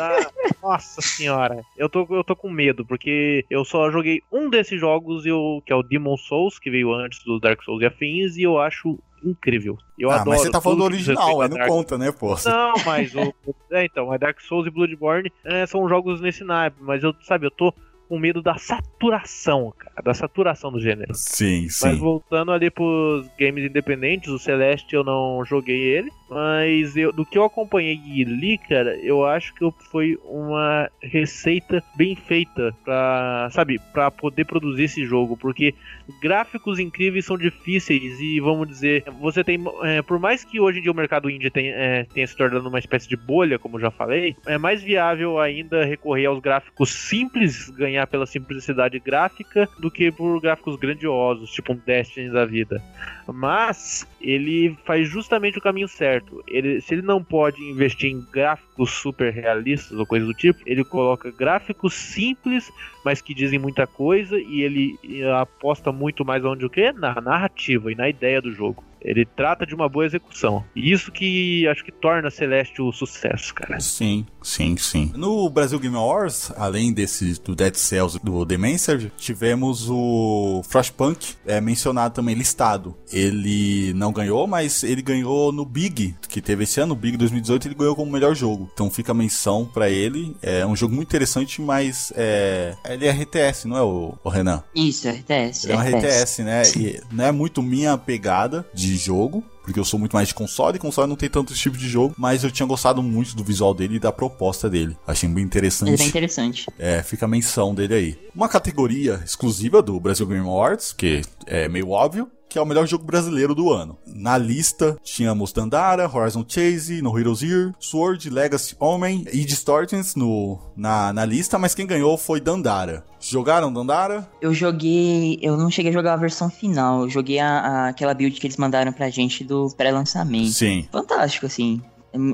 Ah, 0.00 0.30
nossa 0.62 1.02
senhora, 1.02 1.62
eu 1.76 1.88
tô, 1.88 2.06
eu 2.10 2.24
tô 2.24 2.34
com 2.34 2.48
medo, 2.48 2.84
porque 2.86 3.44
eu 3.50 3.64
só 3.64 3.90
joguei 3.90 4.22
um 4.32 4.48
desses 4.48 4.80
jogos, 4.80 5.26
eu, 5.26 5.62
que 5.66 5.72
é 5.72 5.76
o 5.76 5.82
Demon 5.82 6.16
Souls, 6.16 6.58
que 6.58 6.70
veio 6.70 6.92
antes 6.92 7.22
do 7.24 7.38
Dark 7.38 7.62
Souls 7.62 7.82
e 7.82 7.86
afins, 7.86 8.36
e 8.36 8.42
eu 8.42 8.58
acho 8.58 8.98
incrível. 9.22 9.76
Eu 9.98 10.10
ah, 10.10 10.16
adoro. 10.16 10.30
mas 10.30 10.40
você 10.40 10.50
tá 10.50 10.60
falando 10.60 10.78
do 10.78 10.84
original, 10.84 11.42
a 11.42 11.48
não 11.48 11.56
Dark 11.56 11.68
conta, 11.68 11.98
né, 11.98 12.10
pô? 12.12 12.34
não, 12.44 12.74
mas 12.86 13.14
o. 13.14 13.34
É, 13.70 13.84
então, 13.84 14.06
mas 14.06 14.20
Dark 14.20 14.40
Souls 14.40 14.66
e 14.66 14.70
Bloodborne 14.70 15.30
é, 15.44 15.66
são 15.66 15.88
jogos 15.88 16.20
nesse 16.20 16.42
naipe, 16.44 16.78
mas 16.80 17.02
eu, 17.02 17.14
sabe, 17.22 17.46
eu 17.46 17.50
tô 17.50 17.74
com 18.10 18.18
medo 18.18 18.42
da 18.42 18.56
saturação, 18.56 19.72
cara, 19.78 20.02
da 20.02 20.12
saturação 20.12 20.72
do 20.72 20.80
gênero. 20.80 21.14
Sim, 21.14 21.62
Mas 21.62 21.74
sim. 21.76 21.94
voltando 21.94 22.50
ali 22.50 22.68
pros 22.68 23.30
games 23.38 23.64
independentes, 23.64 24.28
o 24.30 24.38
Celeste 24.38 24.96
eu 24.96 25.04
não 25.04 25.44
joguei 25.44 25.78
ele, 25.78 26.10
mas 26.28 26.96
eu, 26.96 27.12
do 27.12 27.24
que 27.24 27.38
eu 27.38 27.44
acompanhei 27.44 28.00
e 28.04 28.24
li, 28.24 28.58
cara, 28.58 28.96
eu 28.96 29.24
acho 29.24 29.54
que 29.54 29.64
foi 29.92 30.18
uma 30.24 30.90
receita 31.00 31.80
bem 31.96 32.16
feita 32.16 32.74
pra, 32.84 33.48
sabe, 33.52 33.80
pra 33.92 34.10
poder 34.10 34.44
produzir 34.44 34.84
esse 34.84 35.04
jogo, 35.04 35.36
porque 35.36 35.72
gráficos 36.20 36.80
incríveis 36.80 37.24
são 37.24 37.38
difíceis 37.38 38.18
e 38.20 38.40
vamos 38.40 38.66
dizer, 38.66 39.04
você 39.20 39.44
tem, 39.44 39.62
é, 39.84 40.02
por 40.02 40.18
mais 40.18 40.42
que 40.42 40.58
hoje 40.58 40.80
em 40.80 40.82
dia 40.82 40.90
o 40.90 40.96
mercado 40.96 41.30
indie 41.30 41.48
tenha, 41.48 41.74
é, 41.76 42.04
tenha 42.12 42.26
se 42.26 42.36
tornado 42.36 42.68
uma 42.68 42.78
espécie 42.80 43.08
de 43.08 43.16
bolha, 43.16 43.56
como 43.56 43.78
já 43.78 43.92
falei, 43.92 44.34
é 44.46 44.58
mais 44.58 44.82
viável 44.82 45.38
ainda 45.38 45.84
recorrer 45.84 46.26
aos 46.26 46.40
gráficos 46.40 46.90
simples, 46.90 47.70
ganhar 47.70 47.99
pela 48.06 48.26
simplicidade 48.26 48.98
gráfica, 48.98 49.68
do 49.78 49.90
que 49.90 50.10
por 50.10 50.40
gráficos 50.40 50.76
grandiosos, 50.76 51.50
tipo 51.50 51.72
um 51.72 51.76
Destiny 51.76 52.30
da 52.30 52.44
vida. 52.44 52.82
Mas 53.26 54.06
ele 54.20 54.76
faz 54.84 55.08
justamente 55.08 55.58
o 55.58 55.62
caminho 55.62 55.88
certo. 55.88 56.42
Ele, 56.48 56.80
se 56.80 56.94
ele 56.94 57.02
não 57.02 57.22
pode 57.22 57.62
investir 57.62 58.10
em 58.10 58.20
gráficos 58.32 58.90
super 58.90 59.32
realistas 59.32 59.98
ou 59.98 60.06
coisa 60.06 60.26
do 60.26 60.34
tipo, 60.34 60.60
ele 60.66 60.84
coloca 60.84 61.30
gráficos 61.30 61.94
simples, 61.94 62.70
mas 63.04 63.20
que 63.20 63.34
dizem 63.34 63.58
muita 63.58 63.86
coisa, 63.86 64.38
e 64.38 64.62
ele 64.62 64.98
eh, 65.04 65.32
aposta 65.32 65.92
muito 65.92 66.24
mais 66.24 66.44
onde 66.44 66.64
o 66.64 66.70
quê? 66.70 66.92
Na 66.92 67.20
narrativa 67.20 67.90
e 67.92 67.94
na 67.94 68.08
ideia 68.08 68.40
do 68.40 68.52
jogo. 68.52 68.89
Ele 69.00 69.24
trata 69.24 69.66
de 69.66 69.74
uma 69.74 69.88
boa 69.88 70.04
execução. 70.04 70.64
E 70.74 70.92
isso 70.92 71.10
que 71.10 71.66
acho 71.68 71.84
que 71.84 71.92
torna 71.92 72.30
Celeste 72.30 72.82
o 72.82 72.92
sucesso, 72.92 73.54
cara. 73.54 73.80
Sim, 73.80 74.26
sim, 74.42 74.76
sim. 74.76 75.12
No 75.16 75.48
Brasil 75.48 75.78
Game 75.78 75.96
Awards, 75.96 76.52
além 76.56 76.92
desse 76.92 77.40
do 77.42 77.54
Dead 77.54 77.74
Cells 77.74 78.16
e 78.16 78.24
do 78.24 78.44
The 78.44 78.56
Messenger, 78.56 79.10
tivemos 79.16 79.88
o 79.90 80.62
Frostpunk 80.68 81.34
é, 81.46 81.60
mencionado 81.60 82.14
também, 82.14 82.34
listado. 82.34 82.96
Ele 83.12 83.92
não 83.94 84.12
ganhou, 84.12 84.46
mas 84.46 84.82
ele 84.82 85.02
ganhou 85.02 85.52
no 85.52 85.64
Big, 85.64 86.14
que 86.28 86.40
teve 86.40 86.64
esse 86.64 86.80
ano, 86.80 86.92
o 86.92 86.96
Big 86.96 87.16
2018, 87.16 87.68
ele 87.68 87.74
ganhou 87.74 87.96
como 87.96 88.10
melhor 88.10 88.34
jogo. 88.34 88.70
Então 88.72 88.90
fica 88.90 89.12
a 89.12 89.14
menção 89.14 89.64
pra 89.64 89.88
ele. 89.88 90.36
É 90.42 90.66
um 90.66 90.76
jogo 90.76 90.94
muito 90.94 91.08
interessante, 91.08 91.60
mas 91.60 92.12
é, 92.16 92.74
ele 92.88 93.06
é 93.06 93.10
RTS, 93.10 93.66
não 93.66 93.76
é 93.76 93.82
o, 93.82 94.14
o 94.22 94.28
Renan? 94.28 94.62
Isso, 94.74 95.08
RTS. 95.08 95.64
Ele 95.64 95.72
é 95.72 95.76
um 95.76 95.80
RTS, 95.80 96.42
né? 96.42 96.62
E 96.76 97.00
não 97.12 97.24
é 97.24 97.32
muito 97.32 97.62
minha 97.62 97.96
pegada 97.96 98.66
de 98.74 98.89
jogo, 98.96 99.44
porque 99.62 99.78
eu 99.78 99.84
sou 99.84 99.98
muito 99.98 100.14
mais 100.14 100.28
de 100.28 100.34
console, 100.34 100.76
e 100.76 100.80
console 100.80 101.08
não 101.08 101.16
tem 101.16 101.28
tanto 101.28 101.52
esse 101.52 101.62
tipo 101.62 101.76
de 101.76 101.88
jogo, 101.88 102.14
mas 102.18 102.44
eu 102.44 102.50
tinha 102.50 102.66
gostado 102.66 103.02
muito 103.02 103.34
do 103.36 103.44
visual 103.44 103.74
dele 103.74 103.96
e 103.96 104.00
da 104.00 104.12
proposta 104.12 104.68
dele. 104.68 104.96
Achei 105.06 105.28
bem 105.28 105.36
Ele 105.36 105.38
é 105.38 105.42
bem 105.42 105.46
interessante. 105.46 106.08
interessante. 106.08 106.66
É, 106.78 107.02
fica 107.02 107.24
a 107.24 107.28
menção 107.28 107.74
dele 107.74 107.94
aí. 107.94 108.18
Uma 108.34 108.48
categoria 108.48 109.20
exclusiva 109.24 109.82
do 109.82 109.98
Brasil 110.00 110.26
Game 110.26 110.46
Awards, 110.46 110.92
que 110.92 111.22
é 111.46 111.68
meio 111.68 111.90
óbvio, 111.90 112.30
que 112.50 112.58
é 112.58 112.62
o 112.62 112.66
melhor 112.66 112.86
jogo 112.86 113.04
brasileiro 113.04 113.54
do 113.54 113.70
ano. 113.72 113.96
Na 114.06 114.36
lista 114.36 114.96
tínhamos 115.02 115.52
Dandara, 115.52 116.06
Horizon 116.12 116.44
Chase, 116.46 117.00
No 117.00 117.18
Heroes 117.18 117.42
Here, 117.42 117.72
Sword, 117.78 118.28
Legacy 118.28 118.74
Homem 118.78 119.24
e 119.32 119.44
Distortions 119.44 120.14
no, 120.16 120.58
na, 120.76 121.12
na 121.12 121.24
lista, 121.24 121.58
mas 121.58 121.74
quem 121.74 121.86
ganhou 121.86 122.18
foi 122.18 122.40
Dandara. 122.40 123.04
Jogaram 123.20 123.72
Dandara? 123.72 124.28
Eu 124.40 124.52
joguei. 124.52 125.38
Eu 125.40 125.56
não 125.56 125.70
cheguei 125.70 125.90
a 125.90 125.94
jogar 125.94 126.14
a 126.14 126.16
versão 126.16 126.50
final. 126.50 127.02
Eu 127.02 127.08
joguei 127.10 127.38
a, 127.38 127.48
a- 127.60 127.88
aquela 127.88 128.14
build 128.14 128.40
que 128.40 128.46
eles 128.46 128.56
mandaram 128.56 128.92
pra 128.92 129.10
gente 129.10 129.44
do 129.44 129.68
pré-lançamento. 129.76 130.50
Sim. 130.52 130.88
Fantástico, 130.90 131.46
assim. 131.46 131.80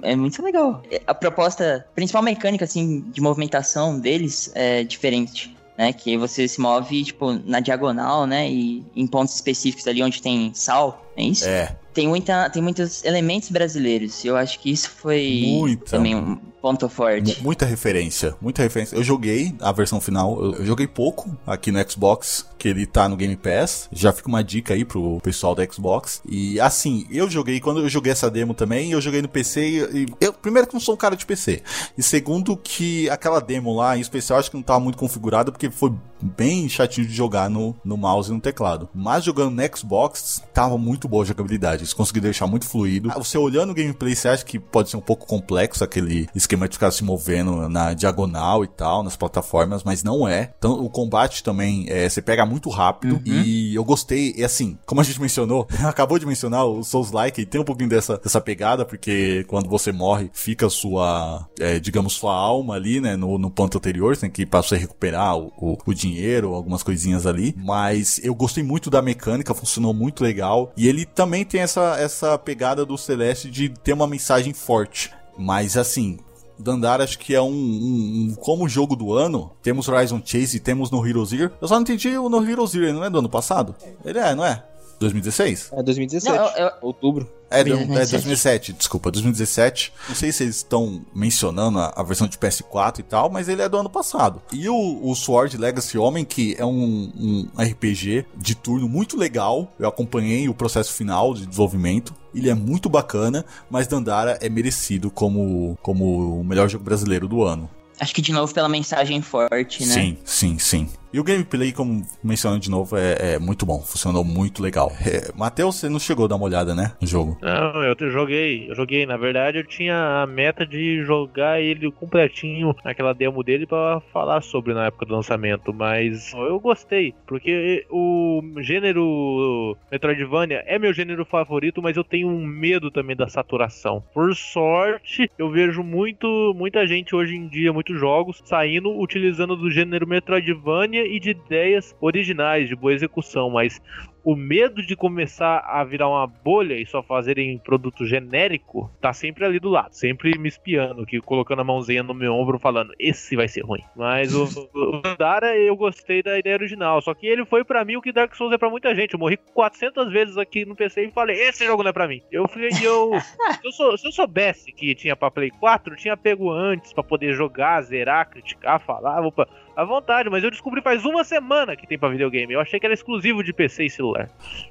É, 0.03 0.13
é 0.13 0.17
muito 0.17 0.41
legal. 0.43 0.83
É, 0.91 1.03
A 1.07 1.13
proposta, 1.13 1.85
principal 1.95 2.23
mecânica, 2.23 2.65
assim, 2.65 3.01
de 3.13 3.21
movimentação 3.21 3.99
deles 3.99 4.51
é 4.55 4.85
diferente. 4.85 5.56
Né, 5.77 5.93
que 5.93 6.17
você 6.17 6.49
se 6.49 6.59
move, 6.59 7.05
tipo, 7.05 7.33
na 7.45 7.61
diagonal, 7.61 8.27
né? 8.27 8.51
E 8.51 8.83
em 8.97 9.07
pontos 9.07 9.35
específicos 9.35 9.87
ali 9.87 10.03
onde 10.03 10.23
tem 10.23 10.51
sal, 10.55 11.06
é 11.17 11.23
isso? 11.25 11.45
É, 11.49 11.77
Tem, 11.95 12.07
muita, 12.07 12.49
tem 12.51 12.63
muitos 12.63 13.03
elementos 13.05 13.49
brasileiros. 13.51 14.23
E 14.25 14.29
eu 14.29 14.37
acho 14.37 14.61
que 14.61 14.71
isso 14.71 14.91
foi 14.91 15.45
Muita. 15.47 15.93
também 15.97 16.15
um 16.15 16.37
ponto 16.61 16.89
forte. 16.89 17.37
Mu- 17.39 17.45
Muita 17.45 17.65
referência, 17.65 18.35
muita 18.41 18.61
referência. 18.63 18.97
Eu 18.97 19.03
joguei 19.05 19.55
a 19.61 19.71
versão 19.73 20.01
final, 20.01 20.37
eu, 20.45 20.55
eu 20.57 20.67
joguei 20.67 20.87
pouco 20.87 21.35
aqui 21.47 21.71
no 21.73 21.91
Xbox, 21.91 22.45
que 22.59 22.69
ele 22.69 22.85
tá 22.87 23.09
no 23.09 23.17
Game 23.17 23.37
Pass. 23.37 23.89
Já 23.93 24.13
fica 24.13 24.29
uma 24.29 24.43
dica 24.45 24.75
aí 24.75 24.85
pro 24.85 25.21
pessoal 25.23 25.55
da 25.55 25.65
Xbox. 25.65 26.21
E 26.29 26.61
assim, 26.61 27.07
eu 27.11 27.31
joguei, 27.31 27.61
quando 27.61 27.81
eu 27.81 27.89
joguei 27.89 28.13
essa 28.13 28.31
demo 28.31 28.53
também, 28.53 28.91
eu 28.93 29.01
joguei 29.01 29.23
no 29.23 29.29
PC 29.29 29.89
e 29.95 30.07
eu, 30.21 30.33
primeiro 30.35 30.67
que 30.69 30.75
não 30.75 30.81
sou 30.81 30.95
um 30.95 30.99
cara 30.99 31.17
de 31.17 31.25
PC. 31.25 31.63
E 31.97 32.03
segundo 32.03 32.57
que 32.57 33.09
aquela 33.09 33.41
demo 33.41 33.75
lá, 33.75 33.97
em 33.97 34.01
especial, 34.01 34.39
acho 34.39 34.51
que 34.51 34.57
não 34.57 34.63
tava 34.63 34.81
muito 34.81 34.99
configurada 34.99 35.51
porque 35.53 35.71
foi 35.71 35.93
bem 36.21 36.69
chatinho 36.69 37.07
de 37.07 37.15
jogar 37.15 37.49
no, 37.49 37.75
no 37.85 37.97
mouse 37.97 38.31
e 38.31 38.35
no 38.35 38.41
teclado. 38.41 38.89
Mas 38.95 39.23
jogando 39.25 39.51
no 39.55 39.77
Xbox, 39.77 40.43
tava 40.53 40.77
muito 40.77 41.06
boa 41.09 41.23
a 41.25 41.27
jogabilidade. 41.27 41.83
Eles 41.83 41.93
conseguiram 41.93 42.25
deixar 42.25 42.47
muito 42.47 42.67
fluido. 42.67 43.11
Você 43.17 43.39
olhando 43.39 43.71
o 43.71 43.75
gameplay, 43.75 44.15
você 44.15 44.29
acha 44.29 44.45
que 44.45 44.59
pode 44.59 44.91
ser 44.91 44.97
um 44.97 45.01
pouco 45.01 45.27
complexo 45.27 45.85
aquele 45.85 46.29
esquema 46.35 46.69
de 46.69 46.75
ficar 46.75 46.91
se 46.91 47.05
movendo 47.05 47.69
na 47.69 47.93
diagonal 47.93 48.65
e 48.65 48.69
tal, 48.69 49.03
nas 49.03 49.17
plataformas, 49.17 49.83
mas 49.85 50.03
não 50.03 50.27
é. 50.27 50.53
Então 50.59 50.73
o 50.73 50.91
combate 50.91 51.43
também, 51.43 51.87
é, 51.89 52.09
você 52.09 52.23
pega 52.23 52.45
muito 52.47 52.69
rápido. 52.71 53.15
Uhum. 53.15 53.43
E 53.43 53.75
eu 53.75 53.85
gostei, 53.85 54.35
e 54.37 54.45
assim, 54.45 54.79
como 54.87 55.01
a 55.01 55.05
gente 55.05 55.21
mencionou, 55.21 55.67
acabou 55.85 56.19
de 56.19 56.27
mencionar 56.27 56.65
o 56.65 56.83
Souls-like, 56.83 57.47
tem 57.47 57.61
um 57.61 57.65
pouquinho 57.65 57.89
dessa, 57.89 58.17
dessa 58.17 58.41
pegada, 58.41 58.85
porque 58.85 59.45
quando 59.49 59.69
você 59.69 59.93
morre, 59.93 60.31
fica 60.33 60.69
sua, 60.69 61.47
é, 61.59 61.79
digamos, 61.79 62.15
sua 62.15 62.35
alma 62.35 62.75
ali, 62.75 63.01
né, 63.01 63.17
no, 63.17 63.39
no 63.39 63.51
ponto 63.51 63.79
anterior, 63.79 64.15
você 64.15 64.23
tem 64.23 64.31
que 64.31 64.43
ir 64.43 64.47
pra 64.47 64.63
você 64.63 64.77
recuperar 64.77 65.37
o, 65.37 65.53
o, 65.57 65.77
o 65.87 65.95
dinheiro, 65.95 66.55
algumas 66.55 66.83
coisinhas 66.83 67.27
ali. 67.27 67.55
Mas 67.57 68.21
eu 68.23 68.35
gostei 68.35 68.63
muito 68.63 68.91
da 68.91 69.03
mecânica, 69.03 69.55
funcionou 69.55 69.93
muito 69.93 70.23
legal. 70.23 70.73
E 70.77 70.89
ele 70.89 70.96
também 71.05 71.45
tem 71.45 71.61
essa, 71.61 71.97
essa 71.99 72.39
pegada 72.39 72.87
do 72.87 72.97
Celeste 72.97 73.51
de 73.51 73.69
ter 73.69 73.93
uma 73.93 74.07
mensagem 74.07 74.55
forte. 74.55 75.13
Mas 75.37 75.77
assim, 75.77 76.19
Dandara 76.59 77.05
acho 77.05 77.19
que 77.19 77.35
é 77.35 77.41
um, 77.41 77.49
um, 77.49 78.29
um, 78.31 78.35
como 78.37 78.69
jogo 78.69 78.97
do 78.97 79.13
ano. 79.13 79.51
Temos 79.63 79.89
Horizon 79.89 80.23
Chase 80.25 80.57
e 80.57 80.61
temos 80.61 80.91
No 80.91 81.07
Hero 81.07 81.25
Zero. 81.27 81.53
Eu 81.61 81.69
só 81.69 81.75
não 81.75 81.83
entendi 81.83 82.17
o 82.17 82.29
No 82.29 82.49
Hero 82.49 82.67
Zero, 82.67 82.85
ele 82.85 82.93
não 82.95 83.05
é 83.05 83.11
do 83.11 83.19
ano 83.19 83.29
passado? 83.29 83.75
Ele 84.05 84.19
é, 84.19 84.35
não 84.35 84.45
é? 84.45 84.65
2016? 84.99 85.71
É 85.73 85.83
2017, 85.83 86.37
não, 86.37 86.47
eu, 86.57 86.67
eu... 86.67 86.73
outubro. 86.83 87.31
É, 87.51 87.63
2017. 87.63 88.09
é 88.09 88.19
2007, 88.19 88.73
desculpa, 88.73 89.11
2017. 89.11 89.93
Não 90.09 90.15
sei 90.15 90.33
se 90.33 90.43
eles 90.43 90.57
estão 90.57 91.05
mencionando 91.15 91.79
a, 91.79 91.93
a, 91.95 92.03
versão 92.03 92.27
de 92.27 92.37
PS4 92.37 92.99
e 92.99 93.03
tal, 93.03 93.31
mas 93.31 93.49
ele 93.49 93.63
é 93.63 93.69
do 93.69 93.77
ano 93.77 93.89
passado. 93.89 94.43
E 94.53 94.69
o, 94.69 95.01
o 95.03 95.15
Sword 95.15 95.57
Legacy 95.57 95.97
Homem, 95.97 96.25
que 96.25 96.57
é 96.59 96.65
um, 96.65 97.13
um 97.17 97.49
RPG 97.57 98.27
de 98.37 98.55
turno 98.55 98.89
muito 98.89 99.17
legal. 99.17 99.73
Eu 99.79 99.89
acompanhei 99.89 100.49
o 100.49 100.55
processo 100.55 100.93
final 100.93 101.35
de 101.35 101.47
desenvolvimento. 101.47 102.15
Ele 102.35 102.51
é 102.51 102.55
muito 102.55 102.89
bacana, 102.89 103.45
mas 103.71 103.87
Dandara 103.87 104.39
é 104.43 104.49
merecido 104.49 105.11
como, 105.11 105.79
como 105.83 106.41
o 106.41 106.45
melhor 106.45 106.69
jogo 106.69 106.85
brasileiro 106.85 107.29
do 107.29 107.45
ano. 107.45 107.71
Acho 107.99 108.15
que 108.15 108.21
de 108.21 108.33
novo 108.33 108.53
pela 108.53 108.69
mensagem 108.69 109.23
forte, 109.23 109.87
né? 109.87 109.95
Sim, 109.95 110.19
sim, 110.25 110.59
sim. 110.59 110.89
E 111.17 111.19
o 111.19 111.25
gameplay, 111.25 111.73
como 111.73 112.03
mencionando 112.23 112.61
de 112.61 112.71
novo, 112.71 112.95
é, 112.95 113.37
é 113.37 113.39
muito 113.39 113.65
bom. 113.65 113.81
Funcionou 113.81 114.23
muito 114.23 114.63
legal. 114.63 114.93
É, 115.01 115.33
Matheus, 115.35 115.77
você 115.77 115.89
não 115.89 115.99
chegou 115.99 116.27
a 116.27 116.29
dar 116.29 116.37
uma 116.37 116.45
olhada, 116.45 116.75
né? 116.75 116.93
No 117.01 117.07
jogo. 117.07 117.39
Não, 117.41 117.83
eu 117.83 118.11
joguei. 118.11 118.69
Eu 118.69 118.75
joguei. 118.75 119.07
Na 119.07 119.17
verdade, 119.17 119.57
eu 119.57 119.65
tinha 119.65 120.23
a 120.23 120.27
meta 120.27 120.67
de 120.67 121.03
jogar 121.05 121.59
ele 121.59 121.91
completinho 121.91 122.77
naquela 122.85 123.15
demo 123.15 123.43
dele 123.43 123.67
para 123.67 124.01
falar 124.13 124.43
sobre 124.43 124.75
na 124.75 124.87
época 124.87 125.07
do 125.07 125.15
lançamento. 125.15 125.73
Mas 125.73 126.35
eu 126.35 126.61
gostei. 126.61 127.15
Porque 127.27 127.87
o 127.89 128.43
gênero 128.59 129.75
Metroidvania 129.91 130.65
é 130.67 130.79
meu 130.79 130.93
gênero 130.93 131.25
favorito, 131.25 131.81
mas 131.81 131.97
eu 131.97 132.05
tenho 132.05 132.29
um 132.29 132.45
medo 132.45 132.91
também 132.91 133.17
da 133.17 133.27
saturação. 133.27 134.05
Por 134.13 134.37
sorte, 134.37 135.31
eu 135.39 135.49
vejo 135.49 135.83
muito, 135.83 136.53
muita 136.55 136.87
gente 136.87 137.17
hoje 137.17 137.37
em 137.37 137.49
dia, 137.49 137.73
muitos 137.73 137.99
jogos, 137.99 138.43
saindo 138.45 138.91
utilizando 139.01 139.57
do 139.57 139.71
gênero 139.71 140.07
Metroidvania 140.07 141.06
e 141.07 141.21
de 141.21 141.31
ideias 141.31 141.97
originais, 142.01 142.69
de 142.69 142.77
boa 142.77 142.93
execução, 142.93 143.51
mas 143.51 143.81
o 144.27 144.35
medo 144.35 144.85
de 144.85 144.97
começar 144.97 145.59
a 145.59 145.85
virar 145.85 146.09
uma 146.09 146.27
bolha 146.27 146.75
e 146.75 146.85
só 146.85 147.01
fazerem 147.01 147.59
produto 147.59 148.05
genérico 148.05 148.91
tá 149.01 149.13
sempre 149.13 149.45
ali 149.45 149.61
do 149.61 149.69
lado, 149.69 149.93
sempre 149.93 150.37
me 150.37 150.49
espiando, 150.49 151.07
que 151.07 151.21
colocando 151.21 151.61
a 151.61 151.65
mãozinha 151.65 152.03
no 152.03 152.13
meu 152.13 152.35
ombro 152.35 152.59
falando, 152.59 152.93
esse 152.99 153.37
vai 153.37 153.47
ser 153.47 153.61
ruim. 153.61 153.85
Mas 153.95 154.35
o, 154.35 154.43
o 154.75 155.01
Dara 155.17 155.57
eu 155.57 155.77
gostei 155.77 156.25
da 156.25 156.37
ideia 156.37 156.57
original, 156.57 157.01
só 157.01 157.15
que 157.15 157.25
ele 157.25 157.45
foi 157.45 157.63
para 157.65 157.85
mim 157.85 157.95
o 157.95 158.03
que 158.03 158.11
Dark 158.11 158.35
Souls 158.35 158.53
é 158.53 158.59
para 158.59 158.69
muita 158.69 158.93
gente. 158.97 159.15
Eu 159.15 159.21
morri 159.21 159.37
400 159.55 160.11
vezes 160.11 160.37
aqui 160.37 160.65
no 160.65 160.75
PC 160.75 161.05
e 161.05 161.13
falei, 161.13 161.41
esse 161.43 161.65
jogo 161.65 161.85
não 161.85 161.91
é 161.91 161.93
para 161.93 162.09
mim. 162.09 162.21
Eu 162.33 162.49
falei, 162.49 162.71
eu 162.83 163.13
se 163.21 163.37
eu, 163.63 163.71
sou, 163.71 163.97
se 163.97 164.09
eu 164.09 164.13
soubesse 164.13 164.73
que 164.73 164.93
tinha 164.97 165.15
para 165.15 165.31
Play 165.31 165.51
4, 165.51 165.93
eu 165.93 165.97
tinha 165.97 166.17
pego 166.17 166.51
antes 166.51 166.93
para 166.93 167.05
poder 167.05 167.33
jogar, 167.33 167.81
zerar, 167.83 168.29
criticar, 168.29 168.81
falar, 168.81 169.25
opa, 169.25 169.47
à 169.77 169.85
vontade, 169.85 170.31
mas 170.31 170.43
eu 170.43 170.51
descobri 170.51 170.81
faz 170.81 171.05
uma 171.05 171.23
semana 171.23 171.77
que 171.77 171.87
tem 171.87 171.99
pra 171.99 172.09
videogame. 172.09 172.53
Eu 172.53 172.61
achei 172.61 172.81
que 172.81 172.87
era 172.87 172.95
exclusivo 172.95 173.45
de 173.45 173.53
PC 173.53 173.85
e 173.85 173.91
celular. 173.91 174.16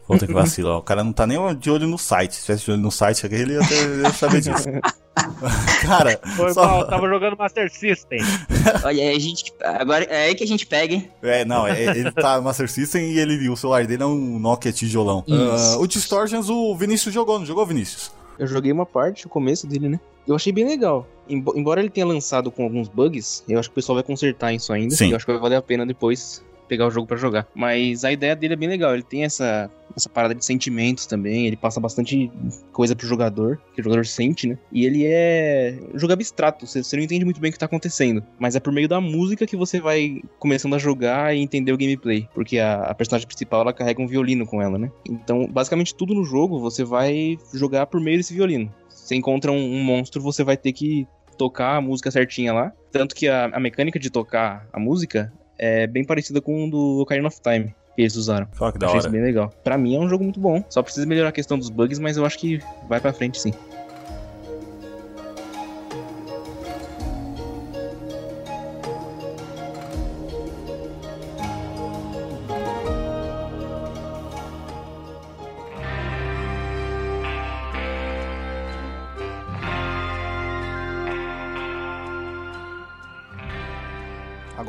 Puta 0.07 0.27
que 0.27 0.33
vacilo, 0.33 0.77
o 0.77 0.81
cara 0.81 1.03
não 1.03 1.11
tá 1.11 1.25
nem 1.25 1.37
de 1.55 1.69
olho 1.71 1.87
no 1.87 1.97
site. 1.97 2.35
Se 2.35 2.45
tivesse 2.45 2.65
de 2.65 2.71
olho 2.71 2.81
no 2.81 2.91
site, 2.91 3.25
ele 3.25 3.53
ia, 3.53 3.67
ter, 3.67 3.99
ia 3.99 4.13
saber 4.13 4.41
disso. 4.41 4.69
cara, 5.81 6.19
Foi 6.35 6.53
só... 6.53 6.65
mal, 6.65 6.87
tava 6.87 7.07
jogando 7.07 7.37
Master 7.37 7.71
System. 7.71 8.19
Olha, 8.83 9.09
a 9.09 9.19
gente. 9.19 9.51
Agora 9.63 10.03
é 10.05 10.27
aí 10.27 10.35
que 10.35 10.43
a 10.43 10.47
gente 10.47 10.65
pega, 10.65 10.93
hein? 10.93 11.09
É, 11.23 11.43
não, 11.43 11.65
é, 11.65 11.81
ele 11.97 12.11
tá 12.11 12.39
Master 12.41 12.69
System 12.69 13.11
e 13.11 13.19
ele, 13.19 13.49
o 13.49 13.55
celular 13.55 13.85
dele 13.85 14.03
é 14.03 14.05
um 14.05 14.37
Nokia 14.37 14.71
tijolão. 14.71 15.23
Uh, 15.27 15.79
o 15.79 15.87
Distortions, 15.87 16.49
o 16.49 16.75
Vinícius 16.75 17.13
jogou, 17.13 17.39
não 17.39 17.45
jogou, 17.45 17.65
Vinícius? 17.65 18.11
Eu 18.37 18.47
joguei 18.47 18.71
uma 18.71 18.85
parte, 18.85 19.25
o 19.25 19.29
começo 19.29 19.65
dele, 19.65 19.89
né? 19.89 19.99
Eu 20.27 20.35
achei 20.35 20.51
bem 20.51 20.65
legal. 20.65 21.07
Embora 21.27 21.79
ele 21.79 21.89
tenha 21.89 22.05
lançado 22.05 22.51
com 22.51 22.63
alguns 22.63 22.87
bugs, 22.87 23.43
eu 23.47 23.59
acho 23.59 23.69
que 23.69 23.73
o 23.73 23.75
pessoal 23.75 23.95
vai 23.95 24.03
consertar 24.03 24.53
isso 24.53 24.73
ainda. 24.73 24.95
Sim. 24.95 25.09
Eu 25.09 25.15
acho 25.15 25.25
que 25.25 25.31
vai 25.31 25.41
valer 25.41 25.55
a 25.55 25.61
pena 25.61 25.85
depois 25.85 26.43
pegar 26.67 26.87
o 26.87 26.91
jogo 26.91 27.07
para 27.07 27.17
jogar. 27.17 27.47
Mas 27.53 28.03
a 28.03 28.11
ideia 28.11 28.35
dele 28.35 28.53
é 28.53 28.57
bem 28.57 28.69
legal. 28.69 28.93
Ele 28.93 29.03
tem 29.03 29.23
essa, 29.23 29.69
essa 29.95 30.09
parada 30.09 30.35
de 30.35 30.45
sentimentos 30.45 31.05
também. 31.05 31.47
Ele 31.47 31.55
passa 31.55 31.79
bastante 31.79 32.31
coisa 32.71 32.95
pro 32.95 33.07
jogador, 33.07 33.59
que 33.73 33.81
o 33.81 33.83
jogador 33.83 34.05
sente, 34.05 34.47
né? 34.47 34.57
E 34.71 34.85
ele 34.85 35.05
é 35.05 35.77
um 35.93 35.99
jogo 35.99 36.13
abstrato. 36.13 36.65
Você, 36.65 36.83
você 36.83 36.95
não 36.95 37.03
entende 37.03 37.25
muito 37.25 37.39
bem 37.39 37.49
o 37.49 37.53
que 37.53 37.59
tá 37.59 37.65
acontecendo. 37.65 38.23
Mas 38.39 38.55
é 38.55 38.59
por 38.59 38.73
meio 38.73 38.87
da 38.87 38.99
música 39.01 39.45
que 39.45 39.55
você 39.55 39.79
vai 39.79 40.21
começando 40.39 40.75
a 40.75 40.79
jogar 40.79 41.35
e 41.35 41.39
entender 41.39 41.71
o 41.71 41.77
gameplay. 41.77 42.27
Porque 42.33 42.59
a, 42.59 42.83
a 42.83 42.93
personagem 42.93 43.27
principal 43.27 43.61
ela 43.61 43.73
carrega 43.73 44.01
um 44.01 44.07
violino 44.07 44.45
com 44.45 44.61
ela, 44.61 44.77
né? 44.77 44.91
Então, 45.09 45.47
basicamente, 45.47 45.95
tudo 45.95 46.13
no 46.13 46.23
jogo 46.23 46.59
você 46.59 46.83
vai 46.83 47.37
jogar 47.53 47.85
por 47.87 47.99
meio 48.01 48.17
desse 48.17 48.33
violino 48.33 48.71
você 49.05 49.15
encontra 49.15 49.51
um, 49.51 49.75
um, 49.75 49.83
monstro, 49.83 50.21
você 50.21 50.43
vai 50.43 50.57
ter 50.57 50.73
que 50.73 51.07
tocar 51.37 51.75
a 51.75 51.81
música 51.81 52.09
certinha 52.09 52.51
lá. 52.51 52.73
Tanto 52.91 53.13
que 53.13 53.27
a, 53.27 53.45
a 53.45 53.59
mecânica 53.59 53.99
de 53.99 54.09
tocar 54.09 54.67
a 54.73 54.79
música 54.79 55.31
é 55.57 55.87
bem 55.87 56.03
parecida 56.03 56.41
com 56.41 56.67
o 56.67 56.69
do 56.69 56.99
Ocarina 57.01 57.27
of 57.27 57.39
Time 57.41 57.73
que 57.95 58.01
eles 58.01 58.15
usaram. 58.15 58.45
Que 58.45 58.59
da 58.59 58.87
Achei 58.87 58.87
hora. 58.87 58.97
isso 58.97 59.09
bem 59.09 59.21
legal. 59.21 59.53
Pra 59.63 59.77
mim 59.77 59.95
é 59.95 59.99
um 59.99 60.09
jogo 60.09 60.23
muito 60.23 60.39
bom. 60.39 60.63
Só 60.69 60.83
precisa 60.83 61.05
melhorar 61.05 61.29
a 61.29 61.31
questão 61.31 61.57
dos 61.57 61.69
bugs, 61.69 61.97
mas 61.97 62.17
eu 62.17 62.25
acho 62.25 62.37
que 62.37 62.59
vai 62.89 62.99
pra 62.99 63.13
frente 63.13 63.39
sim. 63.39 63.53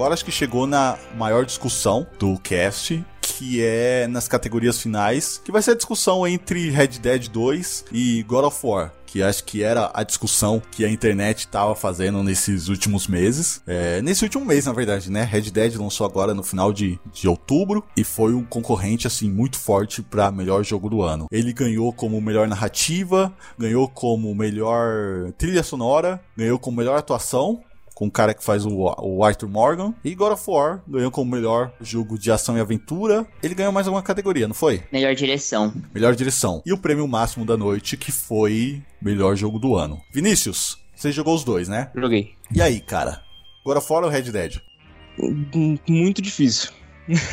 Agora 0.06 0.14
acho 0.14 0.24
que 0.24 0.30
chegou 0.30 0.68
na 0.68 0.96
maior 1.16 1.44
discussão 1.44 2.06
do 2.16 2.38
cast, 2.38 3.04
que 3.20 3.60
é 3.60 4.06
nas 4.06 4.28
categorias 4.28 4.80
finais, 4.80 5.42
que 5.44 5.50
vai 5.50 5.60
ser 5.60 5.72
a 5.72 5.74
discussão 5.74 6.24
entre 6.24 6.70
Red 6.70 7.00
Dead 7.00 7.26
2 7.26 7.86
e 7.90 8.22
God 8.22 8.44
of 8.44 8.64
War 8.64 8.92
que 9.04 9.22
acho 9.22 9.44
que 9.44 9.62
era 9.62 9.90
a 9.94 10.02
discussão 10.02 10.60
que 10.70 10.84
a 10.84 10.90
internet 10.90 11.38
estava 11.38 11.74
fazendo 11.74 12.22
nesses 12.22 12.68
últimos 12.68 13.06
meses. 13.06 13.62
É, 13.66 14.02
nesse 14.02 14.24
último 14.24 14.44
mês, 14.44 14.66
na 14.66 14.72
verdade, 14.72 15.10
né? 15.10 15.22
Red 15.22 15.50
Dead 15.50 15.74
lançou 15.76 16.06
agora 16.06 16.34
no 16.34 16.42
final 16.42 16.72
de, 16.72 17.00
de 17.12 17.26
outubro 17.26 17.84
e 17.96 18.04
foi 18.04 18.34
um 18.34 18.44
concorrente, 18.44 19.06
assim, 19.06 19.30
muito 19.30 19.58
forte 19.58 20.02
para 20.02 20.30
melhor 20.30 20.62
jogo 20.64 20.90
do 20.90 21.02
ano. 21.02 21.28
Ele 21.30 21.52
ganhou 21.52 21.92
como 21.92 22.20
melhor 22.20 22.46
narrativa, 22.46 23.32
ganhou 23.56 23.88
como 23.88 24.34
melhor 24.34 25.32
trilha 25.38 25.62
sonora, 25.62 26.20
ganhou 26.36 26.58
como 26.58 26.76
melhor 26.76 26.98
atuação 26.98 27.62
com 27.96 28.06
o 28.06 28.10
cara 28.10 28.34
que 28.34 28.44
faz 28.44 28.66
o, 28.66 28.94
o 29.00 29.24
Arthur 29.24 29.48
Morgan. 29.48 29.94
E 30.04 30.14
God 30.14 30.32
of 30.32 30.44
War 30.46 30.82
ganhou 30.86 31.10
como 31.10 31.30
melhor 31.30 31.72
jogo 31.80 32.18
de 32.18 32.30
ação 32.30 32.58
e 32.58 32.60
aventura. 32.60 33.26
Ele 33.42 33.54
ganhou 33.54 33.72
mais 33.72 33.86
alguma 33.86 34.02
categoria, 34.02 34.46
não 34.46 34.54
foi? 34.54 34.82
Melhor 34.92 35.14
direção. 35.14 35.72
Melhor 35.94 36.14
direção. 36.14 36.62
E 36.66 36.74
o 36.74 36.78
prêmio 36.78 37.08
máximo 37.08 37.46
da 37.46 37.56
noite, 37.56 37.96
que 37.96 38.12
foi 38.12 38.82
melhor 39.00 39.34
jogo 39.34 39.58
do 39.58 39.74
ano. 39.74 39.98
Vinícius, 40.12 40.76
você 40.94 41.10
jogou 41.10 41.34
os 41.34 41.42
dois, 41.42 41.68
né? 41.68 41.90
Joguei. 41.96 42.34
E 42.54 42.60
aí, 42.60 42.80
cara? 42.80 43.22
God 43.64 43.78
of 43.78 43.90
War 43.90 44.04
ou 44.04 44.10
Red 44.10 44.30
Dead? 44.30 44.60
Muito 45.88 46.20
difícil. 46.20 46.72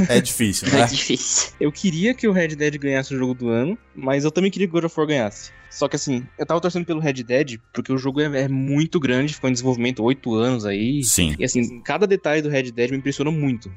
É 0.09 0.21
difícil, 0.21 0.69
né? 0.69 0.81
É 0.81 0.85
difícil. 0.85 1.53
Eu 1.59 1.71
queria 1.71 2.13
que 2.13 2.27
o 2.27 2.31
Red 2.31 2.49
Dead 2.49 2.77
ganhasse 2.77 3.13
o 3.13 3.17
jogo 3.17 3.33
do 3.33 3.49
ano, 3.49 3.77
mas 3.95 4.23
eu 4.23 4.31
também 4.31 4.51
queria 4.51 4.67
que 4.67 4.71
o 4.71 4.73
God 4.73 4.85
of 4.85 4.99
War 4.99 5.07
ganhasse. 5.07 5.51
Só 5.69 5.87
que 5.87 5.95
assim, 5.95 6.25
eu 6.37 6.45
tava 6.45 6.61
torcendo 6.61 6.85
pelo 6.85 6.99
Red 6.99 7.23
Dead, 7.23 7.57
porque 7.73 7.91
o 7.91 7.97
jogo 7.97 8.21
é, 8.21 8.43
é 8.43 8.47
muito 8.47 8.99
grande, 8.99 9.33
ficou 9.33 9.49
em 9.49 9.53
desenvolvimento 9.53 10.03
oito 10.03 10.35
anos 10.35 10.65
aí. 10.65 11.03
Sim. 11.03 11.35
E 11.39 11.43
assim, 11.43 11.81
cada 11.81 12.05
detalhe 12.05 12.41
do 12.41 12.49
Red 12.49 12.71
Dead 12.71 12.91
me 12.91 12.97
impressionou 12.97 13.33
muito. 13.33 13.71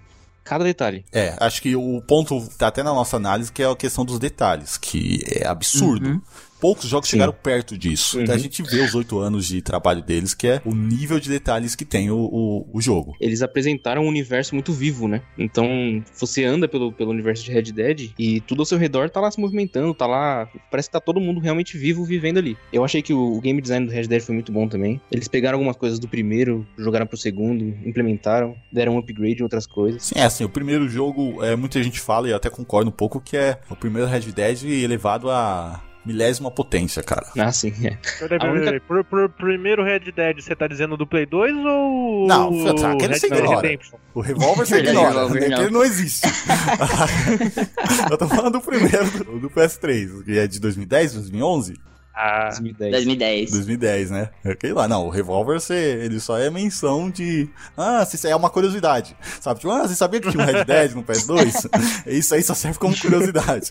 cada 0.44 0.64
detalhe. 0.64 1.05
É, 1.12 1.34
acho 1.40 1.61
que 1.61 1.74
o 1.74 2.01
ponto 2.03 2.49
tá 2.57 2.68
até 2.68 2.82
na 2.82 2.94
nossa 2.94 3.16
análise 3.16 3.51
que 3.51 3.62
é 3.62 3.66
a 3.66 3.74
questão 3.74 4.05
dos 4.05 4.18
detalhes, 4.18 4.78
que 4.78 5.24
é 5.26 5.47
absurdo. 5.47 6.09
Uhum. 6.09 6.22
Poucos 6.61 6.89
jogos 6.89 7.09
Sim. 7.09 7.17
chegaram 7.17 7.33
perto 7.33 7.77
disso. 7.77 8.17
Uhum. 8.17 8.23
Então 8.23 8.35
a 8.35 8.39
gente 8.39 8.63
vê 8.63 8.81
os 8.81 8.95
oito 8.95 9.19
anos 9.19 9.47
de 9.47 9.61
trabalho 9.63 10.03
deles, 10.03 10.35
que 10.35 10.47
é 10.47 10.63
o 10.65 10.75
nível 10.75 11.21
de 11.21 11.29
detalhes 11.29 11.75
que 11.75 11.85
tem 11.85 12.11
o, 12.11 12.17
o, 12.17 12.67
o 12.73 12.81
jogo. 12.81 13.17
Eles 13.21 13.43
apresentaram 13.43 14.03
um 14.03 14.09
universo 14.09 14.55
muito 14.55 14.73
vivo, 14.73 15.09
né? 15.09 15.23
Então, 15.39 16.03
você 16.19 16.45
anda 16.45 16.69
pelo, 16.69 16.93
pelo 16.93 17.11
universo 17.11 17.45
de 17.45 17.53
Red 17.53 17.73
Dead 17.73 18.11
e 18.19 18.41
tudo 18.41 18.63
ao 18.63 18.67
seu 18.67 18.79
redor 18.79 19.11
tá 19.11 19.21
lá 19.21 19.31
se 19.31 19.41
movimentando, 19.41 19.95
tá 19.95 20.07
lá. 20.07 20.49
Parece 20.71 20.89
que 20.89 20.93
tá 20.93 21.01
todo 21.01 21.21
mundo 21.21 21.41
realmente 21.41 21.77
vivo 21.77 22.05
vivendo 22.05 22.39
ali. 22.39 22.57
Eu 22.73 22.85
achei 22.85 23.03
que 23.03 23.13
o, 23.13 23.37
o 23.37 23.41
game 23.41 23.61
design 23.61 23.87
do 23.87 23.93
Red 23.93 24.07
Dead 24.07 24.23
foi 24.23 24.35
muito 24.35 24.53
bom 24.53 24.69
também. 24.69 25.01
Eles 25.11 25.29
pegaram 25.29 25.57
algumas 25.57 25.77
coisas 25.77 25.99
do 25.99 26.09
primeiro, 26.09 26.67
jogaram 26.79 27.07
pro 27.07 27.17
segundo, 27.17 27.77
implementaram, 27.85 28.57
deram 28.73 28.95
um 28.95 28.99
upgrade 28.99 29.41
em 29.41 29.43
outras 29.43 29.67
coisas. 29.67 30.03
Sim, 30.03 30.15
é 30.17 30.25
assim, 30.25 30.45
o 30.45 30.49
primeiro 30.49 30.89
jogo, 30.89 31.43
é, 31.45 31.57
muita 31.57 31.83
gente 31.83 32.01
fala, 32.01 32.29
e 32.29 32.31
eu 32.31 32.37
até 32.37 32.49
concordo 32.49 32.89
um 32.89 32.93
pouco, 32.93 33.21
que 33.21 33.37
é 33.37 33.59
o 33.71 33.77
primeiro 33.77 34.09
Red 34.09 34.33
Dead 34.33 34.65
elevado 34.65 35.31
a 35.31 35.83
milésima 36.07 36.51
potência, 36.51 37.03
cara. 37.03 37.27
Ah, 37.39 37.51
sim, 37.53 37.73
é. 37.85 37.91
Peraí, 37.91 37.97
A 38.25 38.29
peraí, 38.29 38.51
única- 38.51 38.65
peraí. 38.67 38.81
Por, 38.81 39.05
por 39.05 39.29
primeiro 39.31 39.83
Red 39.85 40.13
Dead, 40.13 40.41
você 40.41 40.55
tá 40.55 40.67
dizendo 40.67 40.97
do 40.97 41.07
Play 41.07 41.27
2 41.27 41.57
ou. 41.57 42.27
Não, 42.27 42.51
o 42.51 42.75
tá, 42.75 42.93
aquele 42.93 43.13
Red 43.13 43.19
você 43.19 43.27
ignora. 43.27 43.79
O 44.15 44.21
revólver 44.21 44.67
você 44.67 44.79
ignora, 44.79 45.29
né? 45.29 45.49
não. 45.49 45.63
Ele 45.63 45.71
não 45.71 45.85
existe. 45.85 46.27
eu 48.11 48.17
tô 48.19 48.29
falando 48.29 48.53
do 48.53 48.61
primeiro, 48.61 49.11
do, 49.25 49.41
do 49.41 49.51
PS3, 49.51 50.25
que 50.25 50.39
é 50.39 50.47
de 50.47 50.61
2010, 50.61 51.15
2011? 51.15 51.75
Ah, 52.19 52.49
2010. 52.49 52.93
2010. 52.93 53.51
2010, 53.51 54.11
né? 54.11 54.31
Aquele 54.45 54.73
lá, 54.73 54.89
não, 54.89 55.07
o 55.07 55.11
revólver 55.11 55.61
você, 55.61 56.01
ele 56.03 56.19
só 56.19 56.39
é 56.39 56.49
menção 56.49 57.11
de. 57.11 57.47
Ah, 57.77 58.09
isso 58.11 58.27
aí 58.27 58.33
é 58.33 58.37
uma 58.37 58.49
curiosidade. 58.49 59.14
Sabe? 59.41 59.61
Tipo, 59.61 59.73
ah, 59.73 59.87
você 59.87 59.95
sabia 59.95 60.19
que 60.21 60.31
tinha 60.31 60.43
um 60.43 60.47
Red 60.47 60.64
Dead 60.64 60.93
no 60.95 61.03
PS2? 61.05 61.69
Isso 62.07 62.35
aí 62.35 62.43
só 62.43 62.55
serve 62.55 62.79
como 62.79 62.99
curiosidade. 62.99 63.71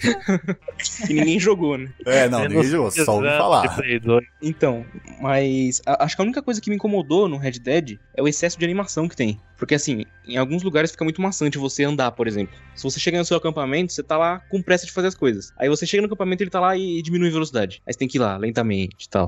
Que 1.07 1.13
ninguém 1.13 1.39
jogou, 1.39 1.77
né? 1.77 1.89
É, 2.05 2.29
não, 2.29 2.41
ninguém 2.47 2.63
jogou, 2.65 2.91
só 2.91 3.15
ouvi 3.15 3.27
falar. 3.29 3.67
de 3.67 3.75
Play 3.77 3.99
2. 3.99 4.25
Então, 4.41 4.85
mas 5.19 5.81
a- 5.85 6.03
acho 6.03 6.15
que 6.15 6.21
a 6.21 6.25
única 6.25 6.41
coisa 6.43 6.61
que 6.61 6.69
me 6.69 6.75
incomodou 6.75 7.27
no 7.27 7.37
Red 7.37 7.53
Dead 7.59 7.97
é 8.15 8.21
o 8.21 8.27
excesso 8.27 8.59
de 8.59 8.65
animação 8.65 9.07
que 9.07 9.15
tem. 9.15 9.39
Porque 9.57 9.75
assim, 9.75 10.05
em 10.27 10.37
alguns 10.37 10.63
lugares 10.63 10.91
fica 10.91 11.03
muito 11.03 11.21
maçante 11.21 11.57
você 11.57 11.83
andar, 11.83 12.11
por 12.11 12.27
exemplo. 12.27 12.55
Se 12.75 12.83
você 12.83 12.99
chega 12.99 13.17
no 13.17 13.25
seu 13.25 13.37
acampamento, 13.37 13.93
você 13.93 14.03
tá 14.03 14.17
lá 14.17 14.39
com 14.49 14.61
pressa 14.61 14.85
de 14.85 14.91
fazer 14.91 15.07
as 15.07 15.15
coisas. 15.15 15.53
Aí 15.57 15.69
você 15.69 15.85
chega 15.85 16.01
no 16.01 16.07
acampamento, 16.07 16.43
ele 16.43 16.49
tá 16.49 16.59
lá 16.59 16.75
e 16.77 17.01
diminui 17.01 17.29
a 17.29 17.31
velocidade. 17.31 17.81
Aí 17.85 17.93
você 17.93 17.99
tem 17.99 18.07
que 18.07 18.17
ir 18.17 18.21
lá 18.21 18.37
lentamente 18.37 19.05
e 19.05 19.09
tal. 19.09 19.27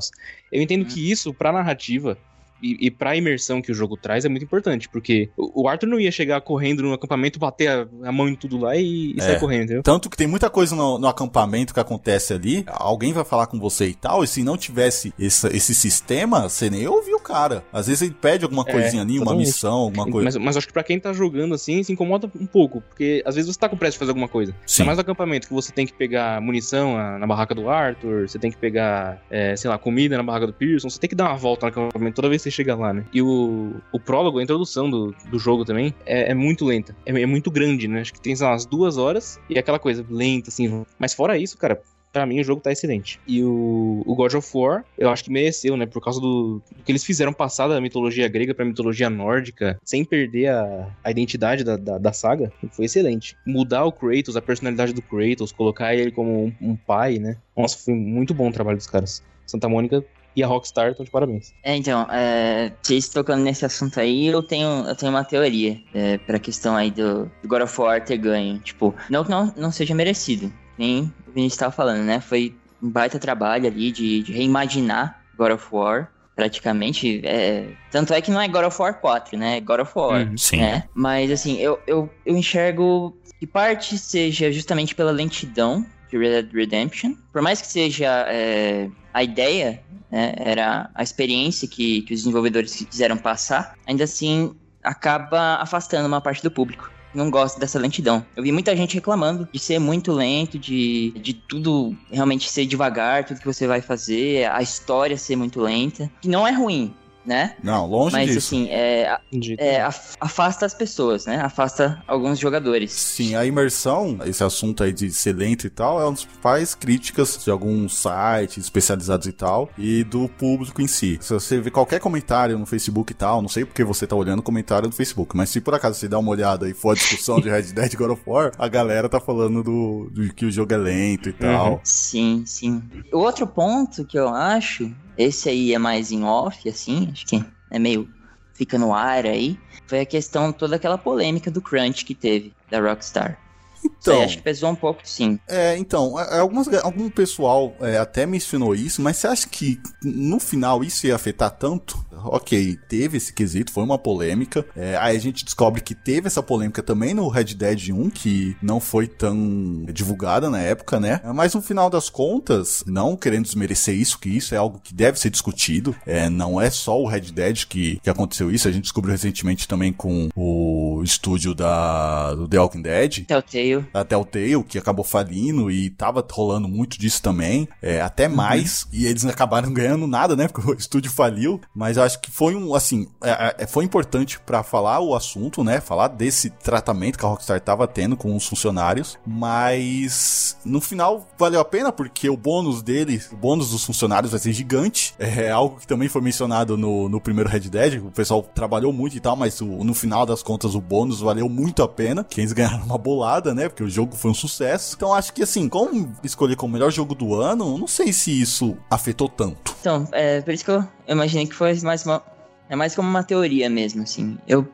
Eu 0.52 0.62
entendo 0.62 0.86
que 0.86 1.12
isso, 1.12 1.34
pra 1.34 1.52
narrativa, 1.52 2.18
e, 2.62 2.88
e 2.88 2.92
pra 2.92 3.16
imersão 3.16 3.62
que 3.62 3.72
o 3.72 3.76
jogo 3.76 3.98
traz 3.98 4.26
é 4.26 4.30
muito 4.30 4.44
importante, 4.44 4.90
porque 4.90 5.30
o 5.38 5.68
Arthur 5.68 5.88
não 5.88 6.00
ia 6.00 6.12
chegar 6.12 6.42
correndo 6.42 6.84
no 6.84 6.94
acampamento, 6.94 7.40
bater 7.40 7.68
a, 7.70 7.88
a 8.04 8.12
mão 8.12 8.28
em 8.28 8.36
tudo 8.36 8.58
lá 8.58 8.76
e, 8.76 9.14
e 9.14 9.16
É. 9.20 9.22
sair 9.22 9.40
correndo, 9.40 9.64
entendeu? 9.64 9.84
Tanto 9.84 10.10
que 10.10 10.18
tem 10.18 10.28
muita 10.28 10.50
coisa 10.50 10.76
no, 10.76 10.98
no 10.98 11.08
acampamento 11.08 11.74
que 11.74 11.80
acontece 11.80 12.34
ali, 12.34 12.64
alguém 12.68 13.14
vai 13.14 13.24
falar 13.24 13.48
com 13.48 13.60
você 13.60 13.88
e 13.88 13.94
tal, 13.94 14.24
e 14.24 14.28
se 14.28 14.44
não 14.44 14.58
tivesse 14.58 15.14
esse, 15.20 15.48
esse 15.48 15.74
sistema, 15.76 16.50
você 16.50 16.70
nem 16.70 16.88
ouviu 16.88 17.18
o 17.18 17.22
cara. 17.22 17.64
Às 17.72 17.88
vezes 17.88 18.02
ele 18.04 18.16
pede 18.20 18.44
alguma 18.44 18.64
É, 18.68 18.72
coisinha 18.72 19.02
ali, 19.04 19.20
uma 19.20 19.36
missão, 19.36 19.74
alguma 19.74 20.06
coisa. 20.06 20.24
Mas, 20.26 20.36
mas 20.38 20.58
acho 20.58 20.68
que 20.68 20.74
pra 20.74 20.84
quem 20.84 21.00
tá 21.00 21.14
jogando 21.14 21.54
assim, 21.56 21.82
se 21.84 21.92
incomoda 21.92 22.30
um 22.40 22.46
pouco, 22.46 22.82
porque 22.82 23.22
às 23.26 23.36
vezes 23.36 23.54
você 23.54 23.60
tá 23.60 23.70
com 23.70 23.78
pressa 23.78 23.94
de 23.94 24.00
fazer 24.00 24.12
alguma 24.12 24.28
coisa. 24.28 24.54
Sim. 24.66 24.84
É 24.84 24.86
mais 24.86 24.98
no 24.98 25.02
acampamento 25.02 25.48
que 25.48 25.54
você 25.54 25.72
tem 25.72 25.86
que 25.86 25.94
pegar 25.94 26.42
munição 26.42 26.96
na, 26.96 27.20
na 27.20 27.28
barraca 27.28 27.54
do 27.56 27.70
Arthur, 27.70 28.28
você 28.28 28.40
tem 28.40 28.52
que 28.52 28.58
pegar, 28.58 29.22
é, 29.30 29.56
sei 29.56 29.70
lá, 29.70 29.78
comida 29.78 30.18
na 30.18 30.24
barraca 30.24 30.48
do 30.48 30.54
Pearson, 30.54 30.90
você 30.90 31.00
tem 31.00 31.10
que 31.10 31.16
dar 31.16 31.26
uma 31.26 31.38
volta 31.38 31.66
no 31.66 31.70
acampamento 31.70 32.16
toda 32.16 32.30
vez 32.30 32.42
que 32.42 32.47
você 32.48 32.52
chega 32.52 32.76
lá, 32.76 32.94
né? 32.94 33.06
E 33.14 33.22
o, 33.22 33.76
o 33.92 34.00
prólogo, 34.00 34.40
a 34.40 34.44
introdução 34.44 34.90
do, 34.90 35.14
do 35.30 35.38
jogo 35.38 35.66
também, 35.66 35.94
é, 36.06 36.32
é 36.32 36.34
muito 36.34 36.66
lenta. 36.66 36.96
É, 37.06 37.22
é 37.22 37.26
muito 37.26 37.52
grande, 37.52 37.88
né? 37.88 38.02
Acho 38.02 38.14
que 38.14 38.22
tem, 38.22 38.36
sei 38.36 38.46
lá, 38.46 38.54
umas 38.54 38.66
duas 38.66 38.98
horas 38.98 39.40
e 39.50 39.56
é 39.56 39.60
aquela 39.60 39.80
coisa 39.80 40.06
lenta, 40.10 40.50
assim. 40.50 40.86
Mas 41.00 41.14
fora 41.14 41.38
isso, 41.38 41.58
cara, 41.58 41.82
Pra 42.12 42.26
mim, 42.26 42.40
o 42.40 42.44
jogo 42.44 42.62
tá 42.62 42.72
excelente. 42.72 43.20
E 43.28 43.44
o, 43.44 44.02
o 44.06 44.16
God 44.16 44.34
of 44.34 44.50
War, 44.56 44.84
eu 44.98 45.10
acho 45.10 45.24
que 45.24 45.32
mereceu, 45.32 45.76
né? 45.78 45.86
Por 45.86 46.02
causa 46.02 46.20
do, 46.20 46.62
do 46.76 46.84
que 46.84 46.92
eles 46.92 47.04
fizeram 47.04 47.34
passar 47.34 47.68
da 47.68 47.82
mitologia 47.82 48.28
grega 48.28 48.56
pra 48.56 48.66
mitologia 48.66 49.10
nórdica, 49.10 49.78
sem 49.84 50.04
perder 50.04 50.48
a, 50.48 50.90
a 51.04 51.12
identidade 51.12 51.64
da, 51.64 51.76
da, 51.76 51.98
da 51.98 52.14
saga, 52.14 52.52
foi 52.72 52.86
excelente. 52.86 53.38
Mudar 53.46 53.86
o 53.86 53.92
Kratos, 53.92 54.38
a 54.38 54.42
personalidade 54.42 54.94
do 54.94 55.02
Kratos, 55.02 55.52
colocar 55.52 55.94
ele 55.94 56.12
como 56.12 56.46
um, 56.46 56.54
um 56.60 56.76
pai, 56.76 57.20
né? 57.20 57.38
Nossa, 57.56 57.78
foi 57.78 57.94
muito 57.94 58.34
bom 58.34 58.50
o 58.50 58.54
trabalho 58.54 58.78
dos 58.78 58.88
caras. 58.88 59.22
Santa 59.46 59.70
Mônica 59.70 60.04
e 60.38 60.44
a 60.44 60.48
Rockstar 60.48 60.92
estão 60.92 61.04
de 61.04 61.10
parabéns. 61.10 61.52
É, 61.64 61.76
então, 61.76 62.06
é, 62.12 62.72
vocês 62.80 63.10
tocando 63.10 63.42
nesse 63.42 63.66
assunto 63.66 64.00
aí, 64.00 64.28
eu 64.28 64.44
tenho, 64.44 64.88
eu 64.88 64.96
tenho 64.96 65.12
uma 65.12 65.24
teoria 65.24 65.82
é, 65.96 66.20
pra 66.20 66.38
questão 66.38 66.76
aí 66.76 66.92
do, 66.92 67.26
do 67.42 67.48
God 67.48 67.64
of 67.64 67.82
War 67.82 68.06
ter 68.06 68.18
ganho. 68.18 68.60
Tipo, 68.60 68.94
não 69.10 69.24
que 69.24 69.32
não, 69.32 69.52
não 69.58 69.72
seja 69.72 69.96
merecido, 69.96 70.54
nem 70.78 71.12
o 71.28 71.32
Vinícius 71.32 71.58
tava 71.58 71.72
falando, 71.72 72.04
né? 72.04 72.22
Foi 72.22 72.56
um 72.84 72.88
baita 72.88 73.18
trabalho 73.18 73.66
ali 73.66 73.92
de, 73.92 74.22
de 74.22 74.32
reimaginar 74.32 75.24
God 75.36 75.54
of 75.54 75.66
War, 75.72 76.12
praticamente. 76.36 77.20
É, 77.26 77.70
tanto 77.90 78.14
é 78.14 78.22
que 78.22 78.30
não 78.30 78.40
é 78.40 78.48
God 78.48 78.66
of 78.66 78.80
War 78.80 78.94
4, 79.02 79.36
né? 79.40 79.58
É 79.58 79.60
God 79.60 79.80
of 79.80 79.92
War. 79.96 80.28
Uhum. 80.28 80.38
Sim. 80.38 80.58
né? 80.58 80.84
Mas 80.94 81.32
assim, 81.32 81.58
eu, 81.58 81.80
eu, 81.88 82.08
eu 82.24 82.38
enxergo 82.38 83.18
que 83.40 83.48
parte 83.48 83.98
seja 83.98 84.52
justamente 84.52 84.94
pela 84.94 85.10
lentidão 85.10 85.84
de 86.10 86.18
Red 86.18 86.44
Dead 86.44 86.54
Redemption. 86.54 87.16
Por 87.34 87.42
mais 87.42 87.60
que 87.60 87.68
seja 87.68 88.26
é, 88.28 88.90
a 89.18 89.24
ideia, 89.24 89.82
né, 90.12 90.34
era 90.38 90.92
a 90.94 91.02
experiência 91.02 91.68
que, 91.68 92.04
que 92.04 92.14
os 92.14 92.20
desenvolvedores 92.20 92.76
quiseram 92.76 93.18
passar, 93.18 93.74
ainda 93.88 94.04
assim 94.04 94.56
acaba 94.84 95.56
afastando 95.56 96.08
uma 96.08 96.22
parte 96.22 96.44
do 96.44 96.52
público. 96.52 96.92
Não 97.16 97.32
gosta 97.32 97.60
dessa 97.60 97.80
lentidão. 97.80 98.24
Eu 98.36 98.44
vi 98.44 98.52
muita 98.52 98.76
gente 98.76 98.94
reclamando 98.94 99.50
de 99.52 99.58
ser 99.58 99.80
muito 99.80 100.12
lento, 100.12 100.60
de, 100.60 101.12
de 101.20 101.34
tudo 101.34 101.96
realmente 102.12 102.48
ser 102.48 102.68
devagar, 102.68 103.26
tudo 103.26 103.40
que 103.40 103.46
você 103.48 103.66
vai 103.66 103.82
fazer, 103.82 104.46
a 104.52 104.62
história 104.62 105.18
ser 105.18 105.36
muito 105.36 105.60
lenta. 105.62 106.12
Que 106.22 106.30
não 106.30 106.46
é 106.46 106.52
ruim, 106.52 106.94
né? 107.28 107.56
Não, 107.62 107.86
longe 107.86 108.16
Mas 108.16 108.28
disso. 108.28 108.38
assim, 108.56 108.68
é, 108.70 109.18
é, 109.58 109.82
af- 109.82 110.16
afasta 110.20 110.66
as 110.66 110.74
pessoas, 110.74 111.26
né? 111.26 111.42
Afasta 111.42 112.02
alguns 112.08 112.40
jogadores. 112.40 112.92
Sim, 112.94 113.36
a 113.36 113.46
imersão, 113.46 114.18
esse 114.26 114.44
assunto 114.44 114.82
aí 114.84 114.94
de 114.94 115.12
ser 115.12 115.34
lento 115.34 115.68
e 115.68 115.70
tal, 115.70 116.00
é 116.00 116.06
uma 116.06 116.12
das 116.12 116.24
principais 116.24 116.74
críticas 116.74 117.44
de 117.44 117.52
alguns 117.52 117.98
sites 117.98 118.64
especializados 118.64 119.28
e 119.28 119.32
tal, 119.34 119.70
e 119.78 120.04
do 120.06 120.30
público 120.30 120.82
em 120.82 120.88
si. 120.88 121.18
Se 121.22 121.34
você 121.34 121.60
vê 121.60 121.70
qualquer 121.70 122.00
comentário 122.00 122.58
no 122.58 122.66
Facebook 122.66 123.12
e 123.12 123.16
tal, 123.16 123.42
não 123.42 123.50
sei 123.50 123.66
porque 123.66 123.84
você 123.84 124.08
tá 124.08 124.16
olhando 124.16 124.40
o 124.40 124.44
comentário 124.44 124.88
do 124.90 124.96
Facebook, 124.96 125.36
mas 125.36 125.50
se 125.50 125.60
por 125.60 125.74
acaso 125.76 126.00
você 126.00 126.08
dá 126.08 126.18
uma 126.18 126.32
olhada 126.32 126.70
e 126.70 126.74
for 126.74 126.92
a 126.92 126.96
discussão 126.96 127.42
de 127.42 127.50
Red 127.52 127.64
Dead 127.74 127.94
God 127.96 128.12
of 128.12 128.22
War, 128.26 128.52
a 128.58 128.68
galera 128.70 129.10
tá 129.10 129.20
falando 129.20 129.62
do, 129.62 130.10
do 130.14 130.34
que 130.34 130.46
o 130.46 130.52
jogo 130.52 130.74
é 130.74 130.78
lento 130.78 131.28
e 131.30 131.34
tal. 131.34 131.82
Sim, 131.84 132.44
sim. 132.46 132.82
O 133.12 133.18
outro 133.20 133.46
ponto 133.46 134.06
que 134.06 134.18
eu 134.18 134.30
acho, 134.30 134.90
esse 135.18 135.50
aí 135.50 135.74
é 135.74 135.78
mais 135.80 136.12
em 136.12 136.24
off, 136.24 136.68
assim, 136.70 137.10
acho 137.12 137.26
que 137.26 137.44
é 137.72 137.80
meio. 137.80 138.10
fica 138.54 138.78
no 138.78 138.94
ar 138.94 139.26
aí, 139.26 139.58
foi 139.88 140.02
a 140.02 140.06
questão 140.06 140.52
toda 140.52 140.76
aquela 140.76 140.98
polêmica 140.98 141.52
do 141.52 141.62
crunch 141.62 142.06
que 142.06 142.16
teve 142.16 142.54
da 142.70 142.80
Rockstar. 142.80 143.40
Então, 143.84 144.22
acho 144.22 144.38
que 144.38 144.44
pesou 144.44 144.72
um 144.72 144.76
pouco, 144.76 145.02
sim. 145.04 145.40
É, 145.48 145.78
então, 145.78 146.18
algumas, 146.18 146.68
algum 146.84 147.10
pessoal 147.10 147.76
é, 147.80 147.98
até 147.98 148.26
mencionou 148.26 148.74
isso, 148.74 149.02
mas 149.02 149.18
você 149.18 149.28
acha 149.28 149.48
que 149.48 149.80
no 150.04 150.40
final 150.40 150.84
isso 150.84 151.08
ia 151.08 151.16
afetar 151.16 151.52
tanto? 151.52 152.04
Ok, 152.26 152.78
teve 152.88 153.18
esse 153.18 153.34
quesito, 153.34 153.72
foi 153.72 153.84
uma 153.84 153.98
polêmica. 153.98 154.66
É, 154.76 154.98
aí 154.98 155.16
a 155.16 155.20
gente 155.20 155.46
descobre 155.46 155.82
que 155.82 155.96
teve 155.96 156.28
essa 156.28 156.44
polêmica 156.44 156.82
também 156.82 157.14
no 157.14 157.28
Red 157.28 157.56
Dead 157.56 157.90
1, 157.90 158.10
que 158.10 158.56
não 158.62 158.80
foi 158.80 159.08
tão 159.08 159.86
divulgada 159.92 160.50
na 160.50 160.60
época, 160.60 161.00
né? 161.00 161.22
Mas 161.34 161.54
no 161.54 161.62
final 161.62 161.90
das 161.90 162.10
contas, 162.10 162.84
não 162.88 163.16
querendo 163.16 163.46
desmerecer 163.46 163.96
isso, 163.96 164.20
que 164.20 164.30
isso 164.30 164.54
é 164.54 164.58
algo 164.58 164.80
que 164.84 164.94
deve 164.94 165.20
ser 165.20 165.30
discutido. 165.30 165.96
É, 166.06 166.30
não 166.30 166.60
é 166.60 166.70
só 166.70 167.00
o 167.00 167.08
Red 167.08 167.32
Dead 167.32 167.66
que, 167.66 168.00
que 168.02 168.10
aconteceu 168.10 168.52
isso, 168.52 168.68
a 168.68 168.72
gente 168.72 168.84
descobriu 168.84 169.12
recentemente 169.12 169.68
também 169.68 169.92
com 169.92 170.30
o 170.36 171.02
estúdio 171.04 171.54
da, 171.54 172.34
do 172.34 172.48
The 172.48 172.60
Walking 172.60 172.82
Dead 172.82 173.26
Telltale. 173.26 173.86
a 173.94 174.04
Telltale, 174.04 174.64
que 174.64 174.78
acabou 174.78 175.04
falindo 175.04 175.70
e 175.72 175.90
tava 175.90 176.26
rolando 176.32 176.68
muito 176.68 177.00
disso 177.00 177.22
também, 177.22 177.68
é, 177.82 178.02
até 178.02 178.28
mais, 178.28 178.88
e 178.92 179.06
eles 179.06 179.26
acabaram 179.26 179.72
ganhando 179.74 180.08
nada, 180.08 180.36
né, 180.36 180.48
porque 180.48 180.70
o 180.70 180.74
estúdio 180.74 181.12
faliu, 181.12 181.60
mas 181.74 181.98
eu 181.98 182.04
acho 182.08 182.20
que 182.20 182.32
foi 182.32 182.56
um, 182.56 182.74
assim, 182.74 183.08
é, 183.24 183.56
é, 183.60 183.68
foi 183.68 183.84
importante 183.86 184.40
pra 184.40 184.64
falar 184.64 185.00
o 185.00 185.14
assunto, 185.16 185.64
né, 185.64 185.80
falar 185.80 186.08
desse 186.08 186.50
tratamento 186.50 187.18
que 187.20 187.26
a 187.26 187.30
Rockstar 187.30 187.62
tava 187.62 187.88
tendo 187.88 188.18
com 188.18 188.36
os 188.36 188.48
funcionários, 188.48 189.18
mas 189.62 190.58
no 190.66 190.82
final 190.82 191.28
valeu 191.38 191.60
a 191.60 191.66
pena, 191.66 191.92
porque 191.92 192.30
o 192.30 192.38
bônus 192.38 192.82
dele, 192.82 193.22
o 193.32 193.36
bônus 193.36 193.72
dos 193.72 193.84
funcionários 193.84 194.32
vai 194.32 194.40
ser 194.40 194.54
gigante, 194.54 195.14
é 195.20 195.50
algo 195.52 195.80
que 195.80 195.88
também 195.88 196.08
foi 196.10 196.22
mencionado 196.22 196.78
no, 196.78 197.08
no 197.10 197.20
primeiro 197.22 197.50
Red 197.50 197.62
Dead, 197.62 198.02
o 198.04 198.12
pessoal 198.12 198.42
trabalhou 198.42 198.92
muito 198.92 199.16
e 199.16 199.20
tal, 199.20 199.36
mas 199.36 199.62
o- 199.62 199.84
no 199.84 199.94
final 199.94 200.26
das 200.26 200.42
contas 200.44 200.76
o 200.76 200.82
bônus 200.82 201.20
valeu 201.22 201.48
muito 201.50 201.84
a 201.84 201.88
pena, 201.88 202.24
que 202.24 202.42
eles 202.42 202.54
ganharam 202.54 202.84
uma 202.86 202.98
bolada, 202.98 203.54
né, 203.54 203.68
porque 203.70 203.84
o 203.84 203.90
jogo 203.90 204.16
foi 204.16 204.32
um 204.32 204.36
sucesso, 204.36 204.96
então 204.96 205.14
acho 205.14 205.34
que 205.34 205.44
assim, 205.44 205.68
como 205.70 206.12
escolher 206.24 206.56
como 206.56 206.74
melhor 206.74 206.92
jogo 206.92 207.14
do 207.16 207.36
ano, 207.36 207.78
não 207.78 207.88
sei 207.88 208.12
se 208.14 208.40
isso 208.42 208.78
afetou 208.90 209.30
tanto. 209.30 209.76
Então, 209.82 210.08
é 210.12 210.42
por 210.42 210.54
isso 210.54 210.64
que 210.66 210.72
eu, 210.72 210.84
eu 211.08 211.16
imaginei 211.16 211.48
que 211.48 211.56
foi 211.56 211.74
mais 211.82 212.06
uma. 212.06 212.22
É 212.70 212.76
mais 212.76 212.94
como 212.96 213.10
uma 213.10 213.24
teoria 213.24 213.70
mesmo, 213.70 214.04
assim. 214.04 214.38
Eu, 214.48 214.68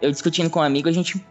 eu 0.00 0.10
discutindo 0.10 0.48
com 0.48 0.60
um 0.60 0.62
amigo, 0.62 0.88
a 0.88 0.92
gente 0.92 1.22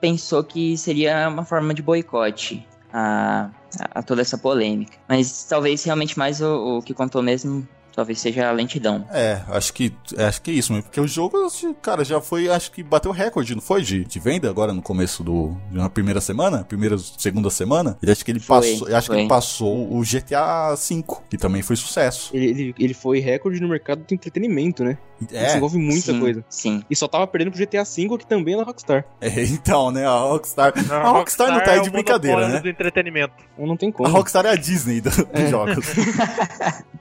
pensou 0.00 0.42
que 0.42 0.76
seria 0.76 1.28
uma 1.28 1.44
forma 1.44 1.72
de 1.72 1.80
boicote 1.80 2.66
a, 2.92 3.50
a 3.92 4.02
toda 4.02 4.20
essa 4.20 4.36
polêmica. 4.36 4.98
Mas 5.08 5.44
talvez 5.44 5.84
realmente 5.84 6.18
mais 6.18 6.40
o, 6.40 6.78
o 6.78 6.82
que 6.82 6.92
contou 6.92 7.22
mesmo 7.22 7.66
talvez 7.94 8.20
seja 8.20 8.48
a 8.48 8.52
lentidão. 8.52 9.06
É, 9.10 9.40
acho 9.48 9.72
que 9.72 9.92
acho 10.18 10.42
que 10.42 10.50
é 10.50 10.54
isso, 10.54 10.72
porque 10.82 11.00
o 11.00 11.06
jogo, 11.06 11.38
cara, 11.80 12.04
já 12.04 12.20
foi, 12.20 12.48
acho 12.48 12.70
que 12.72 12.82
bateu 12.82 13.12
recorde, 13.12 13.54
não 13.54 13.62
foi 13.62 13.82
de, 13.82 14.04
de 14.04 14.18
venda 14.18 14.48
agora 14.48 14.72
no 14.72 14.82
começo 14.82 15.22
do 15.22 15.56
na 15.70 15.88
primeira 15.88 16.20
semana, 16.20 16.64
primeira 16.64 16.98
segunda 16.98 17.50
semana. 17.50 17.96
Ele 18.02 18.12
acho 18.12 18.24
que 18.24 18.30
ele 18.30 18.40
foi, 18.40 18.56
passou, 18.56 18.94
acho 18.94 19.06
foi. 19.06 19.16
que 19.16 19.22
ele 19.22 19.28
passou 19.28 19.92
o 19.92 20.02
GTA 20.02 20.74
V, 20.74 21.04
que 21.30 21.38
também 21.38 21.62
foi 21.62 21.76
sucesso. 21.76 22.30
Ele, 22.34 22.46
ele, 22.46 22.74
ele 22.78 22.94
foi 22.94 23.20
recorde 23.20 23.60
no 23.60 23.68
mercado 23.68 24.04
de 24.06 24.14
entretenimento, 24.14 24.82
né? 24.84 24.98
É. 25.32 25.46
Isso 25.46 25.56
envolve 25.56 25.78
muita 25.78 26.12
sim, 26.12 26.20
coisa. 26.20 26.44
Sim. 26.48 26.84
E 26.88 26.96
só 26.96 27.08
tava 27.08 27.26
perdendo 27.26 27.52
pro 27.52 27.60
GTA 27.60 27.84
V, 27.84 28.18
que 28.18 28.26
também 28.26 28.54
é 28.54 28.56
da 28.56 28.64
Rockstar. 28.64 29.04
É, 29.20 29.28
então, 29.44 29.90
né? 29.90 30.06
A 30.06 30.18
Rockstar. 30.18 30.72
Não, 30.86 30.96
a 30.96 31.10
Rockstar, 31.10 31.50
não 31.50 31.60
tá 31.60 31.72
aí 31.72 31.78
é 31.78 31.82
de 31.82 31.90
brincadeira, 31.90 32.48
né? 32.48 32.60
do 32.60 32.68
entretenimento. 32.68 33.34
Não 33.58 33.76
tem 33.76 33.90
como. 33.90 34.08
A 34.08 34.12
Rockstar 34.12 34.46
é 34.46 34.50
a 34.50 34.56
Disney 34.56 35.00
do, 35.00 35.10
dos 35.10 35.26
é. 35.32 35.48
jogos. 35.48 35.86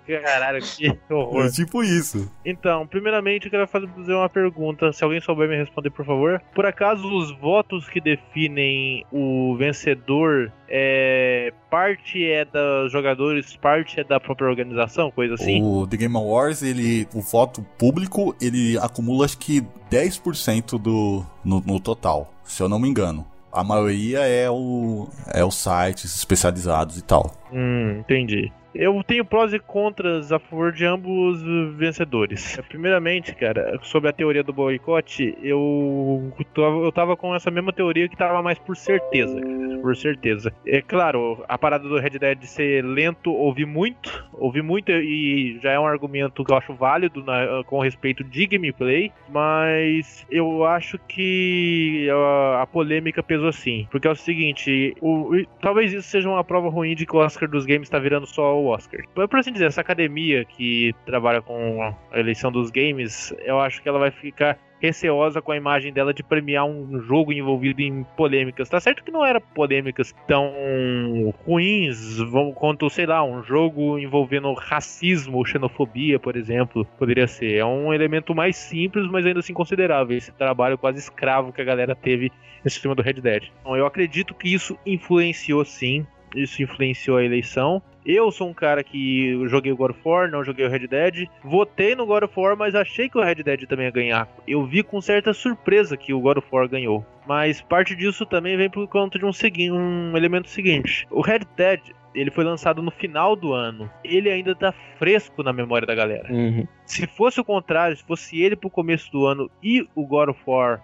Caralho, 0.05 0.61
que 0.61 0.99
horror. 1.09 1.45
É 1.45 1.49
tipo 1.49 1.83
isso. 1.83 2.29
Então, 2.45 2.85
primeiramente, 2.85 3.45
eu 3.45 3.51
quero 3.51 3.67
fazer 3.67 4.13
uma 4.13 4.29
pergunta. 4.29 4.91
Se 4.91 5.03
alguém 5.03 5.21
souber 5.21 5.47
me 5.47 5.55
responder, 5.55 5.89
por 5.89 6.05
favor. 6.05 6.41
Por 6.53 6.65
acaso, 6.65 7.07
os 7.07 7.31
votos 7.37 7.87
que 7.87 8.01
definem 8.01 9.05
o 9.11 9.55
vencedor 9.57 10.51
é, 10.75 11.53
parte 11.69 12.25
é 12.25 12.43
dos 12.45 12.91
jogadores, 12.91 13.55
parte 13.57 13.99
é 13.99 14.03
da 14.03 14.19
própria 14.19 14.49
organização, 14.49 15.11
coisa 15.11 15.35
assim? 15.35 15.61
O 15.61 15.85
The 15.85 15.97
Game 15.97 16.17
Awards, 16.17 16.63
ele, 16.63 17.07
o 17.13 17.21
voto 17.21 17.61
público, 17.77 18.35
ele 18.41 18.75
acumula 18.79 19.25
acho 19.25 19.37
que 19.37 19.61
10% 19.91 20.81
do, 20.81 21.23
no, 21.45 21.61
no 21.61 21.79
total, 21.79 22.33
se 22.43 22.63
eu 22.63 22.67
não 22.67 22.79
me 22.79 22.89
engano. 22.89 23.23
A 23.51 23.63
maioria 23.63 24.21
é 24.21 24.49
o 24.49 25.07
é 25.31 25.45
os 25.45 25.53
sites 25.53 26.15
especializados 26.15 26.97
e 26.97 27.03
tal. 27.03 27.31
Hum, 27.53 27.99
entendi. 27.99 28.51
Eu 28.75 29.03
tenho 29.03 29.23
prós 29.23 29.53
e 29.53 29.59
contras 29.59 30.31
a 30.31 30.39
favor 30.39 30.71
de 30.71 30.85
ambos 30.85 31.41
vencedores. 31.75 32.59
Primeiramente, 32.67 33.35
cara, 33.35 33.79
sobre 33.83 34.09
a 34.09 34.13
teoria 34.13 34.43
do 34.43 34.51
boicote, 34.51 35.37
eu, 35.41 36.33
eu 36.55 36.91
tava 36.91 37.15
com 37.15 37.35
essa 37.35 37.51
mesma 37.51 37.71
teoria 37.71 38.09
que 38.09 38.17
tava 38.17 38.41
mais 38.41 38.57
por 38.57 38.75
certeza, 38.75 39.39
cara, 39.39 39.79
por 39.79 39.95
certeza. 39.95 40.53
É 40.65 40.81
claro, 40.81 41.43
a 41.47 41.57
parada 41.57 41.87
do 41.87 41.99
Red 41.99 42.17
Dead 42.17 42.43
ser 42.43 42.83
lento, 42.83 43.31
ouvi 43.31 43.65
muito, 43.65 44.25
ouvi 44.33 44.61
muito 44.61 44.91
e 44.91 45.59
já 45.61 45.71
é 45.71 45.79
um 45.79 45.85
argumento 45.85 46.43
que 46.43 46.51
eu 46.51 46.57
acho 46.57 46.73
válido 46.73 47.23
na, 47.23 47.63
com 47.65 47.79
respeito 47.79 48.23
de 48.23 48.47
gameplay, 48.47 49.11
mas 49.29 50.25
eu 50.31 50.65
acho 50.65 50.97
que 51.07 52.07
a, 52.09 52.63
a 52.63 52.67
polêmica 52.67 53.21
pesou 53.21 53.51
sim, 53.51 53.87
porque 53.91 54.07
é 54.07 54.11
o 54.11 54.15
seguinte, 54.15 54.95
o, 54.99 55.31
talvez 55.61 55.93
isso 55.93 56.07
seja 56.07 56.29
uma 56.29 56.43
prova 56.43 56.69
ruim 56.69 56.95
de 56.95 57.05
que 57.05 57.15
o 57.15 57.19
Oscar 57.19 57.49
dos 57.49 57.65
games 57.65 57.89
tá 57.89 57.99
virando 57.99 58.25
só 58.25 58.62
o 58.63 58.67
Oscar. 58.67 59.01
Por 59.13 59.39
assim 59.39 59.51
dizer, 59.51 59.65
essa 59.65 59.81
academia 59.81 60.45
que 60.45 60.93
trabalha 61.05 61.41
com 61.41 61.81
a 62.11 62.19
eleição 62.19 62.51
dos 62.51 62.71
games, 62.71 63.33
eu 63.39 63.59
acho 63.59 63.81
que 63.81 63.89
ela 63.89 63.99
vai 63.99 64.11
ficar 64.11 64.57
receosa 64.83 65.41
com 65.41 65.53
a 65.53 65.55
imagem 65.55 65.93
dela 65.93 66.13
de 66.13 66.21
premiar 66.21 66.65
um 66.65 66.99
jogo 66.99 67.31
envolvido 67.31 67.81
em 67.81 68.03
polêmicas. 68.17 68.67
Tá 68.67 68.81
certo 68.81 69.01
que 69.01 69.11
não 69.11 69.25
era 69.25 69.39
polêmicas 69.39 70.13
tão 70.27 71.33
ruins 71.45 72.17
quanto, 72.55 72.89
sei 72.89 73.05
lá, 73.05 73.23
um 73.23 73.41
jogo 73.41 73.97
envolvendo 73.97 74.53
racismo 74.53 75.37
ou 75.37 75.45
xenofobia, 75.45 76.19
por 76.19 76.35
exemplo, 76.35 76.85
poderia 76.99 77.27
ser. 77.27 77.59
É 77.59 77.65
um 77.65 77.93
elemento 77.93 78.35
mais 78.35 78.57
simples, 78.57 79.07
mas 79.09 79.25
ainda 79.25 79.39
assim 79.39 79.53
considerável. 79.53 80.17
Esse 80.17 80.33
trabalho 80.33 80.77
quase 80.77 80.99
escravo 80.99 81.53
que 81.53 81.61
a 81.61 81.65
galera 81.65 81.95
teve 81.95 82.29
em 82.65 82.69
cima 82.69 82.93
do 82.93 83.01
Red 83.01 83.13
Dead. 83.13 83.43
Então, 83.61 83.77
eu 83.77 83.85
acredito 83.85 84.33
que 84.33 84.53
isso 84.53 84.77
influenciou 84.85 85.63
sim 85.63 86.05
isso 86.35 86.61
influenciou 86.61 87.17
a 87.17 87.23
eleição. 87.23 87.81
Eu 88.05 88.31
sou 88.31 88.49
um 88.49 88.53
cara 88.53 88.83
que 88.83 89.47
joguei 89.47 89.71
o 89.71 89.77
God 89.77 89.91
of 89.91 89.99
War, 90.03 90.29
não 90.29 90.43
joguei 90.43 90.65
o 90.65 90.69
Red 90.69 90.87
Dead. 90.87 91.27
Votei 91.43 91.95
no 91.95 92.05
God 92.05 92.23
of 92.23 92.33
War, 92.37 92.57
mas 92.57 92.75
achei 92.75 93.07
que 93.07 93.17
o 93.17 93.23
Red 93.23 93.35
Dead 93.35 93.65
também 93.65 93.85
ia 93.85 93.91
ganhar. 93.91 94.27
Eu 94.45 94.65
vi 94.65 94.83
com 94.83 94.99
certa 94.99 95.33
surpresa 95.33 95.95
que 95.95 96.13
o 96.13 96.19
God 96.19 96.37
of 96.37 96.47
War 96.51 96.67
ganhou. 96.67 97.05
Mas 97.25 97.61
parte 97.61 97.95
disso 97.95 98.25
também 98.25 98.57
vem 98.57 98.69
por 98.69 98.85
conta 98.87 99.17
de 99.17 99.25
um, 99.25 99.31
um 99.71 100.17
elemento 100.17 100.49
seguinte. 100.49 101.07
O 101.09 101.21
Red 101.21 101.41
Dead, 101.55 101.79
ele 102.13 102.29
foi 102.29 102.43
lançado 102.43 102.81
no 102.81 102.91
final 102.91 103.37
do 103.37 103.53
ano. 103.53 103.89
Ele 104.03 104.29
ainda 104.29 104.53
tá 104.53 104.73
fresco 104.99 105.41
na 105.41 105.53
memória 105.53 105.87
da 105.87 105.95
galera. 105.95 106.29
Uhum. 106.29 106.67
Se 106.85 107.07
fosse 107.07 107.39
o 107.39 107.45
contrário, 107.45 107.95
se 107.95 108.03
fosse 108.03 108.41
ele 108.41 108.57
pro 108.57 108.69
começo 108.69 109.09
do 109.11 109.25
ano 109.25 109.49
e 109.63 109.87
o 109.95 110.05
God 110.05 110.29
of 110.29 110.39
War 110.45 110.81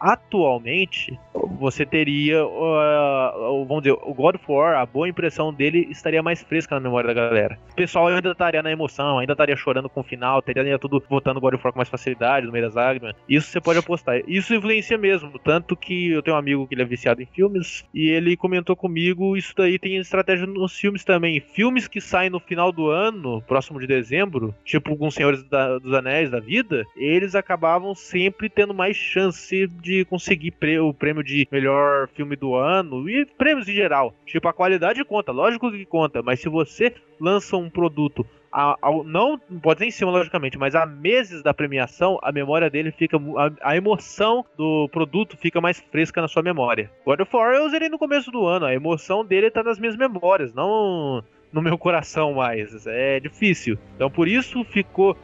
atualmente 0.00 1.18
você 1.58 1.84
teria, 1.84 2.44
uh, 2.44 3.64
vamos 3.66 3.82
dizer, 3.82 3.96
o 4.02 4.14
God 4.14 4.36
of 4.36 4.44
War, 4.48 4.76
a 4.76 4.86
boa 4.86 5.08
impressão 5.08 5.52
dele 5.52 5.86
estaria 5.90 6.22
mais 6.22 6.42
fresca 6.42 6.74
na 6.74 6.80
memória 6.80 7.08
da 7.08 7.14
galera. 7.14 7.58
O 7.70 7.74
pessoal 7.74 8.08
ainda 8.08 8.30
estaria 8.30 8.62
na 8.62 8.70
emoção, 8.70 9.18
ainda 9.18 9.32
estaria 9.32 9.56
chorando 9.56 9.88
com 9.88 10.00
o 10.00 10.04
final, 10.04 10.40
teria 10.42 10.78
tudo 10.78 11.02
votando 11.08 11.40
God 11.40 11.54
of 11.54 11.64
War 11.64 11.72
com 11.72 11.78
mais 11.78 11.88
facilidade, 11.88 12.46
no 12.46 12.52
meio 12.52 12.64
das 12.64 12.74
lágrimas. 12.74 13.14
Isso 13.28 13.48
você 13.48 13.60
pode 13.60 13.78
apostar. 13.78 14.20
Isso 14.26 14.54
influencia 14.54 14.96
mesmo, 14.96 15.38
tanto 15.38 15.76
que 15.76 16.10
eu 16.12 16.22
tenho 16.22 16.36
um 16.36 16.38
amigo 16.38 16.66
que 16.66 16.74
ele 16.74 16.82
é 16.82 16.86
viciado 16.86 17.22
em 17.22 17.26
filmes 17.26 17.84
e 17.92 18.08
ele 18.08 18.36
comentou 18.36 18.74
comigo, 18.74 19.36
isso 19.36 19.54
daí 19.56 19.78
tem 19.78 19.96
estratégia 19.96 20.46
nos 20.46 20.76
filmes 20.76 21.04
também. 21.04 21.40
Filmes 21.40 21.86
que 21.86 22.00
saem 22.00 22.30
no 22.30 22.40
final 22.40 22.72
do 22.72 22.88
ano, 22.88 23.42
próximo 23.42 23.78
de 23.78 23.86
dezembro, 23.86 24.54
tipo 24.64 24.90
alguns 24.90 25.14
Senhores 25.14 25.42
da, 25.44 25.78
dos 25.78 25.92
Anéis 25.92 26.30
da 26.30 26.40
vida, 26.40 26.84
eles 26.96 27.34
acabavam 27.34 27.94
sempre 27.94 28.48
tendo 28.48 28.72
mais 28.72 28.96
chance 28.96 29.66
de 29.66 29.89
conseguir 30.04 30.54
o 30.80 30.94
prêmio 30.94 31.22
de 31.22 31.46
melhor 31.50 32.08
filme 32.08 32.36
do 32.36 32.54
ano 32.54 33.08
e 33.08 33.24
prêmios 33.24 33.68
em 33.68 33.74
geral. 33.74 34.14
Tipo, 34.26 34.48
a 34.48 34.52
qualidade 34.52 35.04
conta, 35.04 35.32
lógico 35.32 35.70
que 35.70 35.84
conta, 35.84 36.22
mas 36.22 36.40
se 36.40 36.48
você 36.48 36.94
lança 37.20 37.56
um 37.56 37.68
produto 37.68 38.26
a, 38.52 38.76
a, 38.82 38.90
não 39.04 39.38
pode 39.38 39.80
nem 39.80 39.90
ser 39.90 40.04
logicamente, 40.04 40.58
mas 40.58 40.74
há 40.74 40.84
meses 40.84 41.42
da 41.42 41.54
premiação, 41.54 42.18
a 42.22 42.32
memória 42.32 42.68
dele 42.68 42.90
fica. 42.90 43.16
A, 43.16 43.70
a, 43.70 43.76
emoção 43.76 44.44
do 44.56 44.88
produto 44.88 45.36
fica 45.36 45.60
mais 45.60 45.80
fresca 45.80 46.20
na 46.20 46.28
sua 46.28 46.42
memória. 46.42 46.90
God 47.04 47.20
of 47.20 47.36
War 47.36 47.54
eu 47.54 47.66
usei 47.66 47.88
no 47.88 47.98
começo 47.98 48.30
do 48.30 48.46
ano, 48.46 48.66
a 48.66 48.74
emoção 48.74 49.24
dele 49.24 49.50
tá 49.50 49.62
nas 49.62 49.78
minhas 49.78 49.96
memórias, 49.96 50.52
não 50.52 51.22
no 51.52 51.62
meu 51.62 51.78
coração 51.78 52.34
mais. 52.34 52.86
É 52.86 53.20
difícil. 53.20 53.78
Então 53.94 54.10
por 54.10 54.26
isso 54.26 54.64
ficou 54.64 55.16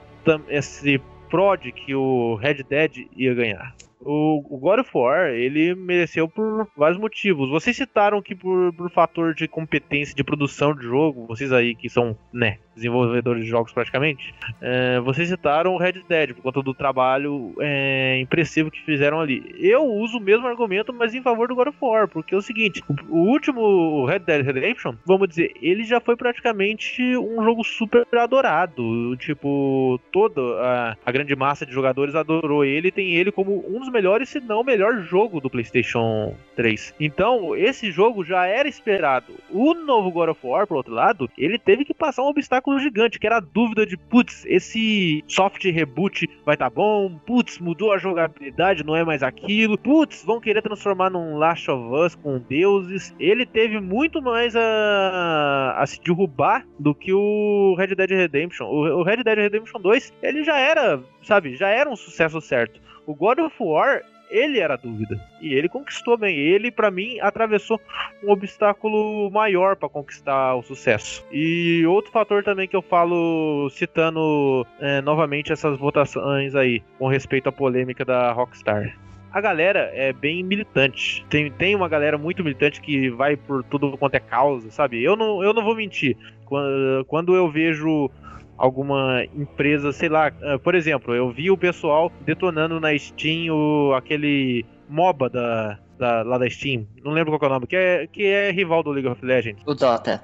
esse 0.48 1.00
prod 1.28 1.72
que 1.72 1.94
o 1.94 2.36
Red 2.36 2.62
Dead 2.68 3.08
ia 3.16 3.34
ganhar. 3.34 3.74
O, 4.09 4.57
God 4.59 4.80
of 4.80 4.90
War, 4.94 5.30
ele 5.30 5.74
mereceu 5.74 6.28
por 6.28 6.68
vários 6.76 6.98
motivos. 6.98 7.50
Vocês 7.50 7.76
citaram 7.76 8.22
que 8.22 8.36
por, 8.36 8.72
por 8.72 8.90
fator 8.90 9.34
de 9.34 9.48
competência 9.48 10.14
de 10.14 10.22
produção 10.22 10.74
de 10.74 10.84
jogo, 10.84 11.26
vocês 11.26 11.52
aí 11.52 11.74
que 11.74 11.88
são, 11.88 12.16
né, 12.32 12.59
desenvolvedores 12.77 13.45
de 13.45 13.51
jogos 13.51 13.72
praticamente, 13.72 14.35
é, 14.61 15.01
vocês 15.01 15.29
citaram 15.29 15.74
o 15.74 15.79
Red 15.79 16.05
Dead 16.09 16.35
por 16.35 16.43
conta 16.43 16.62
do 16.62 16.74
trabalho 16.74 17.55
é, 17.61 18.18
impressivo 18.20 18.70
que 18.70 18.81
fizeram 18.83 19.20
ali. 19.20 19.55
Eu 19.59 19.85
uso 19.85 20.18
o 20.18 20.20
mesmo 20.20 20.47
argumento, 20.47 20.93
mas 20.93 21.14
em 21.14 21.22
favor 21.22 21.49
do 21.49 21.55
God 21.55 21.68
of 21.68 21.79
War, 21.81 22.07
porque 22.07 22.35
é 22.35 22.39
o 22.39 22.43
seguinte, 22.43 22.83
o, 23.09 23.16
último 23.16 24.05
Red 24.05 24.20
Dead 24.20 24.45
Redemption, 24.45 24.95
vamos 25.05 25.29
dizer, 25.29 25.53
ele 25.61 25.85
já 25.85 26.01
foi 26.01 26.16
praticamente 26.16 27.03
um 27.16 27.43
jogo 27.43 27.64
super 27.64 28.07
adorado. 28.16 29.16
Tipo, 29.16 29.99
toda 30.12 30.41
a, 30.61 30.97
a 31.05 31.12
grande 31.12 31.35
massa 31.35 31.64
de 31.64 31.72
jogadores 31.72 32.14
adorou 32.14 32.64
ele, 32.64 32.91
tem 32.91 33.14
ele 33.14 33.33
como 33.33 33.64
um 33.68 33.81
dos 33.81 33.91
melhores, 33.91 34.29
se 34.29 34.41
não 34.41 34.61
o 34.61 34.64
melhor 34.64 35.03
jogo 35.03 35.41
do 35.41 35.49
PlayStation 35.49 36.35
3. 36.55 36.95
Então, 37.01 37.57
esse 37.57 37.91
jogo 37.91 38.24
já 38.24 38.47
era 38.47 38.68
esperado. 38.68 39.35
O 39.51 39.74
novo 39.74 40.11
God 40.11 40.31
of 40.31 40.41
War, 40.43 40.66
por 40.66 40.77
outro 40.77 40.93
lado, 40.93 41.31
ele 41.39 41.59
teve 41.59 41.85
que 41.85 41.95
passar 41.95 42.22
um 42.22 42.29
obstáculo 42.29 42.65
gigante, 42.78 43.18
que 43.18 43.26
era 43.26 43.36
a 43.36 43.40
dúvida 43.40 43.86
de, 43.86 43.96
putz, 43.96 44.44
esse 44.46 45.22
soft 45.26 45.64
reboot 45.64 46.28
vai 46.44 46.56
tá 46.56 46.68
bom, 46.68 47.18
putz, 47.26 47.58
mudou 47.58 47.92
a 47.92 47.98
jogabilidade, 47.98 48.84
não 48.84 48.96
é 48.96 49.04
mais 49.04 49.22
aquilo, 49.22 49.78
putz, 49.78 50.24
vão 50.24 50.40
querer 50.40 50.62
transformar 50.62 51.10
num 51.10 51.36
Last 51.36 51.70
of 51.70 51.94
Us 51.94 52.14
com 52.14 52.38
deuses. 52.38 53.14
Ele 53.18 53.46
teve 53.46 53.80
muito 53.80 54.20
mais 54.20 54.54
a, 54.56 55.76
a 55.78 55.86
se 55.86 56.00
derrubar 56.02 56.66
do 56.78 56.94
que 56.94 57.12
o 57.12 57.74
Red 57.78 57.94
Dead 57.94 58.10
Redemption. 58.10 58.66
O, 58.66 59.00
o 59.00 59.02
Red 59.02 59.22
Dead 59.22 59.38
Redemption 59.38 59.80
2, 59.80 60.12
ele 60.22 60.44
já 60.44 60.58
era, 60.58 61.00
sabe, 61.22 61.54
já 61.54 61.68
era 61.68 61.88
um 61.88 61.96
sucesso 61.96 62.40
certo. 62.40 62.80
O 63.06 63.14
God 63.14 63.38
of 63.38 63.54
War, 63.60 64.02
ele 64.31 64.59
era 64.59 64.74
a 64.74 64.77
dúvida. 64.77 65.20
E 65.41 65.55
ele 65.55 65.68
conquistou 65.68 66.16
bem. 66.16 66.37
Ele, 66.37 66.70
para 66.70 66.91
mim, 66.91 67.18
atravessou 67.20 67.81
um 68.22 68.31
obstáculo 68.31 69.31
maior 69.31 69.77
para 69.77 69.89
conquistar 69.89 70.55
o 70.55 70.62
sucesso. 70.62 71.24
E 71.33 71.85
outro 71.87 72.12
fator 72.12 72.43
também 72.43 72.68
que 72.68 72.77
eu 72.77 72.83
falo, 72.83 73.68
citando 73.70 74.66
é, 74.81 75.01
novamente 75.01 75.53
essas 75.53 75.79
votações 75.79 76.55
aí, 76.55 76.83
com 76.99 77.09
respeito 77.09 77.49
à 77.49 77.53
polêmica 77.53 78.05
da 78.05 78.33
Rockstar. 78.33 78.97
A 79.33 79.41
galera 79.41 79.91
é 79.93 80.12
bem 80.12 80.43
militante. 80.43 81.24
Tem, 81.29 81.51
tem 81.51 81.74
uma 81.74 81.89
galera 81.89 82.16
muito 82.16 82.43
militante 82.43 82.81
que 82.81 83.11
vai 83.11 83.37
por 83.37 83.62
tudo 83.64 83.97
quanto 83.99 84.14
é 84.14 84.20
causa, 84.20 84.70
sabe? 84.70 85.03
Eu 85.03 85.14
não, 85.14 85.43
eu 85.43 85.53
não 85.53 85.62
vou 85.62 85.77
mentir. 85.77 86.16
Quando, 86.47 87.05
quando 87.05 87.37
eu 87.37 87.51
vejo 87.51 88.11
alguma 88.57 89.24
empresa, 89.34 89.92
sei 89.92 90.09
lá, 90.09 90.28
uh, 90.28 90.59
por 90.59 90.74
exemplo, 90.74 91.14
eu 91.14 91.30
vi 91.30 91.50
o 91.50 91.57
pessoal 91.57 92.11
detonando 92.22 92.80
na 92.80 92.96
Steam 92.98 93.54
o, 93.54 93.94
aquele 93.94 94.64
MOBA 94.88 95.28
da, 95.28 95.78
da, 95.98 96.22
lá 96.22 96.38
da 96.38 96.48
Steam, 96.48 96.86
não 97.04 97.12
lembro 97.12 97.38
qual 97.38 97.50
é 97.50 97.52
o 97.52 97.54
nome, 97.54 97.66
que 97.66 97.76
é, 97.76 98.07
que 98.07 98.24
é 98.24 98.50
rival 98.50 98.82
do 98.82 98.90
League 98.90 99.09
of 99.09 99.24
Legends. 99.24 99.62
O 99.66 99.74
Dota. 99.74 100.22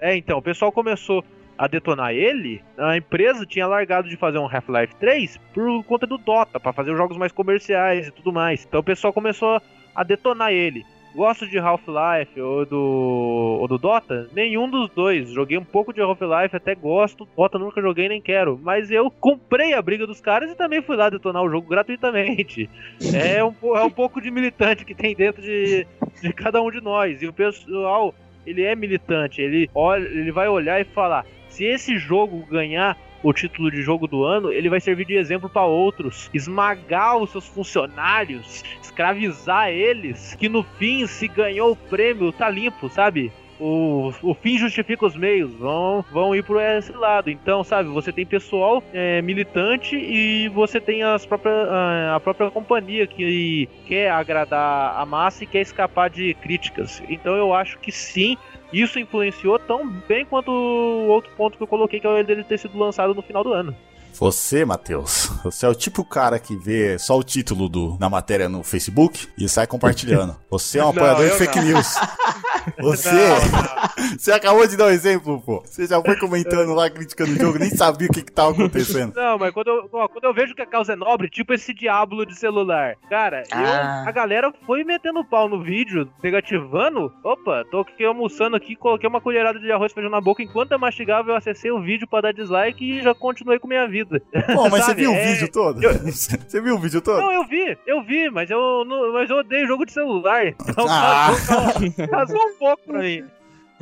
É, 0.00 0.16
então, 0.16 0.38
o 0.38 0.42
pessoal 0.42 0.72
começou 0.72 1.24
a 1.56 1.68
detonar 1.68 2.12
ele, 2.12 2.62
a 2.76 2.96
empresa 2.96 3.46
tinha 3.46 3.66
largado 3.66 4.08
de 4.08 4.16
fazer 4.16 4.38
um 4.38 4.46
Half-Life 4.46 4.96
3 4.96 5.38
por 5.54 5.84
conta 5.84 6.06
do 6.06 6.18
Dota, 6.18 6.58
para 6.58 6.72
fazer 6.72 6.90
os 6.90 6.96
jogos 6.96 7.16
mais 7.16 7.30
comerciais 7.30 8.08
e 8.08 8.10
tudo 8.10 8.32
mais. 8.32 8.64
Então 8.64 8.80
o 8.80 8.84
pessoal 8.84 9.12
começou 9.12 9.60
a 9.94 10.02
detonar 10.02 10.50
ele. 10.50 10.84
Gosto 11.14 11.46
de 11.46 11.58
Half-Life 11.58 12.40
ou 12.40 12.64
do, 12.64 13.58
ou 13.60 13.68
do 13.68 13.76
Dota? 13.76 14.28
Nenhum 14.32 14.68
dos 14.68 14.88
dois. 14.90 15.28
Joguei 15.30 15.58
um 15.58 15.64
pouco 15.64 15.92
de 15.92 16.00
Half-Life, 16.00 16.56
até 16.56 16.74
gosto. 16.74 17.28
Dota 17.36 17.58
nunca 17.58 17.82
joguei 17.82 18.08
nem 18.08 18.20
quero. 18.20 18.58
Mas 18.62 18.90
eu 18.90 19.10
comprei 19.10 19.74
a 19.74 19.82
briga 19.82 20.06
dos 20.06 20.20
caras 20.20 20.50
e 20.50 20.54
também 20.54 20.80
fui 20.80 20.96
lá 20.96 21.10
detonar 21.10 21.42
o 21.42 21.50
jogo 21.50 21.68
gratuitamente. 21.68 22.68
É 23.12 23.44
um, 23.44 23.54
é 23.76 23.82
um 23.82 23.90
pouco 23.90 24.20
de 24.20 24.30
militante 24.30 24.84
que 24.84 24.94
tem 24.94 25.14
dentro 25.14 25.42
de, 25.42 25.86
de 26.20 26.32
cada 26.32 26.62
um 26.62 26.70
de 26.70 26.80
nós. 26.80 27.20
E 27.20 27.26
o 27.26 27.32
pessoal, 27.32 28.14
ele 28.46 28.62
é 28.62 28.74
militante. 28.74 29.40
Ele, 29.42 29.68
olha, 29.74 30.06
ele 30.06 30.32
vai 30.32 30.48
olhar 30.48 30.80
e 30.80 30.84
falar: 30.84 31.26
se 31.48 31.64
esse 31.64 31.98
jogo 31.98 32.46
ganhar 32.46 32.96
o 33.22 33.32
título 33.32 33.70
de 33.70 33.82
jogo 33.82 34.06
do 34.06 34.24
ano, 34.24 34.52
ele 34.52 34.68
vai 34.68 34.80
servir 34.80 35.06
de 35.06 35.14
exemplo 35.14 35.48
para 35.48 35.64
outros, 35.64 36.30
esmagar 36.34 37.16
os 37.16 37.30
seus 37.30 37.46
funcionários, 37.46 38.64
escravizar 38.82 39.70
eles, 39.70 40.34
que 40.34 40.48
no 40.48 40.62
fim, 40.62 41.06
se 41.06 41.28
ganhou 41.28 41.72
o 41.72 41.76
prêmio, 41.76 42.32
tá 42.32 42.48
limpo, 42.48 42.88
sabe? 42.88 43.32
O, 43.64 44.12
o 44.22 44.34
fim 44.34 44.58
justifica 44.58 45.06
os 45.06 45.14
meios, 45.14 45.54
vão, 45.54 46.04
vão 46.10 46.34
ir 46.34 46.42
por 46.42 46.60
esse 46.60 46.90
lado. 46.90 47.30
Então, 47.30 47.62
sabe, 47.62 47.88
você 47.90 48.10
tem 48.10 48.26
pessoal 48.26 48.82
é, 48.92 49.22
militante 49.22 49.94
e 49.94 50.48
você 50.48 50.80
tem 50.80 51.04
as 51.04 51.24
próprias, 51.24 51.68
a 52.12 52.18
própria 52.18 52.50
companhia 52.50 53.06
que 53.06 53.68
quer 53.86 54.10
agradar 54.10 54.98
a 54.98 55.06
massa 55.06 55.44
e 55.44 55.46
quer 55.46 55.60
escapar 55.60 56.10
de 56.10 56.34
críticas. 56.34 57.00
Então, 57.08 57.36
eu 57.36 57.54
acho 57.54 57.78
que 57.78 57.92
sim, 57.92 58.36
isso 58.72 58.98
influenciou 58.98 59.58
tão 59.58 59.88
bem 60.08 60.24
quanto 60.24 60.50
o 60.50 61.08
outro 61.08 61.30
ponto 61.36 61.56
que 61.56 61.62
eu 61.62 61.66
coloquei, 61.66 62.00
que 62.00 62.06
é 62.06 62.10
o 62.10 62.24
dele 62.24 62.44
ter 62.44 62.58
sido 62.58 62.78
lançado 62.78 63.14
no 63.14 63.22
final 63.22 63.44
do 63.44 63.52
ano. 63.52 63.74
Você, 64.14 64.64
Matheus, 64.64 65.30
você 65.42 65.66
é 65.66 65.68
o 65.68 65.74
tipo 65.74 66.04
cara 66.04 66.38
que 66.38 66.54
vê 66.54 66.98
só 66.98 67.18
o 67.18 67.22
título 67.22 67.68
do, 67.68 67.96
na 67.98 68.10
matéria 68.10 68.48
no 68.48 68.62
Facebook 68.62 69.28
e 69.38 69.48
sai 69.48 69.66
compartilhando. 69.66 70.36
Você 70.50 70.78
é 70.78 70.84
um 70.84 70.90
apoiador 70.90 71.26
de 71.26 71.36
fake 71.36 71.58
não. 71.58 71.66
news. 71.66 71.94
Você, 72.78 73.10
não, 73.10 73.91
você 74.18 74.32
acabou 74.32 74.66
de 74.66 74.76
dar 74.76 74.86
um 74.86 74.90
exemplo, 74.90 75.40
pô. 75.40 75.62
Você 75.64 75.86
já 75.86 76.00
foi 76.00 76.16
comentando 76.16 76.74
lá, 76.74 76.90
criticando 76.90 77.32
o 77.32 77.36
jogo, 77.36 77.58
nem 77.58 77.70
sabia 77.70 78.08
o 78.08 78.12
que, 78.12 78.22
que 78.22 78.32
tava 78.32 78.52
acontecendo. 78.52 79.14
Não, 79.14 79.38
mas 79.38 79.52
quando 79.52 79.68
eu, 79.68 79.88
ó, 79.92 80.08
quando 80.08 80.24
eu 80.24 80.34
vejo 80.34 80.54
que 80.54 80.62
a 80.62 80.66
causa 80.66 80.92
é 80.92 80.96
nobre, 80.96 81.30
tipo 81.30 81.54
esse 81.54 81.72
diabo 81.72 82.24
de 82.26 82.34
celular, 82.34 82.96
cara, 83.08 83.44
ah. 83.50 84.02
eu, 84.02 84.08
a 84.08 84.12
galera 84.12 84.52
foi 84.66 84.84
metendo 84.84 85.24
pau 85.24 85.48
no 85.48 85.62
vídeo, 85.62 86.08
negativando. 86.22 87.12
Opa, 87.24 87.64
tô 87.70 87.80
aqui 87.80 88.04
almoçando 88.04 88.56
aqui, 88.56 88.76
coloquei 88.76 89.08
uma 89.08 89.20
colherada 89.20 89.58
de 89.58 89.70
arroz 89.72 89.92
e 89.92 89.94
feijão 89.94 90.10
na 90.10 90.20
boca. 90.20 90.42
Enquanto 90.42 90.72
eu 90.72 90.78
mastigava, 90.78 91.30
eu 91.30 91.36
acessei 91.36 91.70
o 91.70 91.80
vídeo 91.80 92.06
pra 92.06 92.20
dar 92.20 92.32
dislike 92.32 92.84
e 92.84 93.02
já 93.02 93.14
continuei 93.14 93.58
com 93.58 93.68
minha 93.68 93.86
vida 93.88 94.02
vida. 94.02 94.22
Pô, 94.54 94.68
mas 94.68 94.84
você 94.84 94.94
viu 94.96 95.12
é... 95.12 95.22
o 95.22 95.28
vídeo 95.28 95.52
todo? 95.52 95.82
Eu... 95.82 95.92
Você 96.02 96.60
viu 96.60 96.74
o 96.74 96.78
vídeo 96.78 97.00
todo? 97.00 97.18
Não, 97.18 97.32
eu 97.32 97.44
vi, 97.44 97.78
eu 97.86 98.02
vi, 98.02 98.30
mas 98.30 98.50
eu, 98.50 98.84
não, 98.84 99.12
mas 99.12 99.30
eu 99.30 99.36
odeio 99.36 99.66
jogo 99.66 99.86
de 99.86 99.92
celular. 99.92 100.46
Então 100.46 100.86
ah. 100.88 101.30
casou, 101.46 102.08
casou 102.08 102.40
um 102.40 102.54
pouco 102.58 102.82
pra 102.84 103.00
mim. 103.00 103.24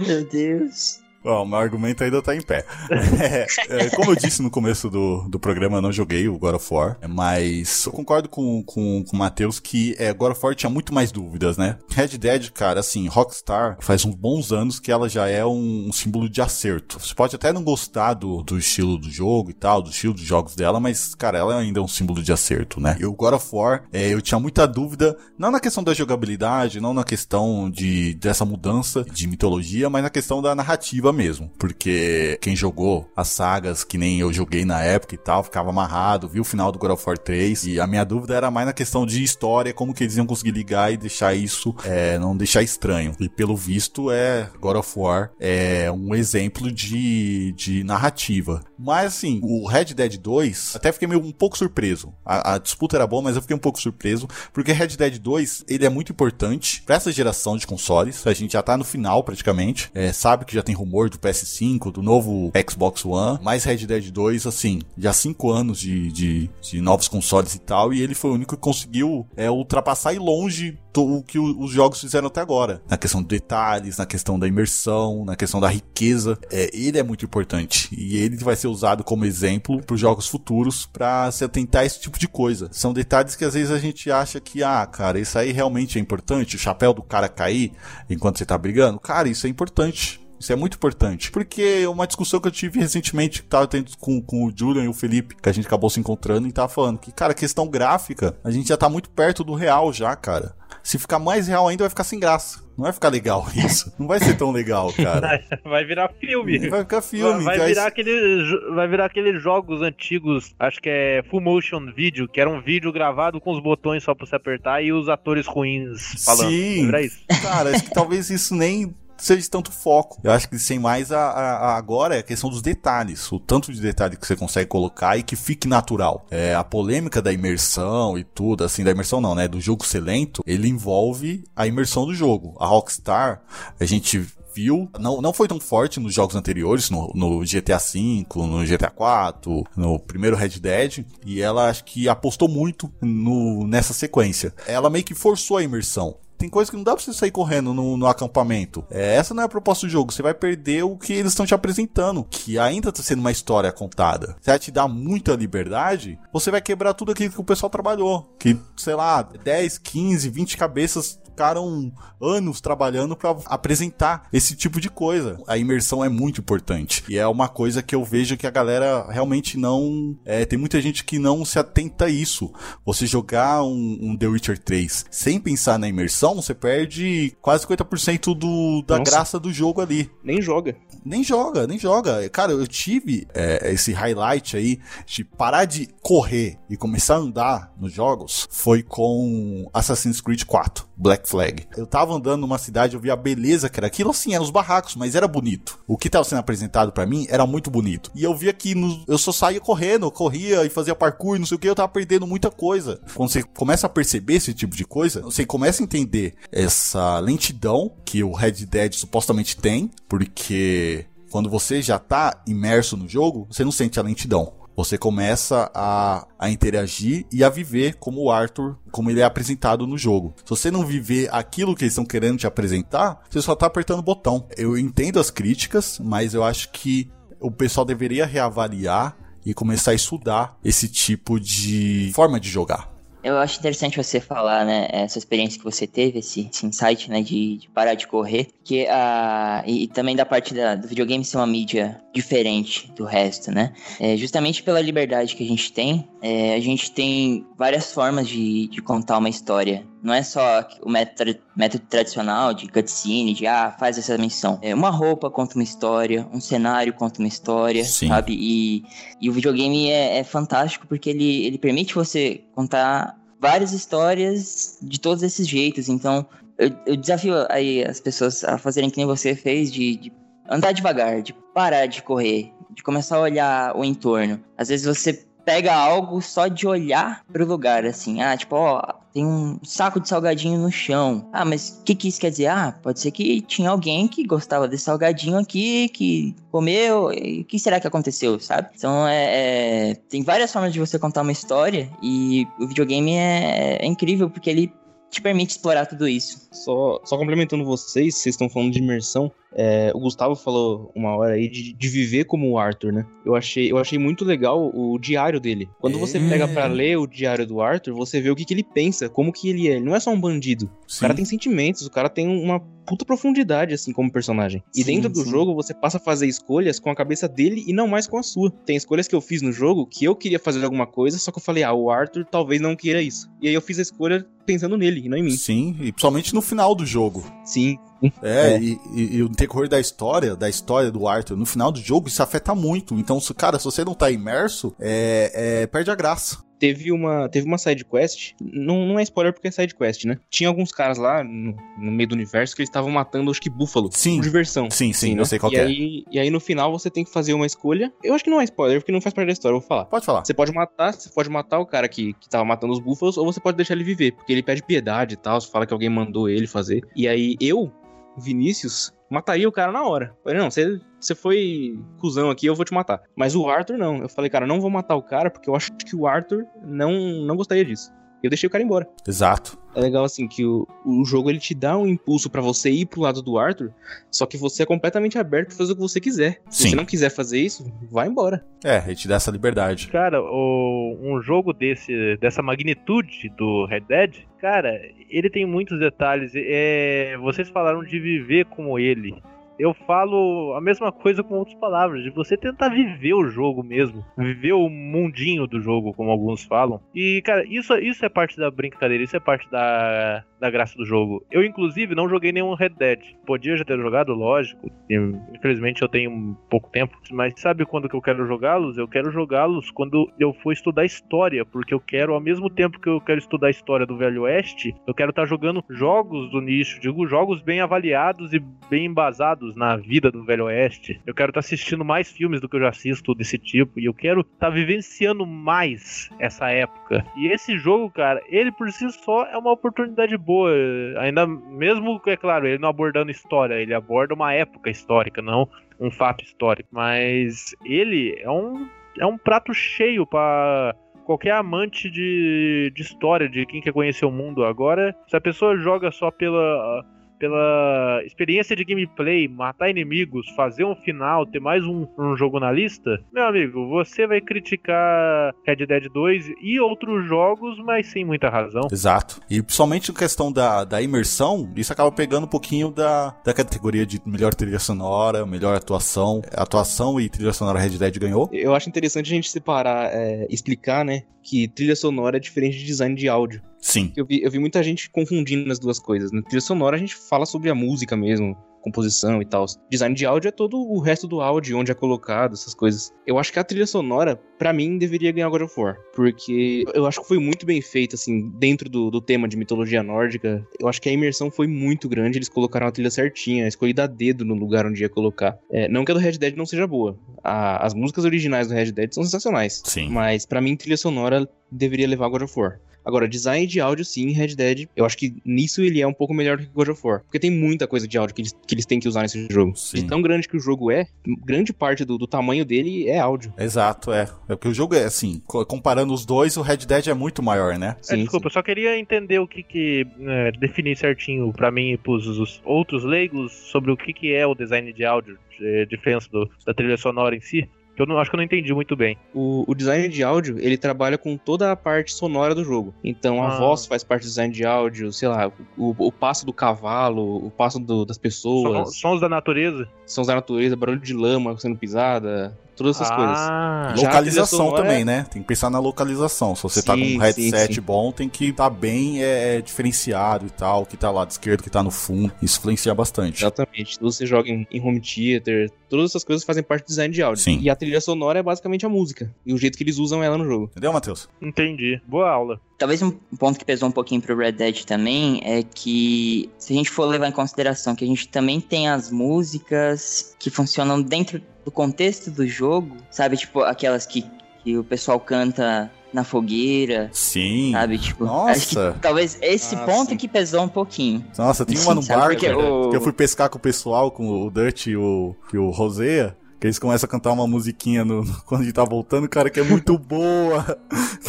Meu 0.01 0.25
Deus. 0.27 1.00
Bom, 1.23 1.45
meu 1.45 1.59
argumento 1.59 2.03
ainda 2.03 2.23
tá 2.23 2.35
em 2.35 2.41
pé. 2.41 2.65
É, 3.21 3.47
é, 3.69 3.91
como 3.91 4.13
eu 4.13 4.17
disse 4.17 4.41
no 4.43 4.51
começo 4.51 4.89
do, 4.89 5.29
do 5.29 5.39
programa, 5.39 5.77
eu 5.77 5.83
não 5.83 5.93
joguei 5.93 6.29
o 6.29 6.39
God 6.39 6.55
of 6.55 6.73
War, 6.73 6.97
mas 7.09 7.85
eu 7.85 7.93
concordo 7.93 8.29
com, 8.29 8.63
com, 8.63 9.05
com 9.05 9.17
o 9.17 9.19
Matheus 9.19 9.61
que 9.61 9.95
é, 9.99 10.13
God 10.13 10.33
of 10.33 10.41
War 10.43 10.55
tinha 10.55 10.71
muito 10.71 10.95
mais 10.95 11.13
dúvidas, 11.13 11.57
né? 11.57 11.77
Red 11.91 12.19
Dead, 12.19 12.51
cara, 12.51 12.81
assim, 12.81 13.09
Rockstar 13.09 13.77
faz 13.81 14.05
uns 14.05 14.15
bons 14.15 14.53
anos 14.53 14.81
que 14.81 14.91
ela 14.91 15.09
já 15.09 15.29
é 15.29 15.45
um, 15.45 15.89
um 15.89 15.93
símbolo 15.93 16.29
de 16.29 16.41
acerto. 16.41 16.99
Você 16.99 17.15
pode 17.15 17.37
até 17.37 17.53
não 17.53 17.63
gostar 17.63 18.15
do, 18.15 18.43
do 18.43 18.59
estilo 18.59 18.97
do 18.97 19.11
jogo 19.11 19.51
e 19.51 19.55
tal, 19.55 19.83
do 19.83 19.91
estilo 19.91 20.15
dos 20.15 20.25
jogos 20.25 20.55
dela, 20.55 20.81
mas, 20.81 21.15
cara, 21.15 21.39
ela 21.39 21.59
ainda 21.59 21.81
é 21.81 21.83
um 21.83 21.89
símbolo 21.89 22.23
de 22.23 22.33
acerto, 22.33 22.81
né? 22.81 22.97
E 22.99 23.05
o 23.05 23.13
God 23.13 23.35
of 23.35 23.49
War, 23.53 23.85
é, 23.93 24.09
eu 24.09 24.23
tinha 24.23 24.41
muita 24.41 24.67
dúvida, 24.67 25.17
não 25.39 25.51
na 25.51 25.61
questão 25.61 25.83
da 25.83 25.93
jogabilidade, 25.93 26.81
não 26.81 26.95
na 26.95 27.05
questão 27.05 27.71
de, 27.71 28.15
dessa 28.15 28.45
mudança 28.45 29.05
de 29.05 29.27
mitologia, 29.27 29.91
mas 29.91 30.03
na 30.03 30.11
questão 30.11 30.41
da 30.41 30.55
narrativa 30.55 31.10
mesmo. 31.13 31.51
Porque 31.59 32.39
quem 32.41 32.55
jogou 32.57 33.11
as 33.17 33.29
sagas, 33.29 33.85
que 33.85 33.99
nem 33.99 34.21
eu 34.21 34.33
joguei 34.33 34.65
na 34.65 34.83
época 34.83 35.15
e 35.15 35.19
tal, 35.19 35.45
ficava 35.45 35.71
amarrado, 35.71 36.29
viu 36.29 36.43
o 36.43 36.45
final 36.45 36.71
do 36.73 36.79
God 36.79 36.93
of 36.93 37.05
War 37.07 37.19
3. 37.19 37.65
E 37.67 37.81
a 37.81 37.87
minha 37.87 38.05
dúvida 38.05 38.35
era 38.35 38.51
mais 38.51 38.67
na 38.67 38.73
questão 38.73 39.05
de 39.05 39.23
história, 39.23 39.73
como 39.73 39.95
que 39.95 40.05
eles 40.05 40.17
iam 40.17 40.27
conseguir 40.27 40.53
ligar 40.53 40.93
e 40.93 40.97
deixar 40.97 41.35
isso, 41.35 41.75
é, 41.85 42.19
não 42.19 42.37
deixar 42.37 42.63
estranho. 42.63 43.15
E 43.21 43.29
pelo 43.29 43.57
visto, 43.57 44.11
é 44.11 44.49
God 44.61 44.77
of 44.77 44.93
War 44.97 45.31
é 45.39 45.91
um 45.91 46.15
exemplo 46.15 46.71
de, 46.71 47.53
de 47.53 47.85
narrativa. 47.85 48.63
Mas 48.79 49.07
assim, 49.07 49.41
o 49.43 49.67
Red 49.67 49.87
Dead 49.87 50.17
2, 50.17 50.77
até 50.77 50.93
fiquei 50.93 51.09
meio 51.09 51.21
um 51.21 51.33
pouco 51.33 51.57
surpreso. 51.57 52.13
A, 52.25 52.55
a 52.55 52.59
disputa 52.59 52.97
era 52.97 53.07
boa, 53.07 53.23
mas 53.23 53.37
eu 53.37 53.43
fiquei 53.43 53.57
um 53.57 53.61
pouco 53.61 53.81
surpreso, 53.81 54.29
porque 54.53 54.73
Red 54.73 54.89
Dead 54.89 55.19
2, 55.19 55.65
ele 55.69 55.85
é 55.85 55.89
muito 55.89 56.13
importante 56.13 56.83
para 56.83 56.97
essa 56.97 57.13
geração 57.13 57.57
de 57.57 57.67
consoles. 57.67 58.27
A 58.27 58.33
gente 58.33 58.53
já 58.53 58.63
tá 58.63 58.77
no 58.77 58.85
final 58.85 59.23
praticamente. 59.25 59.91
É, 59.95 60.13
sabe 60.13 60.45
que 60.45 60.55
já 60.55 60.63
tem 60.63 60.75
rumor 60.75 61.00
do 61.09 61.19
PS5, 61.19 61.93
do 61.93 62.03
novo 62.03 62.53
Xbox 62.69 63.05
One, 63.05 63.43
mais 63.43 63.65
Red 63.65 63.87
Dead 63.87 64.11
2, 64.11 64.47
assim, 64.47 64.81
já 64.99 65.13
cinco 65.13 65.51
anos 65.51 65.79
de, 65.79 66.11
de, 66.13 66.51
de 66.61 66.81
novos 66.81 67.09
consoles 67.09 67.55
e 67.55 67.59
tal, 67.59 67.93
e 67.93 68.03
ele 68.03 68.15
foi 68.15 68.31
o 68.31 68.35
único 68.35 68.57
que 68.57 68.61
conseguiu 68.61 69.27
é, 69.37 69.51
ultrapassar 69.51 70.13
e 70.13 70.19
longe 70.19 70.79
o 70.99 71.23
que 71.23 71.39
os 71.39 71.71
jogos 71.71 72.01
fizeram 72.01 72.27
até 72.27 72.41
agora. 72.41 72.83
Na 72.89 72.97
questão 72.97 73.23
de 73.23 73.29
detalhes, 73.29 73.99
na 73.99 74.07
questão 74.07 74.39
da 74.39 74.49
imersão, 74.49 75.25
na 75.25 75.37
questão 75.37 75.61
da 75.61 75.69
riqueza. 75.69 76.39
É, 76.51 76.71
ele 76.75 76.99
é 76.99 77.03
muito 77.03 77.25
importante. 77.25 77.89
E 77.97 78.17
ele 78.17 78.37
vai 78.39 78.57
ser 78.57 78.67
usado 78.67 79.05
como 79.05 79.25
exemplo 79.25 79.81
para 79.83 79.95
os 79.95 80.01
jogos 80.01 80.27
futuros 80.27 80.87
para 80.87 81.31
se 81.31 81.45
atentar 81.45 81.83
a 81.83 81.85
esse 81.85 82.01
tipo 82.01 82.19
de 82.19 82.27
coisa. 82.27 82.69
São 82.73 82.93
detalhes 82.93 83.37
que 83.37 83.45
às 83.45 83.55
vezes 83.55 83.71
a 83.71 83.79
gente 83.79 84.11
acha 84.11 84.41
que, 84.41 84.63
ah, 84.63 84.85
cara, 84.87 85.21
isso 85.21 85.39
aí 85.39 85.53
realmente 85.53 85.99
é 85.99 86.01
importante. 86.01 86.57
O 86.57 86.59
chapéu 86.59 86.93
do 86.93 87.03
cara 87.03 87.29
cair 87.29 87.73
enquanto 88.09 88.39
você 88.39 88.45
tá 88.45 88.59
brigando. 88.59 88.99
Cara, 88.99 89.29
isso 89.29 89.47
é 89.47 89.51
importante. 89.51 90.20
Isso 90.41 90.53
é 90.55 90.57
muito 90.57 90.77
importante. 90.77 91.31
Porque 91.31 91.87
uma 91.87 92.07
discussão 92.07 92.41
que 92.41 92.49
eu 92.49 92.53
tive 92.53 92.81
recentemente, 92.81 93.43
que 93.43 93.49
tava 93.49 93.67
tendo 93.67 93.91
com, 93.99 94.23
com 94.23 94.47
o 94.47 94.53
Julian 94.57 94.85
e 94.85 94.89
o 94.89 94.95
Felipe, 94.95 95.37
que 95.37 95.49
a 95.49 95.53
gente 95.53 95.67
acabou 95.67 95.91
se 95.91 96.01
encontrando 96.01 96.49
e 96.49 96.53
tava 96.53 96.69
falando 96.69 96.99
que, 96.99 97.13
cara, 97.13 97.35
questão 97.35 97.69
gráfica, 97.69 98.35
a 98.43 98.51
gente 98.51 98.71
já 98.71 98.77
tá 98.77 98.89
muito 98.89 99.11
perto 99.11 99.45
do 99.45 99.53
real 99.53 99.93
já, 99.93 100.17
cara. 100.17 100.55
Se 100.83 100.99
ficar 100.99 101.19
mais 101.19 101.47
real 101.47 101.69
ainda, 101.69 101.85
vai 101.85 101.91
ficar 101.91 102.05
sem 102.05 102.19
graça. 102.19 102.61
Não 102.75 102.85
vai 102.85 102.93
ficar 102.95 103.11
legal 103.11 103.47
isso. 103.55 103.93
Não 103.99 104.07
vai 104.07 104.19
ser 104.19 104.35
tão 104.39 104.51
legal, 104.51 104.91
cara. 104.95 105.43
Vai 105.63 105.85
virar 105.85 106.09
filme. 106.19 106.71
Vai 106.71 106.81
ficar 106.81 107.03
filme. 107.03 107.45
Vai, 107.45 107.59
vai 107.59 107.69
virar, 107.69 107.87
aquele, 107.87 108.75
vai 108.75 108.89
virar 108.89 109.05
aqueles 109.05 109.43
jogos 109.43 109.83
antigos, 109.83 110.55
acho 110.59 110.81
que 110.81 110.89
é 110.89 111.23
Full 111.29 111.41
Motion 111.43 111.93
Video, 111.95 112.27
que 112.27 112.41
era 112.41 112.49
um 112.49 112.63
vídeo 112.63 112.91
gravado 112.91 113.39
com 113.41 113.53
os 113.53 113.63
botões 113.63 114.03
só 114.03 114.15
pra 114.15 114.27
você 114.27 114.37
apertar 114.37 114.83
e 114.83 114.93
os 114.93 115.11
atores 115.11 115.47
ruins 115.47 116.25
falando. 116.25 116.49
Sim. 116.49 116.91
Isso? 116.97 117.21
Cara, 117.43 117.71
acho 117.71 117.85
que 117.85 117.91
talvez 117.91 118.31
isso 118.31 118.55
nem 118.55 118.95
seja 119.21 119.49
tanto 119.51 119.71
foco. 119.71 120.21
Eu 120.23 120.33
acho 120.33 120.49
que 120.49 120.59
sem 120.59 120.79
mais 120.79 121.13
a, 121.13 121.21
a, 121.21 121.77
agora 121.77 122.17
é 122.17 122.19
a 122.19 122.23
questão 122.23 122.51
dos 122.51 122.63
detalhes, 122.63 123.31
o 123.33 123.39
tanto 123.39 123.73
de 123.73 123.81
detalhe 123.81 124.17
que 124.17 124.27
você 124.27 124.37
consegue 124.37 124.69
colocar 124.69 125.17
e 125.17 125.23
que 125.23 125.37
fique 125.37 125.69
natural. 125.69 126.27
É, 126.31 126.55
a 126.55 126.65
polêmica 126.65 127.21
da 127.21 127.33
imersão 127.33 128.19
e 128.19 128.25
tudo, 128.25 128.65
assim, 128.65 128.85
da 128.85 128.91
imersão 128.91 129.21
não, 129.21 129.35
né? 129.35 129.47
Do 129.47 129.61
jogo 129.61 129.85
ser 129.85 130.01
lento, 130.01 130.43
ele 130.47 130.69
envolve 130.69 131.45
a 131.55 131.67
imersão 131.67 132.07
do 132.07 132.15
jogo. 132.15 132.57
A 132.59 132.67
Rockstar, 132.67 133.43
a 133.79 133.85
gente 133.85 134.27
viu, 134.55 134.91
não, 134.99 135.21
não 135.21 135.33
foi 135.33 135.49
tão 135.49 135.61
forte 135.61 136.01
nos 136.01 136.13
jogos 136.13 136.35
anteriores, 136.35 136.91
no, 136.91 137.13
no 137.15 137.41
GTA 137.41 137.79
V, 137.79 138.27
no 138.35 138.65
GTA 138.65 138.91
4, 138.91 139.65
no 139.77 139.99
primeiro 139.99 140.37
Red 140.37 140.61
Dead, 140.61 141.05
e 141.25 141.41
ela 141.41 141.69
acho 141.69 141.85
que 141.85 142.09
apostou 142.09 142.49
muito 142.49 142.93
no, 143.01 143.67
nessa 143.67 143.93
sequência. 143.93 144.53
Ela 144.67 144.91
meio 144.91 145.05
que 145.05 145.15
forçou 145.15 145.57
a 145.57 145.63
imersão 145.63 146.17
tem 146.41 146.49
coisa 146.49 146.71
que 146.71 146.77
não 146.77 146.83
dá 146.83 146.95
pra 146.95 147.05
você 147.05 147.13
sair 147.13 147.31
correndo 147.31 147.75
no, 147.75 147.99
no 147.99 148.07
acampamento. 148.07 148.83
É, 148.91 149.17
essa 149.17 149.35
não 149.35 149.43
é 149.43 149.47
a 149.47 149.49
proposta 149.49 149.87
do 149.87 149.91
jogo. 149.91 150.11
Você 150.11 150.23
vai 150.23 150.33
perder 150.33 150.85
o 150.85 150.97
que 150.97 151.13
eles 151.13 151.33
estão 151.33 151.45
te 151.45 151.53
apresentando, 151.53 152.25
que 152.25 152.59
ainda 152.59 152.91
tá 152.91 153.03
sendo 153.03 153.21
uma 153.21 153.31
história 153.31 153.71
contada. 153.71 154.35
Se 154.41 154.49
ela 154.49 154.59
te 154.59 154.71
dá 154.71 154.89
muita 154.89 155.37
liberdade, 155.37 156.19
você 156.33 156.51
vai 156.51 156.63
quebrar 156.63 156.95
tudo 156.95 157.13
aquilo 157.13 157.35
que 157.35 157.41
o 157.41 157.45
pessoal 157.45 157.69
trabalhou. 157.69 158.35
Que, 158.39 158.59
sei 158.75 158.95
lá, 158.95 159.21
10, 159.21 159.77
15, 159.77 160.31
20 160.31 160.57
cabeças 160.57 161.21
ficaram 161.41 161.91
anos 162.21 162.61
trabalhando 162.61 163.17
para 163.17 163.35
apresentar 163.47 164.29
esse 164.31 164.55
tipo 164.55 164.79
de 164.79 164.91
coisa. 164.91 165.41
A 165.49 165.57
imersão 165.57 166.05
é 166.05 166.09
muito 166.09 166.43
importante. 166.43 167.03
E 167.09 167.17
é 167.17 167.27
uma 167.27 167.49
coisa 167.49 167.83
que 167.83 167.95
eu 167.95 168.05
vejo 168.05 168.37
que 168.37 168.47
a 168.47 168.51
galera 168.51 169.11
realmente 169.11 169.57
não. 169.57 170.15
É, 170.27 170.45
tem 170.45 170.59
muita 170.59 170.83
gente 170.83 171.03
que 171.03 171.19
não 171.19 171.43
se 171.43 171.59
atenta 171.59 172.05
a 172.05 172.11
isso. 172.11 172.53
Você 172.85 173.07
jogar 173.07 173.63
um, 173.63 173.99
um 174.03 174.17
The 174.17 174.27
Witcher 174.27 174.59
3 174.59 175.07
sem 175.11 175.41
pensar 175.41 175.79
na 175.79 175.89
imersão, 175.89 176.35
você 176.35 176.55
perde 176.55 177.35
quase 177.41 177.67
50% 177.67 178.35
do, 178.35 178.83
da 178.87 178.99
Nossa. 178.99 179.11
graça 179.11 179.41
do 179.41 179.51
jogo 179.51 179.81
ali. 179.81 180.11
Nem 180.23 180.43
joga. 180.43 180.77
Nem 181.03 181.25
joga, 181.25 181.67
nem 181.67 181.79
joga. 181.79 182.29
Cara, 182.29 182.53
eu 182.53 182.67
tive 182.67 183.27
é, 183.33 183.73
esse 183.73 183.93
highlight 183.93 184.59
aí 184.59 184.79
de 185.07 185.25
parar 185.25 185.65
de 185.65 185.89
correr 186.03 186.59
e 186.69 186.77
começar 186.77 187.15
a 187.15 187.19
andar 187.19 187.73
nos 187.81 187.95
jogos 187.95 188.47
foi 188.51 188.83
com 188.83 189.67
Assassin's 189.73 190.21
Creed 190.21 190.45
4 190.45 190.90
Black 191.01 191.29
Flag. 191.29 191.67
Eu 191.77 191.87
tava 191.87 192.15
andando 192.15 192.43
numa 192.43 192.59
cidade, 192.59 192.95
eu 192.95 193.01
vi 193.01 193.11
a 193.11 193.17
beleza 193.17 193.71
que 193.71 193.81
era 193.81 193.87
aquilo, 193.87 194.11
assim, 194.11 194.35
eram 194.35 194.45
os 194.45 194.51
barracos, 194.51 194.95
mas 194.95 195.15
era 195.15 195.27
bonito. 195.27 195.79
O 195.87 195.97
que 195.97 196.11
tava 196.11 196.25
sendo 196.25 196.39
apresentado 196.39 196.93
para 196.93 197.07
mim 197.07 197.27
era 197.31 197.47
muito 197.47 197.71
bonito. 197.71 198.11
E 198.15 198.23
eu 198.23 198.35
vi 198.35 198.49
aqui, 198.49 198.75
no, 198.75 199.03
eu 199.09 199.17
só 199.17 199.33
saía 199.33 199.61
correndo, 199.61 200.11
corria 200.11 200.65
e 200.65 200.71
fazia 200.71 200.95
parkour, 200.95 201.39
não 201.39 201.47
sei 201.47 201.57
o 201.57 201.59
que, 201.59 201.69
eu 201.69 201.75
tava 201.75 201.89
perdendo 201.89 202.27
muita 202.27 202.51
coisa. 202.51 203.01
Quando 203.15 203.31
você 203.31 203.43
começa 203.43 203.87
a 203.87 203.91
perceber 203.91 204.35
esse 204.35 204.53
tipo 204.53 204.77
de 204.77 204.85
coisa, 204.85 205.23
você 205.23 205.47
começa 205.47 205.83
a 205.83 205.85
entender 205.85 206.35
essa 206.53 207.19
lentidão 207.21 207.93
que 208.05 208.23
o 208.23 208.33
Red 208.33 208.67
Dead 208.67 208.93
supostamente 208.95 209.57
tem, 209.57 209.91
porque 210.09 211.07
quando 211.31 211.49
você 211.49 211.81
já 211.81 211.99
tá 211.99 212.43
imerso 212.47 212.97
no 212.97 213.09
jogo, 213.09 213.47
você 213.51 213.65
não 213.65 213.73
sente 213.73 213.99
a 213.99 214.03
lentidão. 214.03 214.60
Você 214.77 214.97
começa 214.97 215.71
a, 215.75 216.27
a 216.39 216.51
interagir 216.51 217.27
e 217.31 217.45
a 217.45 217.49
viver 217.49 217.97
como 217.97 218.23
o 218.23 218.31
Arthur, 218.31 218.79
como 218.91 219.11
ele 219.11 219.21
é 219.21 219.25
apresentado 219.25 219.87
no 219.87 219.99
jogo. 219.99 220.35
Se 220.45 220.51
você 220.51 220.71
não 220.71 220.87
viver 220.87 221.29
aquilo 221.33 221.75
que 221.75 221.85
eles 221.85 221.93
estão 221.93 222.05
querendo 222.05 222.39
te 222.39 222.47
apresentar, 222.47 223.23
você 223.29 223.43
só 223.43 223.55
tá 223.55 223.67
apertando 223.67 223.99
o 223.99 224.03
botão. 224.03 224.47
Eu 224.57 224.79
entendo 224.79 225.21
as 225.21 225.31
críticas, 225.31 226.01
mas 226.03 226.35
eu 226.35 226.43
acho 226.43 226.71
que 226.71 227.11
o 227.41 227.51
pessoal 227.51 227.85
deveria 227.85 228.27
reavaliar 228.27 229.17
e 229.45 229.55
começar 229.55 229.93
a 229.93 229.95
estudar 229.95 230.59
esse 230.65 230.89
tipo 230.89 231.41
de 231.41 232.11
forma 232.15 232.39
de 232.39 232.49
jogar. 232.49 232.91
Eu 233.23 233.37
acho 233.39 233.59
interessante 233.59 233.97
você 233.97 234.19
falar, 234.19 234.65
né, 234.65 234.89
essa 234.91 235.19
experiência 235.19 235.59
que 235.59 235.65
você 235.65 235.87
teve, 235.87 236.21
esse, 236.21 236.49
esse 236.51 236.65
insight, 236.65 237.11
né, 237.11 237.21
de, 237.21 237.59
de, 237.59 237.69
parar 237.69 237.95
de 237.95 238.07
correr, 238.07 238.49
que 238.65 238.87
a 238.89 239.63
e, 239.67 239.85
e, 239.85 239.89
também 239.89 240.17
da 240.17 240.25
parte 240.25 240.55
da, 240.55 240.75
do 240.75 240.89
videogame 240.89 241.25
ser 241.25 241.37
uma 241.37 241.47
mídia 241.47 242.01
diferente 242.15 242.91
do 242.93 243.05
resto, 243.05 243.51
né? 243.51 243.75
É, 243.99 244.17
justamente 244.17 244.63
pela 244.63 244.81
liberdade 244.81 245.37
que 245.37 245.45
a 245.45 245.47
gente 245.47 245.73
tem, 245.73 246.09
é, 246.23 246.55
a 246.55 246.61
gente 246.61 246.91
tem 246.93 247.47
várias 247.59 247.93
formas 247.93 248.27
de, 248.27 248.69
de 248.69 248.81
contar 248.81 249.19
uma 249.19 249.29
história. 249.29 249.85
Não 250.03 250.15
é 250.15 250.23
só 250.23 250.67
o 250.83 250.91
método, 250.91 251.37
método 251.55 251.85
tradicional 251.89 252.55
de 252.55 252.69
cutscene, 252.69 253.35
de 253.35 253.47
ah, 253.47 253.75
faz 253.79 253.99
essa 253.99 254.17
missão. 254.17 254.59
É, 254.63 254.75
uma 254.75 254.91
roupa 254.91 255.31
conta 255.31 255.57
uma 255.57 255.65
história, 255.65 256.27
um 256.33 256.41
cenário 256.41 256.93
conta 256.95 257.21
uma 257.21 257.29
história, 257.29 257.85
Sim. 257.85 258.09
sabe? 258.09 258.35
E, 258.39 258.85
e 259.21 259.29
o 259.29 259.33
videogame 259.33 259.91
é, 259.91 260.19
é 260.19 260.25
fantástico 260.25 260.87
porque 260.87 261.11
ele, 261.11 261.45
ele 261.47 261.59
permite 261.59 261.95
você 261.95 262.43
contar 262.55 263.17
várias 263.41 263.73
histórias 263.73 264.79
de 264.83 265.01
todos 265.01 265.23
esses 265.23 265.47
jeitos. 265.47 265.89
Então, 265.89 266.27
eu, 266.59 266.71
eu, 266.87 266.97
desafio 266.97 267.35
aí 267.49 267.83
as 267.85 268.01
pessoas 268.01 268.45
a 268.45 268.59
fazerem 268.59 268.91
que 268.91 268.99
nem 268.99 269.07
você 269.07 269.35
fez, 269.35 269.73
de, 269.73 269.97
de, 269.97 270.13
andar 270.49 270.73
devagar, 270.73 271.23
de 271.23 271.33
parar 271.55 271.87
de 271.87 272.03
correr, 272.03 272.53
de 272.71 272.83
começar 272.83 273.17
a 273.17 273.21
olhar 273.21 273.77
o 273.77 273.85
entorno. 273.85 274.41
Às 274.57 274.69
vezes 274.69 274.87
você 274.87 275.25
pega 275.45 275.75
algo 275.75 276.21
só 276.21 276.49
de 276.49 276.67
olhar 276.67 277.25
pro 277.33 277.47
lugar, 277.47 277.85
assim. 277.87 278.21
Ah, 278.21 278.37
tipo, 278.37 278.57
ó, 278.57 278.83
tem 279.13 279.25
um 279.25 279.59
saco 279.65 280.01
de 280.01 280.09
salgadinho 280.09 280.59
no 280.59 280.71
chão. 280.71 281.29
Ah, 281.33 281.45
mas 281.45 281.81
o 281.81 281.85
que, 281.85 281.95
que 281.95 282.09
isso 282.09 282.21
quer 282.21 282.31
dizer? 282.31 282.47
Ah, 282.47 282.79
pode 282.83 283.01
ser 283.01 283.11
que 283.11 283.41
tinha 283.43 283.71
alguém 283.71 284.07
que 284.07 284.25
gostava 284.25 284.69
desse 284.69 284.85
salgadinho 284.85 285.39
aqui, 285.39 285.89
que 285.89 286.35
comeu. 286.51 287.13
E 287.13 287.41
o 287.41 287.45
que 287.45 287.59
será 287.59 287.81
que 287.81 287.87
aconteceu, 287.87 288.39
sabe? 288.39 288.69
Então, 288.75 289.07
é, 289.07 289.91
é, 289.91 289.95
tem 290.09 290.23
várias 290.23 290.53
formas 290.53 290.73
de 290.73 290.79
você 290.79 290.99
contar 290.99 291.23
uma 291.23 291.33
história 291.33 291.91
e 292.03 292.47
o 292.59 292.67
videogame 292.67 293.15
é, 293.15 293.79
é 293.81 293.87
incrível 293.87 294.31
porque 294.31 294.51
ele 294.51 294.73
te 295.11 295.21
permite 295.21 295.51
explorar 295.51 295.87
tudo 295.87 296.09
isso. 296.09 296.49
Só, 296.53 297.01
só 297.05 297.19
complementando 297.19 297.65
vocês, 297.65 298.15
vocês 298.17 298.35
estão 298.35 298.49
falando 298.49 298.73
de 298.73 298.79
imersão. 298.79 299.31
É, 299.55 299.91
o 299.95 299.99
Gustavo 299.99 300.37
falou 300.37 300.93
uma 300.95 301.17
hora 301.17 301.35
aí 301.35 301.49
de, 301.49 301.73
de, 301.73 301.89
viver 301.89 302.25
como 302.25 302.51
o 302.51 302.59
Arthur, 302.59 302.93
né? 302.93 303.07
Eu 303.25 303.35
achei, 303.35 303.71
eu 303.71 303.79
achei 303.79 303.99
muito 303.99 304.25
legal 304.25 304.71
o 304.73 304.99
diário 304.99 305.41
dele. 305.41 305.69
Quando 305.81 305.99
você 305.99 306.19
é. 306.19 306.29
pega 306.29 306.47
para 306.47 306.67
ler 306.67 306.97
o 306.97 307.07
diário 307.07 307.47
do 307.47 307.61
Arthur, 307.61 307.95
você 307.95 308.21
vê 308.21 308.31
o 308.31 308.37
que, 308.37 308.45
que 308.45 308.55
ele 308.55 308.63
pensa, 308.63 309.09
como 309.09 309.33
que 309.33 309.49
ele 309.49 309.69
é. 309.69 309.73
Ele 309.73 309.85
não 309.85 309.97
é 309.97 310.01
só 310.01 310.11
um 310.11 310.21
bandido. 310.21 310.71
Sim. 310.87 310.99
O 310.99 311.01
cara 311.01 311.15
tem 311.15 311.25
sentimentos, 311.25 311.85
o 311.85 311.91
cara 311.91 312.09
tem 312.09 312.29
uma 312.29 312.61
puta 312.87 313.05
profundidade, 313.05 313.75
assim, 313.75 313.93
como 313.93 314.11
personagem. 314.11 314.63
E 314.75 314.83
sim, 314.83 314.95
dentro 314.95 315.09
do 315.09 315.23
sim. 315.23 315.31
jogo, 315.31 315.55
você 315.55 315.73
passa 315.73 315.99
a 315.99 316.01
fazer 316.01 316.27
escolhas 316.27 316.81
com 316.81 316.91
a 316.91 316.95
cabeça 316.95 317.29
dele 317.29 317.65
e 317.67 317.73
não 317.73 317.87
mais 317.87 318.07
com 318.07 318.19
a 318.19 318.23
sua. 318.23 318.51
Tem 318.51 318.77
escolhas 318.77 319.07
que 319.07 319.15
eu 319.15 319.21
fiz 319.21 319.43
no 319.43 319.53
jogo 319.53 319.87
que 319.87 320.05
eu 320.05 320.17
queria 320.17 320.39
fazer 320.39 320.65
alguma 320.65 320.87
coisa, 320.87 321.19
só 321.19 321.31
que 321.31 321.39
eu 321.39 321.43
falei, 321.43 321.63
ah, 321.63 321.73
o 321.73 321.91
Arthur 321.91 322.25
talvez 322.25 322.61
não 322.61 322.75
queira 322.77 323.03
isso. 323.03 323.31
E 323.41 323.49
aí 323.49 323.55
eu 323.55 323.61
fiz 323.61 323.79
a 323.79 323.83
escolha 323.83 324.27
pensando 324.45 324.77
nele, 324.77 325.03
e 325.05 325.09
não 325.09 325.17
em 325.17 325.23
mim. 325.23 325.37
Sim, 325.37 325.77
e 325.81 325.93
principalmente 325.93 326.35
no 326.35 326.43
final 326.43 326.75
do 326.75 326.85
jogo. 326.85 327.25
Sim, 327.45 327.79
é, 328.23 328.55
é. 328.55 328.61
E, 328.61 328.81
e, 328.93 329.17
e, 329.17 329.23
o 329.23 329.29
decorrer 329.29 329.69
da 329.69 329.81
história, 329.81 330.35
da 330.37 330.49
história 330.49 330.91
do 330.91 331.07
Arthur, 331.07 331.37
no 331.37 331.47
final 331.47 331.71
do 331.71 331.81
jogo, 331.81 332.09
isso 332.09 332.23
afeta 332.23 332.55
muito. 332.55 332.95
Então, 332.95 333.21
se, 333.21 333.33
cara, 333.35 333.59
se 333.59 333.65
você 333.65 333.85
não 333.85 333.95
tá 333.95 334.11
imerso, 334.11 334.75
é, 334.79 335.63
é, 335.63 335.67
perde 335.67 335.91
a 335.91 335.95
graça 335.95 336.39
teve 336.61 336.93
uma, 336.93 337.29
teve 337.29 337.47
uma 337.47 337.57
side 337.57 337.85
quest, 337.85 338.35
não, 338.41 338.87
não 338.87 338.99
é 338.99 339.03
spoiler 339.03 339.33
porque 339.33 339.49
é 339.49 339.51
side 339.51 339.75
quest, 339.75 340.05
né? 340.05 340.19
Tinha 340.31 340.49
alguns 340.49 340.71
caras 340.71 340.99
lá 340.99 341.25
no, 341.25 341.57
no 341.79 341.91
meio 341.91 342.11
do 342.11 342.15
universo 342.15 342.55
que 342.55 342.61
eles 342.61 342.69
estavam 342.69 342.91
matando, 342.91 343.31
acho 343.31 343.41
que 343.41 343.49
búfalo. 343.49 343.89
Sim. 343.91 344.17
Por 344.17 344.25
diversão. 344.25 344.71
Sim, 344.71 344.93
sim, 344.93 345.15
né? 345.15 345.23
eu 345.23 345.25
sei 345.25 345.39
qual 345.39 345.51
e 345.51 345.57
é. 345.57 345.63
Aí, 345.63 346.05
e 346.11 346.19
aí 346.21 346.31
no 346.31 346.39
final 346.39 346.71
você 346.71 346.91
tem 346.91 347.03
que 347.03 347.11
fazer 347.11 347.33
uma 347.33 347.47
escolha. 347.47 347.91
Eu 348.05 348.15
acho 348.15 348.23
que 348.23 348.31
não 348.31 348.41
é 348.41 348.45
spoiler, 348.45 348.79
porque 348.79 348.93
não 348.93 349.01
faz 349.01 349.15
parte 349.15 349.27
da 349.27 349.33
história, 349.33 349.57
eu 349.57 349.61
vou 349.61 349.67
falar. 349.67 349.87
Pode 349.87 350.05
falar. 350.05 350.25
Você 350.25 350.35
pode 350.35 350.53
matar, 350.53 350.93
você 350.93 351.09
pode 351.09 351.31
matar 351.31 351.59
o 351.59 351.67
cara 351.67 351.89
que, 351.89 352.13
que 352.13 352.29
tava 352.29 352.45
matando 352.45 352.75
os 352.75 352.79
búfalos, 352.79 353.17
ou 353.17 353.25
você 353.25 353.41
pode 353.41 353.57
deixar 353.57 353.73
ele 353.73 353.85
viver, 353.85 354.13
porque 354.13 354.31
ele 354.31 354.43
pede 354.43 354.63
piedade 354.63 355.15
e 355.15 355.17
tal, 355.17 355.41
fala 355.41 355.67
que 355.67 355.73
alguém 355.73 355.89
mandou 355.89 356.29
ele 356.29 356.47
fazer. 356.47 356.83
E 356.95 357.09
aí 357.09 357.37
eu, 357.41 357.73
Vinícius, 358.17 358.93
mataria 359.11 359.49
o 359.49 359.53
cara 359.53 359.73
na 359.73 359.83
hora. 359.83 360.15
Eu 360.17 360.23
falei, 360.23 360.39
não, 360.39 360.51
você, 360.51 360.81
você 360.99 361.15
foi 361.15 361.79
cuzão 361.99 362.31
aqui, 362.31 362.47
eu 362.47 362.55
vou 362.55 362.65
te 362.65 362.75
matar. 362.75 363.03
Mas 363.17 363.35
o 363.35 363.49
Arthur 363.49 363.77
não. 363.77 363.99
Eu 363.99 364.09
falei, 364.09 364.31
cara, 364.31 364.47
não 364.47 364.61
vou 364.61 364.71
matar 364.71 364.97
o 364.97 365.03
cara 365.03 365.31
porque 365.31 365.49
eu 365.49 365.55
acho 365.55 365.71
que 365.73 365.97
o 365.97 366.07
Arthur 366.07 366.47
não, 366.63 366.93
não 367.25 367.37
gostaria 367.37 367.65
disso 367.65 367.93
eu 368.27 368.31
deixei 368.31 368.47
o 368.47 368.51
cara 368.51 368.63
embora. 368.63 368.89
Exato. 369.07 369.59
É 369.75 369.81
legal 369.81 370.05
assim 370.05 370.27
que 370.27 370.45
o, 370.45 370.67
o 370.85 371.05
jogo 371.05 371.31
ele 371.31 371.39
te 371.39 371.55
dá 371.55 371.77
um 371.79 371.87
impulso 371.87 372.29
para 372.29 372.41
você 372.41 372.71
ir 372.71 372.87
pro 372.87 373.01
lado 373.01 373.23
do 373.23 373.39
Arthur, 373.39 373.73
só 374.11 374.27
que 374.27 374.37
você 374.37 374.65
é 374.65 374.67
completamente 374.67 375.19
aberto 375.19 375.49
pra 375.49 375.57
fazer 375.57 375.73
o 375.73 375.77
que 375.77 375.83
você 375.83 376.01
quiser. 376.01 376.41
Se 376.51 376.65
Sim. 376.65 376.71
você 376.71 376.77
não 376.77 376.85
quiser 376.85 377.11
fazer 377.11 377.39
isso, 377.39 377.73
vai 377.91 378.09
embora. 378.09 378.45
É, 378.65 378.83
ele 378.87 378.97
te 378.97 379.07
dá 379.07 379.15
essa 379.15 379.31
liberdade. 379.31 379.89
Cara, 379.89 380.21
o, 380.21 380.99
um 381.01 381.23
jogo 381.23 381.53
desse, 381.53 382.17
dessa 382.17 382.43
magnitude 382.43 383.29
do 383.37 383.67
Red 383.67 383.81
Dead, 383.83 384.17
cara, 384.41 384.81
ele 385.09 385.31
tem 385.31 385.47
muitos 385.47 385.79
detalhes. 385.79 386.33
É, 386.35 387.17
vocês 387.19 387.49
falaram 387.49 387.85
de 387.85 387.99
viver 387.99 388.47
como 388.47 388.79
ele 388.79 389.23
eu 389.61 389.75
falo 389.75 390.55
a 390.57 390.61
mesma 390.61 390.91
coisa 390.91 391.23
com 391.23 391.35
outras 391.35 391.57
palavras, 391.57 392.03
de 392.03 392.11
você 392.11 392.37
tentar 392.37 392.69
viver 392.71 393.15
o 393.15 393.29
jogo 393.29 393.63
mesmo, 393.63 394.05
viver 394.17 394.53
o 394.53 394.69
mundinho 394.69 395.47
do 395.47 395.61
jogo, 395.61 395.93
como 395.93 396.11
alguns 396.11 396.45
falam. 396.45 396.81
E, 396.95 397.23
cara, 397.23 397.45
isso, 397.47 397.75
isso 397.77 398.05
é 398.05 398.09
parte 398.09 398.37
da 398.37 398.51
brincadeira, 398.51 399.05
isso 399.05 399.17
é 399.17 399.21
parte 399.21 399.49
da, 399.51 400.25
da 400.41 400.51
graça 400.51 400.77
do 400.77 400.85
jogo. 400.85 401.25
Eu, 401.31 401.45
inclusive, 401.45 401.95
não 401.95 402.09
joguei 402.09 402.33
nenhum 402.33 402.55
Red 402.55 402.71
Dead. 402.71 403.01
Podia 403.27 403.57
já 403.57 403.65
ter 403.65 403.79
jogado, 403.79 404.13
lógico. 404.15 404.71
Infelizmente 404.89 405.83
eu 405.83 405.89
tenho 405.89 406.37
pouco 406.49 406.71
tempo. 406.71 406.97
Mas 407.13 407.35
sabe 407.37 407.67
quando 407.67 407.89
que 407.89 407.95
eu 407.95 408.03
quero 408.03 408.27
jogá-los? 408.27 408.79
Eu 408.79 408.89
quero 408.89 409.11
jogá-los 409.11 409.71
quando 409.71 410.11
eu 410.19 410.33
for 410.33 410.53
estudar 410.53 410.85
história, 410.85 411.45
porque 411.45 411.75
eu 411.75 411.81
quero, 411.81 412.15
ao 412.15 412.21
mesmo 412.21 412.49
tempo 412.49 412.81
que 412.81 412.89
eu 412.89 413.01
quero 413.01 413.19
estudar 413.19 413.49
a 413.49 413.51
história 413.51 413.87
do 413.87 413.97
Velho 413.97 414.23
Oeste, 414.23 414.75
eu 414.87 414.95
quero 414.95 415.11
estar 415.11 415.23
tá 415.23 415.29
jogando 415.29 415.65
jogos 415.69 416.31
do 416.31 416.41
nicho, 416.41 416.81
digo, 416.81 417.07
jogos 417.07 417.43
bem 417.43 417.61
avaliados 417.61 418.33
e 418.33 418.39
bem 418.69 418.87
embasados 418.87 419.55
na 419.55 419.77
vida 419.77 420.11
do 420.11 420.25
Velho 420.25 420.47
Oeste. 420.47 421.01
Eu 421.07 421.15
quero 421.15 421.31
estar 421.31 421.41
tá 421.41 421.47
assistindo 421.47 421.85
mais 421.85 422.11
filmes 422.11 422.41
do 422.41 422.49
que 422.49 422.57
eu 422.57 422.61
já 422.61 422.71
assisto 422.71 423.15
desse 423.15 423.39
tipo, 423.39 423.79
e 423.79 423.85
eu 423.85 423.95
quero 423.95 424.21
estar 424.23 424.49
tá 424.49 424.51
vivenciando 424.51 425.27
mais 425.27 426.11
essa 426.19 426.51
época. 426.51 427.05
E 427.17 427.29
esse 427.29 427.59
jogo, 427.59 427.91
cara, 427.91 428.23
ele 428.29 428.51
por 428.51 428.71
si 428.73 428.91
só 428.91 429.25
é 429.27 429.37
uma 429.37 429.53
oportunidade 429.53 430.17
boa 430.17 430.30
boa. 430.31 430.53
Ainda 430.99 431.27
mesmo, 431.27 432.01
é 432.07 432.17
claro, 432.17 432.47
ele 432.47 432.59
não 432.59 432.69
abordando 432.69 433.11
história, 433.11 433.55
ele 433.55 433.75
aborda 433.75 434.15
uma 434.15 434.33
época 434.33 434.71
histórica, 434.71 435.21
não 435.21 435.49
um 435.81 435.91
fato 435.91 436.23
histórico. 436.23 436.69
Mas 436.71 437.55
ele 437.65 438.17
é 438.21 438.31
um, 438.31 438.69
é 438.99 439.07
um 439.07 439.19
prato 439.19 439.53
cheio 439.53 440.07
para 440.07 440.75
qualquer 441.05 441.33
amante 441.33 441.91
de, 441.91 442.71
de 442.75 442.83
história, 442.83 443.29
de 443.29 443.45
quem 443.45 443.61
quer 443.61 443.73
conhecer 443.73 444.05
o 444.05 444.13
mundo. 444.13 444.45
Agora, 444.45 444.95
se 445.09 445.17
a 445.17 445.21
pessoa 445.21 445.57
joga 445.57 445.91
só 445.91 446.11
pela 446.11 446.85
pela 447.21 448.03
experiência 448.05 448.57
de 448.57 448.65
gameplay, 448.65 449.29
matar 449.29 449.69
inimigos, 449.69 450.27
fazer 450.35 450.65
um 450.65 450.75
final, 450.75 451.27
ter 451.27 451.39
mais 451.39 451.65
um, 451.65 451.87
um, 451.99 452.17
jogo 452.17 452.41
na 452.41 452.51
lista, 452.51 452.99
meu 453.13 453.25
amigo, 453.25 453.69
você 453.69 454.07
vai 454.07 454.23
criticar 454.23 455.35
Red 455.47 455.67
Dead 455.67 455.93
2 455.93 456.33
e 456.43 456.59
outros 456.59 457.07
jogos, 457.07 457.59
mas 457.59 457.89
sem 457.89 458.05
muita 458.05 458.31
razão. 458.31 458.63
Exato. 458.73 459.21
E 459.31 459.43
principalmente 459.43 459.91
em 459.91 459.95
questão 459.95 460.33
da, 460.33 460.65
da 460.65 460.81
imersão, 460.81 461.53
isso 461.55 461.73
acaba 461.73 461.93
pegando 461.93 462.25
um 462.25 462.31
pouquinho 462.31 462.71
da, 462.71 463.15
da 463.23 463.35
categoria 463.35 463.85
de 463.85 464.01
melhor 464.07 464.35
trilha 464.35 464.59
sonora, 464.59 465.27
melhor 465.27 465.55
atuação. 465.55 466.23
Atuação 466.33 466.99
e 466.99 467.09
trilha 467.11 467.35
sonora 467.35 467.59
Red 467.59 467.77
Dead 467.77 467.99
ganhou. 467.99 468.31
Eu 468.33 468.55
acho 468.55 468.69
interessante 468.69 469.13
a 469.13 469.15
gente 469.15 469.31
separar, 469.31 469.91
é, 469.93 470.27
explicar, 470.31 470.85
né, 470.87 471.03
que 471.23 471.47
trilha 471.49 471.77
sonora 471.77 472.17
é 472.17 472.21
diferente 472.21 472.57
de 472.57 472.65
design 472.65 472.95
de 472.95 473.09
áudio. 473.09 473.43
Sim. 473.61 473.93
Eu 473.97 474.07
vi, 474.07 474.23
eu 474.23 474.31
vi 474.31 474.39
muita 474.39 474.63
gente 474.63 474.91
confundindo 474.91 475.51
as 475.51 475.59
duas 475.59 475.79
coisas. 475.79 476.11
Na 476.13 476.23
trilha 476.23 476.41
sonora 476.41 476.77
a 476.77 476.79
gente 476.79 476.95
fala 476.95 477.27
sobre 477.27 477.51
a 477.51 477.55
música 477.55 477.97
mesmo, 477.97 478.37
composição 478.61 479.21
e 479.21 479.25
tal. 479.25 479.47
Design 479.71 479.95
de 479.95 480.07
áudio 480.07 480.29
é 480.29 480.33
todo 480.33 480.57
o 480.57 480.79
resto 480.79 481.07
do 481.07 481.21
áudio, 481.21 481.59
onde 481.59 481.71
é 481.71 481.75
colocado, 481.75 482.35
essas 482.35 482.55
coisas. 482.55 482.93
Eu 483.07 483.19
acho 483.19 483.33
que 483.33 483.39
a 483.39 483.45
trilha 483.45 483.67
sonora, 483.67 484.21
para 484.39 484.53
mim, 484.53 484.79
deveria 484.79 485.13
ganhar 485.13 485.29
God 485.29 485.43
of 485.43 485.61
War. 485.61 485.77
Porque 485.95 486.65
eu 486.75 486.87
acho 486.87 487.01
que 487.01 487.09
foi 487.09 487.19
muito 487.19 487.45
bem 487.45 487.61
feito, 487.61 487.97
assim, 487.97 488.31
dentro 488.39 488.69
do, 488.69 488.91
do 488.91 489.01
tema 489.01 489.27
de 489.27 489.37
mitologia 489.37 489.83
nórdica. 489.83 490.47
Eu 490.59 490.69
acho 490.69 490.81
que 490.81 490.89
a 490.89 490.93
imersão 490.93 491.31
foi 491.31 491.47
muito 491.47 491.89
grande, 491.89 492.19
eles 492.19 492.29
colocaram 492.29 492.67
a 492.67 492.73
trilha 492.73 492.91
certinha, 492.91 493.49
escolhida 493.49 493.85
a 493.85 493.87
dedo 493.87 494.25
no 494.25 494.35
lugar 494.35 494.67
onde 494.67 494.83
ia 494.83 494.89
colocar. 494.89 495.39
É, 495.51 495.69
não 495.69 495.85
que 495.85 495.93
a 495.93 495.95
do 495.95 496.01
Red 496.01 496.13
Dead 496.13 496.37
não 496.37 496.47
seja 496.47 496.67
boa. 496.67 496.99
A, 497.23 497.65
as 497.65 497.75
músicas 497.75 498.05
originais 498.05 498.49
do 498.49 498.55
Red 498.55 498.73
Dead 498.73 498.93
são 498.93 499.03
sensacionais. 499.03 499.63
Sim. 499.65 499.89
Mas 499.89 500.27
para 500.27 500.41
mim, 500.41 500.57
trilha 500.57 500.77
sonora 500.77 501.29
deveria 501.51 501.87
levar 501.89 502.09
God 502.09 502.23
of 502.23 502.39
War. 502.39 502.59
Agora, 502.83 503.07
design 503.07 503.47
de 503.47 503.61
áudio, 503.61 503.85
sim, 503.85 504.11
Red 504.11 504.29
Dead, 504.35 504.67
eu 504.75 504.87
acho 504.87 504.97
que 504.97 505.15
nisso 505.23 505.61
ele 505.61 505.83
é 505.83 505.87
um 505.87 505.93
pouco 505.93 506.15
melhor 506.15 506.39
do 506.39 506.45
que 506.45 506.49
God 506.51 506.69
of 506.71 506.81
War. 506.83 507.01
Porque 507.03 507.19
tem 507.19 507.31
muita 507.31 507.67
coisa 507.67 507.87
de 507.87 507.99
áudio 507.99 508.15
que 508.15 508.23
eles, 508.23 508.33
que 508.47 508.55
eles 508.55 508.65
têm 508.65 508.81
que 508.81 508.89
usar 508.89 509.03
nesse 509.03 509.29
jogo. 509.31 509.55
Sim. 509.55 509.83
De 509.83 509.87
tão 509.87 510.01
grande 510.01 510.27
que 510.27 510.35
o 510.35 510.41
jogo 510.41 510.71
é, 510.71 510.87
grande 511.23 511.53
parte 511.53 511.85
do, 511.85 511.99
do 511.99 512.07
tamanho 512.07 512.43
dele 512.43 512.89
é 512.89 512.99
áudio. 512.99 513.35
Exato, 513.39 513.93
é. 513.93 514.05
É 514.27 514.35
porque 514.35 514.49
o 514.49 514.55
jogo 514.55 514.75
é 514.75 514.85
assim, 514.85 515.21
co- 515.27 515.45
comparando 515.45 515.93
os 515.93 516.07
dois, 516.07 516.39
o 516.39 516.43
Red 516.43 516.57
Dead 516.67 516.87
é 516.87 516.95
muito 516.95 517.23
maior, 517.23 517.59
né? 517.59 517.77
É, 517.91 517.97
desculpa, 517.97 518.29
eu 518.29 518.33
só 518.33 518.43
queria 518.43 518.79
entender 518.79 519.19
o 519.19 519.29
que 519.29 519.43
que. 519.43 519.87
É, 520.01 520.33
definir 520.33 520.75
certinho 520.75 521.31
pra 521.35 521.51
mim 521.51 521.73
e 521.73 521.77
pros 521.77 522.07
os 522.07 522.41
outros 522.47 522.83
leigos 522.83 523.31
sobre 523.51 523.71
o 523.71 523.77
que 523.77 523.93
que 523.93 524.15
é 524.15 524.27
o 524.27 524.35
design 524.35 524.73
de 524.73 524.87
áudio, 524.87 525.19
de 525.39 525.67
diferença 525.67 526.09
do- 526.11 526.31
da 526.47 526.55
trilha 526.55 526.79
sonora 526.79 527.15
em 527.15 527.21
si. 527.21 527.47
Eu 527.83 527.87
não, 527.87 527.99
acho 527.99 528.11
que 528.11 528.17
eu 528.17 528.19
não 528.19 528.25
entendi 528.25 528.53
muito 528.55 528.77
bem. 528.77 528.97
O, 529.15 529.45
o 529.51 529.55
design 529.55 529.89
de 529.89 530.03
áudio, 530.03 530.37
ele 530.39 530.57
trabalha 530.59 530.99
com 530.99 531.17
toda 531.17 531.51
a 531.53 531.57
parte 531.57 531.93
sonora 531.95 532.35
do 532.35 532.45
jogo. 532.45 532.75
Então, 532.85 533.23
a 533.23 533.29
Ah. 533.35 533.39
voz 533.39 533.67
faz 533.67 533.83
parte 533.83 534.03
do 534.03 534.07
design 534.09 534.33
de 534.33 534.45
áudio, 534.45 534.93
sei 534.93 535.09
lá, 535.09 535.31
o, 535.57 535.75
o 535.79 535.91
passo 535.93 536.25
do 536.27 536.33
cavalo, 536.33 537.25
o 537.27 537.31
passo 537.31 537.59
do- 537.59 537.85
das 537.85 537.97
Som- 537.97 538.03
pessoas, 538.03 538.77
Sons 538.77 539.01
da 539.01 539.09
natureza. 539.09 539.69
sons 539.87 540.07
da 540.07 540.15
natureza, 540.15 540.57
barulho 540.57 540.81
de 540.81 540.93
lama 540.95 541.37
sendo 541.39 541.57
pisada, 541.57 542.37
todas 542.61 542.77
essas 542.77 542.95
coisas. 542.95 543.17
ah, 543.19 543.73
a 543.73 543.75
Localização 543.75 544.03
trilha 544.03 544.27
sonora 544.27 544.63
também, 544.63 544.85
né? 544.85 545.07
Tem 545.11 545.23
que 545.23 545.29
pensar 545.29 545.49
na 545.51 545.59
localização. 545.59 546.37
Se 546.37 546.43
você 546.43 546.63
tá 546.63 546.75
com 546.77 546.85
Sim, 546.85 546.97
um 546.97 547.01
headset 547.01 547.47
sim, 547.47 547.55
sim. 547.55 547.61
bom, 547.61 547.91
tem 547.91 548.09
que 548.09 548.27
estar 548.27 548.51
bem 548.51 549.03
é, 549.03 549.37
é, 549.37 549.41
diferenciado 549.41 550.27
e 550.27 550.31
tal. 550.31 550.63
O 550.63 550.67
que 550.67 550.77
tá 550.77 550.91
lá 550.91 551.05
de 551.05 551.13
esquerdo, 551.13 551.41
o 551.41 551.43
que 551.43 551.51
tá 551.51 551.63
no 551.63 551.71
fundo. 551.71 552.13
Isso 552.21 552.39
influencia 552.39 552.75
bastante. 552.75 553.23
Exatamente. 553.23 553.79
Tudo 553.79 553.91
você 553.91 554.05
joga 554.05 554.29
em, 554.29 554.47
em 554.51 554.61
home 554.61 554.81
theater, 554.81 555.51
todas 555.69 555.91
essas 555.91 556.05
coisas 556.05 556.25
fazem 556.25 556.43
parte 556.43 556.65
do 556.65 556.69
design 556.69 556.93
de 556.93 557.03
áudio. 557.03 557.23
Sim. 557.23 557.39
E 557.41 557.49
a 557.49 557.57
trilha 557.57 557.81
sonora 557.81 558.19
é 558.19 558.23
basicamente 558.23 558.67
a 558.67 558.69
música. 558.69 559.15
E 559.25 559.33
o 559.33 559.39
jeito 559.39 559.57
que 559.57 559.65
eles 559.65 559.79
usam 559.79 560.03
ela 560.03 560.19
no 560.19 560.25
jogo. 560.25 560.51
Entendeu, 560.51 560.73
Matheus? 560.73 561.09
entendi. 561.21 561.81
Boa 561.87 562.11
aula. 562.11 562.41
Talvez 562.59 562.83
um 562.83 562.91
ponto 562.91 563.39
que 563.39 563.45
pesou 563.45 563.71
um 563.71 563.73
pouquinho 563.73 564.03
pro 564.03 564.15
Red 564.15 564.33
Dead 564.33 564.65
também 564.65 565.23
é 565.25 565.43
que, 565.43 566.29
se 566.39 566.53
a 566.53 566.57
gente 566.57 566.69
for 566.69 566.85
levar 566.85 567.09
em 567.09 567.13
consideração 567.13 567.75
que 567.75 567.85
a 567.85 567.87
gente 567.89 568.07
também 568.09 568.39
tem 568.39 568.69
as 568.69 568.91
músicas 568.91 570.15
que 570.19 570.29
funcionam 570.29 570.83
dentro 570.83 571.23
do 571.51 571.53
contexto 571.53 572.11
do 572.11 572.27
jogo, 572.27 572.77
sabe? 572.91 573.17
Tipo, 573.17 573.41
aquelas 573.41 573.85
que, 573.85 574.07
que 574.45 574.57
o 574.57 574.63
pessoal 574.65 575.01
canta 575.01 575.71
na 575.93 576.05
fogueira, 576.05 576.89
Sim. 576.93 577.51
sabe? 577.53 577.77
Tipo, 577.77 578.05
Nossa. 578.05 578.31
acho 578.31 578.49
que 578.75 578.79
talvez 578.81 579.19
esse 579.21 579.57
Ah, 579.57 579.65
ponto 579.65 579.91
sim. 579.91 579.97
que 579.97 580.07
pesou 580.07 580.45
um 580.45 580.49
pouquinho. 580.49 581.05
Nossa, 581.19 581.45
tem 581.45 581.59
uma 581.59 581.75
no 581.75 581.83
né, 582.29 582.35
o- 582.37 582.71
que 582.71 582.77
eu 582.77 582.81
fui 582.81 582.93
pescar 582.93 583.29
com 583.29 583.39
o 583.39 583.41
pessoal, 583.41 583.91
com 583.91 584.09
o 584.25 584.31
Dutch 584.31 584.69
e 584.69 584.77
o, 584.77 585.17
e 585.35 585.37
o 585.37 585.51
Rosea. 585.51 586.17
Que 586.41 586.47
eles 586.47 586.59
começam 586.59 586.87
a 586.87 586.91
cantar 586.91 587.13
uma 587.13 587.27
musiquinha 587.27 587.85
no, 587.85 588.03
quando 588.25 588.41
a 588.41 588.45
gente 588.45 588.55
tá 588.55 588.65
voltando, 588.65 589.07
cara, 589.09 589.29
que 589.29 589.39
é 589.39 589.43
muito 589.43 589.77
boa. 589.79 590.43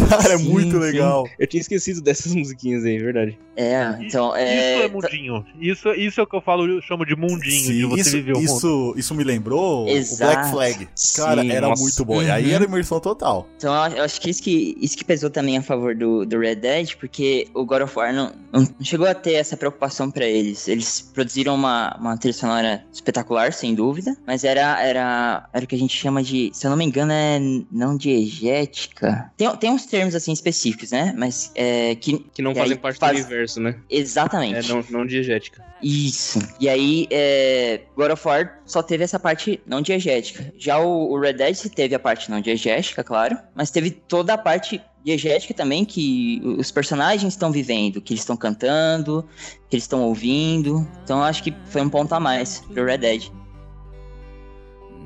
Cara, 0.09 0.33
é 0.33 0.37
Sim, 0.37 0.49
muito 0.51 0.71
sim. 0.73 0.77
legal. 0.79 1.25
Eu 1.39 1.47
tinha 1.47 1.61
esquecido 1.61 2.01
dessas 2.01 2.35
musiquinhas 2.35 2.83
aí, 2.83 2.97
verdade. 2.99 3.39
É, 3.55 3.97
então, 4.01 4.29
Isso 4.29 4.37
é... 4.37 4.85
é 4.85 4.89
mundinho. 4.89 5.45
Isso, 5.59 5.89
isso 5.93 6.19
é 6.19 6.23
o 6.23 6.27
que 6.27 6.35
eu 6.35 6.41
falo, 6.41 6.65
eu 6.67 6.81
chamo 6.81 7.05
de 7.05 7.15
mundinho, 7.15 7.39
de 7.39 7.49
Sim, 7.81 7.85
você 7.87 8.01
isso, 8.01 8.11
viver 8.11 8.31
o 8.33 8.39
mundo. 8.39 8.45
isso, 8.45 8.93
isso 8.97 9.15
me 9.15 9.23
lembrou 9.23 9.87
Exato. 9.87 10.23
o 10.23 10.35
Black 10.35 10.51
Flag. 10.51 10.89
Cara, 11.15 11.41
Sim, 11.41 11.51
era 11.51 11.67
nossa. 11.67 11.81
muito 11.81 12.05
bom. 12.05 12.21
E 12.21 12.29
aí 12.31 12.47
Uhum. 12.49 12.55
era 12.55 12.63
imersão 12.65 12.99
total. 12.99 13.47
Então 13.57 13.73
eu 13.87 14.01
eu 14.01 14.05
acho 14.05 14.19
que 14.19 14.29
isso 14.31 14.41
que, 14.41 14.75
isso 14.81 14.97
que 14.97 15.05
pesou 15.05 15.29
também 15.29 15.57
a 15.57 15.61
favor 15.61 15.93
do, 15.95 16.25
do 16.25 16.39
Red 16.39 16.55
Dead, 16.55 16.95
porque 16.99 17.47
o 17.53 17.63
God 17.63 17.83
of 17.83 17.95
War 17.97 18.11
não, 18.11 18.33
não 18.51 18.67
chegou 18.81 19.05
a 19.07 19.13
ter 19.13 19.33
essa 19.33 19.55
preocupação 19.55 20.09
pra 20.09 20.25
eles. 20.25 20.67
Eles 20.67 21.01
produziram 21.13 21.53
uma, 21.53 21.95
uma 21.99 22.17
trilha 22.17 22.33
sonora 22.33 22.83
espetacular, 22.91 23.53
sem 23.53 23.75
dúvida, 23.75 24.17
mas 24.25 24.43
era, 24.43 24.81
era, 24.83 25.20
era 25.53 25.65
o 25.65 25.67
que 25.67 25.75
a 25.75 25.77
gente 25.77 25.95
chama 25.95 26.21
de, 26.23 26.51
se 26.53 26.65
eu 26.65 26.69
não 26.69 26.77
me 26.77 26.85
engano, 26.85 27.11
é 27.11 27.39
não 27.71 27.95
diegética. 27.97 29.31
Tem, 29.37 29.49
tem 29.57 29.71
uns 29.71 29.85
termos 29.85 30.15
assim 30.15 30.31
específicos, 30.31 30.91
né? 30.91 31.13
Mas 31.17 31.51
é, 31.55 31.95
que. 31.95 32.19
Que 32.33 32.41
não 32.41 32.51
aí 32.51 32.57
fazem 32.57 32.77
parte 32.77 32.99
faz- 32.99 33.19
do 33.19 33.25
universo, 33.25 33.59
né? 33.59 33.75
Exatamente. 33.89 34.69
É, 34.71 34.73
não, 34.73 34.83
não 34.89 35.05
diegética. 35.05 35.63
Isso. 35.81 36.39
E 36.59 36.69
aí, 36.69 37.07
é, 37.09 37.81
God 37.95 38.11
of 38.11 38.27
War 38.27 38.61
só 38.65 38.83
teve 38.83 39.03
essa 39.03 39.19
parte 39.19 39.59
não 39.65 39.81
diegética. 39.81 40.53
Já 40.57 40.79
o, 40.79 41.11
o 41.11 41.19
Red 41.19 41.33
Dead 41.33 41.57
teve 41.73 41.95
a 41.95 41.99
parte 41.99 42.29
não 42.29 42.39
diegética, 42.39 43.03
claro, 43.03 43.37
mas 43.55 43.71
teve 43.71 43.91
toda 43.91 44.33
a 44.33 44.37
parte 44.37 44.81
diegética 45.03 45.53
também 45.53 45.83
que 45.83 46.41
os 46.43 46.71
personagens 46.71 47.33
estão 47.33 47.51
vivendo, 47.51 47.99
que 47.99 48.13
eles 48.13 48.21
estão 48.21 48.37
cantando, 48.37 49.27
que 49.69 49.75
eles 49.75 49.83
estão 49.83 50.03
ouvindo. 50.03 50.87
Então 51.03 51.17
eu 51.17 51.23
acho 51.23 51.41
que 51.41 51.53
foi 51.65 51.81
um 51.81 51.89
ponto 51.89 52.13
a 52.13 52.19
mais 52.19 52.59
pro 52.59 52.85
Red 52.85 52.99
Dead. 52.99 53.31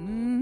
Mm. 0.05 0.34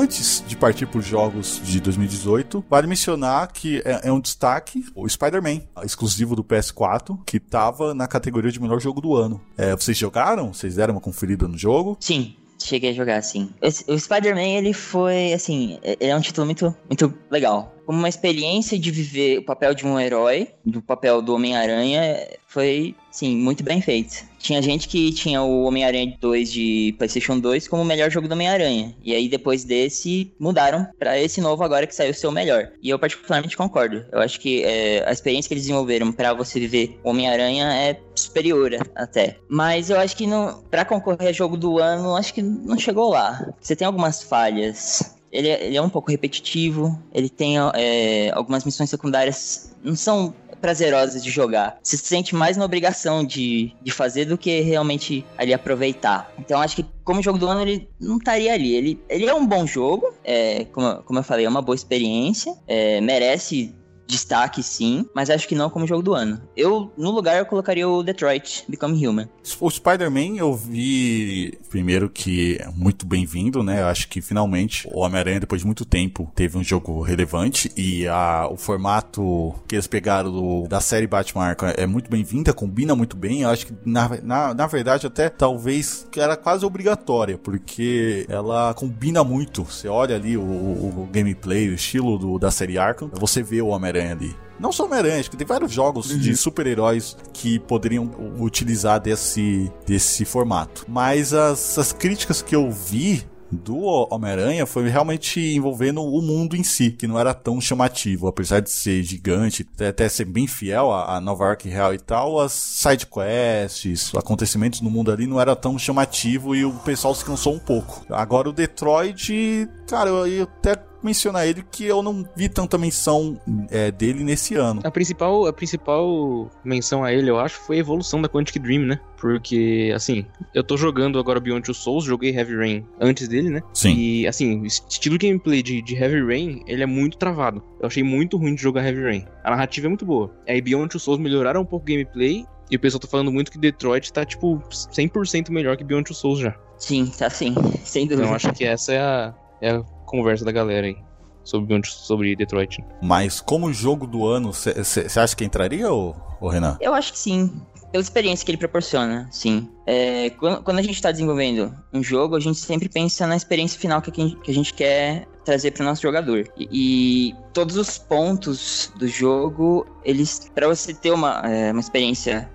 Antes 0.00 0.42
de 0.46 0.56
partir 0.56 0.86
para 0.86 0.98
os 0.98 1.04
jogos 1.04 1.60
de 1.62 1.78
2018, 1.78 2.64
vale 2.70 2.86
mencionar 2.86 3.52
que 3.52 3.82
é, 3.84 4.08
é 4.08 4.10
um 4.10 4.18
destaque 4.18 4.82
o 4.94 5.06
Spider-Man, 5.06 5.60
exclusivo 5.84 6.34
do 6.34 6.42
PS4, 6.42 7.18
que 7.26 7.38
tava 7.38 7.92
na 7.92 8.08
categoria 8.08 8.50
de 8.50 8.58
melhor 8.58 8.80
jogo 8.80 8.98
do 9.02 9.14
ano. 9.14 9.38
É, 9.58 9.76
vocês 9.76 9.98
jogaram? 9.98 10.54
Vocês 10.54 10.76
deram 10.76 10.94
uma 10.94 11.02
conferida 11.02 11.46
no 11.46 11.58
jogo? 11.58 11.98
Sim, 12.00 12.34
cheguei 12.58 12.92
a 12.92 12.94
jogar 12.94 13.18
assim. 13.18 13.50
O 13.86 13.98
Spider-Man, 13.98 14.56
ele 14.56 14.72
foi, 14.72 15.34
assim, 15.34 15.78
ele 15.82 16.10
é 16.10 16.16
um 16.16 16.20
título 16.22 16.46
muito, 16.46 16.74
muito 16.88 17.12
legal. 17.30 17.74
Como 17.84 17.98
uma 17.98 18.08
experiência 18.08 18.78
de 18.78 18.90
viver 18.90 19.40
o 19.40 19.44
papel 19.44 19.74
de 19.74 19.86
um 19.86 20.00
herói, 20.00 20.48
do 20.64 20.80
papel 20.80 21.20
do 21.20 21.34
Homem-Aranha, 21.34 22.26
foi, 22.46 22.94
sim, 23.20 23.36
muito 23.36 23.62
bem 23.62 23.82
feito. 23.82 24.24
Tinha 24.38 24.62
gente 24.62 24.88
que 24.88 25.12
tinha 25.12 25.42
o 25.42 25.64
Homem-Aranha 25.64 26.16
2 26.18 26.50
de 26.50 26.94
PlayStation 26.96 27.38
2 27.38 27.68
como 27.68 27.82
o 27.82 27.84
melhor 27.84 28.10
jogo 28.10 28.26
do 28.26 28.32
Homem-Aranha. 28.32 28.94
E 29.04 29.14
aí, 29.14 29.28
depois 29.28 29.62
desse, 29.62 30.32
mudaram 30.40 30.86
pra 30.98 31.20
esse 31.20 31.38
novo 31.38 31.62
agora 31.62 31.86
que 31.86 31.94
saiu 31.94 32.14
ser 32.14 32.26
o 32.26 32.32
melhor. 32.32 32.72
E 32.82 32.88
eu 32.88 32.98
particularmente 32.98 33.58
concordo. 33.58 34.06
Eu 34.10 34.20
acho 34.20 34.40
que 34.40 34.64
é, 34.64 35.06
a 35.06 35.12
experiência 35.12 35.48
que 35.48 35.54
eles 35.54 35.64
desenvolveram 35.64 36.10
pra 36.10 36.32
você 36.32 36.58
viver 36.58 36.98
Homem-Aranha 37.04 37.66
é 37.74 38.00
superior 38.14 38.74
até. 38.94 39.36
Mas 39.50 39.90
eu 39.90 40.00
acho 40.00 40.16
que 40.16 40.26
não, 40.26 40.62
pra 40.70 40.86
concorrer 40.86 41.28
a 41.28 41.32
jogo 41.32 41.58
do 41.58 41.78
ano, 41.78 42.16
acho 42.16 42.32
que 42.32 42.40
não 42.40 42.78
chegou 42.78 43.10
lá. 43.10 43.52
Você 43.60 43.76
tem 43.76 43.86
algumas 43.86 44.22
falhas. 44.22 45.14
Ele 45.30 45.48
é, 45.48 45.66
ele 45.66 45.76
é 45.76 45.82
um 45.82 45.90
pouco 45.90 46.10
repetitivo. 46.10 46.98
Ele 47.12 47.28
tem 47.28 47.56
é, 47.74 48.30
algumas 48.32 48.64
missões 48.64 48.88
secundárias 48.88 49.70
não 49.82 49.96
são 49.96 50.34
prazerosas 50.60 51.22
de 51.22 51.30
jogar. 51.30 51.78
Você 51.82 51.96
se 51.96 52.04
sente 52.04 52.34
mais 52.34 52.56
na 52.56 52.64
obrigação 52.64 53.24
de, 53.24 53.72
de 53.82 53.90
fazer 53.90 54.26
do 54.26 54.38
que 54.38 54.60
realmente 54.60 55.24
ali 55.36 55.52
aproveitar. 55.52 56.32
Então 56.38 56.60
acho 56.60 56.76
que 56.76 56.86
como 57.04 57.22
jogo 57.22 57.38
do 57.38 57.48
ano 57.48 57.62
ele 57.62 57.88
não 58.00 58.18
estaria 58.18 58.52
ali. 58.52 58.74
Ele, 58.74 59.00
ele 59.08 59.26
é 59.26 59.34
um 59.34 59.46
bom 59.46 59.66
jogo, 59.66 60.12
é, 60.24 60.66
como, 60.66 61.02
como 61.02 61.18
eu 61.18 61.24
falei, 61.24 61.46
é 61.46 61.48
uma 61.48 61.62
boa 61.62 61.74
experiência, 61.74 62.54
é, 62.68 63.00
merece 63.00 63.74
destaque 64.10 64.62
sim, 64.62 65.06
mas 65.14 65.30
acho 65.30 65.46
que 65.48 65.54
não 65.54 65.70
como 65.70 65.86
jogo 65.86 66.02
do 66.02 66.14
ano. 66.14 66.40
Eu, 66.56 66.92
no 66.96 67.10
lugar, 67.10 67.38
eu 67.38 67.46
colocaria 67.46 67.88
o 67.88 68.02
Detroit 68.02 68.64
Become 68.68 69.06
Human. 69.06 69.28
O 69.60 69.70
Spider-Man 69.70 70.36
eu 70.36 70.54
vi 70.54 71.58
primeiro 71.70 72.08
que 72.10 72.58
é 72.60 72.68
muito 72.74 73.06
bem-vindo, 73.06 73.62
né? 73.62 73.80
Eu 73.80 73.86
acho 73.86 74.08
que 74.08 74.20
finalmente 74.20 74.88
o 74.92 75.00
Homem-Aranha, 75.00 75.40
depois 75.40 75.60
de 75.62 75.66
muito 75.66 75.84
tempo, 75.84 76.30
teve 76.34 76.58
um 76.58 76.64
jogo 76.64 77.00
relevante 77.02 77.70
e 77.76 78.06
a, 78.08 78.48
o 78.50 78.56
formato 78.56 79.54
que 79.68 79.74
eles 79.76 79.86
pegaram 79.86 80.30
do- 80.32 80.68
da 80.68 80.80
série 80.80 81.06
Batman 81.06 81.54
é 81.76 81.86
muito 81.86 82.10
bem-vinda, 82.10 82.52
combina 82.52 82.94
muito 82.94 83.16
bem. 83.16 83.42
Eu 83.42 83.50
acho 83.50 83.66
que, 83.66 83.72
na, 83.84 84.08
na, 84.22 84.54
na 84.54 84.66
verdade, 84.66 85.06
até 85.06 85.28
talvez 85.28 86.06
era 86.16 86.36
quase 86.36 86.64
obrigatória, 86.64 87.38
porque 87.38 88.26
ela 88.28 88.74
combina 88.74 89.22
muito. 89.22 89.64
Você 89.64 89.88
olha 89.88 90.16
ali 90.16 90.36
o, 90.36 90.40
o- 90.42 91.02
o 91.02 91.08
gameplay, 91.12 91.68
o 91.68 91.74
estilo 91.74 92.18
do, 92.18 92.38
da 92.38 92.50
série 92.50 92.78
Arkham, 92.78 93.10
você 93.12 93.42
vê 93.42 93.60
o 93.62 93.68
Homem-Aranha 93.68 93.99
ali. 94.08 94.36
Não 94.58 94.70
só 94.70 94.84
Homem-Aranha, 94.84 95.20
acho 95.20 95.30
que 95.30 95.38
tem 95.38 95.46
vários 95.46 95.72
jogos 95.72 96.08
de 96.08 96.36
super-heróis 96.36 97.16
que 97.32 97.58
poderiam 97.58 98.10
utilizar 98.38 99.00
desse, 99.00 99.72
desse 99.86 100.26
formato. 100.26 100.84
Mas 100.86 101.32
as, 101.32 101.78
as 101.78 101.92
críticas 101.92 102.42
que 102.42 102.54
eu 102.54 102.70
vi 102.70 103.26
do 103.50 103.78
Homem-Aranha 104.10 104.64
foi 104.66 104.88
realmente 104.88 105.40
envolvendo 105.40 106.02
o 106.02 106.22
mundo 106.22 106.56
em 106.56 106.62
si, 106.62 106.90
que 106.90 107.06
não 107.06 107.18
era 107.18 107.34
tão 107.34 107.60
chamativo, 107.60 108.28
apesar 108.28 108.60
de 108.60 108.70
ser 108.70 109.02
gigante, 109.02 109.66
até 109.80 110.08
ser 110.08 110.24
bem 110.26 110.46
fiel 110.46 110.92
a, 110.92 111.20
Nova 111.20 111.44
York 111.46 111.68
real 111.68 111.92
e 111.92 111.98
tal, 111.98 112.40
as 112.40 112.52
side 112.52 113.06
quests, 113.06 114.12
acontecimentos 114.14 114.80
no 114.80 114.90
mundo 114.90 115.10
ali 115.10 115.26
não 115.26 115.40
era 115.40 115.56
tão 115.56 115.78
chamativo 115.78 116.54
e 116.54 116.64
o 116.64 116.72
pessoal 116.72 117.14
se 117.14 117.24
cansou 117.24 117.54
um 117.54 117.58
pouco. 117.58 118.04
Agora 118.10 118.48
o 118.48 118.52
Detroit, 118.52 119.68
cara, 119.88 120.10
eu, 120.10 120.26
eu 120.26 120.44
até 120.44 120.76
mencionar 121.02 121.46
ele 121.46 121.64
que 121.70 121.84
eu 121.84 122.02
não 122.02 122.24
vi 122.36 122.48
tanta 122.48 122.78
menção 122.78 123.40
é, 123.70 123.90
dele 123.90 124.24
nesse 124.24 124.54
ano. 124.54 124.80
A 124.84 124.90
principal, 124.90 125.46
a 125.46 125.52
principal 125.52 126.50
menção 126.64 127.04
a 127.04 127.12
ele, 127.12 127.30
eu 127.30 127.38
acho, 127.38 127.58
foi 127.60 127.76
a 127.76 127.80
evolução 127.80 128.20
da 128.20 128.28
Quantic 128.28 128.58
Dream, 128.58 128.82
né? 128.82 129.00
Porque, 129.18 129.92
assim, 129.94 130.24
eu 130.54 130.64
tô 130.64 130.76
jogando 130.76 131.18
agora 131.18 131.40
Beyond 131.40 131.62
Two 131.62 131.74
Souls, 131.74 132.04
joguei 132.04 132.34
Heavy 132.34 132.56
Rain 132.56 132.86
antes 132.98 133.28
dele, 133.28 133.50
né? 133.50 133.62
Sim. 133.74 133.94
E, 133.94 134.26
assim, 134.26 134.60
o 134.60 134.66
estilo 134.66 135.18
gameplay 135.18 135.62
de, 135.62 135.82
de 135.82 135.94
Heavy 135.94 136.24
Rain, 136.24 136.62
ele 136.66 136.82
é 136.82 136.86
muito 136.86 137.18
travado. 137.18 137.62
Eu 137.80 137.86
achei 137.86 138.02
muito 138.02 138.36
ruim 138.38 138.54
de 138.54 138.62
jogar 138.62 138.84
Heavy 138.84 139.02
Rain. 139.02 139.24
A 139.44 139.50
narrativa 139.50 139.86
é 139.86 139.88
muito 139.88 140.06
boa. 140.06 140.34
Aí 140.48 140.60
Beyond 140.60 140.88
Two 140.88 141.00
Souls 141.00 141.20
melhoraram 141.20 141.60
um 141.60 141.66
pouco 141.66 141.84
o 141.84 141.88
gameplay, 141.88 142.46
e 142.70 142.76
o 142.76 142.80
pessoal 142.80 143.00
tá 143.00 143.08
falando 143.08 143.32
muito 143.32 143.50
que 143.50 143.58
Detroit 143.58 144.12
tá, 144.12 144.24
tipo, 144.24 144.62
100% 144.70 145.50
melhor 145.50 145.76
que 145.76 145.84
Beyond 145.84 146.04
Two 146.04 146.14
Souls 146.14 146.38
já. 146.38 146.54
Sim, 146.78 147.12
tá 147.18 147.28
sim, 147.28 147.54
sem 147.84 148.06
dúvida. 148.06 148.22
Então 148.22 148.34
acho 148.34 148.52
que 148.52 148.64
essa 148.64 148.92
é 148.92 149.00
a, 149.00 149.34
é 149.60 149.70
a 149.72 149.82
conversa 150.10 150.44
da 150.44 150.52
galera 150.52 150.86
aí 150.86 150.96
sobre, 151.44 151.80
sobre 151.84 152.36
Detroit. 152.36 152.84
Mas 153.02 153.40
como 153.40 153.72
jogo 153.72 154.06
do 154.06 154.26
ano, 154.26 154.52
você 154.52 155.18
acha 155.18 155.34
que 155.34 155.44
entraria, 155.44 155.90
ou, 155.90 156.16
ou 156.40 156.48
Renan? 156.48 156.76
Eu 156.80 156.94
acho 156.94 157.12
que 157.12 157.18
sim. 157.18 157.50
Pela 157.90 158.02
experiência 158.02 158.44
que 158.44 158.52
ele 158.52 158.58
proporciona, 158.58 159.28
sim. 159.32 159.68
É, 159.84 160.30
quando, 160.30 160.62
quando, 160.62 160.78
a 160.78 160.82
gente 160.82 160.94
está 160.94 161.10
desenvolvendo 161.10 161.74
um 161.92 162.02
jogo, 162.02 162.36
a 162.36 162.40
gente 162.40 162.60
sempre 162.60 162.88
pensa 162.88 163.26
na 163.26 163.34
experiência 163.34 163.80
final 163.80 164.00
que 164.00 164.10
a 164.10 164.24
gente, 164.24 164.36
que 164.36 164.50
a 164.50 164.54
gente 164.54 164.72
quer 164.72 165.26
trazer 165.44 165.72
para 165.72 165.82
o 165.82 165.86
nosso 165.86 166.02
jogador. 166.02 166.48
E, 166.56 166.68
e, 166.70 167.34
todos 167.52 167.76
os 167.76 167.98
pontos 167.98 168.92
do 168.96 169.08
jogo, 169.08 169.84
eles, 170.04 170.48
para 170.54 170.68
você 170.68 170.94
ter 170.94 171.10
uma, 171.10 171.40
é, 171.44 171.72
uma 171.72 171.80
experiência 171.80 172.48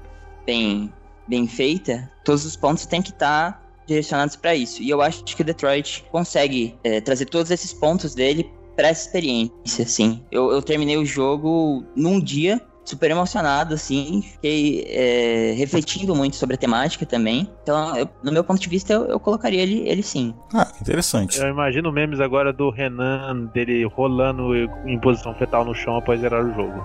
bem, 0.45 0.93
bem 1.28 1.45
feita, 1.47 2.10
todos 2.24 2.45
os 2.45 2.56
pontos 2.56 2.86
têm 2.86 3.01
que 3.01 3.10
estar 3.10 3.51
tá 3.51 3.64
direcionados 3.88 4.36
para 4.36 4.56
isso. 4.56 4.82
E 4.82 4.90
eu 4.90 5.02
acho 5.02 5.24
que 5.24 5.42
o 5.42 5.46
Detroit 5.46 6.04
consegue 6.12 6.76
é, 6.84 7.02
trazer 7.02 7.26
todos 7.26 7.52
esses 7.52 7.74
pontos 7.74 8.16
dele 8.16 8.50
para 8.76 8.90
essa 8.90 9.08
experiência, 9.08 9.84
assim. 9.84 10.22
Eu, 10.32 10.52
eu 10.52 10.62
terminei 10.62 10.98
o 10.98 11.06
jogo 11.06 11.84
num 11.96 12.20
dia, 12.20 12.62
super 12.84 13.10
emocionado, 13.10 13.74
assim. 13.74 14.22
Fiquei 14.22 14.86
é, 14.88 15.54
refletindo 15.58 16.16
muito 16.16 16.36
sobre 16.36 16.56
a 16.56 16.58
temática 16.58 17.06
também. 17.06 17.50
Então, 17.64 17.96
eu, 17.96 18.08
no 18.24 18.32
meu 18.32 18.44
ponto 18.44 18.60
de 18.60 18.70
vista, 18.70 18.94
eu, 18.94 19.06
eu, 19.06 19.20
colocaria 19.20 19.62
ele, 19.62 19.88
ele 19.88 20.04
sim. 20.04 20.34
Ah, 20.54 20.72
interessante. 20.82 21.40
Eu 21.40 21.50
imagino 21.50 21.92
memes 21.92 22.20
agora 22.20 22.54
do 22.54 22.70
Renan, 22.70 23.50
dele 23.54 23.86
rolando 23.86 24.56
em 24.86 25.00
posição 25.00 25.34
fetal 25.36 25.66
no 25.66 25.74
chão 25.74 25.98
após 25.98 26.20
zerar 26.20 26.46
o 26.46 26.54
jogo. 26.54 26.84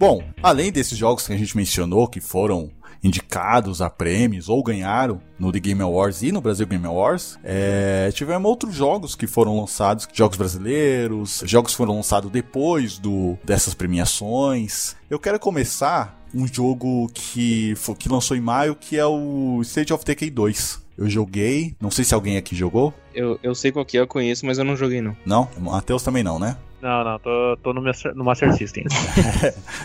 Bom, 0.00 0.24
além 0.42 0.72
desses 0.72 0.96
jogos 0.96 1.26
que 1.26 1.32
a 1.34 1.36
gente 1.36 1.54
mencionou, 1.54 2.08
que 2.08 2.22
foram 2.22 2.70
indicados 3.04 3.82
a 3.82 3.90
prêmios 3.90 4.48
ou 4.48 4.62
ganharam 4.62 5.20
no 5.38 5.52
The 5.52 5.60
Game 5.60 5.82
Awards 5.82 6.22
e 6.22 6.32
no 6.32 6.40
Brasil 6.40 6.66
Game 6.66 6.86
Awards, 6.86 7.38
é, 7.44 8.10
tivemos 8.14 8.48
outros 8.48 8.74
jogos 8.74 9.14
que 9.14 9.26
foram 9.26 9.60
lançados, 9.60 10.08
jogos 10.10 10.38
brasileiros, 10.38 11.42
jogos 11.44 11.72
que 11.72 11.76
foram 11.76 11.96
lançados 11.96 12.30
depois 12.30 12.96
do, 12.96 13.36
dessas 13.44 13.74
premiações. 13.74 14.96
Eu 15.10 15.18
quero 15.18 15.38
começar 15.38 16.18
um 16.34 16.46
jogo 16.46 17.10
que, 17.12 17.74
que 17.98 18.08
lançou 18.08 18.34
em 18.34 18.40
maio, 18.40 18.74
que 18.74 18.96
é 18.96 19.04
o 19.04 19.60
State 19.60 19.92
of 19.92 20.02
Decay 20.02 20.30
2. 20.30 20.80
Eu 20.96 21.10
joguei, 21.10 21.74
não 21.78 21.90
sei 21.90 22.06
se 22.06 22.14
alguém 22.14 22.38
aqui 22.38 22.56
jogou. 22.56 22.94
Eu, 23.14 23.38
eu 23.42 23.54
sei 23.54 23.70
qual 23.70 23.84
que 23.84 23.98
é, 23.98 24.00
eu 24.00 24.06
conheço, 24.06 24.46
mas 24.46 24.56
eu 24.56 24.64
não 24.64 24.76
joguei 24.76 25.02
não. 25.02 25.14
Não? 25.26 25.46
Matheus 25.58 26.02
também 26.02 26.22
não, 26.22 26.38
né? 26.38 26.56
Não, 26.80 27.04
não, 27.04 27.18
tô, 27.18 27.56
tô 27.62 27.72
no, 27.72 27.82
Master, 27.82 28.14
no 28.14 28.24
Master 28.24 28.52
System. 28.56 28.84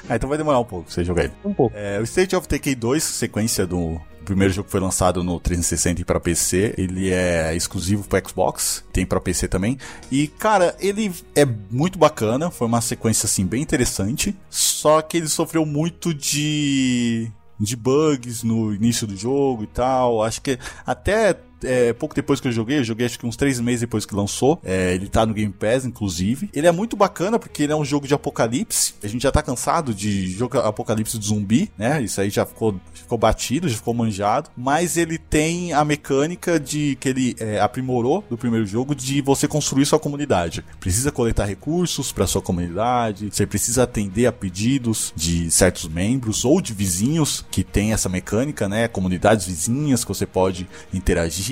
ah, 0.10 0.16
então 0.16 0.30
vai 0.30 0.38
demorar 0.38 0.60
um 0.60 0.64
pouco 0.64 0.86
pra 0.86 0.94
você 0.94 1.04
jogar 1.04 1.26
ele. 1.26 1.34
Um 1.44 1.54
pouco. 1.54 1.76
É, 1.76 2.00
o 2.00 2.04
State 2.04 2.36
of 2.36 2.48
Decay 2.48 2.76
2, 2.76 3.04
sequência 3.04 3.68
do 3.68 4.00
primeiro 4.26 4.52
jogo 4.52 4.66
que 4.66 4.72
foi 4.72 4.80
lançado 4.80 5.24
no 5.24 5.40
360 5.40 6.02
e 6.02 6.06
para 6.06 6.20
PC, 6.20 6.74
ele 6.78 7.12
é 7.12 7.56
exclusivo 7.56 8.08
para 8.08 8.28
Xbox, 8.28 8.84
tem 8.92 9.06
para 9.06 9.22
PC 9.22 9.48
também. 9.48 9.78
E 10.12 10.28
cara, 10.28 10.76
ele 10.80 11.14
é 11.36 11.46
muito 11.70 12.00
bacana, 12.00 12.50
foi 12.50 12.68
uma 12.68 12.82
sequência 12.82 13.28
assim 13.28 13.46
bem 13.46 13.62
interessante, 13.62 14.36
só 14.50 15.02
que 15.02 15.18
ele 15.18 15.28
sofreu 15.28 15.66
muito 15.66 16.14
de 16.14 17.32
de 17.58 17.76
bugs 17.76 18.44
no 18.44 18.74
início 18.74 19.08
do 19.08 19.16
jogo 19.16 19.64
e 19.64 19.68
tal. 19.68 20.24
Acho 20.24 20.42
que 20.42 20.60
até 20.86 21.38
é, 21.64 21.94
pouco 21.94 22.16
depois 22.16 22.40
que 22.40 22.48
eu 22.48 22.52
joguei, 22.52 22.80
eu 22.80 22.84
joguei 22.84 23.06
acho 23.06 23.20
que 23.20 23.26
uns 23.26 23.36
três 23.36 23.60
meses 23.60 23.82
depois 23.82 24.06
que 24.06 24.16
lançou. 24.16 24.60
É, 24.64 24.94
ele 24.94 25.08
tá 25.08 25.26
no 25.26 25.34
Game 25.34 25.54
Pass, 25.54 25.86
inclusive. 25.86 26.50
Ele 26.54 26.68
é 26.68 26.72
muito 26.72 26.96
bacana 26.96 27.40
porque 27.40 27.64
ele 27.64 27.74
é 27.74 27.76
um 27.76 27.86
jogo 27.86 28.08
de 28.08 28.14
apocalipse. 28.14 28.96
A 29.04 29.08
gente 29.08 29.22
já 29.22 29.32
tá 29.32 29.42
cansado 29.42 29.94
de 29.94 30.32
jogo 30.32 30.58
apocalipse 30.60 31.18
de 31.18 31.26
zumbi, 31.26 31.72
né? 31.78 32.02
Isso 32.02 32.20
aí 32.20 32.30
já 32.30 32.46
ficou, 32.46 32.80
ficou 32.94 33.18
batido, 33.18 33.70
já 33.70 33.76
ficou 33.76 33.94
manjado. 33.94 34.50
Mas 34.56 34.98
ele 34.98 35.18
tem 35.18 35.74
a 35.74 35.84
mecânica 35.86 36.60
de 36.60 36.98
que 37.00 37.10
ele 37.10 37.36
é, 37.40 37.60
aprimorou 37.60 38.24
do 38.30 38.38
primeiro 38.38 38.66
jogo 38.66 38.96
de 38.96 39.22
você 39.22 39.48
construir 39.48 39.86
sua 39.86 40.00
comunidade. 40.00 40.64
Precisa 40.80 41.12
coletar 41.12 41.46
recursos 41.46 42.12
para 42.12 42.28
sua 42.28 42.42
comunidade, 42.42 43.30
você 43.32 43.46
precisa 43.46 43.84
atender 43.84 44.26
a 44.26 44.32
pedidos 44.32 45.14
de 45.16 45.50
certos 45.52 45.88
membros 45.88 46.46
ou 46.46 46.62
de 46.62 46.74
vizinhos 46.74 47.46
que 47.50 47.64
tem 47.64 47.94
essa 47.94 48.10
mecânica, 48.10 48.68
né? 48.68 48.88
Comunidades 48.88 49.46
vizinhas 49.46 50.04
que 50.04 50.10
você 50.10 50.26
pode 50.26 50.68
interagir 50.94 51.45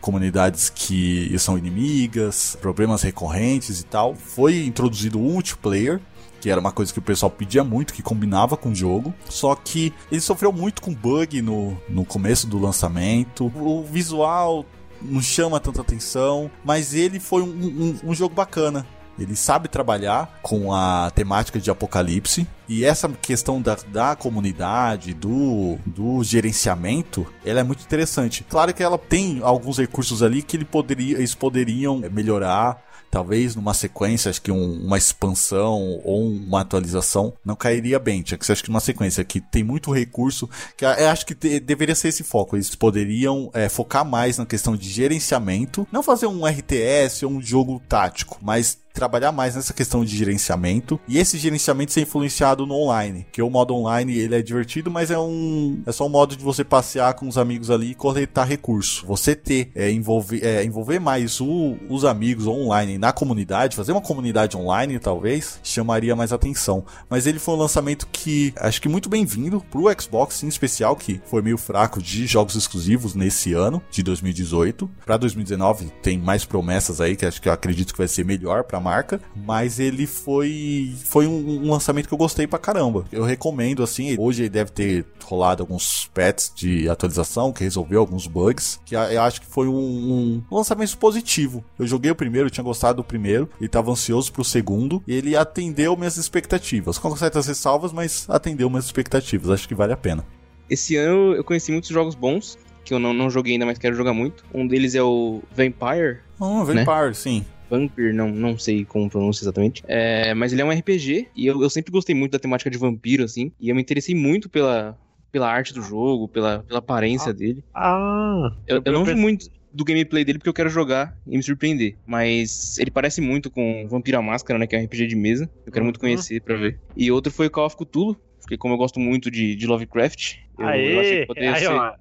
comunidades 0.00 0.70
que 0.70 1.36
são 1.38 1.58
inimigas, 1.58 2.56
problemas 2.60 3.02
recorrentes 3.02 3.80
e 3.80 3.84
tal. 3.84 4.14
Foi 4.14 4.64
introduzido 4.64 5.18
o 5.18 5.22
multiplayer, 5.22 6.00
que 6.40 6.50
era 6.50 6.60
uma 6.60 6.72
coisa 6.72 6.92
que 6.92 6.98
o 6.98 7.02
pessoal 7.02 7.30
pedia 7.30 7.62
muito, 7.62 7.92
que 7.92 8.02
combinava 8.02 8.56
com 8.56 8.70
o 8.70 8.74
jogo. 8.74 9.14
Só 9.28 9.54
que 9.54 9.92
ele 10.10 10.20
sofreu 10.20 10.52
muito 10.52 10.80
com 10.80 10.94
bug 10.94 11.42
no, 11.42 11.76
no 11.88 12.04
começo 12.04 12.46
do 12.46 12.58
lançamento. 12.58 13.52
O 13.54 13.84
visual 13.84 14.64
não 15.02 15.20
chama 15.20 15.60
tanta 15.60 15.80
atenção, 15.80 16.50
mas 16.64 16.94
ele 16.94 17.20
foi 17.20 17.42
um, 17.42 17.46
um, 17.46 18.10
um 18.10 18.14
jogo 18.14 18.34
bacana. 18.34 18.86
Ele 19.18 19.36
sabe 19.36 19.68
trabalhar 19.68 20.40
com 20.42 20.72
a 20.72 21.10
temática 21.14 21.58
de 21.58 21.70
apocalipse. 21.70 22.46
E 22.68 22.84
essa 22.84 23.08
questão 23.08 23.60
da, 23.60 23.76
da 23.88 24.16
comunidade, 24.16 25.12
do, 25.12 25.76
do 25.84 26.22
gerenciamento, 26.22 27.26
ela 27.44 27.60
é 27.60 27.62
muito 27.62 27.82
interessante. 27.82 28.44
Claro 28.48 28.72
que 28.72 28.82
ela 28.82 28.96
tem 28.96 29.40
alguns 29.42 29.78
recursos 29.78 30.22
ali 30.22 30.42
que 30.42 30.56
ele 30.56 30.64
poderia, 30.64 31.16
eles 31.16 31.34
poderiam 31.34 31.98
melhorar 32.10 32.82
talvez 33.10 33.56
numa 33.56 33.74
sequência, 33.74 34.30
acho 34.30 34.40
que 34.40 34.52
um, 34.52 34.84
uma 34.84 34.96
expansão 34.96 36.00
ou 36.04 36.28
uma 36.28 36.60
atualização 36.60 37.34
não 37.44 37.56
cairia 37.56 37.98
bem. 37.98 38.22
Tinha 38.22 38.38
que 38.38 38.46
ser, 38.46 38.52
acho 38.52 38.62
que 38.62 38.70
numa 38.70 38.80
sequência 38.80 39.24
que 39.24 39.40
tem 39.40 39.64
muito 39.64 39.92
recurso, 39.92 40.48
que 40.76 40.84
acho 40.84 41.26
que 41.26 41.34
te, 41.34 41.58
deveria 41.58 41.94
ser 41.94 42.08
esse 42.08 42.22
foco. 42.22 42.56
Eles 42.56 42.74
poderiam 42.74 43.50
é, 43.52 43.68
focar 43.68 44.04
mais 44.04 44.38
na 44.38 44.46
questão 44.46 44.76
de 44.76 44.88
gerenciamento, 44.88 45.86
não 45.90 46.02
fazer 46.02 46.26
um 46.26 46.46
RTS 46.46 47.24
ou 47.24 47.32
um 47.32 47.42
jogo 47.42 47.82
tático, 47.88 48.38
mas 48.40 48.78
trabalhar 48.92 49.32
mais 49.32 49.54
nessa 49.56 49.72
questão 49.72 50.04
de 50.04 50.16
gerenciamento 50.16 51.00
e 51.06 51.18
esse 51.18 51.38
gerenciamento 51.38 51.92
ser 51.92 52.02
influenciado 52.02 52.66
no 52.66 52.74
online, 52.74 53.26
que 53.32 53.42
o 53.42 53.50
modo 53.50 53.74
online 53.74 54.16
ele 54.16 54.34
é 54.34 54.42
divertido, 54.42 54.90
mas 54.90 55.10
é 55.10 55.18
um 55.18 55.82
é 55.86 55.92
só 55.92 56.06
um 56.06 56.08
modo 56.08 56.36
de 56.36 56.42
você 56.42 56.64
passear 56.64 57.14
com 57.14 57.28
os 57.28 57.38
amigos 57.38 57.70
ali 57.70 57.90
e 57.90 57.94
coletar 57.94 58.44
recurso. 58.44 59.06
Você 59.06 59.34
ter 59.34 59.70
é, 59.74 59.90
envolver 59.90 60.44
é, 60.44 60.64
envolver 60.64 60.98
mais 60.98 61.40
o, 61.40 61.76
os 61.88 62.04
amigos 62.04 62.46
online 62.46 62.98
na 62.98 63.12
comunidade, 63.12 63.76
fazer 63.76 63.92
uma 63.92 64.00
comunidade 64.00 64.56
online 64.56 64.98
talvez 64.98 65.60
chamaria 65.62 66.16
mais 66.16 66.32
atenção. 66.32 66.84
Mas 67.08 67.26
ele 67.26 67.38
foi 67.38 67.54
um 67.54 67.58
lançamento 67.58 68.08
que 68.12 68.52
acho 68.56 68.80
que 68.80 68.88
muito 68.88 69.08
bem-vindo 69.08 69.60
pro 69.70 69.84
Xbox 70.00 70.42
em 70.42 70.48
especial 70.48 70.96
que 70.96 71.20
foi 71.26 71.42
meio 71.42 71.58
fraco 71.58 72.02
de 72.02 72.26
jogos 72.26 72.56
exclusivos 72.56 73.14
nesse 73.14 73.52
ano 73.52 73.82
de 73.90 74.02
2018 74.02 74.90
para 75.04 75.16
2019 75.16 75.92
tem 76.02 76.18
mais 76.18 76.44
promessas 76.44 77.00
aí 77.00 77.16
que 77.16 77.26
acho 77.26 77.40
que 77.40 77.48
eu 77.48 77.52
acredito 77.52 77.92
que 77.92 77.98
vai 77.98 78.08
ser 78.08 78.24
melhor 78.24 78.64
para 78.64 78.79
marca, 78.80 79.20
mas 79.36 79.78
ele 79.78 80.06
foi 80.06 80.94
foi 81.04 81.26
um, 81.26 81.64
um 81.66 81.70
lançamento 81.70 82.08
que 82.08 82.14
eu 82.14 82.18
gostei 82.18 82.46
pra 82.46 82.58
caramba. 82.58 83.04
Eu 83.12 83.24
recomendo, 83.24 83.82
assim, 83.82 84.16
hoje 84.18 84.42
ele 84.42 84.48
deve 84.48 84.70
ter 84.70 85.04
rolado 85.24 85.62
alguns 85.62 86.10
patches 86.12 86.52
de 86.54 86.88
atualização 86.88 87.52
que 87.52 87.62
resolveu 87.62 88.00
alguns 88.00 88.26
bugs, 88.26 88.80
que 88.84 88.94
eu 88.94 89.22
acho 89.22 89.40
que 89.40 89.46
foi 89.46 89.68
um, 89.68 89.72
um, 89.72 90.42
lançamento 90.50 90.96
positivo. 90.98 91.64
Eu 91.78 91.86
joguei 91.86 92.10
o 92.10 92.16
primeiro, 92.16 92.50
tinha 92.50 92.64
gostado 92.64 92.96
do 92.96 93.04
primeiro 93.04 93.48
e 93.60 93.68
tava 93.68 93.90
ansioso 93.90 94.32
pro 94.32 94.44
segundo, 94.44 95.02
e 95.06 95.14
ele 95.14 95.36
atendeu 95.36 95.96
minhas 95.96 96.16
expectativas, 96.16 96.98
com 96.98 97.14
certas 97.16 97.46
ressalvas, 97.46 97.92
mas 97.92 98.26
atendeu 98.28 98.68
minhas 98.68 98.86
expectativas, 98.86 99.50
acho 99.50 99.68
que 99.68 99.74
vale 99.74 99.92
a 99.92 99.96
pena. 99.96 100.24
Esse 100.68 100.96
ano 100.96 101.34
eu 101.34 101.44
conheci 101.44 101.72
muitos 101.72 101.90
jogos 101.90 102.14
bons, 102.14 102.58
que 102.84 102.94
eu 102.94 102.98
não, 102.98 103.12
não 103.12 103.30
joguei 103.30 103.54
ainda, 103.54 103.66
mas 103.66 103.78
quero 103.78 103.94
jogar 103.94 104.12
muito. 104.12 104.44
Um 104.52 104.66
deles 104.66 104.94
é 104.94 105.02
o 105.02 105.42
Vampire. 105.54 106.20
Oh, 106.38 106.64
Vampire, 106.64 107.08
né? 107.08 107.14
sim. 107.14 107.44
Vampire, 107.70 108.12
não, 108.12 108.28
não 108.28 108.58
sei 108.58 108.84
como 108.84 109.08
pronuncia 109.08 109.44
exatamente. 109.44 109.82
É, 109.86 110.34
mas 110.34 110.52
ele 110.52 110.60
é 110.60 110.64
um 110.64 110.70
RPG 110.70 111.28
e 111.34 111.46
eu, 111.46 111.62
eu 111.62 111.70
sempre 111.70 111.92
gostei 111.92 112.14
muito 112.14 112.32
da 112.32 112.38
temática 112.38 112.68
de 112.68 112.76
vampiro, 112.76 113.24
assim. 113.24 113.52
E 113.60 113.68
eu 113.68 113.74
me 113.74 113.80
interessei 113.80 114.14
muito 114.14 114.48
pela, 114.48 114.98
pela 115.30 115.48
arte 115.48 115.72
do 115.72 115.80
jogo, 115.80 116.28
pela, 116.28 116.64
pela 116.64 116.80
aparência 116.80 117.30
ah, 117.30 117.34
dele. 117.34 117.64
Ah! 117.74 118.52
Eu, 118.66 118.82
eu 118.84 118.92
não 118.92 119.04
vi 119.04 119.14
muito 119.14 119.48
do 119.72 119.84
gameplay 119.84 120.24
dele 120.24 120.38
porque 120.38 120.48
eu 120.48 120.54
quero 120.54 120.68
jogar 120.68 121.16
e 121.26 121.36
me 121.36 121.42
surpreender. 121.42 121.96
Mas 122.04 122.76
ele 122.78 122.90
parece 122.90 123.20
muito 123.20 123.50
com 123.50 123.86
Vampiro 123.88 124.18
à 124.18 124.22
Máscara, 124.22 124.58
né? 124.58 124.66
Que 124.66 124.74
é 124.76 124.80
um 124.80 124.84
RPG 124.84 125.06
de 125.06 125.16
mesa. 125.16 125.48
Eu 125.64 125.72
quero 125.72 125.82
uhum. 125.82 125.86
muito 125.86 126.00
conhecer 126.00 126.40
pra 126.42 126.56
ver. 126.56 126.78
E 126.96 127.10
outro 127.10 127.32
foi 127.32 127.46
o 127.46 127.50
Call 127.50 127.66
of 127.66 127.76
Cthulhu, 127.76 128.16
porque 128.40 128.56
como 128.56 128.74
eu 128.74 128.78
gosto 128.78 128.98
muito 128.98 129.30
de, 129.30 129.54
de 129.54 129.66
Lovecraft, 129.66 130.38
eu, 130.58 130.66
Aê, 130.66 130.94
eu 130.94 131.00
achei 131.00 131.20
que 131.20 131.26
poderia 131.26 131.54
aí, 131.54 131.60
ser... 131.60 131.68
Ó, 131.68 131.94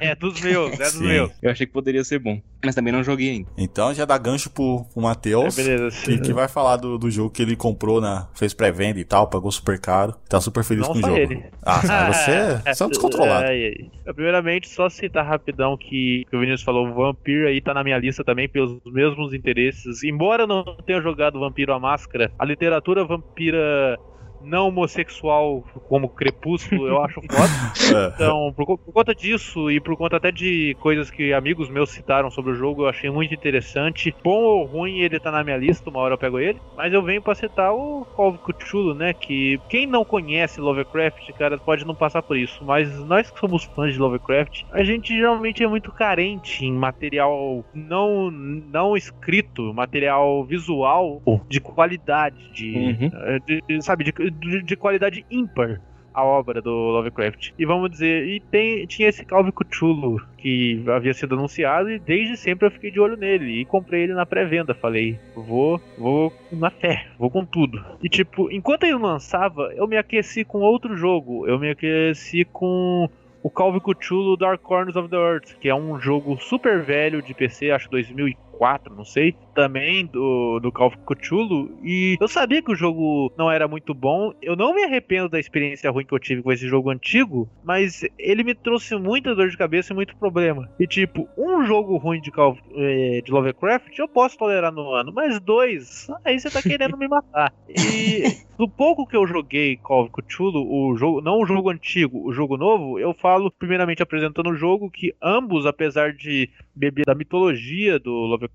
é 0.00 0.14
dos 0.14 0.40
meus, 0.40 0.72
é 0.74 0.84
dos 0.84 0.92
Sim. 0.92 1.06
meus. 1.06 1.32
Eu 1.42 1.50
achei 1.50 1.66
que 1.66 1.72
poderia 1.72 2.04
ser 2.04 2.18
bom, 2.18 2.40
mas 2.64 2.74
também 2.74 2.92
não 2.92 3.02
joguei 3.02 3.30
ainda. 3.30 3.50
Então 3.56 3.92
já 3.92 4.04
dá 4.04 4.16
gancho 4.16 4.50
pro, 4.50 4.84
pro 4.92 5.02
Matheus, 5.02 5.58
é, 5.58 5.88
que, 6.04 6.18
que, 6.18 6.32
vai 6.32 6.48
falar 6.48 6.76
do, 6.76 6.98
do 6.98 7.10
jogo 7.10 7.30
que 7.30 7.42
ele 7.42 7.56
comprou, 7.56 8.00
na, 8.00 8.28
fez 8.34 8.54
pré-venda 8.54 9.00
e 9.00 9.04
tal, 9.04 9.28
pagou 9.28 9.50
super 9.50 9.78
caro, 9.80 10.14
tá 10.28 10.40
super 10.40 10.62
feliz 10.62 10.86
não 10.86 10.94
com 10.94 10.98
o 10.98 11.02
jogo. 11.02 11.16
Ele. 11.16 11.44
Ah, 11.62 11.80
você, 12.12 12.72
você 12.74 12.82
é 12.82 12.86
um 12.86 12.90
descontrolado. 12.90 13.46
É, 13.46 13.68
é, 14.06 14.12
Primeiramente, 14.12 14.68
só 14.68 14.88
citar 14.88 15.26
rapidão 15.26 15.76
que, 15.76 16.24
que 16.28 16.36
o 16.36 16.40
Vinícius 16.40 16.62
falou, 16.62 16.88
o 16.88 16.94
Vampiro 16.94 17.48
aí 17.48 17.60
tá 17.60 17.74
na 17.74 17.82
minha 17.82 17.98
lista 17.98 18.24
também 18.24 18.48
pelos 18.48 18.80
mesmos 18.86 19.34
interesses. 19.34 20.02
Embora 20.02 20.44
eu 20.44 20.46
não 20.46 20.64
tenha 20.86 21.00
jogado 21.00 21.40
Vampiro 21.40 21.72
à 21.72 21.80
Máscara, 21.80 22.30
a 22.38 22.44
literatura 22.44 23.04
vampira 23.04 23.98
não 24.42 24.68
homossexual 24.68 25.64
como 25.88 26.08
Crepúsculo, 26.08 26.86
eu 26.86 27.02
acho 27.02 27.20
foda. 27.22 27.66
É. 27.86 28.12
Então, 28.14 28.52
por, 28.56 28.78
por, 28.78 28.92
conta 28.92 29.14
disso 29.14 29.70
e 29.70 29.80
por 29.80 29.96
conta 29.96 30.16
até 30.16 30.32
de 30.32 30.76
coisas 30.80 31.08
que 31.08 31.32
amigos 31.32 31.68
meus 31.68 31.90
citaram 31.90 32.30
sobre 32.30 32.52
o 32.52 32.54
jogo, 32.54 32.82
eu 32.82 32.88
achei 32.88 33.08
muito 33.08 33.32
interessante. 33.32 34.14
Bom 34.24 34.42
ou 34.42 34.64
ruim, 34.64 35.00
ele 35.00 35.20
tá 35.20 35.30
na 35.30 35.44
minha 35.44 35.56
lista, 35.56 35.88
uma 35.88 36.00
hora 36.00 36.14
eu 36.14 36.18
pego 36.18 36.38
ele. 36.38 36.60
Mas 36.76 36.92
eu 36.92 37.02
venho 37.02 37.22
pra 37.22 37.34
citar 37.34 37.72
o 37.72 38.04
Call 38.16 38.30
of 38.30 38.38
Cthulhu, 38.38 38.94
né? 38.94 39.12
Que 39.12 39.60
quem 39.68 39.86
não 39.86 40.04
conhece 40.04 40.60
Lovecraft, 40.60 41.30
cara, 41.32 41.58
pode 41.58 41.86
não 41.86 41.94
passar 41.94 42.22
por 42.22 42.36
isso. 42.36 42.64
Mas 42.64 42.92
nós 43.04 43.30
que 43.30 43.38
somos 43.38 43.64
fãs 43.64 43.92
de 43.92 44.00
Lovecraft, 44.00 44.64
a 44.72 44.82
gente 44.82 45.14
geralmente 45.14 45.62
é 45.62 45.68
muito 45.68 45.92
carente 45.92 46.64
em 46.64 46.72
material 46.72 47.64
não, 47.72 48.30
não 48.30 48.96
escrito, 48.96 49.72
material 49.72 50.44
visual 50.44 51.22
de 51.48 51.60
qualidade, 51.60 52.50
de, 52.52 52.76
uhum. 52.76 53.10
de, 53.46 53.62
de 53.66 53.82
sabe, 53.82 54.04
de, 54.04 54.25
de, 54.30 54.62
de 54.62 54.76
qualidade 54.76 55.24
ímpar 55.30 55.80
a 56.16 56.24
obra 56.24 56.62
do 56.62 56.70
Lovecraft. 56.70 57.52
E 57.58 57.66
vamos 57.66 57.90
dizer, 57.90 58.26
e 58.26 58.40
tem, 58.40 58.86
tinha 58.86 59.06
esse 59.06 59.22
Calvin 59.22 59.50
Cthulhu 59.50 60.18
que 60.38 60.82
havia 60.88 61.12
sido 61.12 61.34
anunciado 61.34 61.90
e 61.90 61.98
desde 61.98 62.38
sempre 62.38 62.66
eu 62.66 62.70
fiquei 62.70 62.90
de 62.90 62.98
olho 62.98 63.18
nele 63.18 63.60
e 63.60 63.66
comprei 63.66 64.04
ele 64.04 64.14
na 64.14 64.24
pré-venda. 64.24 64.72
Falei, 64.72 65.20
vou, 65.34 65.78
vou 65.98 66.32
na 66.50 66.70
fé, 66.70 67.06
vou 67.18 67.28
com 67.28 67.44
tudo. 67.44 67.84
E 68.02 68.08
tipo, 68.08 68.50
enquanto 68.50 68.84
ele 68.84 68.96
lançava, 68.96 69.74
eu 69.76 69.86
me 69.86 69.98
aqueci 69.98 70.42
com 70.42 70.60
outro 70.60 70.96
jogo. 70.96 71.46
Eu 71.46 71.58
me 71.58 71.68
aqueci 71.68 72.46
com 72.46 73.10
o 73.42 73.50
Calvin 73.50 73.80
Cthulhu 73.80 74.38
Dark 74.38 74.62
Corners 74.62 74.96
of 74.96 75.10
the 75.10 75.16
Earth, 75.16 75.58
que 75.60 75.68
é 75.68 75.74
um 75.74 76.00
jogo 76.00 76.38
super 76.40 76.82
velho 76.82 77.20
de 77.20 77.34
PC, 77.34 77.70
acho 77.70 77.90
2004 77.90 78.45
4, 78.56 78.94
não 78.94 79.04
sei, 79.04 79.34
também 79.54 80.06
do, 80.06 80.60
do 80.60 80.72
Call 80.72 80.88
of 80.88 80.98
Cthulhu, 80.98 81.78
e 81.82 82.16
eu 82.20 82.28
sabia 82.28 82.62
que 82.62 82.72
o 82.72 82.76
jogo 82.76 83.32
não 83.36 83.50
era 83.50 83.68
muito 83.68 83.94
bom, 83.94 84.32
eu 84.42 84.56
não 84.56 84.74
me 84.74 84.84
arrependo 84.84 85.28
da 85.28 85.38
experiência 85.38 85.90
ruim 85.90 86.04
que 86.04 86.12
eu 86.12 86.18
tive 86.18 86.42
com 86.42 86.52
esse 86.52 86.66
jogo 86.68 86.90
antigo, 86.90 87.48
mas 87.64 88.04
ele 88.18 88.42
me 88.42 88.54
trouxe 88.54 88.96
muita 88.96 89.34
dor 89.34 89.48
de 89.48 89.56
cabeça 89.56 89.92
e 89.92 89.96
muito 89.96 90.16
problema. 90.16 90.68
E 90.78 90.86
tipo, 90.86 91.28
um 91.36 91.64
jogo 91.64 91.96
ruim 91.96 92.20
de, 92.20 92.30
Call 92.30 92.52
of, 92.52 92.62
eh, 92.74 93.22
de 93.24 93.30
Lovecraft 93.30 93.98
eu 93.98 94.08
posso 94.08 94.36
tolerar 94.38 94.72
no 94.72 94.92
ano, 94.92 95.12
mas 95.12 95.40
dois, 95.40 96.08
aí 96.24 96.38
você 96.38 96.50
tá 96.50 96.60
querendo 96.62 96.96
me 96.96 97.08
matar. 97.08 97.52
E 97.68 98.44
do 98.58 98.68
pouco 98.68 99.06
que 99.06 99.16
eu 99.16 99.26
joguei 99.26 99.76
Call 99.76 100.04
of 100.04 100.12
Cthulhu, 100.12 100.66
o 100.66 100.96
jogo, 100.96 101.20
não 101.20 101.40
o 101.40 101.46
jogo 101.46 101.70
antigo, 101.70 102.26
o 102.26 102.32
jogo 102.32 102.56
novo, 102.56 102.98
eu 102.98 103.12
falo 103.14 103.50
primeiramente 103.50 104.02
apresentando 104.02 104.50
o 104.50 104.56
jogo 104.56 104.90
que 104.90 105.14
ambos, 105.22 105.66
apesar 105.66 106.12
de 106.12 106.48
beber 106.74 107.04
da 107.04 107.14
mitologia 107.14 107.98
do 107.98 108.12
Lovecraft, 108.12 108.45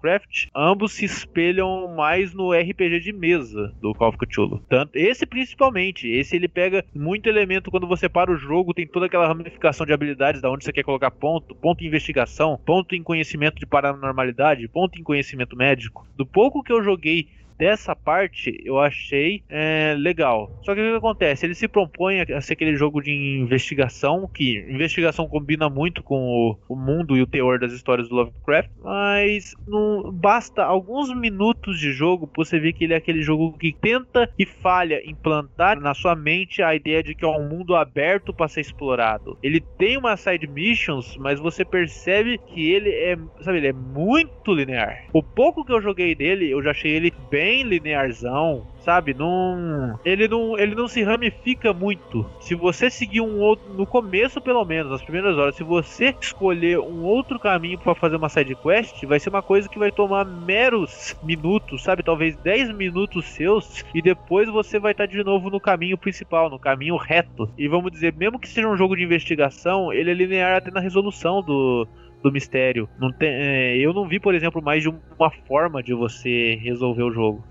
ambos 0.56 0.94
se 0.94 1.06
espelham 1.06 1.94
mais 1.96 2.34
no 2.34 2.52
RPG 2.52 3.00
de 3.00 3.14
mesa 3.14 3.74
do 3.82 3.94
Call 3.94 4.10
of 4.10 4.18
Cthulhu. 4.18 4.64
Tanto 4.70 4.96
esse 4.96 5.26
principalmente, 5.26 6.08
esse 6.08 6.36
ele 6.36 6.48
pega 6.48 6.86
muito 6.94 7.28
elemento 7.28 7.72
quando 7.72 7.88
você 7.88 8.08
para 8.08 8.32
o 8.32 8.38
jogo, 8.38 8.74
tem 8.74 8.88
toda 8.88 9.06
aquela 9.06 9.28
ramificação 9.28 9.86
de 9.86 9.94
habilidades 9.94 10.42
da 10.42 10.50
onde 10.50 10.64
você 10.64 10.74
quer 10.74 10.84
colocar 10.84 11.12
ponto, 11.12 11.56
ponto 11.56 11.84
em 11.84 11.88
investigação, 11.88 12.60
ponto 12.66 12.96
em 12.96 13.04
conhecimento 13.04 13.60
de 13.60 13.66
paranormalidade, 13.66 14.68
ponto 14.68 15.00
em 15.00 15.04
conhecimento 15.04 15.56
médico. 15.56 16.08
Do 16.16 16.26
pouco 16.26 16.64
que 16.64 16.72
eu 16.72 16.84
joguei 16.84 17.28
dessa 17.62 17.96
parte 17.96 18.60
eu 18.66 18.80
achei 18.80 19.44
é, 19.48 19.94
legal. 19.96 20.60
Só 20.64 20.74
que 20.74 20.82
o 20.82 20.84
que 20.84 20.98
acontece? 20.98 21.46
Ele 21.46 21.54
se 21.54 21.68
propõe 21.68 22.22
a 22.22 22.42
ser 22.42 22.54
aquele 22.54 22.76
jogo 22.76 23.00
de 23.04 23.12
investigação, 23.12 24.28
que 24.28 24.66
investigação 24.68 25.28
combina 25.28 25.70
muito 25.70 26.02
com 26.02 26.18
o, 26.18 26.58
o 26.68 26.76
mundo 26.76 27.16
e 27.16 27.22
o 27.22 27.28
teor 27.28 27.60
das 27.60 27.72
histórias 27.72 28.10
do 28.10 28.16
Lovecraft, 28.16 28.72
mas 28.84 29.54
não 29.68 30.12
basta 30.12 30.64
alguns 30.64 31.16
minutos 31.16 31.80
de 31.80 31.92
jogo 31.92 32.26
pra 32.26 32.44
você 32.44 32.60
ver 32.60 32.74
que 32.74 32.84
ele 32.84 32.96
é 32.96 32.98
aquele 32.98 33.22
jogo 33.22 33.56
que 33.56 33.72
tenta 33.72 34.28
e 34.40 34.44
falha 34.46 35.00
em 35.06 35.14
plantar 35.14 35.80
na 35.80 35.94
sua 35.94 36.16
mente 36.16 36.64
a 36.64 36.74
ideia 36.74 37.04
de 37.04 37.14
que 37.14 37.24
é 37.24 37.28
um 37.28 37.48
mundo 37.48 37.76
aberto 37.76 38.34
para 38.34 38.48
ser 38.48 38.62
explorado. 38.62 39.38
Ele 39.44 39.62
tem 39.78 39.98
uma 39.98 40.18
side 40.18 40.48
missions, 40.48 41.16
mas 41.18 41.40
você 41.40 41.64
percebe 41.64 42.40
que 42.40 42.72
ele 42.72 42.90
é, 42.90 43.16
sabe, 43.42 43.60
ele 43.60 43.68
é 43.68 43.74
muito 43.74 44.52
linear. 44.52 45.04
O 45.14 45.22
pouco 45.22 45.64
que 45.64 45.72
eu 45.72 45.80
joguei 45.80 46.16
dele, 46.16 46.50
eu 46.50 46.64
já 46.64 46.72
achei 46.72 46.92
ele 46.92 47.14
bem 47.30 47.51
bem 47.52 47.64
linearzão, 47.64 48.66
sabe? 48.80 49.14
Não, 49.14 50.00
ele 50.06 50.26
não, 50.26 50.58
ele 50.58 50.74
não 50.74 50.88
se 50.88 51.04
ramifica 51.04 51.74
muito. 51.74 52.26
Se 52.40 52.56
você 52.56 52.90
seguir 52.90 53.20
um 53.20 53.40
outro 53.40 53.74
no 53.74 53.86
começo, 53.86 54.40
pelo 54.40 54.64
menos, 54.64 54.90
nas 54.90 55.02
primeiras 55.02 55.38
horas, 55.38 55.56
se 55.56 55.64
você 55.64 56.16
escolher 56.22 56.80
um 56.80 57.04
outro 57.04 57.38
caminho 57.38 57.78
para 57.78 57.94
fazer 57.94 58.16
uma 58.16 58.30
side 58.30 58.56
quest, 58.56 59.04
vai 59.04 59.20
ser 59.20 59.28
uma 59.28 59.42
coisa 59.42 59.68
que 59.68 59.78
vai 59.78 59.92
tomar 59.92 60.24
meros 60.24 61.14
minutos, 61.22 61.84
sabe? 61.84 62.04
Talvez 62.04 62.38
10 62.38 62.72
minutos 62.74 63.26
seus 63.26 63.84
e 63.94 64.02
depois 64.02 64.48
você 64.48 64.80
vai 64.80 64.94
estar 64.94 65.06
de 65.06 65.22
novo 65.22 65.50
no 65.50 65.60
caminho 65.60 65.98
principal, 65.98 66.50
no 66.50 66.58
caminho 66.58 66.96
reto. 66.96 67.50
E 67.58 67.68
vamos 67.68 67.92
dizer, 67.92 68.14
mesmo 68.16 68.40
que 68.40 68.48
seja 68.48 68.70
um 68.70 68.78
jogo 68.78 68.96
de 68.96 69.04
investigação, 69.04 69.92
ele 69.92 70.10
é 70.10 70.14
linear 70.14 70.56
até 70.56 70.72
na 70.72 70.80
resolução 70.80 71.42
do 71.42 71.86
do 72.22 72.32
mistério. 72.32 72.90
Não 73.00 73.12
tem, 73.12 73.30
é, 73.30 73.78
eu 73.78 73.94
não 73.94 74.08
vi, 74.08 74.20
por 74.20 74.36
exemplo, 74.36 74.62
mais 74.62 74.84
de 74.84 74.90
uma 74.90 75.32
forma 75.48 75.82
de 75.82 75.94
você 75.94 76.56
resolver 76.62 77.04
o 77.04 77.12
jogo. 77.12 77.44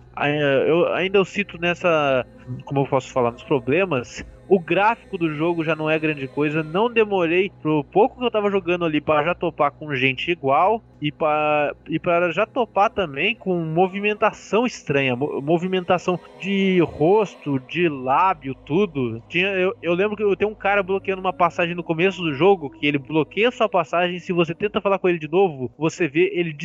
Eu 0.67 0.93
ainda 0.93 1.19
eu 1.19 1.25
cito 1.25 1.59
nessa, 1.59 2.27
como 2.65 2.81
eu 2.81 2.87
posso 2.87 3.11
falar, 3.11 3.31
nos 3.31 3.43
problemas 3.43 4.25
o 4.51 4.59
gráfico 4.59 5.17
do 5.17 5.33
jogo 5.33 5.63
já 5.63 5.77
não 5.77 5.89
é 5.89 5.97
grande 5.97 6.27
coisa. 6.27 6.61
Não 6.61 6.91
demorei 6.91 7.53
pro 7.63 7.85
pouco 7.85 8.19
que 8.19 8.25
eu 8.25 8.31
tava 8.31 8.51
jogando 8.51 8.85
ali 8.85 9.01
para 9.01 9.23
já 9.23 9.33
topar 9.33 9.71
com 9.71 9.95
gente 9.95 10.29
igual 10.29 10.83
e 11.01 11.13
para 11.13 11.73
e 11.89 12.01
para 12.01 12.33
já 12.33 12.45
topar 12.45 12.91
também 12.91 13.37
com 13.37 13.57
movimentação 13.61 14.67
estranha, 14.67 15.15
movimentação 15.15 16.19
de 16.41 16.81
rosto, 16.81 17.61
de 17.61 17.89
lábio, 17.89 18.57
tudo. 18.67 19.23
Tinha 19.29 19.47
eu, 19.51 19.73
eu 19.81 19.95
lembro 19.95 20.17
que 20.17 20.23
eu 20.25 20.35
tenho 20.35 20.51
um 20.51 20.55
cara 20.55 20.83
bloqueando 20.83 21.21
uma 21.21 21.33
passagem 21.33 21.77
no 21.77 21.85
começo 21.85 22.21
do 22.21 22.35
jogo 22.35 22.71
que 22.71 22.85
ele 22.85 22.99
bloqueia 22.99 23.53
sua 23.53 23.69
passagem, 23.69 24.19
se 24.19 24.33
você 24.33 24.53
tenta 24.53 24.81
falar 24.81 24.99
com 24.99 25.09
ele 25.09 25.19
de 25.21 25.31
novo, 25.31 25.71
você 25.79 26.09
vê 26.09 26.29
ele 26.35 26.57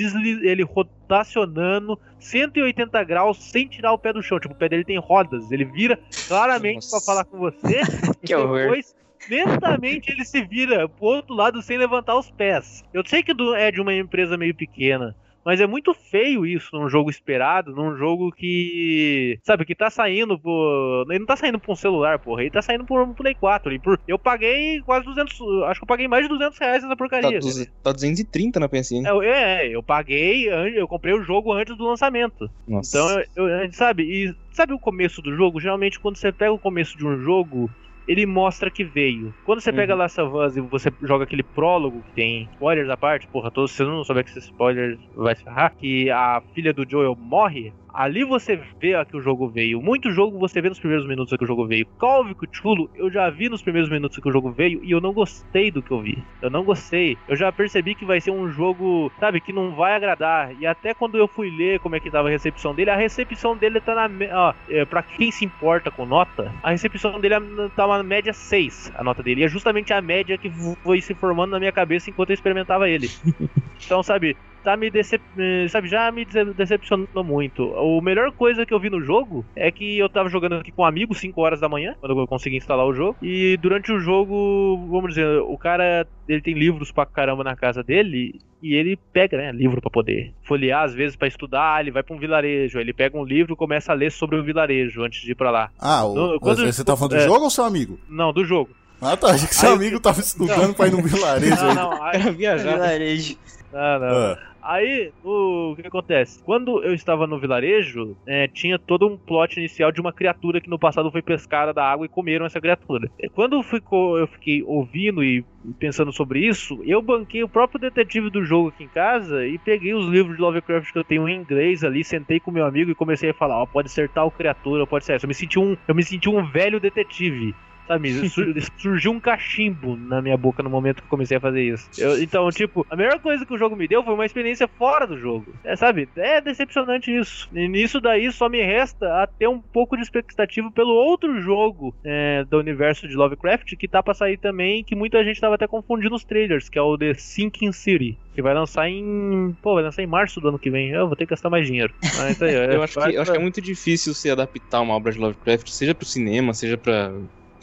ele 0.42 0.64
rotacionando 0.64 2.00
180 2.20 3.04
graus 3.04 3.38
sem 3.38 3.68
tirar 3.68 3.94
o 3.94 4.00
pé 4.00 4.12
do 4.12 4.24
chão, 4.24 4.40
tipo, 4.40 4.56
o 4.56 4.58
pé 4.58 4.68
dele 4.68 4.84
tem 4.84 4.98
rodas, 4.98 5.52
ele 5.52 5.66
vira 5.66 6.00
claramente 6.28 6.90
para 6.90 7.00
falar 7.00 7.24
com 7.26 7.38
você 7.38 7.75
que 8.26 8.36
depois, 8.36 8.96
lentamente 9.30 10.12
ele 10.12 10.24
se 10.26 10.44
vira 10.44 10.88
pro 10.88 11.06
outro 11.06 11.34
lado 11.34 11.62
sem 11.62 11.78
levantar 11.78 12.16
os 12.18 12.30
pés. 12.32 12.84
Eu 12.94 13.06
sei 13.06 13.24
que 13.24 13.34
é 13.58 13.72
de 13.72 13.82
uma 13.82 13.94
empresa 13.94 14.38
meio 14.38 14.56
pequena, 14.56 15.16
Mas 15.46 15.62
é 15.62 15.68
muito 15.68 15.94
feio 15.94 16.44
isso 16.46 16.76
num 16.76 16.90
jogo 16.90 17.10
esperado, 17.10 17.72
num 17.72 17.96
jogo 17.96 18.32
que. 18.32 19.38
Sabe, 19.44 19.64
que 19.64 19.76
tá 19.76 19.90
saindo 19.92 20.40
por. 20.40 21.06
Ele 21.10 21.20
não 21.20 21.26
tá 21.28 21.36
saindo 21.36 21.60
por 21.60 21.74
um 21.74 21.76
celular, 21.76 22.18
porra. 22.18 22.42
Ele 22.42 22.50
tá 22.52 22.62
saindo 22.64 22.84
por 22.84 23.00
um 23.02 23.14
Play 23.14 23.36
4 23.36 23.70
ali. 23.70 23.80
Por... 23.80 24.00
Eu 24.08 24.18
paguei 24.18 24.82
quase 24.82 25.06
200. 25.06 25.36
Acho 25.68 25.80
que 25.80 25.84
eu 25.84 25.88
paguei 25.88 26.08
mais 26.08 26.24
de 26.24 26.30
200 26.30 26.58
reais 26.58 26.82
nessa 26.84 26.90
Tá, 26.90 26.98
porcaria. 26.98 27.40
duze- 27.40 27.72
tá 27.84 27.92
230 27.92 28.60
na 28.60 28.68
PSN. 28.68 29.06
É, 29.06 29.66
é, 29.66 29.68
eu 29.76 29.84
paguei, 29.84 30.48
eu 30.50 30.88
comprei 30.88 31.14
o 31.14 31.22
jogo 31.22 31.54
antes 31.54 31.78
do 31.78 31.86
lançamento. 31.86 32.50
Nossa. 32.68 32.98
Então, 32.98 33.24
eu, 33.36 33.48
eu- 33.48 33.72
sabe, 33.74 34.04
e 34.04 34.34
sabe 34.52 34.74
o 34.74 34.80
começo 34.80 35.22
do 35.22 35.36
jogo? 35.36 35.60
Geralmente, 35.60 36.00
quando 36.00 36.18
você 36.18 36.32
pega 36.32 36.52
o 36.54 36.60
começo 36.60 36.98
de 36.98 37.06
um 37.06 37.18
jogo, 37.22 37.70
ele 38.08 38.26
mostra 38.26 38.70
que 38.70 38.84
veio. 38.84 39.34
Quando 39.46 39.62
você 39.62 39.72
pega 39.72 39.94
Uhum. 39.94 40.00
Last 40.00 40.22
of 40.22 40.36
Us 40.36 40.58
e 40.58 40.62
você 40.62 40.92
joga 41.02 41.24
aquele 41.24 41.44
prólogo 41.44 42.02
que 42.04 42.12
tem 42.14 42.50
spoilers 42.54 42.90
à 42.90 42.98
parte, 42.98 43.28
porra, 43.28 43.52
todo, 43.52 43.68
se 43.68 43.78
você 43.78 43.84
não 43.84 44.04
souber 44.04 44.24
que 44.24 44.32
esse 44.32 44.40
spoiler 44.40 44.98
vai 45.16 45.36
se 45.36 45.44
ferrar, 45.44 45.76
que 45.76 46.10
a 46.10 46.42
filha 46.54 46.74
do 46.74 46.88
Joel 46.90 47.16
morre, 47.16 47.74
ali 47.96 48.24
você 48.24 48.60
vê 48.80 48.96
a 48.96 49.06
que 49.06 49.16
o 49.18 49.22
jogo 49.22 49.50
veio. 49.50 49.82
Muito 49.82 50.12
jogo 50.12 50.38
você 50.40 50.62
vê 50.62 50.70
nos 50.70 50.80
primeiros 50.80 51.08
minutos 51.08 51.32
a 51.34 51.38
que 51.38 51.44
o 51.44 51.48
jogo 51.48 51.68
veio. 51.68 51.86
Call 51.98 52.22
of 52.24 52.36
Cthulhu, 52.36 52.90
eu 52.96 53.12
já 53.12 53.30
vi 53.30 53.50
nos 53.50 53.62
primeiros 53.62 53.90
minutos 53.90 54.18
a 54.18 54.22
que 54.22 54.30
o 54.30 54.32
jogo 54.32 54.52
veio 54.52 54.84
e 54.84 54.92
eu 54.92 55.02
não 55.02 55.14
gostei 55.14 55.72
do 55.72 55.82
que 55.82 55.92
eu 55.92 56.02
vi. 56.02 56.28
Eu 56.42 56.50
não 56.50 56.64
gostei. 56.64 57.18
Eu 57.28 57.36
já 57.36 57.52
percebi 57.52 57.96
que 57.96 58.06
vai 58.06 58.20
ser 58.22 58.32
um 58.32 58.50
jogo, 58.50 59.12
sabe, 59.20 59.42
que 59.42 59.54
não 59.54 59.76
vai 59.76 59.94
agradar. 59.96 60.54
E 60.56 60.66
até 60.66 60.94
quando 60.94 61.18
eu 61.18 61.28
fui 61.28 61.50
ler 61.50 61.80
como 61.80 61.96
é 61.96 62.00
que 62.00 62.12
tava 62.12 62.28
a 62.28 62.32
recepção 62.32 62.76
dele, 62.76 62.90
a 62.90 62.96
recepção 62.98 63.58
dele 63.58 63.80
tá 63.82 63.96
na. 63.96 64.08
me- 64.10 64.32
Ó, 64.32 64.54
é, 64.68 64.86
pra 64.86 65.02
quem 65.04 65.32
se 65.32 65.46
importa 65.46 65.92
com 65.92 66.06
nota, 66.06 66.54
a 66.62 66.72
recepção 66.72 67.20
dele 67.20 67.36
é- 67.36 67.70
tá 67.76 67.86
uma 67.86 68.04
média 68.04 68.34
6, 68.34 68.92
a 68.96 69.04
nota 69.04 69.24
dele. 69.24 69.42
E 69.42 69.44
é 69.44 69.48
justamente 69.48 69.94
a 69.94 70.02
média 70.02 70.38
que 70.38 70.50
foi 70.84 71.02
se 71.02 71.16
formando 71.16 71.52
na 71.52 71.60
minha 71.60 71.72
cabeça 71.72 72.10
enquanto 72.10 72.30
eu 72.30 72.34
experimentava 72.36 72.90
ele. 72.90 73.08
Então, 73.86 74.02
sabe, 74.02 74.36
tá 74.66 74.76
me 74.76 74.90
decep... 74.92 75.24
eh, 75.38 75.68
sabe, 75.70 75.88
já 75.88 76.12
me 76.12 76.26
dece- 76.26 76.54
decepcionou 76.54 77.24
muito. 77.24 77.74
A 77.76 78.02
melhor 78.02 78.32
coisa 78.34 78.66
que 78.66 78.74
eu 78.74 78.80
vi 78.80 78.90
no 78.90 79.00
jogo 79.02 79.46
é 79.56 79.72
que 79.72 79.98
eu 79.98 80.10
tava 80.10 80.28
jogando 80.28 80.56
aqui 80.56 80.72
com 80.72 80.82
um 80.82 80.86
amigo 80.86 81.14
5 81.16 81.40
horas 81.40 81.60
da 81.62 81.70
manhã, 81.70 81.96
quando 82.00 82.20
eu 82.20 82.28
consegui 82.28 82.58
instalar 82.58 82.86
o 82.86 82.94
jogo, 82.94 83.16
e 83.22 83.56
durante 83.62 83.92
o 83.92 84.00
jogo, 84.00 84.86
vamos 84.90 85.10
dizer, 85.10 85.26
o 85.40 85.58
cara, 85.58 86.06
ele 86.28 86.42
tem 86.42 86.54
livros 86.54 86.92
pra 86.92 87.06
caramba 87.06 87.44
na 87.44 87.56
casa 87.56 87.82
dele, 87.84 88.40
e 88.62 88.74
ele 88.74 88.98
pega, 89.14 89.38
né, 89.38 89.52
livro 89.52 89.80
pra 89.80 89.92
poder 89.92 90.34
folhear, 90.44 90.84
às 90.84 90.94
vezes 90.94 91.16
pra 91.16 91.28
estudar, 91.28 91.80
ele 91.82 91.92
vai 91.92 92.02
pra 92.04 92.16
um 92.16 92.20
vilarejo, 92.20 92.78
aí 92.80 92.84
ele 92.84 92.94
pega 92.94 93.18
um 93.18 93.24
livro 93.24 93.54
e 93.54 93.56
começa 93.56 93.92
a 93.92 93.96
ler 93.96 94.12
sobre 94.12 94.38
o 94.40 94.44
vilarejo 94.44 95.04
antes 95.04 95.22
de 95.22 95.32
ir 95.32 95.36
pra 95.36 95.52
lá. 95.52 95.70
Ah, 95.80 96.04
o, 96.06 96.16
Não, 96.16 96.40
quando- 96.40 96.66
você 96.66 96.84
tá 96.84 96.98
falando 96.98 97.12
do 97.12 97.18
é. 97.18 97.26
jogo 97.26 97.44
ou 97.44 97.50
seu 97.50 97.64
amigo? 97.64 98.00
Não, 98.10 98.34
do 98.34 98.44
jogo. 98.44 98.72
Ah, 99.02 99.16
tá. 99.18 99.32
Achei 99.32 99.48
que 99.48 99.54
seu 99.54 99.70
Aí- 99.70 99.76
amigo 99.76 100.00
tava 100.00 100.22
estudando 100.22 100.74
pra 100.74 100.88
ir 100.88 100.92
num 100.94 101.04
vilarejo 101.04 101.54
Não, 101.56 101.70
aí. 101.70 101.76
não, 101.76 102.04
aí, 102.04 102.22
Era 102.22 102.32
viajar. 102.32 102.74
Vilarejo. 102.74 103.38
Não, 103.76 104.00
não. 104.00 104.32
Ah, 104.32 104.56
Aí, 104.66 105.14
o 105.24 105.76
que 105.76 105.88
acontece? 105.88 106.44
Quando 106.44 106.84
eu 106.84 106.92
estava 106.92 107.28
no 107.28 107.40
vilarejo, 107.40 108.18
é, 108.26 108.48
tinha 108.48 108.80
todo 108.80 109.08
um 109.08 109.16
plot 109.16 109.60
inicial 109.60 109.92
de 109.92 110.02
uma 110.02 110.12
criatura 110.12 110.60
que 110.60 110.68
no 110.68 110.80
passado 110.80 111.12
foi 111.12 111.22
pescada 111.22 111.72
da 111.72 111.86
água 111.86 112.08
e 112.08 112.10
comeram 112.10 112.48
essa 112.48 112.60
criatura. 112.60 113.08
Quando 113.36 113.62
ficou, 113.62 114.18
eu 114.18 114.26
fiquei 114.26 114.64
ouvindo 114.64 115.24
e 115.24 115.46
pensando 115.78 116.12
sobre 116.12 116.40
isso, 116.40 116.82
eu 116.84 117.00
banquei 117.00 117.44
o 117.44 117.50
próprio 117.50 117.80
detetive 117.80 118.32
do 118.32 118.44
jogo 118.44 118.70
aqui 118.70 118.86
em 118.86 118.88
casa 118.88 119.46
e 119.46 119.60
peguei 119.60 119.94
os 119.94 120.08
livros 120.08 120.36
de 120.36 120.42
Lovecraft 120.42 120.92
que 120.92 120.98
eu 120.98 121.04
tenho 121.04 121.30
em 121.30 121.36
inglês 121.36 121.84
ali, 121.84 122.04
sentei 122.04 122.40
com 122.40 122.50
meu 122.50 122.66
amigo 122.66 122.90
e 122.90 122.96
comecei 122.96 123.30
a 123.30 123.36
falar, 123.36 123.62
ó, 123.62 123.68
pode 123.68 123.92
ser 123.92 124.10
tal 124.10 124.32
criatura, 124.32 124.88
pode 124.88 125.06
ser 125.06 125.14
essa. 125.14 125.26
Eu 125.26 125.30
me 125.30 125.36
senti 125.36 125.60
um, 125.60 125.78
eu 125.88 125.94
me 125.94 126.02
senti 126.02 126.28
um 126.28 126.44
velho 126.44 126.80
detetive. 126.80 127.54
Sabe, 127.88 128.30
Sur- 128.30 128.54
surgiu 128.78 129.12
um 129.12 129.20
cachimbo 129.20 129.96
na 129.98 130.22
minha 130.22 130.38
boca 130.38 130.64
no 130.64 130.70
momento 130.70 130.98
que 130.98 131.04
eu 131.06 131.10
comecei 131.10 131.38
a 131.38 131.42
fazer 131.42 131.62
isso. 131.64 131.90
Eu- 131.98 132.22
então, 132.22 132.50
tipo, 132.50 132.86
a 132.90 132.96
melhor 132.96 133.20
coisa 133.20 133.46
que 133.46 133.54
o 133.54 133.58
jogo 133.58 133.76
me 133.76 133.88
deu 133.88 134.04
foi 134.04 134.14
uma 134.14 134.26
experiência 134.26 134.68
fora 134.68 135.06
do 135.06 135.18
jogo. 135.18 135.54
É, 135.64 135.76
sabe? 135.76 136.10
É 136.18 136.42
decepcionante 136.42 137.16
isso. 137.16 137.48
E 137.54 137.68
nisso 137.68 138.02
daí 138.02 138.32
só 138.32 138.50
me 138.50 138.62
resta 138.64 139.06
a 139.24 139.28
ter 139.28 139.48
um 139.48 139.62
pouco 139.62 139.96
de 139.96 140.02
expectativa 140.04 140.72
pelo 140.72 140.94
outro 140.94 141.40
jogo 141.42 141.96
é, 142.04 142.44
do 142.46 142.58
universo 142.58 143.08
de 143.08 143.16
Lovecraft 143.16 143.76
que 143.78 143.88
tá 143.88 144.02
pra 144.02 144.14
sair 144.14 144.38
também, 144.38 144.84
que 144.84 144.96
muita 144.96 145.24
gente 145.24 145.40
tava 145.40 145.56
até 145.56 145.68
confundindo 145.68 146.16
os 146.16 146.24
trailers, 146.26 146.70
que 146.70 146.80
é 146.80 146.82
o 146.82 146.98
The 146.98 147.14
Sinking 147.14 147.72
City. 147.72 148.18
Que 148.34 148.42
vai 148.42 148.54
lançar 148.54 148.90
em. 148.90 149.56
Pô, 149.62 149.76
vai 149.76 149.84
lançar 149.84 150.04
em 150.04 150.08
março 150.08 150.42
do 150.42 150.50
ano 150.50 150.60
que 150.60 150.70
vem. 150.70 150.90
Eu 150.90 151.08
vou 151.08 151.16
ter 151.16 151.26
que 151.26 151.30
gastar 151.30 151.50
mais 151.50 151.66
dinheiro. 151.66 151.94
Mas 152.18 152.42
aí, 152.42 152.54
Eu 152.76 152.84
acho, 152.84 152.94
que, 153.00 153.16
eu 153.16 153.22
acho 153.22 153.32
que 153.32 153.38
é 153.38 153.42
muito 153.42 153.62
difícil 153.62 154.14
se 154.14 154.30
adaptar 154.30 154.82
uma 154.82 154.94
obra 154.94 155.14
de 155.14 155.18
Lovecraft, 155.20 155.70
seja 155.70 155.96
pro 155.96 156.06
cinema, 156.06 156.54
seja 156.54 156.78
para 156.78 157.14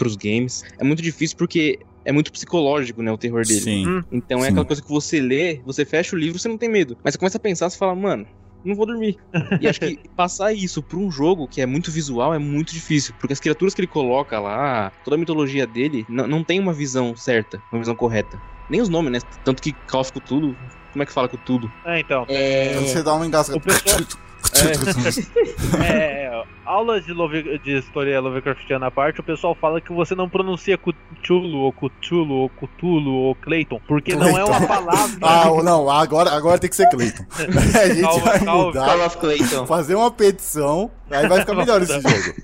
os 0.07 0.17
games. 0.17 0.65
É 0.79 0.85
muito 0.85 1.03
difícil 1.03 1.37
porque 1.37 1.79
é 2.05 2.11
muito 2.13 2.33
psicológico, 2.33 3.03
né, 3.03 3.13
o 3.13 3.19
terror 3.19 3.45
dele. 3.47 3.61
sim. 3.61 3.87
Hum. 3.87 4.03
Então 4.11 4.39
é 4.41 4.43
Sim. 4.45 4.49
aquela 4.51 4.65
coisa 4.67 4.83
que 4.83 4.89
você 4.89 5.21
lê, 5.21 5.61
você 5.65 5.85
fecha 5.85 6.17
o 6.17 6.19
livro, 6.19 6.39
você 6.39 6.49
não 6.49 6.59
tem 6.59 6.69
medo. 6.69 6.97
Mas 7.05 7.15
você 7.15 7.19
começa 7.19 7.37
a 7.39 7.41
pensar, 7.41 7.71
você 7.71 7.79
fala, 7.79 7.95
mano, 7.95 8.27
não 8.65 8.75
vou 8.75 8.87
dormir. 8.87 9.17
E 9.61 9.69
acho 9.69 9.79
que 9.81 9.99
passar 10.17 10.53
isso 10.53 10.83
pra 10.83 10.99
um 10.99 11.11
jogo 11.11 11.47
que 11.47 11.61
é 11.61 11.67
muito 11.67 11.91
visual 11.91 12.35
é 12.35 12.39
muito 12.39 12.73
difícil. 12.73 13.15
Porque 13.21 13.33
as 13.33 13.39
criaturas 13.41 13.75
que 13.75 13.81
ele 13.81 13.87
coloca 13.89 14.39
lá, 14.41 14.91
toda 15.05 15.17
a 15.17 15.19
mitologia 15.19 15.67
dele, 15.67 16.05
não, 16.09 16.43
tem 16.43 16.59
uma 16.59 16.73
visão 16.73 17.15
certa, 17.17 17.63
uma 17.73 17.79
visão 17.79 17.95
correta. 17.95 18.41
Nem 18.69 18.81
os 18.81 18.89
nomes, 18.89 19.13
né? 19.13 19.19
Tanto 19.45 19.63
que 19.63 19.73
Call 19.73 20.01
of 20.01 20.13
Cthulhu, 20.13 20.57
como 20.93 21.03
é 21.03 21.07
que 21.07 21.13
fala 21.13 21.29
Cthulhu? 21.29 21.71
É, 21.85 22.01
então. 22.01 22.25
É, 22.29 22.75
Você 22.81 23.03
dá 23.03 23.15
uma 23.15 23.27
engasgada. 23.27 23.59
O 23.59 23.61
pessoal- 23.63 24.01
É, 25.85 26.25
é, 26.27 26.45
aulas 26.65 27.05
de, 27.05 27.13
Love, 27.13 27.59
de 27.59 27.79
história 27.79 28.21
Lovecraftiana 28.21 28.87
à 28.87 28.91
parte, 28.91 29.21
o 29.21 29.23
pessoal 29.23 29.55
fala 29.55 29.81
que 29.81 29.93
você 29.93 30.15
não 30.15 30.29
pronuncia 30.29 30.77
Cthulhu, 30.79 31.59
ou 31.59 31.73
Cthulhu, 31.73 32.35
ou 32.35 32.49
Cthulhu, 32.51 33.13
ou 33.13 33.35
Clayton, 33.37 33.81
porque 33.87 34.15
não 34.15 34.27
é 34.37 34.45
uma 34.45 34.57
Clayton. 34.59 34.67
palavra. 34.67 35.19
Ah, 35.23 35.63
não, 35.63 35.91
agora, 35.91 36.31
agora 36.31 36.59
tem 36.59 36.71
que 36.71 36.77
ser 36.77 36.89
Cleiton. 36.91 37.25
A 37.39 37.89
gente 37.89 38.01
Calma, 38.03 38.25
vai 38.25 38.41
calma, 38.41 38.65
mudar, 38.65 38.87
Call 38.87 39.07
of 39.07 39.17
Clayton. 39.19 39.67
fazer 39.67 39.95
uma 39.95 40.11
petição, 40.11 40.91
aí 41.11 41.27
vai 41.27 41.41
ficar 41.41 41.55
melhor 41.55 41.83
esse 41.83 41.95
jogo. 42.01 42.43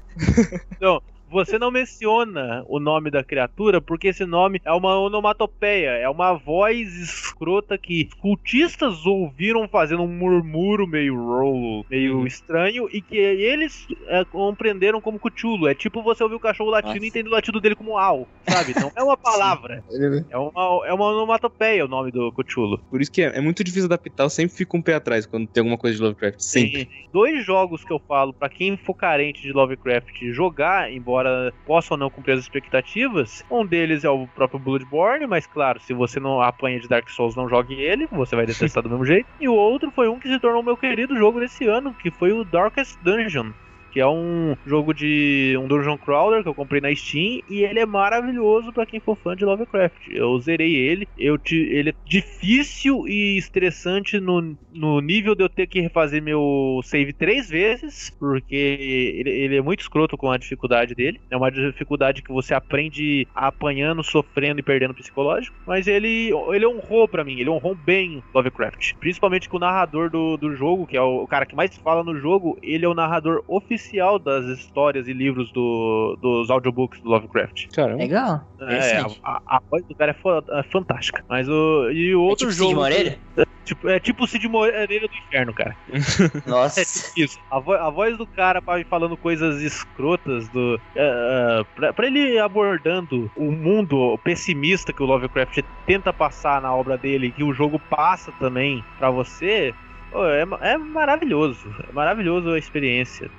Não, 0.80 1.02
você 1.30 1.58
não 1.58 1.70
menciona 1.70 2.64
o 2.68 2.78
nome 2.80 3.10
da 3.10 3.22
criatura 3.24 3.80
porque 3.80 4.08
esse 4.08 4.24
nome 4.24 4.60
é 4.64 4.72
uma 4.72 4.98
onomatopeia, 4.98 5.90
é 5.90 6.08
uma 6.08 6.34
voz 6.34 6.94
escrota 6.94 7.76
que 7.78 8.08
cultistas 8.20 9.04
ouviram 9.06 9.68
fazendo 9.68 10.02
um 10.02 10.08
murmúrio 10.08 10.86
meio 10.86 11.16
roll, 11.16 11.84
meio 11.90 12.18
Uhum. 12.18 12.26
estranho 12.26 12.88
e 12.92 13.02
que 13.02 13.16
eles 13.16 13.86
é, 14.08 14.24
compreenderam 14.24 15.00
como 15.00 15.18
Cthulhu. 15.18 15.68
É 15.68 15.74
tipo 15.74 16.02
você 16.02 16.22
ouvir 16.22 16.36
o 16.36 16.40
cachorro 16.40 16.70
latindo 16.70 16.94
Nossa. 16.94 17.04
e 17.04 17.08
entender 17.08 17.28
o 17.28 17.32
latido 17.32 17.60
dele 17.60 17.74
como 17.74 17.98
au, 17.98 18.26
sabe? 18.48 18.74
Não 18.80 18.90
é 18.96 19.02
uma 19.02 19.16
palavra, 19.18 19.82
é 20.30 20.36
uma, 20.36 20.86
é 20.86 20.92
uma 20.92 21.06
onomatopeia 21.06 21.84
o 21.84 21.88
nome 21.88 22.10
do 22.10 22.32
Cthulhu. 22.32 22.78
Por 22.90 23.00
isso 23.00 23.12
que 23.12 23.22
é, 23.22 23.36
é 23.36 23.40
muito 23.40 23.62
difícil 23.62 23.86
adaptar, 23.86 24.24
eu 24.24 24.30
sempre 24.30 24.56
fico 24.56 24.76
um 24.76 24.82
pé 24.82 24.94
atrás 24.94 25.26
quando 25.26 25.46
tem 25.48 25.60
alguma 25.60 25.78
coisa 25.78 25.96
de 25.96 26.02
Lovecraft. 26.02 26.40
Sempre. 26.40 26.86
Tem 26.86 26.88
dois 27.12 27.44
jogos 27.44 27.84
que 27.84 27.92
eu 27.92 28.00
falo 28.06 28.32
pra 28.32 28.48
quem 28.48 28.76
for 28.76 28.94
carente 28.94 29.42
de 29.42 29.52
Lovecraft 29.52 30.08
jogar, 30.32 30.92
embora 30.92 31.17
possa 31.66 31.94
ou 31.94 31.98
não 31.98 32.10
cumprir 32.10 32.32
as 32.32 32.40
expectativas. 32.40 33.44
Um 33.50 33.64
deles 33.64 34.04
é 34.04 34.10
o 34.10 34.26
próprio 34.26 34.60
Bloodborne, 34.60 35.26
mas 35.26 35.46
claro, 35.46 35.80
se 35.80 35.92
você 35.92 36.18
não 36.20 36.40
apanha 36.40 36.80
de 36.80 36.88
Dark 36.88 37.08
Souls, 37.08 37.36
não 37.36 37.48
jogue 37.48 37.74
ele, 37.74 38.06
você 38.10 38.36
vai 38.36 38.46
detestar 38.46 38.82
do 38.82 38.90
mesmo 38.90 39.04
jeito. 39.04 39.28
E 39.40 39.48
o 39.48 39.54
outro 39.54 39.90
foi 39.90 40.08
um 40.08 40.18
que 40.18 40.28
se 40.28 40.38
tornou 40.38 40.62
meu 40.62 40.76
querido 40.76 41.16
jogo 41.16 41.40
desse 41.40 41.66
ano, 41.66 41.94
que 41.94 42.10
foi 42.10 42.32
o 42.32 42.44
Darkest 42.44 42.98
Dungeon. 43.02 43.52
Que 43.98 44.02
é 44.02 44.06
um 44.06 44.56
jogo 44.64 44.94
de 44.94 45.56
um 45.60 45.66
dungeon 45.66 45.98
crawler 45.98 46.44
que 46.44 46.48
eu 46.48 46.54
comprei 46.54 46.80
na 46.80 46.94
Steam 46.94 47.42
e 47.50 47.64
ele 47.64 47.80
é 47.80 47.84
maravilhoso 47.84 48.72
pra 48.72 48.86
quem 48.86 49.00
for 49.00 49.16
fã 49.16 49.34
de 49.34 49.44
Lovecraft. 49.44 50.06
Eu 50.08 50.38
zerei 50.38 50.76
ele, 50.76 51.08
eu 51.18 51.36
te, 51.36 51.56
ele 51.56 51.90
é 51.90 51.94
difícil 52.04 53.08
e 53.08 53.36
estressante 53.36 54.20
no, 54.20 54.56
no 54.72 55.00
nível 55.00 55.34
de 55.34 55.42
eu 55.42 55.48
ter 55.48 55.66
que 55.66 55.80
refazer 55.80 56.22
meu 56.22 56.80
save 56.84 57.12
três 57.12 57.50
vezes, 57.50 58.08
porque 58.20 58.54
ele, 58.54 59.30
ele 59.30 59.56
é 59.56 59.60
muito 59.60 59.80
escroto 59.80 60.16
com 60.16 60.30
a 60.30 60.38
dificuldade 60.38 60.94
dele. 60.94 61.20
É 61.28 61.36
uma 61.36 61.50
dificuldade 61.50 62.22
que 62.22 62.30
você 62.30 62.54
aprende 62.54 63.26
apanhando, 63.34 64.04
sofrendo 64.04 64.60
e 64.60 64.62
perdendo 64.62 64.94
psicológico. 64.94 65.56
Mas 65.66 65.88
ele, 65.88 66.30
ele 66.54 66.66
honrou 66.68 67.08
pra 67.08 67.24
mim, 67.24 67.40
ele 67.40 67.50
honrou 67.50 67.74
bem 67.74 68.22
Lovecraft. 68.32 68.94
Principalmente 69.00 69.48
com 69.48 69.56
o 69.56 69.60
narrador 69.60 70.08
do, 70.08 70.36
do 70.36 70.54
jogo, 70.54 70.86
que 70.86 70.96
é 70.96 71.02
o, 71.02 71.24
o 71.24 71.26
cara 71.26 71.44
que 71.44 71.56
mais 71.56 71.76
fala 71.76 72.04
no 72.04 72.16
jogo, 72.16 72.56
ele 72.62 72.84
é 72.84 72.88
o 72.88 72.94
narrador 72.94 73.42
oficial 73.48 73.87
das 74.18 74.44
histórias 74.46 75.06
e 75.08 75.12
livros 75.12 75.50
do, 75.52 76.16
dos 76.20 76.50
audiobooks 76.50 77.00
do 77.02 77.08
Lovecraft. 77.10 77.66
Caramba. 77.74 78.02
Legal. 78.02 78.40
É, 78.60 78.98
a, 78.98 79.06
a- 79.24 79.40
a 79.46 79.60
voz 79.70 79.84
do 79.88 79.94
cara 79.96 80.12
é, 80.12 80.58
é 80.60 80.62
fantástica. 80.64 81.24
Mas 81.28 81.48
o. 81.48 81.90
E 81.90 82.14
o 82.14 82.20
É 82.26 82.30
outro 82.30 82.48
tipo 82.48 82.52
jogo. 82.52 82.70
Cid 82.70 82.76
Moreira? 82.80 83.18
Tipo, 83.64 83.88
é 83.90 84.00
tipo 84.00 84.24
o 84.24 84.26
Cid 84.26 84.48
Moreira 84.48 84.86
do 85.06 85.14
inferno, 85.26 85.52
cara. 85.52 85.76
Nossa. 86.46 86.80
É 86.80 86.84
tipo 86.84 87.12
isso. 87.16 87.38
A, 87.50 87.60
vo- 87.60 87.74
a 87.74 87.90
voz 87.90 88.16
do 88.16 88.26
cara 88.26 88.62
falando 88.88 89.16
coisas 89.16 89.60
escrotas 89.60 90.48
do. 90.48 90.80
é, 90.96 91.60
é, 91.60 91.64
pra, 91.74 91.92
pra 91.92 92.06
ele 92.06 92.38
abordando 92.38 93.30
o 93.36 93.50
mundo 93.52 94.18
pessimista 94.24 94.90
que 94.92 95.02
o 95.02 95.06
Lovecraft 95.06 95.58
tenta 95.86 96.12
passar 96.14 96.62
na 96.62 96.74
obra 96.74 96.96
dele, 96.96 97.30
que 97.30 97.44
o 97.44 97.52
jogo 97.52 97.78
passa 97.90 98.32
também 98.38 98.82
pra 98.96 99.10
você. 99.10 99.72
É, 100.14 100.72
é 100.72 100.76
maravilhoso, 100.78 101.68
é 101.88 101.92
maravilhoso 101.92 102.50
a 102.50 102.58
experiência. 102.58 103.30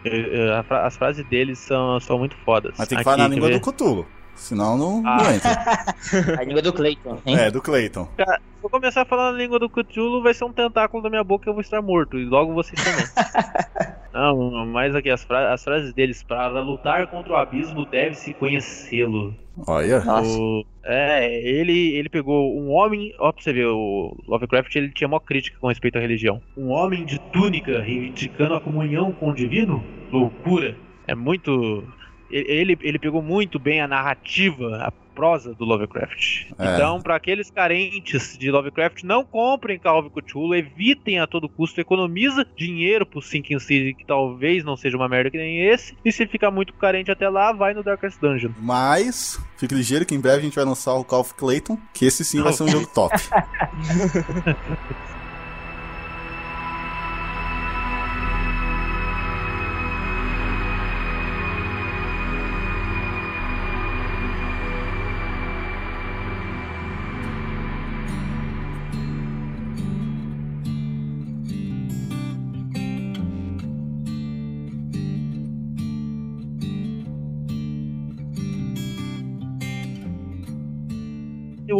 As 0.83 0.95
frases 0.97 1.25
deles 1.27 1.57
são, 1.59 1.99
são 1.99 2.17
muito 2.19 2.35
fodas. 2.45 2.73
Mas 2.77 2.87
tem 2.87 2.97
que 2.97 3.01
Aqui, 3.01 3.03
falar 3.03 3.17
na 3.17 3.27
língua 3.27 3.47
ver? 3.49 3.59
do 3.59 3.71
Cthulhu. 3.71 4.05
Senão 4.35 4.77
não, 4.77 5.03
Ah. 5.05 5.17
não 5.17 5.31
entra. 5.33 6.39
A 6.39 6.43
língua 6.45 6.61
do 6.61 6.71
Clayton, 6.71 7.17
hein? 7.25 7.37
É, 7.37 7.51
do 7.51 7.61
Clayton. 7.61 8.07
Se 8.17 8.23
eu 8.63 8.69
começar 8.69 9.03
falando 9.05 9.35
a 9.35 9.37
língua 9.37 9.59
do 9.59 9.69
Cthulhu, 9.69 10.23
vai 10.23 10.33
ser 10.33 10.45
um 10.45 10.53
tentáculo 10.53 11.03
da 11.03 11.09
minha 11.09 11.23
boca 11.25 11.43
e 11.45 11.49
eu 11.49 11.53
vou 11.53 11.61
estar 11.61 11.81
morto. 11.81 12.17
E 12.17 12.23
logo 12.25 12.53
vocês 12.53 12.81
também. 12.81 13.05
Não, 14.13 14.65
mas 14.65 14.95
aqui 14.95 15.09
as, 15.09 15.23
fra- 15.23 15.53
as 15.53 15.63
frases 15.63 15.93
deles. 15.93 16.23
Para 16.23 16.59
lutar 16.61 17.07
contra 17.07 17.33
o 17.33 17.35
abismo, 17.35 17.85
deve-se 17.85 18.33
conhecê-lo. 18.33 19.33
Olha. 19.67 19.99
Nossa. 20.03 20.39
O- 20.39 20.63
é, 20.83 21.31
ele, 21.47 21.91
ele 21.95 22.09
pegou 22.09 22.57
um 22.59 22.71
homem. 22.71 23.13
Ó, 23.19 23.31
pra 23.31 23.41
você 23.41 23.53
ver, 23.53 23.67
o 23.67 24.15
Lovecraft 24.27 24.75
ele 24.75 24.91
tinha 24.91 25.07
uma 25.07 25.19
crítica 25.19 25.57
com 25.59 25.67
respeito 25.67 25.97
à 25.97 26.01
religião. 26.01 26.41
Um 26.57 26.69
homem 26.69 27.05
de 27.05 27.19
túnica 27.31 27.79
reivindicando 27.81 28.55
a 28.55 28.61
comunhão 28.61 29.11
com 29.11 29.29
o 29.29 29.35
divino? 29.35 29.83
Loucura. 30.11 30.75
É 31.07 31.13
muito. 31.13 31.83
Ele, 32.29 32.77
ele 32.81 32.99
pegou 32.99 33.21
muito 33.21 33.57
bem 33.57 33.81
a 33.81 33.87
narrativa, 33.87 34.77
a 34.83 34.91
prosa 35.19 35.53
do 35.53 35.65
Lovecraft. 35.65 36.45
É. 36.57 36.75
Então, 36.75 37.01
para 37.01 37.15
aqueles 37.15 37.51
carentes 37.51 38.37
de 38.37 38.49
Lovecraft, 38.49 39.03
não 39.03 39.25
comprem 39.25 39.77
Call 39.77 39.99
of 39.99 40.09
Cthulhu, 40.09 40.55
evitem 40.55 41.19
a 41.19 41.27
todo 41.27 41.49
custo, 41.49 41.81
economiza 41.81 42.47
dinheiro 42.55 43.05
pro 43.05 43.21
Sinking 43.21 43.59
City, 43.59 43.93
que 43.93 44.05
talvez 44.05 44.63
não 44.63 44.77
seja 44.77 44.95
uma 44.95 45.09
merda 45.09 45.29
que 45.29 45.37
nem 45.37 45.67
esse. 45.67 45.93
E 46.05 46.11
se 46.11 46.25
ficar 46.25 46.51
muito 46.51 46.71
carente 46.73 47.11
até 47.11 47.27
lá, 47.27 47.51
vai 47.51 47.73
no 47.73 47.83
Darkest 47.83 48.17
Dungeon. 48.21 48.51
Mas, 48.59 49.37
fique 49.57 49.75
ligeiro 49.75 50.05
que 50.05 50.15
em 50.15 50.21
breve 50.21 50.37
a 50.37 50.43
gente 50.43 50.55
vai 50.55 50.63
lançar 50.63 50.93
o 50.93 51.03
Call 51.03 51.19
of 51.19 51.33
Clayton, 51.33 51.77
que 51.93 52.05
esse 52.05 52.23
sim 52.23 52.41
vai 52.41 52.53
ser 52.53 52.63
um 52.63 52.67
jogo 52.71 52.87
top. 52.87 53.13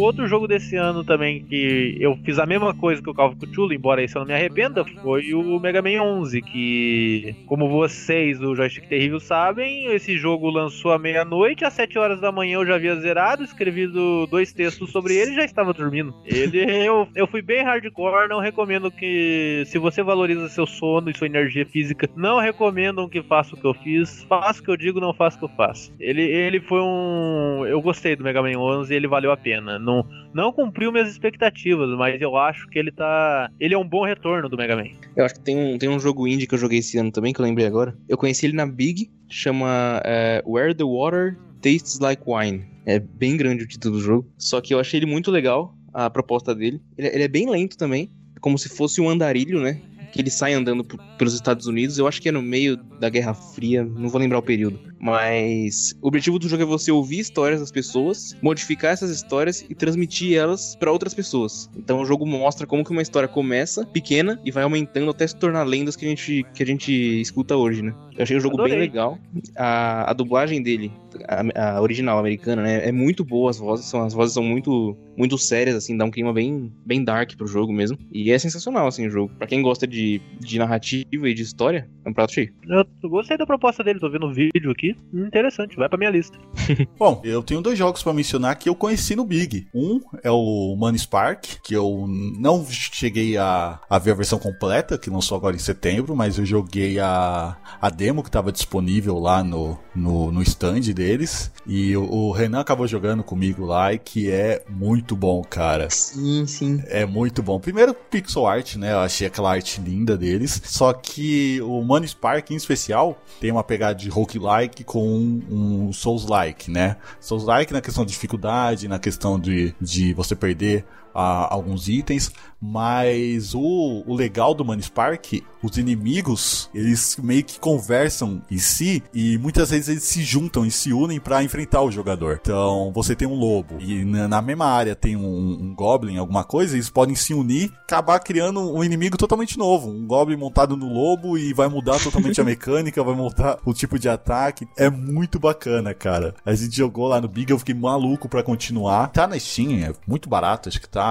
outro 0.09 0.27
jogo 0.27 0.47
desse 0.47 0.75
ano 0.75 1.03
também 1.03 1.43
que 1.43 1.97
eu 1.99 2.17
fiz 2.23 2.39
a 2.39 2.45
mesma 2.45 2.73
coisa 2.73 3.01
que 3.01 3.09
o 3.09 3.13
Call 3.13 3.29
of 3.29 3.37
Cthulhu, 3.37 3.73
embora 3.73 4.03
esse 4.03 4.15
eu 4.15 4.21
não 4.21 4.27
me 4.27 4.33
arrependa, 4.33 4.83
foi 4.83 5.33
o 5.33 5.59
Mega 5.59 5.81
Man 5.81 6.01
11, 6.01 6.41
que 6.41 7.35
como 7.45 7.69
vocês 7.69 8.39
do 8.39 8.55
Joystick 8.55 8.87
Terrível 8.87 9.19
sabem, 9.19 9.85
esse 9.93 10.17
jogo 10.17 10.49
lançou 10.49 10.91
à 10.91 10.99
meia-noite, 10.99 11.63
às 11.63 11.73
7 11.73 11.97
horas 11.97 12.19
da 12.19 12.31
manhã 12.31 12.57
eu 12.57 12.65
já 12.65 12.75
havia 12.75 12.95
zerado, 12.95 13.43
escrevido 13.43 14.27
dois 14.27 14.51
textos 14.51 14.91
sobre 14.91 15.15
ele 15.15 15.31
e 15.31 15.35
já 15.35 15.45
estava 15.45 15.73
dormindo. 15.73 16.13
Ele 16.25 16.59
eu, 16.85 17.07
eu 17.15 17.27
fui 17.27 17.41
bem 17.41 17.63
hardcore, 17.63 18.27
não 18.27 18.39
recomendo 18.39 18.91
que 18.91 19.63
se 19.67 19.77
você 19.77 20.01
valoriza 20.01 20.49
seu 20.49 20.65
sono 20.65 21.09
e 21.09 21.17
sua 21.17 21.27
energia 21.27 21.65
física, 21.65 22.09
não 22.15 22.39
recomendam 22.39 23.07
que 23.07 23.21
faça 23.21 23.55
o 23.55 23.59
que 23.59 23.65
eu 23.65 23.73
fiz, 23.73 24.23
faça 24.23 24.61
o 24.61 24.63
que 24.63 24.71
eu 24.71 24.77
digo, 24.77 24.99
não 24.99 25.13
faça 25.13 25.37
o 25.37 25.39
que 25.39 25.45
eu 25.45 25.55
faço. 25.55 25.93
Ele 25.99 26.21
ele 26.21 26.59
foi 26.59 26.81
um 26.81 27.65
eu 27.65 27.81
gostei 27.81 28.15
do 28.15 28.23
Mega 28.23 28.41
Man 28.41 28.57
11 28.57 28.91
e 28.91 28.95
ele 28.95 29.07
valeu 29.07 29.31
a 29.31 29.37
pena. 29.37 29.77
Não, 29.77 29.98
não 30.33 30.51
cumpriu 30.51 30.91
minhas 30.91 31.09
expectativas, 31.09 31.89
mas 31.97 32.21
eu 32.21 32.35
acho 32.37 32.67
que 32.67 32.77
ele 32.77 32.91
tá. 32.91 33.49
Ele 33.59 33.73
é 33.73 33.77
um 33.77 33.87
bom 33.87 34.05
retorno 34.05 34.49
do 34.49 34.57
Mega 34.57 34.75
Man. 34.75 34.89
Eu 35.15 35.25
acho 35.25 35.35
que 35.35 35.41
tem 35.41 35.57
um, 35.57 35.77
tem 35.77 35.89
um 35.89 35.99
jogo 35.99 36.27
indie 36.27 36.47
que 36.47 36.53
eu 36.53 36.59
joguei 36.59 36.79
esse 36.79 36.97
ano 36.97 37.11
também, 37.11 37.33
que 37.33 37.39
eu 37.39 37.45
lembrei 37.45 37.65
agora. 37.65 37.97
Eu 38.07 38.17
conheci 38.17 38.45
ele 38.45 38.53
na 38.53 38.65
Big, 38.65 39.09
chama 39.29 40.01
é, 40.05 40.43
Where 40.45 40.73
the 40.73 40.83
Water 40.83 41.37
Tastes 41.61 41.99
Like 41.99 42.23
Wine. 42.25 42.65
É 42.85 42.99
bem 42.99 43.37
grande 43.37 43.63
o 43.63 43.67
título 43.67 43.97
do 43.97 44.01
jogo. 44.01 44.27
Só 44.37 44.61
que 44.61 44.73
eu 44.73 44.79
achei 44.79 44.99
ele 44.99 45.05
muito 45.05 45.29
legal, 45.31 45.75
a 45.93 46.09
proposta 46.09 46.55
dele. 46.55 46.81
Ele, 46.97 47.07
ele 47.07 47.23
é 47.23 47.27
bem 47.27 47.49
lento 47.49 47.77
também, 47.77 48.11
como 48.39 48.57
se 48.57 48.69
fosse 48.69 49.01
um 49.01 49.09
andarilho, 49.09 49.59
né? 49.61 49.79
Que 50.19 50.23
ele 50.23 50.29
sai 50.29 50.51
andando 50.51 50.83
pelos 51.17 51.33
Estados 51.33 51.65
Unidos. 51.65 51.97
Eu 51.97 52.05
acho 52.05 52.21
que 52.21 52.27
é 52.27 52.31
no 52.33 52.41
meio 52.41 52.75
da 52.75 53.07
Guerra 53.07 53.33
Fria, 53.33 53.85
não 53.85 54.09
vou 54.09 54.19
lembrar 54.19 54.39
o 54.39 54.41
período. 54.41 54.77
Mas 54.99 55.95
o 56.01 56.09
objetivo 56.09 56.37
do 56.37 56.49
jogo 56.49 56.61
é 56.61 56.65
você 56.65 56.91
ouvir 56.91 57.19
histórias 57.19 57.61
das 57.61 57.71
pessoas, 57.71 58.35
modificar 58.41 58.91
essas 58.91 59.11
histórias 59.11 59.65
e 59.69 59.73
transmitir 59.73 60.37
elas 60.37 60.75
pra 60.75 60.91
outras 60.91 61.13
pessoas. 61.13 61.69
Então 61.77 62.01
o 62.01 62.05
jogo 62.05 62.25
mostra 62.25 62.67
como 62.67 62.83
que 62.83 62.91
uma 62.91 63.01
história 63.01 63.29
começa 63.29 63.85
pequena 63.85 64.37
e 64.43 64.51
vai 64.51 64.63
aumentando 64.63 65.09
até 65.09 65.25
se 65.25 65.37
tornar 65.37 65.63
lendas 65.63 65.95
que 65.95 66.05
a 66.05 66.09
gente, 66.09 66.45
que 66.53 66.63
a 66.63 66.65
gente 66.65 66.91
escuta 67.21 67.55
hoje, 67.55 67.81
né? 67.81 67.95
Eu 68.17 68.23
achei 68.23 68.35
o 68.35 68.41
jogo 68.41 68.55
Adorei. 68.55 68.73
bem 68.73 68.81
legal. 68.81 69.17
A, 69.55 70.11
a 70.11 70.13
dublagem 70.13 70.61
dele, 70.61 70.91
a, 71.27 71.75
a 71.75 71.81
original 71.81 72.19
americana, 72.19 72.61
né? 72.61 72.87
É 72.87 72.91
muito 72.91 73.23
boa 73.23 73.49
as 73.49 73.57
vozes, 73.57 73.85
são, 73.85 74.03
as 74.03 74.13
vozes 74.13 74.33
são 74.33 74.43
muito, 74.43 74.97
muito 75.17 75.37
sérias, 75.37 75.75
assim, 75.75 75.97
dá 75.97 76.05
um 76.05 76.11
clima 76.11 76.33
bem, 76.33 76.71
bem 76.85 77.03
dark 77.03 77.35
pro 77.35 77.47
jogo 77.47 77.73
mesmo. 77.73 77.97
E 78.11 78.31
é 78.31 78.39
sensacional, 78.39 78.87
assim, 78.87 79.07
o 79.07 79.09
jogo. 79.09 79.33
Pra 79.37 79.47
quem 79.47 79.61
gosta 79.61 79.87
de, 79.87 80.21
de 80.39 80.59
narrativa 80.59 81.29
e 81.29 81.33
de 81.33 81.41
história, 81.41 81.89
é 82.05 82.09
um 82.09 82.13
prato 82.13 82.33
cheio. 82.33 82.53
Eu 82.67 83.09
gostei 83.09 83.37
da 83.37 83.45
proposta 83.45 83.83
dele, 83.83 83.99
tô 83.99 84.09
vendo 84.09 84.27
o 84.27 84.33
vídeo 84.33 84.71
aqui. 84.71 84.95
Interessante, 85.13 85.75
vai 85.75 85.89
pra 85.89 85.97
minha 85.97 86.11
lista. 86.11 86.37
Bom, 86.97 87.21
eu 87.23 87.41
tenho 87.43 87.61
dois 87.61 87.77
jogos 87.77 88.03
pra 88.03 88.13
mencionar 88.13 88.57
que 88.57 88.69
eu 88.69 88.75
conheci 88.75 89.15
no 89.15 89.25
Big. 89.25 89.67
Um 89.73 89.99
é 90.23 90.31
o 90.31 90.75
Money 90.77 90.99
Spark, 90.99 91.45
que 91.63 91.73
eu 91.73 92.05
não 92.07 92.65
cheguei 92.65 93.37
a, 93.37 93.79
a 93.89 93.99
ver 93.99 94.11
a 94.11 94.15
versão 94.15 94.39
completa, 94.39 94.97
que 94.97 95.09
lançou 95.09 95.37
agora 95.37 95.55
em 95.55 95.59
setembro, 95.59 96.15
mas 96.15 96.37
eu 96.37 96.45
joguei 96.45 96.99
a, 96.99 97.57
a 97.81 97.89
demo 97.89 98.23
que 98.23 98.31
tava 98.31 98.51
disponível 98.51 99.17
lá 99.19 99.43
no, 99.43 99.77
no, 99.95 100.31
no 100.31 100.41
stand 100.41 100.93
deles. 100.99 101.49
E 101.65 101.95
o, 101.95 102.03
o 102.03 102.31
Renan 102.31 102.59
acabou 102.59 102.85
jogando 102.85 103.23
comigo 103.23 103.65
lá 103.65 103.93
e 103.93 103.97
que 103.97 104.29
é 104.29 104.63
muito 104.69 105.15
bom, 105.15 105.41
cara. 105.41 105.89
Sim, 105.89 106.45
sim. 106.45 106.83
É 106.87 107.05
muito 107.05 107.41
bom. 107.41 107.57
Primeiro, 107.57 107.93
pixel 107.93 108.45
art, 108.45 108.75
né? 108.75 108.91
Eu 108.91 108.99
achei 108.99 109.25
aquela 109.25 109.51
arte 109.51 109.79
linda 109.79 110.17
deles. 110.17 110.61
Só 110.65 110.91
que 110.91 111.61
o 111.61 111.81
Money 111.81 112.09
Spark, 112.09 112.51
em 112.51 112.55
especial, 112.55 113.23
tem 113.39 113.49
uma 113.49 113.63
pegada 113.63 113.95
de 113.95 114.09
roguelike 114.09 114.83
com 114.83 115.07
um, 115.07 115.87
um 115.87 115.93
Souls-like, 115.93 116.69
né? 116.69 116.97
Souls-like 117.21 117.71
na 117.71 117.81
questão 117.81 118.03
de 118.03 118.11
dificuldade, 118.11 118.87
na 118.87 118.99
questão 118.99 119.39
de, 119.39 119.73
de 119.79 120.13
você 120.13 120.35
perder 120.35 120.85
ah, 121.19 121.47
alguns 121.53 121.87
itens. 121.87 122.31
Mas 122.61 123.55
o, 123.55 124.03
o 124.05 124.13
legal 124.13 124.53
do 124.53 124.65
Money 124.65 124.83
Spark, 124.83 125.41
os 125.63 125.77
inimigos, 125.77 126.69
eles 126.73 127.15
meio 127.17 127.43
que 127.43 127.57
conversam 127.57 128.41
em 128.51 128.57
si 128.57 129.01
e 129.13 129.37
muitas 129.37 129.69
vezes 129.69 129.87
eles 129.87 130.03
se 130.03 130.23
juntam 130.23 130.65
e 130.65 130.71
se 130.71 130.91
unem 130.91 131.21
pra 131.21 131.41
enfrentar 131.41 131.81
o 131.81 131.91
jogador. 131.91 132.39
Então, 132.41 132.91
você 132.93 133.15
tem 133.15 133.27
um 133.27 133.35
lobo 133.35 133.77
e 133.79 134.03
na, 134.03 134.27
na 134.27 134.41
mesma 134.41 134.65
área 134.65 134.93
tem 134.93 135.15
um, 135.15 135.57
um 135.61 135.73
goblin, 135.73 136.17
alguma 136.17 136.43
coisa, 136.43 136.75
eles 136.75 136.89
podem 136.89 137.15
se 137.15 137.33
unir, 137.33 137.71
acabar 137.83 138.19
criando 138.19 138.59
um 138.59 138.83
inimigo 138.83 139.15
totalmente 139.15 139.57
novo. 139.57 139.89
Um 139.89 140.05
goblin 140.05 140.35
montado 140.35 140.75
no 140.75 140.91
lobo 140.91 141.37
e 141.37 141.53
vai 141.53 141.69
mudar 141.69 141.97
totalmente 141.99 142.41
a 142.41 142.43
mecânica, 142.45 143.03
vai 143.03 143.15
mudar 143.15 143.59
o 143.63 143.73
tipo 143.73 143.97
de 143.97 144.09
ataque. 144.09 144.67
É 144.75 144.89
muito 144.89 145.39
bacana, 145.39 145.93
cara. 145.93 146.35
A 146.45 146.53
gente 146.53 146.75
jogou 146.75 147.07
lá 147.07 147.21
no 147.21 147.29
Big, 147.29 147.49
eu 147.51 147.59
fiquei 147.59 147.75
maluco 147.75 148.27
pra 148.27 148.43
continuar. 148.43 149.07
Tá 149.07 149.25
na 149.25 149.39
Steam, 149.39 149.81
é 149.81 149.93
muito 150.05 150.27
barato, 150.27 150.67
acho 150.67 150.81
que 150.81 150.89
tá 150.89 151.08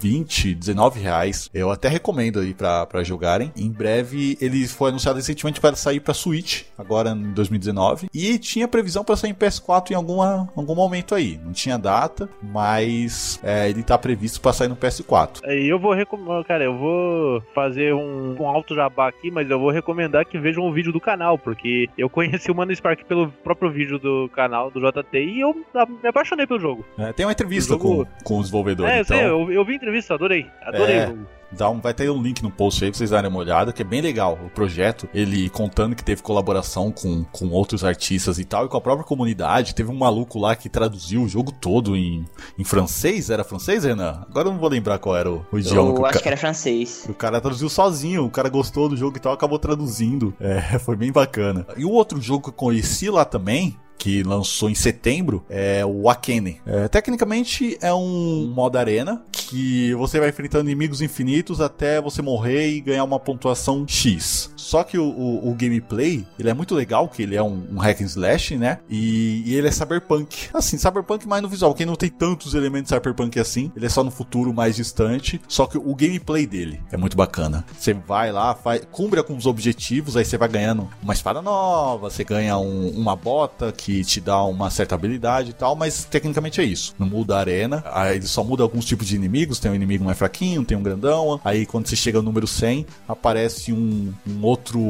20, 0.00 0.54
19 0.54 1.00
reais. 1.00 1.48
Eu 1.54 1.70
até 1.70 1.88
recomendo 1.88 2.40
aí 2.40 2.52
pra, 2.54 2.86
pra 2.86 3.04
jogarem. 3.04 3.52
Em 3.56 3.70
breve, 3.70 4.36
ele 4.40 4.66
foi 4.66 4.90
anunciado 4.90 5.16
recentemente 5.18 5.60
para 5.60 5.76
sair 5.76 6.00
pra 6.00 6.12
Switch, 6.14 6.62
agora 6.76 7.10
em 7.10 7.32
2019. 7.32 8.08
E 8.12 8.38
tinha 8.38 8.66
previsão 8.66 9.04
pra 9.04 9.16
sair 9.16 9.30
em 9.30 9.34
PS4 9.34 9.90
em 9.92 9.94
alguma, 9.94 10.48
algum 10.56 10.74
momento 10.74 11.14
aí. 11.14 11.38
Não 11.44 11.52
tinha 11.52 11.78
data, 11.78 12.28
mas 12.42 13.40
é, 13.42 13.68
ele 13.70 13.82
tá 13.82 13.96
previsto 13.96 14.40
pra 14.40 14.52
sair 14.52 14.68
no 14.68 14.76
PS4. 14.76 15.40
Aí 15.44 15.68
eu 15.68 15.78
vou 15.78 15.92
recomendar, 15.94 16.44
cara, 16.44 16.64
eu 16.64 16.76
vou 16.76 17.42
fazer 17.54 17.94
um, 17.94 18.36
um 18.40 18.46
alto 18.46 18.74
jabá 18.74 19.08
aqui, 19.08 19.30
mas 19.30 19.48
eu 19.50 19.58
vou 19.58 19.70
recomendar 19.70 20.26
que 20.26 20.38
vejam 20.38 20.64
o 20.64 20.72
vídeo 20.72 20.92
do 20.92 21.00
canal, 21.00 21.38
porque 21.38 21.88
eu 21.96 22.08
conheci 22.10 22.50
o 22.50 22.54
Mano 22.54 22.74
Spark 22.74 23.04
pelo 23.04 23.28
próprio 23.44 23.70
vídeo 23.70 23.98
do 23.98 24.28
canal 24.34 24.70
do 24.70 24.80
JT 24.80 25.18
e 25.18 25.40
eu 25.40 25.54
me 25.54 26.08
apaixonei 26.08 26.46
pelo 26.46 26.60
jogo. 26.60 26.84
É, 26.98 27.12
tem 27.12 27.24
uma 27.26 27.32
entrevista 27.32 27.72
jogo- 27.74 28.06
com, 28.06 28.24
com 28.24 28.38
o 28.38 28.40
desenvolvedor, 28.40 28.88
é, 28.88 29.00
então. 29.00 29.16
Sei, 29.22 29.30
eu, 29.30 29.52
eu 29.52 29.64
vi 29.64 29.72
a 29.72 29.76
entrevista, 29.76 30.14
adorei. 30.14 30.46
Adorei 30.62 30.96
É. 30.96 31.08
o. 31.08 31.42
Dá 31.54 31.68
um, 31.68 31.80
vai 31.82 31.92
ter 31.92 32.10
um 32.10 32.22
link 32.22 32.42
no 32.42 32.50
post 32.50 32.82
aí 32.82 32.90
pra 32.90 32.96
vocês 32.96 33.10
darem 33.10 33.28
uma 33.28 33.38
olhada, 33.38 33.74
que 33.74 33.82
é 33.82 33.84
bem 33.84 34.00
legal 34.00 34.38
o 34.42 34.48
projeto. 34.48 35.06
Ele 35.12 35.50
contando 35.50 35.94
que 35.94 36.02
teve 36.02 36.22
colaboração 36.22 36.90
com, 36.90 37.24
com 37.24 37.50
outros 37.50 37.84
artistas 37.84 38.38
e 38.38 38.44
tal, 38.46 38.64
e 38.64 38.68
com 38.70 38.76
a 38.78 38.80
própria 38.80 39.04
comunidade. 39.06 39.74
Teve 39.74 39.90
um 39.90 39.94
maluco 39.98 40.38
lá 40.38 40.56
que 40.56 40.70
traduziu 40.70 41.22
o 41.22 41.28
jogo 41.28 41.52
todo 41.52 41.94
em, 41.94 42.24
em 42.58 42.64
francês. 42.64 43.28
Era 43.28 43.44
francês, 43.44 43.84
Renan? 43.84 44.24
Agora 44.30 44.48
eu 44.48 44.52
não 44.52 44.58
vou 44.58 44.70
lembrar 44.70 44.98
qual 44.98 45.14
era 45.14 45.30
o, 45.30 45.44
o 45.52 45.58
idioma. 45.58 45.92
que 45.92 45.98
Eu 45.98 46.02
o 46.02 46.06
acho 46.06 46.14
ca- 46.14 46.22
que 46.22 46.28
era 46.28 46.36
francês. 46.38 47.04
o 47.10 47.12
cara 47.12 47.38
traduziu 47.38 47.68
sozinho, 47.68 48.24
o 48.24 48.30
cara 48.30 48.48
gostou 48.48 48.88
do 48.88 48.96
jogo 48.96 49.18
e 49.18 49.20
tal, 49.20 49.34
acabou 49.34 49.58
traduzindo. 49.58 50.34
É, 50.40 50.58
foi 50.80 50.96
bem 50.96 51.12
bacana. 51.12 51.66
E 51.76 51.84
o 51.84 51.90
outro 51.90 52.18
jogo 52.18 52.44
que 52.44 52.48
eu 52.48 52.54
conheci 52.54 53.10
lá 53.10 53.26
também, 53.26 53.76
que 53.98 54.22
lançou 54.22 54.68
em 54.68 54.74
setembro, 54.74 55.44
é 55.48 55.84
o 55.86 56.08
Akene. 56.08 56.60
É, 56.66 56.88
tecnicamente 56.88 57.78
é 57.80 57.92
um 57.94 58.52
modo 58.52 58.76
arena 58.76 59.24
que 59.30 59.94
você 59.94 60.18
vai 60.18 60.28
enfrentando 60.28 60.68
inimigos 60.68 61.00
infinitos 61.00 61.22
infinitos 61.32 61.60
até 61.60 62.00
você 62.00 62.20
morrer 62.20 62.68
e 62.68 62.80
ganhar 62.80 63.04
uma 63.04 63.18
pontuação 63.18 63.86
X. 63.86 64.51
Só 64.62 64.84
que 64.84 64.96
o, 64.96 65.04
o, 65.04 65.50
o 65.50 65.54
gameplay, 65.54 66.24
ele 66.38 66.48
é 66.48 66.54
muito 66.54 66.72
legal, 66.72 67.08
que 67.08 67.20
ele 67.20 67.34
é 67.34 67.42
um, 67.42 67.66
um 67.72 67.78
hack 67.78 68.00
and 68.00 68.06
slash, 68.06 68.56
né? 68.56 68.78
E, 68.88 69.42
e, 69.44 69.54
ele 69.54 69.66
é 69.66 69.70
cyberpunk. 69.72 70.48
Assim, 70.54 70.78
cyberpunk 70.78 71.26
mais 71.26 71.42
no 71.42 71.48
visual, 71.48 71.74
quem 71.74 71.84
não 71.84 71.96
tem 71.96 72.08
tantos 72.08 72.54
elementos 72.54 72.90
cyberpunk 72.90 73.40
assim, 73.40 73.72
ele 73.74 73.86
é 73.86 73.88
só 73.88 74.04
no 74.04 74.10
futuro 74.10 74.54
mais 74.54 74.76
distante, 74.76 75.40
só 75.48 75.66
que 75.66 75.76
o 75.76 75.94
gameplay 75.96 76.46
dele 76.46 76.80
é 76.92 76.96
muito 76.96 77.16
bacana. 77.16 77.64
Você 77.76 77.92
vai 77.92 78.30
lá, 78.30 78.54
faz, 78.54 78.82
cumpre 78.92 79.18
alguns 79.18 79.46
objetivos, 79.46 80.16
aí 80.16 80.24
você 80.24 80.38
vai 80.38 80.48
ganhando 80.48 80.88
uma 81.02 81.12
espada 81.12 81.42
nova, 81.42 82.08
você 82.08 82.22
ganha 82.22 82.56
um, 82.56 82.88
uma 82.90 83.16
bota 83.16 83.72
que 83.72 84.04
te 84.04 84.20
dá 84.20 84.44
uma 84.44 84.70
certa 84.70 84.94
habilidade 84.94 85.50
e 85.50 85.54
tal, 85.54 85.74
mas 85.74 86.04
tecnicamente 86.04 86.60
é 86.60 86.64
isso. 86.64 86.94
Não 87.00 87.06
muda 87.08 87.36
a 87.36 87.40
arena, 87.40 87.82
aí 87.92 88.16
ele 88.16 88.26
só 88.28 88.44
muda 88.44 88.62
alguns 88.62 88.84
tipos 88.84 89.08
de 89.08 89.16
inimigos, 89.16 89.58
tem 89.58 89.72
um 89.72 89.74
inimigo 89.74 90.04
mais 90.04 90.16
fraquinho, 90.16 90.64
tem 90.64 90.76
um 90.76 90.82
grandão, 90.82 91.40
aí 91.44 91.66
quando 91.66 91.88
você 91.88 91.96
chega 91.96 92.18
no 92.18 92.24
número 92.26 92.46
100, 92.46 92.86
aparece 93.08 93.72
um, 93.72 94.12
um 94.24 94.51
outro 94.52 94.80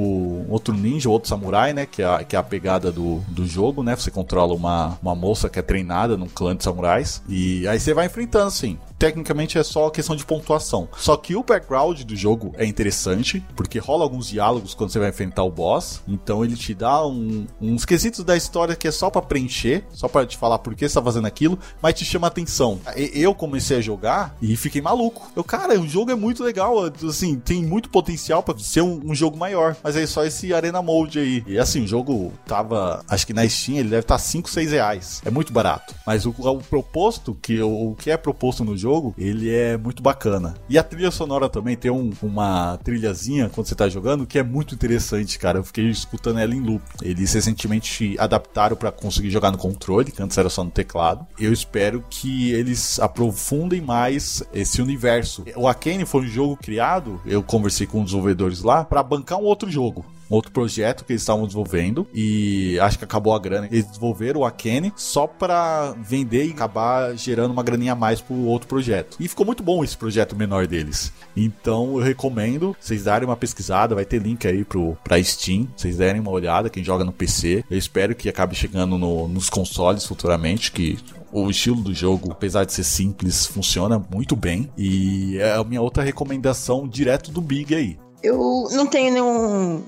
outro 0.48 0.74
ninja, 0.74 1.08
outro 1.08 1.28
samurai, 1.28 1.72
né, 1.72 1.86
que 1.86 2.02
é 2.02 2.06
a, 2.06 2.24
que 2.24 2.36
é 2.36 2.38
a 2.38 2.42
pegada 2.42 2.90
do, 2.90 3.18
do 3.28 3.46
jogo, 3.46 3.82
né, 3.82 3.96
você 3.96 4.10
controla 4.10 4.54
uma, 4.54 4.98
uma 5.00 5.14
moça 5.14 5.48
que 5.48 5.58
é 5.58 5.62
treinada 5.62 6.16
num 6.16 6.28
clã 6.28 6.54
de 6.54 6.64
samurais, 6.64 7.22
e 7.28 7.66
aí 7.68 7.78
você 7.78 7.94
vai 7.94 8.06
enfrentando, 8.06 8.46
assim, 8.46 8.78
tecnicamente 9.02 9.58
é 9.58 9.64
só 9.64 9.90
questão 9.90 10.14
de 10.14 10.24
pontuação. 10.24 10.88
Só 10.96 11.16
que 11.16 11.34
o 11.34 11.42
background 11.42 12.02
do 12.02 12.14
jogo 12.14 12.52
é 12.56 12.64
interessante, 12.64 13.44
porque 13.56 13.80
rola 13.80 14.04
alguns 14.04 14.28
diálogos 14.28 14.74
quando 14.74 14.90
você 14.90 15.00
vai 15.00 15.08
enfrentar 15.08 15.42
o 15.42 15.50
boss. 15.50 16.00
Então 16.06 16.44
ele 16.44 16.54
te 16.54 16.72
dá 16.72 17.04
um, 17.04 17.44
uns 17.60 17.84
quesitos 17.84 18.22
da 18.22 18.36
história 18.36 18.76
que 18.76 18.86
é 18.86 18.92
só 18.92 19.10
para 19.10 19.20
preencher, 19.20 19.84
só 19.90 20.06
para 20.06 20.24
te 20.24 20.36
falar 20.36 20.60
por 20.60 20.76
que 20.76 20.88
você 20.88 20.94
tá 20.94 21.02
fazendo 21.02 21.26
aquilo, 21.26 21.58
mas 21.82 21.94
te 21.94 22.04
chama 22.04 22.28
atenção. 22.28 22.78
Eu 22.94 23.34
comecei 23.34 23.78
a 23.78 23.80
jogar 23.80 24.36
e 24.40 24.54
fiquei 24.54 24.80
maluco. 24.80 25.32
Eu, 25.34 25.42
cara, 25.42 25.80
o 25.80 25.88
jogo 25.88 26.12
é 26.12 26.14
muito 26.14 26.44
legal, 26.44 26.84
assim, 27.08 27.40
tem 27.40 27.64
muito 27.64 27.90
potencial 27.90 28.40
para 28.40 28.56
ser 28.60 28.82
um, 28.82 29.00
um, 29.04 29.14
jogo 29.16 29.36
maior. 29.52 29.76
Mas 29.82 29.96
é 29.96 30.06
só 30.06 30.24
esse 30.24 30.52
Arena 30.52 30.82
Mode 30.82 31.18
aí. 31.18 31.44
E 31.46 31.58
assim, 31.58 31.84
o 31.84 31.86
jogo 31.86 32.32
tava, 32.46 33.04
acho 33.08 33.26
que 33.26 33.32
na 33.32 33.48
Steam 33.48 33.78
ele 33.78 33.90
deve 33.90 34.00
estar 34.00 34.14
tá 34.14 34.18
5, 34.18 34.50
6 34.50 34.72
reais. 34.72 35.22
É 35.24 35.30
muito 35.30 35.52
barato. 35.52 35.94
Mas 36.06 36.26
o, 36.26 36.30
o 36.30 36.58
proposto, 36.58 37.34
que 37.40 37.60
o, 37.60 37.90
o 37.90 37.94
que 37.94 38.10
é 38.10 38.16
proposto 38.16 38.64
no 38.64 38.76
jogo, 38.76 39.14
ele 39.16 39.50
é 39.50 39.76
muito 39.76 40.02
bacana. 40.02 40.54
E 40.68 40.78
a 40.78 40.82
trilha 40.82 41.10
sonora 41.10 41.48
também 41.48 41.76
tem 41.76 41.90
um, 41.90 42.10
uma 42.22 42.78
trilhazinha 42.82 43.48
quando 43.48 43.66
você 43.66 43.74
tá 43.74 43.88
jogando 43.88 44.26
que 44.26 44.38
é 44.38 44.42
muito 44.42 44.74
interessante, 44.74 45.38
cara. 45.38 45.58
Eu 45.58 45.64
fiquei 45.64 45.88
escutando 45.88 46.38
ela 46.38 46.54
em 46.54 46.60
loop. 46.60 46.82
Eles 47.02 47.32
recentemente 47.32 48.16
adaptaram 48.18 48.76
para 48.76 48.90
conseguir 48.90 49.30
jogar 49.30 49.50
no 49.50 49.58
controle, 49.58 50.10
que 50.10 50.22
antes 50.22 50.38
era 50.38 50.48
só 50.48 50.64
no 50.64 50.70
teclado. 50.70 51.26
Eu 51.38 51.52
espero 51.52 52.04
que 52.08 52.52
eles 52.52 52.98
aprofundem 52.98 53.80
mais 53.80 54.42
esse 54.52 54.80
universo. 54.80 55.44
O 55.56 55.68
Akane 55.68 56.04
foi 56.04 56.22
um 56.22 56.28
jogo 56.28 56.56
criado, 56.56 57.20
eu 57.26 57.42
conversei 57.42 57.86
com 57.86 57.98
os 57.98 58.06
desenvolvedores 58.06 58.62
lá, 58.62 58.84
para 58.84 59.02
bancar 59.02 59.41
um 59.42 59.46
outro 59.46 59.70
jogo 59.70 60.04
outro 60.34 60.50
projeto 60.50 61.04
que 61.04 61.12
eles 61.12 61.22
estavam 61.22 61.44
desenvolvendo 61.44 62.06
e 62.14 62.78
acho 62.80 62.98
que 62.98 63.04
acabou 63.04 63.34
a 63.34 63.38
grana. 63.38 63.68
Eles 63.70 63.86
desenvolveram 63.86 64.40
o 64.40 64.44
Akene 64.44 64.92
só 64.96 65.26
para 65.26 65.92
vender 65.98 66.46
e 66.46 66.52
acabar 66.52 67.14
gerando 67.16 67.52
uma 67.52 67.62
graninha 67.62 67.92
a 67.92 67.96
mais 67.96 68.20
pro 68.20 68.34
outro 68.34 68.68
projeto. 68.68 69.16
E 69.20 69.28
ficou 69.28 69.44
muito 69.44 69.62
bom 69.62 69.84
esse 69.84 69.96
projeto 69.96 70.34
menor 70.34 70.66
deles. 70.66 71.12
Então 71.36 71.98
eu 71.98 72.02
recomendo 72.02 72.74
vocês 72.80 73.04
darem 73.04 73.28
uma 73.28 73.36
pesquisada, 73.36 73.94
vai 73.94 74.04
ter 74.04 74.22
link 74.22 74.46
aí 74.46 74.64
pro, 74.64 74.96
pra 75.04 75.22
Steam, 75.22 75.68
vocês 75.76 75.98
derem 75.98 76.20
uma 76.20 76.30
olhada, 76.30 76.70
quem 76.70 76.82
joga 76.82 77.04
no 77.04 77.12
PC. 77.12 77.64
Eu 77.70 77.76
espero 77.76 78.14
que 78.14 78.28
acabe 78.28 78.54
chegando 78.54 78.96
no, 78.96 79.28
nos 79.28 79.50
consoles 79.50 80.06
futuramente, 80.06 80.72
que 80.72 80.98
o 81.30 81.48
estilo 81.48 81.80
do 81.80 81.94
jogo, 81.94 82.30
apesar 82.30 82.64
de 82.64 82.72
ser 82.72 82.84
simples, 82.84 83.46
funciona 83.46 83.98
muito 83.98 84.36
bem. 84.36 84.70
E 84.76 85.38
é 85.38 85.54
a 85.54 85.64
minha 85.64 85.80
outra 85.80 86.02
recomendação 86.02 86.86
direto 86.86 87.30
do 87.30 87.40
Big 87.40 87.74
aí. 87.74 87.98
Eu 88.22 88.68
não 88.72 88.86
tenho 88.86 89.12
nenhum, 89.12 89.82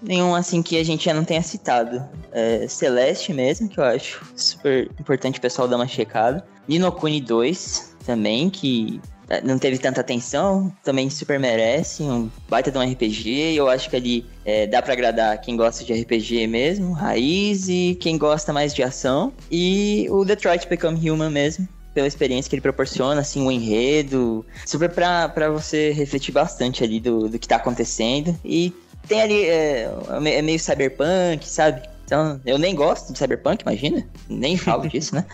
nenhum 0.00 0.34
assim 0.34 0.62
que 0.62 0.78
a 0.78 0.84
gente 0.84 1.04
já 1.04 1.14
não 1.14 1.24
tenha 1.24 1.42
citado. 1.42 2.02
É 2.32 2.68
Celeste 2.68 3.32
mesmo, 3.32 3.68
que 3.68 3.78
eu 3.78 3.84
acho 3.84 4.24
super 4.36 4.88
importante 4.98 5.38
o 5.38 5.42
pessoal 5.42 5.66
dar 5.66 5.76
uma 5.76 5.88
checada. 5.88 6.44
Ninokuni 6.68 7.20
2 7.20 7.96
também, 8.06 8.48
que 8.48 9.00
é, 9.30 9.40
não 9.42 9.58
teve 9.58 9.78
tanta 9.78 10.00
atenção, 10.00 10.72
também 10.82 11.08
super 11.08 11.38
merece, 11.38 12.02
um 12.02 12.28
baita 12.48 12.68
de 12.68 12.76
um 12.76 12.82
RPG, 12.82 13.54
eu 13.54 13.68
acho 13.68 13.88
que 13.88 13.94
ali 13.94 14.26
é, 14.44 14.66
dá 14.66 14.82
para 14.82 14.92
agradar 14.92 15.40
quem 15.40 15.56
gosta 15.56 15.84
de 15.84 15.92
RPG 15.92 16.48
mesmo, 16.48 16.92
raiz, 16.92 17.68
e 17.68 17.96
quem 18.00 18.18
gosta 18.18 18.52
mais 18.52 18.74
de 18.74 18.82
ação, 18.82 19.32
e 19.48 20.08
o 20.10 20.24
Detroit 20.24 20.66
Become 20.68 21.08
Human 21.08 21.30
mesmo, 21.30 21.68
pela 21.94 22.06
experiência 22.06 22.48
que 22.48 22.54
ele 22.54 22.62
proporciona, 22.62 23.20
assim, 23.20 23.46
o 23.46 23.50
enredo, 23.50 24.44
super 24.66 24.90
pra, 24.90 25.28
pra 25.28 25.50
você 25.50 25.92
refletir 25.92 26.32
bastante 26.32 26.84
ali 26.84 27.00
do, 27.00 27.28
do 27.28 27.38
que 27.38 27.48
tá 27.48 27.56
acontecendo. 27.56 28.38
E 28.44 28.72
tem 29.08 29.22
ali, 29.22 29.44
é, 29.44 29.90
é 30.26 30.42
meio 30.42 30.58
cyberpunk, 30.58 31.48
sabe? 31.48 31.82
Então, 32.10 32.40
eu 32.44 32.58
nem 32.58 32.74
gosto 32.74 33.12
de 33.12 33.18
Cyberpunk, 33.20 33.62
imagina. 33.62 34.04
Nem 34.28 34.56
falo 34.58 34.88
disso, 34.88 35.14
né? 35.14 35.24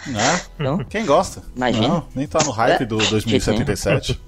Não. 0.58 0.74
Então, 0.74 0.84
Quem 0.90 1.06
gosta? 1.06 1.42
Imagina. 1.56 1.88
Não, 1.88 2.08
nem 2.14 2.26
tá 2.26 2.38
no 2.44 2.50
hype 2.50 2.84
do 2.84 2.98
2077. 3.08 4.20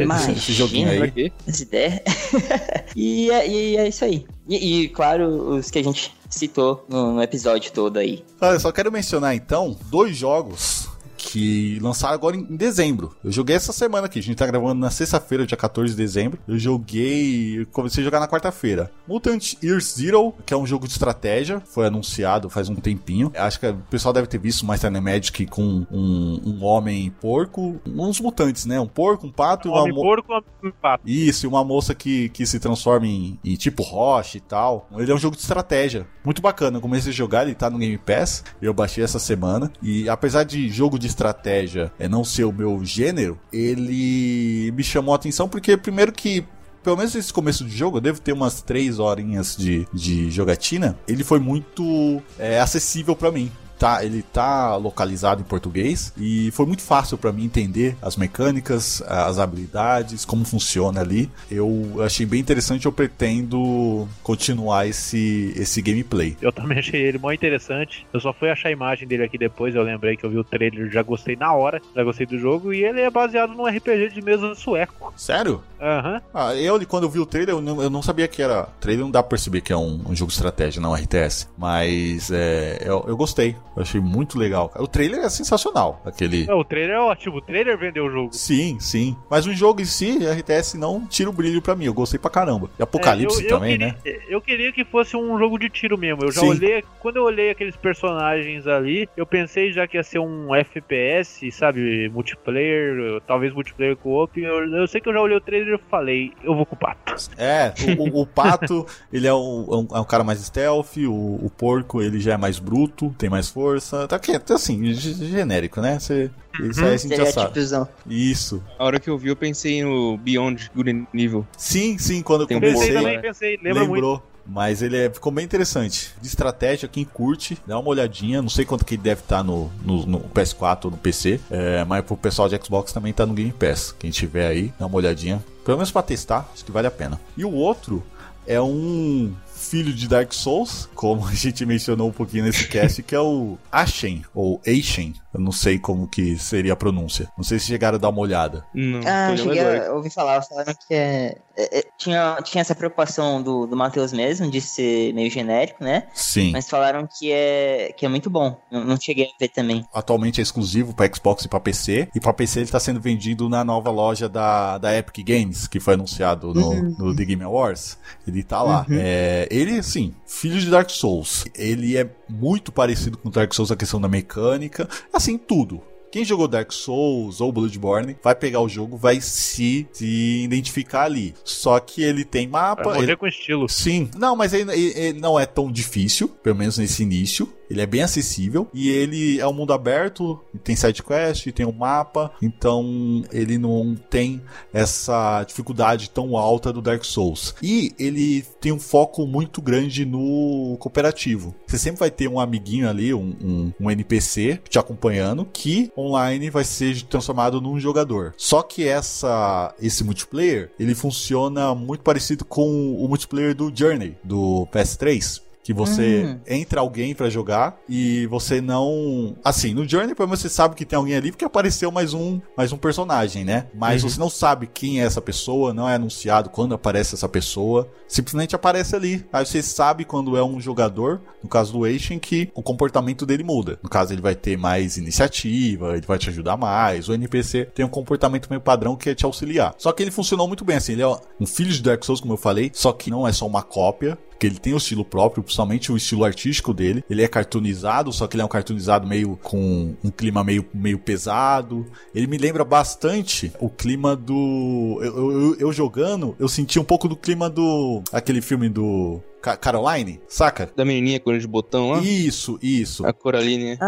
Imagina, 0.00 0.32
esse 0.34 0.52
joguinho 0.52 0.88
aí. 0.88 1.32
Essa 1.48 1.62
ideia. 1.64 2.00
e, 2.94 3.28
é, 3.32 3.48
e 3.48 3.76
é 3.76 3.88
isso 3.88 4.04
aí. 4.04 4.24
E, 4.48 4.82
e, 4.84 4.88
claro, 4.88 5.56
os 5.56 5.68
que 5.68 5.80
a 5.80 5.82
gente 5.82 6.14
citou 6.28 6.86
no, 6.88 7.14
no 7.14 7.22
episódio 7.22 7.72
todo 7.72 7.96
aí. 7.96 8.24
Ah, 8.40 8.52
eu 8.52 8.60
só 8.60 8.70
quero 8.70 8.92
mencionar 8.92 9.34
então 9.34 9.76
dois 9.90 10.16
jogos 10.16 10.89
que 11.20 11.78
lançaram 11.80 12.14
agora 12.14 12.36
em 12.36 12.44
dezembro. 12.44 13.14
Eu 13.24 13.30
joguei 13.30 13.56
essa 13.56 13.72
semana 13.72 14.06
aqui, 14.06 14.18
a 14.18 14.22
gente 14.22 14.36
tá 14.36 14.46
gravando 14.46 14.74
na 14.74 14.90
sexta-feira, 14.90 15.46
dia 15.46 15.56
14 15.56 15.92
de 15.92 15.96
dezembro. 15.96 16.38
Eu 16.46 16.58
joguei, 16.58 17.66
comecei 17.72 18.02
a 18.02 18.04
jogar 18.04 18.20
na 18.20 18.28
quarta-feira. 18.28 18.90
Mutant 19.06 19.54
Year 19.62 19.80
Zero, 19.80 20.34
que 20.44 20.54
é 20.54 20.56
um 20.56 20.66
jogo 20.66 20.86
de 20.86 20.92
estratégia, 20.92 21.60
foi 21.60 21.86
anunciado 21.86 22.50
faz 22.50 22.68
um 22.68 22.74
tempinho. 22.74 23.32
Acho 23.36 23.60
que 23.60 23.66
o 23.66 23.76
pessoal 23.90 24.12
deve 24.12 24.26
ter 24.26 24.38
visto 24.38 24.64
mais 24.66 24.80
Time 24.80 25.00
Magic 25.00 25.46
com 25.46 25.86
um, 25.90 26.40
um 26.44 26.64
homem 26.64 27.10
porco, 27.20 27.80
uns 27.86 28.20
mutantes, 28.20 28.66
né? 28.66 28.78
Um 28.80 28.86
porco, 28.86 29.26
um 29.26 29.32
pato 29.32 29.68
um 29.68 29.70
e 29.70 29.74
uma 29.74 29.82
homem 29.82 29.94
porco, 29.94 30.42
um 30.62 30.70
pato. 30.70 31.02
Isso, 31.06 31.46
e 31.46 31.48
uma 31.48 31.64
moça 31.64 31.94
que, 31.94 32.28
que 32.30 32.46
se 32.46 32.58
transforma 32.58 33.06
em, 33.06 33.38
em 33.44 33.54
tipo 33.56 33.82
rocha 33.82 34.36
e 34.36 34.40
tal. 34.40 34.88
Ele 34.96 35.10
é 35.10 35.14
um 35.14 35.18
jogo 35.18 35.36
de 35.36 35.42
estratégia, 35.42 36.06
muito 36.24 36.42
bacana. 36.42 36.78
Eu 36.78 36.80
comecei 36.80 37.12
a 37.12 37.14
jogar, 37.14 37.44
ele 37.44 37.54
tá 37.54 37.70
no 37.70 37.78
Game 37.78 37.98
Pass. 37.98 38.44
Eu 38.60 38.72
baixei 38.72 39.04
essa 39.04 39.18
semana 39.18 39.72
e 39.82 40.08
apesar 40.08 40.44
de 40.44 40.68
jogo 40.68 40.98
de 40.98 41.06
estratégia 41.10 41.92
é 41.98 42.08
não 42.08 42.24
ser 42.24 42.44
o 42.44 42.52
meu 42.52 42.82
gênero, 42.84 43.38
ele 43.52 44.72
me 44.74 44.82
chamou 44.82 45.12
a 45.12 45.16
atenção 45.16 45.48
porque, 45.48 45.76
primeiro, 45.76 46.12
que 46.12 46.44
pelo 46.82 46.96
menos 46.96 47.14
esse 47.14 47.32
começo 47.32 47.64
de 47.64 47.76
jogo, 47.76 47.98
eu 47.98 48.00
devo 48.00 48.20
ter 48.20 48.32
umas 48.32 48.62
três 48.62 48.98
horinhas 48.98 49.54
de, 49.54 49.86
de 49.92 50.30
jogatina. 50.30 50.98
Ele 51.06 51.22
foi 51.22 51.38
muito 51.38 52.22
é, 52.38 52.58
acessível 52.58 53.14
para 53.14 53.30
mim 53.30 53.52
tá, 53.80 54.04
ele 54.04 54.22
tá 54.22 54.76
localizado 54.76 55.40
em 55.40 55.44
português 55.44 56.12
e 56.18 56.50
foi 56.50 56.66
muito 56.66 56.82
fácil 56.82 57.16
para 57.16 57.32
mim 57.32 57.44
entender 57.44 57.96
as 58.02 58.14
mecânicas, 58.14 59.02
as 59.08 59.38
habilidades, 59.38 60.26
como 60.26 60.44
funciona 60.44 61.00
ali. 61.00 61.30
Eu 61.50 61.96
achei 62.04 62.26
bem 62.26 62.40
interessante, 62.40 62.84
eu 62.84 62.92
pretendo 62.92 64.06
continuar 64.22 64.86
esse, 64.86 65.54
esse 65.56 65.80
gameplay. 65.80 66.36
Eu 66.42 66.52
também 66.52 66.78
achei 66.78 67.00
ele 67.00 67.18
muito 67.18 67.40
interessante. 67.40 68.06
Eu 68.12 68.20
só 68.20 68.34
fui 68.34 68.50
achar 68.50 68.68
a 68.68 68.72
imagem 68.72 69.08
dele 69.08 69.24
aqui 69.24 69.38
depois, 69.38 69.74
eu 69.74 69.82
lembrei 69.82 70.14
que 70.14 70.24
eu 70.24 70.30
vi 70.30 70.36
o 70.36 70.44
trailer, 70.44 70.90
já 70.90 71.02
gostei 71.02 71.34
na 71.34 71.54
hora, 71.54 71.80
já 71.96 72.04
gostei 72.04 72.26
do 72.26 72.38
jogo 72.38 72.74
e 72.74 72.84
ele 72.84 73.00
é 73.00 73.08
baseado 73.08 73.54
num 73.54 73.64
RPG 73.66 74.10
de 74.10 74.20
mesa 74.20 74.54
sueco. 74.54 75.14
Sério? 75.16 75.62
Uhum. 75.80 76.20
Ah, 76.34 76.54
eu, 76.54 76.86
quando 76.86 77.04
eu 77.04 77.10
vi 77.10 77.18
o 77.18 77.26
trailer, 77.26 77.54
eu 77.54 77.60
não, 77.60 77.82
eu 77.82 77.90
não 77.90 78.02
sabia 78.02 78.28
que 78.28 78.42
era. 78.42 78.64
Trailer 78.80 79.04
não 79.04 79.10
dá 79.10 79.22
pra 79.22 79.30
perceber 79.30 79.62
que 79.62 79.72
é 79.72 79.76
um, 79.76 80.00
um 80.06 80.14
jogo 80.14 80.30
de 80.30 80.36
estratégia, 80.36 80.80
não 80.80 80.94
RTS. 80.94 81.48
Mas 81.56 82.30
é, 82.30 82.78
eu, 82.82 83.04
eu 83.08 83.16
gostei. 83.16 83.56
Eu 83.74 83.82
achei 83.82 84.00
muito 84.00 84.38
legal. 84.38 84.70
O 84.76 84.86
trailer 84.86 85.20
é 85.20 85.28
sensacional. 85.28 86.02
Aquele. 86.04 86.48
É, 86.48 86.54
o 86.54 86.64
trailer 86.64 86.96
é 86.96 87.00
ótimo. 87.00 87.36
O 87.36 87.40
trailer 87.40 87.78
vendeu 87.78 88.06
o 88.06 88.10
jogo. 88.10 88.32
Sim, 88.32 88.78
sim. 88.78 89.16
Mas 89.30 89.46
o 89.46 89.54
jogo 89.54 89.80
em 89.80 89.86
si, 89.86 90.18
RTS, 90.18 90.76
não 90.76 91.06
tira 91.06 91.30
o 91.30 91.32
brilho 91.32 91.62
pra 91.62 91.74
mim. 91.74 91.86
Eu 91.86 91.94
gostei 91.94 92.18
pra 92.18 92.30
caramba. 92.30 92.68
E 92.78 92.82
Apocalipse 92.82 93.42
é, 93.42 93.44
eu 93.46 93.48
também, 93.48 93.78
queria, 93.78 93.86
né? 93.86 94.20
Eu 94.28 94.40
queria 94.40 94.72
que 94.72 94.84
fosse 94.84 95.16
um 95.16 95.38
jogo 95.38 95.58
de 95.58 95.70
tiro 95.70 95.96
mesmo. 95.96 96.24
Eu 96.24 96.32
já 96.32 96.40
sim. 96.40 96.48
olhei. 96.48 96.84
Quando 96.98 97.16
eu 97.16 97.24
olhei 97.24 97.50
aqueles 97.50 97.76
personagens 97.76 98.66
ali, 98.66 99.08
eu 99.16 99.24
pensei 99.24 99.72
já 99.72 99.86
que 99.86 99.96
ia 99.96 100.02
ser 100.02 100.18
um 100.18 100.54
FPS, 100.54 101.50
sabe? 101.52 102.08
Multiplayer, 102.10 103.20
talvez 103.26 103.52
multiplayer 103.52 103.96
co-op. 103.96 104.40
Eu, 104.40 104.66
eu 104.76 104.86
sei 104.86 105.00
que 105.00 105.08
eu 105.08 105.12
já 105.12 105.20
olhei 105.20 105.36
o 105.36 105.40
trailer 105.40 105.69
e 105.76 105.90
falei, 105.90 106.32
eu 106.42 106.54
vou 106.54 106.66
com 106.66 106.74
o 106.74 106.78
pato. 106.78 107.14
É, 107.36 107.72
o, 107.98 108.18
o, 108.18 108.22
o 108.22 108.26
pato, 108.26 108.86
ele 109.12 109.26
é 109.26 109.34
um, 109.34 109.86
é 109.92 110.00
um, 110.00 110.04
cara 110.04 110.24
mais 110.24 110.40
stealth. 110.40 110.96
O, 110.98 111.44
o 111.44 111.50
porco, 111.56 112.02
ele 112.02 112.20
já 112.20 112.34
é 112.34 112.36
mais 112.36 112.58
bruto, 112.58 113.14
tem 113.18 113.28
mais 113.28 113.48
força. 113.48 114.06
Tá 114.08 114.16
aqui, 114.16 114.38
tá 114.38 114.54
assim, 114.54 114.92
genérico, 114.94 115.80
né? 115.80 115.98
Você, 115.98 116.30
isso 116.60 116.84
aí 116.84 116.94
a 116.94 116.96
gente 116.96 117.16
já 117.16 117.26
sabe. 117.26 117.60
Isso. 118.06 118.62
A 118.78 118.84
hora 118.84 119.00
que 119.00 119.08
eu 119.08 119.16
vi, 119.16 119.28
eu 119.28 119.36
pensei 119.36 119.82
no 119.84 120.16
Beyond 120.18 120.70
Good 120.74 121.06
Evil. 121.14 121.46
Sim, 121.56 121.98
sim, 121.98 122.22
quando 122.22 122.42
eu 122.42 122.48
comecei. 122.48 122.72
Pensei 122.72 122.94
também, 122.94 123.20
pensei, 123.20 123.56
lembra 123.62 123.82
lembrou. 123.82 124.10
muito. 124.10 124.29
Mas 124.46 124.82
ele 124.82 124.96
é, 124.96 125.10
ficou 125.10 125.30
bem 125.30 125.44
interessante. 125.44 126.12
De 126.20 126.26
estratégia, 126.26 126.88
quem 126.88 127.04
curte, 127.04 127.58
dá 127.66 127.78
uma 127.78 127.88
olhadinha. 127.88 128.42
Não 128.42 128.48
sei 128.48 128.64
quanto 128.64 128.84
que 128.84 128.94
ele 128.94 129.02
deve 129.02 129.20
estar 129.20 129.42
no, 129.42 129.70
no, 129.82 130.06
no 130.06 130.20
PS4 130.20 130.86
ou 130.86 130.90
no 130.92 130.96
PC. 130.96 131.40
É, 131.50 131.84
mas 131.84 132.04
pro 132.04 132.16
pessoal 132.16 132.48
de 132.48 132.58
Xbox 132.62 132.92
também 132.92 133.12
tá 133.12 133.24
no 133.24 133.34
Game 133.34 133.52
Pass. 133.52 133.94
Quem 133.98 134.10
tiver 134.10 134.46
aí, 134.46 134.72
dá 134.78 134.86
uma 134.86 134.96
olhadinha. 134.96 135.42
Pelo 135.64 135.76
menos 135.78 135.90
pra 135.90 136.02
testar, 136.02 136.48
acho 136.52 136.64
que 136.64 136.72
vale 136.72 136.86
a 136.86 136.90
pena. 136.90 137.20
E 137.36 137.44
o 137.44 137.52
outro 137.52 138.02
é 138.46 138.60
um 138.60 139.32
filho 139.60 139.92
de 139.92 140.08
Dark 140.08 140.32
Souls, 140.32 140.88
como 140.94 141.26
a 141.26 141.34
gente 141.34 141.64
mencionou 141.66 142.08
um 142.08 142.12
pouquinho 142.12 142.44
nesse 142.44 142.66
cast, 142.68 143.02
que 143.02 143.14
é 143.14 143.20
o 143.20 143.58
Ashen, 143.70 144.24
ou 144.34 144.60
Ashen. 144.66 145.14
Eu 145.32 145.40
não 145.40 145.52
sei 145.52 145.78
como 145.78 146.08
que 146.08 146.36
seria 146.38 146.72
a 146.72 146.76
pronúncia. 146.76 147.28
Não 147.36 147.44
sei 147.44 147.60
se 147.60 147.66
chegaram 147.66 147.94
a 147.96 148.00
dar 148.00 148.08
uma 148.08 148.20
olhada. 148.20 148.64
Não, 148.74 149.00
Ah, 149.06 149.36
cheguei 149.36 149.60
a 149.60 149.92
ouvir 149.92 150.10
falar, 150.10 150.42
falaram 150.42 150.74
que 150.74 150.92
é, 150.92 151.36
é- 151.56 151.78
é- 151.78 151.84
tinha, 151.96 152.36
tinha 152.42 152.60
essa 152.62 152.74
preocupação 152.74 153.40
do, 153.40 153.64
do 153.64 153.76
Matheus 153.76 154.12
mesmo, 154.12 154.50
de 154.50 154.60
ser 154.60 155.12
meio 155.14 155.30
genérico, 155.30 155.84
né? 155.84 156.08
Sim. 156.12 156.50
Mas 156.50 156.68
falaram 156.68 157.06
que 157.06 157.30
é, 157.30 157.94
que 157.96 158.04
é 158.04 158.08
muito 158.08 158.28
bom. 158.28 158.60
Não, 158.72 158.84
não 158.84 159.00
cheguei 159.00 159.26
a 159.26 159.38
ver 159.38 159.48
também. 159.50 159.84
Atualmente 159.94 160.40
é 160.40 160.42
exclusivo 160.42 160.92
para 160.94 161.08
Xbox 161.14 161.44
e 161.44 161.48
para 161.48 161.60
PC. 161.60 162.08
E 162.12 162.18
para 162.18 162.32
PC 162.32 162.58
ele 162.60 162.64
está 162.64 162.80
sendo 162.80 163.00
vendido 163.00 163.48
na 163.48 163.62
nova 163.62 163.90
loja 163.90 164.28
da, 164.28 164.78
da 164.78 164.96
Epic 164.96 165.24
Games, 165.24 165.68
que 165.68 165.78
foi 165.78 165.94
anunciado 165.94 166.52
no, 166.52 166.70
Uhum. 166.70 166.96
no 166.98 167.14
The 167.14 167.24
Game 167.24 167.44
Awards. 167.44 167.98
Ele 168.26 168.42
tá 168.42 168.62
lá. 168.64 168.84
É, 168.90 169.46
ele, 169.50 169.78
assim, 169.78 170.14
filho 170.26 170.58
de 170.60 170.70
Dark 170.70 170.88
Souls. 170.90 171.44
Ele 171.54 171.96
é 171.96 172.08
muito 172.28 172.70
parecido 172.72 173.18
com 173.18 173.28
Dark 173.30 173.52
Souls 173.52 173.70
na 173.70 173.76
questão 173.76 174.00
da 174.00 174.08
mecânica. 174.08 174.88
Assim, 175.12 175.36
tudo. 175.36 175.80
Quem 176.12 176.24
jogou 176.24 176.48
Dark 176.48 176.72
Souls 176.72 177.40
ou 177.40 177.52
Bloodborne 177.52 178.16
vai 178.20 178.34
pegar 178.34 178.60
o 178.60 178.68
jogo, 178.68 178.96
vai 178.96 179.20
se, 179.20 179.86
se 179.92 180.42
identificar 180.42 181.02
ali. 181.04 181.34
Só 181.44 181.78
que 181.78 182.02
ele 182.02 182.24
tem 182.24 182.48
mapa. 182.48 182.82
Vai 182.82 182.94
morrer 182.94 183.06
ele- 183.10 183.16
com 183.16 183.26
estilo. 183.28 183.68
Sim, 183.68 184.10
não, 184.16 184.34
mas 184.34 184.52
ele, 184.52 184.72
ele- 184.72 184.98
ele 184.98 185.20
não 185.20 185.38
é 185.38 185.46
tão 185.46 185.70
difícil, 185.70 186.26
pelo 186.28 186.56
menos 186.56 186.78
nesse 186.78 187.02
início. 187.04 187.52
Ele 187.70 187.80
é 187.80 187.86
bem 187.86 188.02
acessível 188.02 188.68
e 188.74 188.90
ele 188.90 189.38
é 189.38 189.46
um 189.46 189.52
mundo 189.52 189.72
aberto, 189.72 190.40
tem 190.64 190.74
side 190.74 191.02
quest, 191.02 191.46
tem 191.52 191.64
um 191.64 191.72
mapa, 191.72 192.32
então 192.42 193.22
ele 193.30 193.56
não 193.56 193.96
tem 194.10 194.42
essa 194.72 195.44
dificuldade 195.44 196.10
tão 196.10 196.36
alta 196.36 196.72
do 196.72 196.82
Dark 196.82 197.04
Souls. 197.04 197.54
E 197.62 197.94
ele 197.98 198.42
tem 198.60 198.72
um 198.72 198.78
foco 198.80 199.26
muito 199.26 199.62
grande 199.62 200.04
no 200.04 200.76
cooperativo. 200.80 201.54
Você 201.66 201.78
sempre 201.78 202.00
vai 202.00 202.10
ter 202.10 202.28
um 202.28 202.40
amiguinho 202.40 202.88
ali, 202.88 203.14
um, 203.14 203.36
um, 203.40 203.72
um 203.80 203.90
NPC 203.90 204.60
te 204.68 204.78
acompanhando, 204.78 205.46
que 205.52 205.92
online 205.96 206.50
vai 206.50 206.64
ser 206.64 207.02
transformado 207.02 207.60
num 207.60 207.78
jogador. 207.78 208.34
Só 208.36 208.62
que 208.62 208.86
essa 208.86 209.74
esse 209.80 210.02
multiplayer, 210.02 210.70
ele 210.78 210.94
funciona 210.94 211.74
muito 211.74 212.02
parecido 212.02 212.44
com 212.44 212.94
o 212.94 213.06
multiplayer 213.08 213.54
do 213.54 213.72
Journey, 213.74 214.16
do 214.24 214.66
PS3. 214.72 215.42
Que 215.62 215.74
você 215.74 216.24
Hum. 216.24 216.40
entra 216.46 216.80
alguém 216.80 217.14
pra 217.14 217.28
jogar 217.28 217.78
e 217.88 218.26
você 218.26 218.60
não. 218.62 219.36
Assim, 219.44 219.74
no 219.74 219.86
Journey, 219.86 220.14
pelo 220.14 220.28
menos 220.28 220.40
você 220.40 220.48
sabe 220.48 220.74
que 220.74 220.86
tem 220.86 220.96
alguém 220.96 221.14
ali 221.14 221.30
porque 221.30 221.44
apareceu 221.44 221.90
mais 221.92 222.14
um, 222.14 222.40
mais 222.56 222.72
um 222.72 222.78
personagem, 222.78 223.44
né? 223.44 223.66
Mas 223.74 224.02
Uhum. 224.02 224.08
você 224.08 224.18
não 224.20 224.30
sabe 224.30 224.66
quem 224.72 225.00
é 225.00 225.04
essa 225.04 225.20
pessoa, 225.20 225.74
não 225.74 225.88
é 225.88 225.94
anunciado 225.96 226.48
quando 226.48 226.74
aparece 226.74 227.14
essa 227.14 227.28
pessoa. 227.28 227.88
Simplesmente 228.08 228.56
aparece 228.56 228.96
ali. 228.96 229.24
Aí 229.32 229.44
você 229.44 229.62
sabe 229.62 230.04
quando 230.04 230.36
é 230.36 230.42
um 230.42 230.58
jogador, 230.60 231.20
no 231.42 231.48
caso 231.48 231.72
do 231.74 231.84
Ashen, 231.84 232.18
que 232.18 232.50
o 232.54 232.62
comportamento 232.62 233.26
dele 233.26 233.44
muda. 233.44 233.78
No 233.82 233.88
caso, 233.88 234.12
ele 234.14 234.22
vai 234.22 234.34
ter 234.34 234.56
mais 234.56 234.96
iniciativa, 234.96 235.96
ele 235.96 236.06
vai 236.06 236.18
te 236.18 236.28
ajudar 236.30 236.56
mais. 236.56 237.08
O 237.08 237.14
NPC 237.14 237.66
tem 237.66 237.84
um 237.84 237.88
comportamento 237.88 238.48
meio 238.48 238.60
padrão 238.60 238.96
que 238.96 239.10
é 239.10 239.14
te 239.14 239.24
auxiliar. 239.24 239.74
Só 239.78 239.92
que 239.92 240.02
ele 240.02 240.10
funcionou 240.10 240.48
muito 240.48 240.64
bem, 240.64 240.76
assim. 240.76 240.92
Ele 240.92 241.02
é 241.02 241.08
um 241.38 241.46
filho 241.46 241.70
de 241.70 241.82
Dark 241.82 242.02
Souls, 242.04 242.20
como 242.20 242.32
eu 242.32 242.36
falei, 242.38 242.70
só 242.74 242.92
que 242.92 243.10
não 243.10 243.28
é 243.28 243.32
só 243.32 243.46
uma 243.46 243.62
cópia 243.62 244.18
porque 244.40 244.46
ele 244.46 244.58
tem 244.58 244.72
o 244.72 244.78
estilo 244.78 245.04
próprio, 245.04 245.42
principalmente 245.42 245.92
o 245.92 245.98
estilo 245.98 246.24
artístico 246.24 246.72
dele. 246.72 247.04
Ele 247.10 247.22
é 247.22 247.28
cartoonizado, 247.28 248.10
só 248.10 248.26
que 248.26 248.36
ele 248.36 248.42
é 248.42 248.44
um 248.44 248.48
cartoonizado 248.48 249.06
meio 249.06 249.38
com 249.42 249.94
um 250.02 250.10
clima 250.10 250.42
meio, 250.42 250.64
meio 250.72 250.98
pesado. 250.98 251.84
Ele 252.14 252.26
me 252.26 252.38
lembra 252.38 252.64
bastante 252.64 253.52
o 253.60 253.68
clima 253.68 254.16
do. 254.16 254.98
Eu- 255.02 255.30
eu- 255.32 255.56
eu 255.58 255.72
jogando, 255.74 256.34
eu 256.38 256.48
senti 256.48 256.78
um 256.80 256.84
pouco 256.84 257.06
do 257.06 257.16
clima 257.16 257.50
do. 257.50 258.02
aquele 258.10 258.40
filme 258.40 258.70
do. 258.70 259.20
Ca- 259.42 259.56
Caroline, 259.56 260.20
saca? 260.28 260.70
Da 260.76 260.84
menininha 260.84 261.18
com 261.18 261.36
de 261.36 261.46
botão 261.46 261.92
lá. 261.92 261.98
Isso, 262.00 262.58
isso. 262.62 263.06
A 263.06 263.12
Coraline. 263.12 263.72
Isso, 263.72 263.80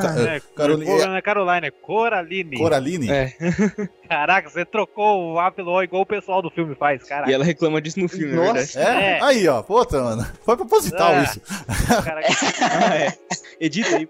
ca- 0.00 0.14
É, 0.18 0.40
Caroline- 0.56 0.86
Cor- 0.86 1.06
não 1.06 1.16
é 1.16 1.20
Caroline, 1.22 1.66
é 1.66 1.70
Coraline. 1.70 2.56
Coraline? 2.56 3.10
É. 3.10 3.32
Caraca, 4.08 4.48
você 4.48 4.64
trocou 4.64 5.34
o 5.34 5.38
A 5.38 5.50
pelo 5.50 5.72
O 5.72 5.82
igual 5.82 6.02
o 6.02 6.06
pessoal 6.06 6.40
do 6.40 6.50
filme 6.50 6.74
faz, 6.74 7.02
caraca. 7.04 7.30
E 7.30 7.34
ela 7.34 7.44
reclama 7.44 7.80
disso 7.82 8.00
no 8.00 8.08
filme, 8.08 8.34
Nossa. 8.34 8.50
é 8.80 8.84
verdade. 8.84 9.04
É? 9.04 9.18
É. 9.18 9.22
Aí, 9.22 9.48
ó. 9.48 9.62
Puta, 9.62 10.02
mano. 10.02 10.26
Foi 10.44 10.56
proposital 10.56 11.12
É. 11.14 11.22
isso. 11.24 11.40
Caraca, 12.02 12.28
Ah, 12.62 12.96
é. 12.96 13.14
Edita 13.60 13.96
aí. 13.96 14.08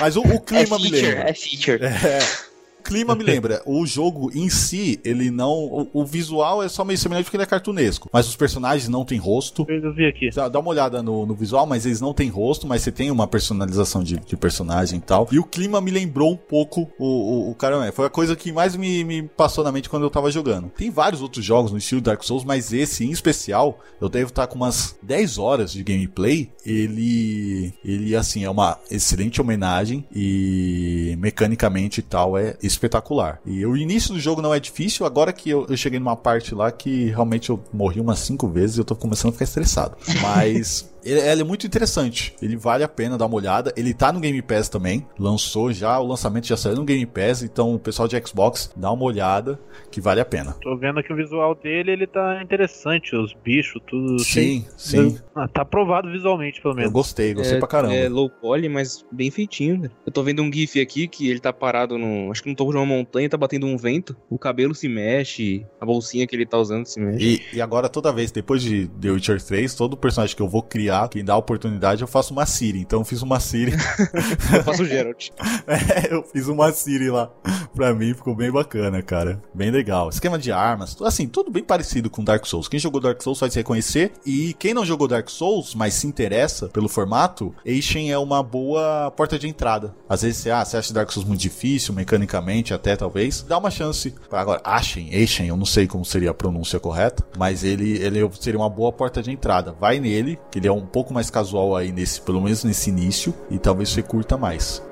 Mas 0.00 0.16
o, 0.16 0.22
o 0.22 0.32
É 0.32 0.38
clima 0.38 0.76
me 0.78 0.90
feature, 0.90 1.06
lembra. 1.14 1.30
é 1.30 1.34
feature. 1.34 1.84
É. 1.84 2.57
O 2.80 2.82
clima 2.82 3.14
me 3.14 3.24
lembra. 3.24 3.62
O 3.68 3.84
jogo 3.86 4.30
em 4.34 4.48
si, 4.48 4.98
ele 5.04 5.30
não. 5.30 5.52
O, 5.52 5.88
o 5.92 6.04
visual 6.04 6.62
é 6.62 6.68
só 6.68 6.84
meio 6.84 6.98
semelhante 6.98 7.24
porque 7.24 7.36
ele 7.36 7.42
é 7.42 7.46
cartunesco. 7.46 8.08
Mas 8.12 8.26
os 8.26 8.34
personagens 8.34 8.88
não 8.88 9.04
têm 9.04 9.18
rosto. 9.18 9.66
eu 9.68 9.92
vi 9.92 10.06
aqui. 10.06 10.30
Dá 10.30 10.58
uma 10.58 10.70
olhada 10.70 11.02
no, 11.02 11.26
no 11.26 11.34
visual, 11.34 11.66
mas 11.66 11.84
eles 11.84 12.00
não 12.00 12.14
têm 12.14 12.28
rosto, 12.28 12.66
mas 12.66 12.82
você 12.82 12.90
tem 12.90 13.10
uma 13.10 13.26
personalização 13.26 14.02
de, 14.02 14.18
de 14.18 14.36
personagem 14.36 14.98
e 14.98 15.02
tal. 15.02 15.28
E 15.30 15.38
o 15.38 15.44
clima 15.44 15.80
me 15.80 15.90
lembrou 15.90 16.32
um 16.32 16.36
pouco 16.36 16.90
o, 16.98 17.06
o, 17.06 17.50
o 17.50 17.54
Caramé. 17.54 17.92
Foi 17.92 18.06
a 18.06 18.10
coisa 18.10 18.34
que 18.34 18.52
mais 18.52 18.74
me, 18.74 19.04
me 19.04 19.22
passou 19.22 19.62
na 19.62 19.70
mente 19.70 19.88
quando 19.88 20.04
eu 20.04 20.10
tava 20.10 20.30
jogando. 20.30 20.70
Tem 20.70 20.90
vários 20.90 21.20
outros 21.20 21.44
jogos 21.44 21.70
no 21.70 21.78
estilo 21.78 22.00
Dark 22.00 22.22
Souls, 22.22 22.44
mas 22.44 22.72
esse 22.72 23.04
em 23.04 23.10
especial, 23.10 23.78
eu 24.00 24.08
devo 24.08 24.30
estar 24.30 24.46
com 24.46 24.56
umas 24.56 24.96
10 25.02 25.38
horas 25.38 25.72
de 25.72 25.82
gameplay. 25.82 26.50
Ele, 26.64 27.72
ele 27.84 28.16
assim, 28.16 28.44
é 28.44 28.50
uma 28.50 28.78
excelente 28.90 29.40
homenagem 29.40 30.06
e 30.14 31.16
mecanicamente 31.18 32.00
e 32.00 32.02
tal 32.02 32.36
é 32.36 32.56
espetacular. 32.78 33.40
E 33.44 33.66
o 33.66 33.76
início 33.76 34.14
do 34.14 34.20
jogo 34.20 34.40
não 34.40 34.54
é 34.54 34.60
difícil, 34.60 35.04
agora 35.04 35.32
que 35.32 35.50
eu, 35.50 35.66
eu 35.68 35.76
cheguei 35.76 35.98
numa 35.98 36.16
parte 36.16 36.54
lá 36.54 36.70
que 36.70 37.06
realmente 37.06 37.50
eu 37.50 37.60
morri 37.72 38.00
umas 38.00 38.20
5 38.20 38.48
vezes 38.48 38.76
e 38.76 38.80
eu 38.80 38.84
tô 38.84 38.94
começando 38.94 39.30
a 39.30 39.32
ficar 39.32 39.44
estressado. 39.44 39.96
Mas 40.22 40.88
ele, 41.10 41.20
ele 41.20 41.40
é 41.40 41.44
muito 41.44 41.66
interessante. 41.66 42.34
Ele 42.42 42.56
vale 42.56 42.84
a 42.84 42.88
pena 42.88 43.16
dar 43.16 43.26
uma 43.26 43.36
olhada. 43.36 43.72
Ele 43.76 43.94
tá 43.94 44.12
no 44.12 44.20
Game 44.20 44.40
Pass 44.42 44.68
também. 44.68 45.06
Lançou 45.18 45.72
já, 45.72 45.98
o 45.98 46.06
lançamento 46.06 46.46
já 46.46 46.56
saiu 46.56 46.76
no 46.76 46.84
Game 46.84 47.06
Pass. 47.06 47.42
Então 47.42 47.74
o 47.74 47.78
pessoal 47.78 48.08
de 48.08 48.20
Xbox 48.26 48.72
dá 48.76 48.90
uma 48.90 49.04
olhada 49.04 49.58
que 49.90 50.00
vale 50.00 50.20
a 50.20 50.24
pena. 50.24 50.54
Tô 50.60 50.76
vendo 50.76 50.98
aqui 50.98 51.12
o 51.12 51.16
visual 51.16 51.54
dele, 51.54 51.92
ele 51.92 52.06
tá 52.06 52.42
interessante, 52.42 53.14
os 53.16 53.32
bichos, 53.32 53.80
tudo. 53.86 54.18
Sim, 54.18 54.64
sim. 54.76 55.18
Ah, 55.34 55.48
tá 55.48 55.62
aprovado 55.62 56.10
visualmente, 56.10 56.60
pelo 56.60 56.74
Eu 56.74 56.76
menos. 56.76 56.92
gostei, 56.92 57.32
gostei 57.34 57.56
é, 57.56 57.58
pra 57.58 57.68
caramba. 57.68 57.94
É 57.94 58.08
low 58.08 58.28
poly, 58.28 58.68
mas 58.68 59.04
bem 59.10 59.30
feitinho, 59.30 59.80
velho. 59.80 59.92
Eu 60.04 60.12
tô 60.12 60.22
vendo 60.22 60.42
um 60.42 60.52
GIF 60.52 60.80
aqui 60.80 61.06
que 61.08 61.28
ele 61.30 61.40
tá 61.40 61.52
parado 61.52 61.96
no. 61.96 62.30
Acho 62.30 62.42
que 62.42 62.48
no 62.48 62.56
topo 62.56 62.72
de 62.72 62.76
uma 62.76 62.86
montanha, 62.86 63.28
tá 63.28 63.36
batendo 63.36 63.66
um 63.66 63.76
vento. 63.76 64.16
O 64.28 64.38
cabelo 64.38 64.74
se 64.74 64.88
mexe, 64.88 65.64
a 65.80 65.86
bolsinha 65.86 66.26
que 66.26 66.34
ele 66.34 66.46
tá 66.46 66.58
usando 66.58 66.86
se 66.86 67.00
mexe. 67.00 67.42
E, 67.52 67.56
e 67.56 67.60
agora, 67.60 67.88
toda 67.88 68.12
vez, 68.12 68.30
depois 68.30 68.62
de 68.62 68.88
The 68.88 69.10
Witcher 69.10 69.42
3, 69.42 69.74
todo 69.74 69.96
personagem 69.96 70.34
que 70.36 70.42
eu 70.42 70.48
vou 70.48 70.62
criar, 70.62 70.97
quem 71.06 71.22
dá 71.24 71.34
a 71.34 71.36
oportunidade, 71.36 72.02
eu 72.02 72.08
faço 72.08 72.32
uma 72.32 72.46
Siri. 72.46 72.80
Então 72.80 73.00
eu 73.00 73.04
fiz 73.04 73.22
uma 73.22 73.38
Siri. 73.38 73.72
Eu 74.52 74.64
faço 74.64 74.82
o 74.82 74.86
Geralt. 74.86 75.28
É, 75.68 76.14
eu 76.14 76.22
fiz 76.22 76.48
uma 76.48 76.72
Siri 76.72 77.10
lá. 77.10 77.30
Pra 77.78 77.94
mim 77.94 78.12
ficou 78.12 78.34
bem 78.34 78.50
bacana, 78.50 79.00
cara. 79.00 79.40
Bem 79.54 79.70
legal. 79.70 80.08
Esquema 80.08 80.36
de 80.36 80.50
armas, 80.50 81.00
assim, 81.00 81.28
tudo 81.28 81.48
bem 81.48 81.62
parecido 81.62 82.10
com 82.10 82.24
Dark 82.24 82.44
Souls. 82.44 82.66
Quem 82.66 82.80
jogou 82.80 83.00
Dark 83.00 83.22
Souls 83.22 83.38
vai 83.38 83.48
se 83.48 83.56
reconhecer. 83.56 84.10
E 84.26 84.52
quem 84.54 84.74
não 84.74 84.84
jogou 84.84 85.06
Dark 85.06 85.30
Souls, 85.30 85.76
mas 85.76 85.94
se 85.94 86.08
interessa 86.08 86.66
pelo 86.70 86.88
formato, 86.88 87.54
Ashen 87.64 88.10
é 88.10 88.18
uma 88.18 88.42
boa 88.42 89.12
porta 89.12 89.38
de 89.38 89.46
entrada. 89.46 89.94
Às 90.08 90.22
vezes 90.22 90.38
você, 90.38 90.50
ah, 90.50 90.64
você 90.64 90.76
acha 90.76 90.92
Dark 90.92 91.12
Souls 91.12 91.28
muito 91.28 91.40
difícil, 91.40 91.94
mecanicamente 91.94 92.74
até 92.74 92.96
talvez. 92.96 93.42
Dá 93.42 93.56
uma 93.56 93.70
chance. 93.70 94.12
Agora, 94.32 94.60
Ashen, 94.64 95.10
Ashen, 95.14 95.46
eu 95.46 95.56
não 95.56 95.64
sei 95.64 95.86
como 95.86 96.04
seria 96.04 96.32
a 96.32 96.34
pronúncia 96.34 96.80
correta, 96.80 97.24
mas 97.38 97.62
ele, 97.62 97.96
ele 97.98 98.28
seria 98.40 98.58
uma 98.58 98.68
boa 98.68 98.90
porta 98.90 99.22
de 99.22 99.30
entrada. 99.30 99.72
Vai 99.78 100.00
nele, 100.00 100.36
que 100.50 100.58
ele 100.58 100.66
é 100.66 100.72
um 100.72 100.84
pouco 100.84 101.14
mais 101.14 101.30
casual 101.30 101.76
aí 101.76 101.92
nesse, 101.92 102.20
pelo 102.20 102.40
menos 102.40 102.64
nesse 102.64 102.90
início, 102.90 103.32
e 103.48 103.56
talvez 103.56 103.90
você 103.90 104.02
curta 104.02 104.36
mais. 104.36 104.82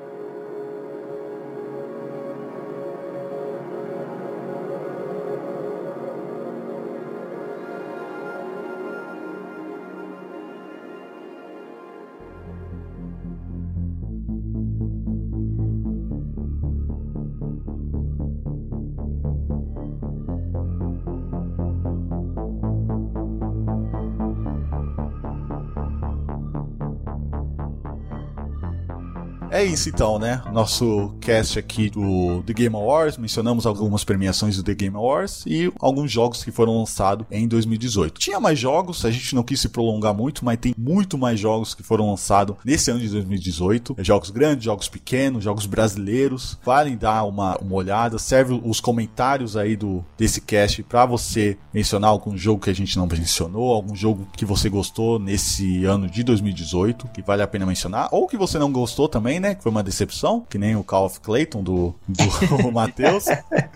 É 29.67 29.71
isso 29.71 29.89
então, 29.89 30.17
né? 30.17 30.41
Nosso 30.51 31.13
cast 31.19 31.59
aqui 31.59 31.89
do 31.89 32.41
The 32.43 32.53
Game 32.53 32.75
Awards, 32.75 33.17
mencionamos 33.17 33.65
algumas 33.65 34.03
premiações 34.03 34.55
do 34.55 34.63
The 34.63 34.73
Game 34.73 34.95
Awards 34.95 35.43
e 35.45 35.71
alguns 35.79 36.09
jogos 36.09 36.43
que 36.43 36.51
foram 36.51 36.77
lançados 36.77 37.25
em 37.29 37.47
2018. 37.47 38.19
Tinha 38.19 38.39
mais 38.39 38.57
jogos, 38.57 39.03
a 39.03 39.11
gente 39.11 39.35
não 39.35 39.43
quis 39.43 39.59
se 39.59 39.67
prolongar 39.67 40.13
muito, 40.13 40.45
mas 40.45 40.57
tem 40.57 40.73
muito 40.77 41.17
mais 41.17 41.39
jogos 41.39 41.75
que 41.75 41.83
foram 41.83 42.09
lançados 42.09 42.55
nesse 42.63 42.89
ano 42.89 43.01
de 43.01 43.09
2018. 43.09 43.97
Jogos 43.99 44.29
grandes, 44.29 44.63
jogos 44.63 44.87
pequenos, 44.87 45.43
jogos 45.43 45.65
brasileiros. 45.65 46.57
Valem 46.63 46.95
dar 46.95 47.25
uma, 47.25 47.57
uma 47.57 47.75
olhada, 47.75 48.17
serve 48.17 48.59
os 48.63 48.79
comentários 48.79 49.57
aí 49.57 49.75
do 49.75 50.03
desse 50.17 50.39
cast 50.39 50.81
para 50.83 51.05
você 51.05 51.57
mencionar 51.73 52.09
algum 52.09 52.37
jogo 52.37 52.61
que 52.61 52.69
a 52.69 52.75
gente 52.75 52.97
não 52.97 53.05
mencionou, 53.05 53.73
algum 53.73 53.95
jogo 53.95 54.27
que 54.37 54.45
você 54.45 54.69
gostou 54.69 55.19
nesse 55.19 55.83
ano 55.83 56.09
de 56.09 56.23
2018, 56.23 57.09
que 57.09 57.21
vale 57.21 57.41
a 57.41 57.47
pena 57.47 57.65
mencionar, 57.65 58.07
ou 58.11 58.27
que 58.27 58.37
você 58.37 58.57
não 58.57 58.71
gostou 58.71 59.09
também, 59.09 59.39
né? 59.39 59.56
Que 59.57 59.63
foi 59.63 59.71
uma 59.71 59.83
decepção, 59.83 60.45
que 60.49 60.57
nem 60.57 60.75
o 60.75 60.83
Call 60.83 61.05
of 61.05 61.19
Clayton 61.19 61.61
do, 61.63 61.95
do 62.07 62.23
Matheus. 62.71 63.25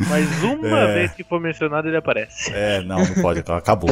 Mas 0.09 0.43
uma 0.43 0.79
É. 0.79 0.93
vez 0.93 1.11
que 1.11 1.23
for 1.23 1.39
mencionado, 1.39 1.87
ele 1.87 1.97
aparece. 1.97 2.51
É, 2.53 2.81
não, 2.83 2.97
não 3.03 3.15
pode, 3.21 3.39
acabou. 3.39 3.89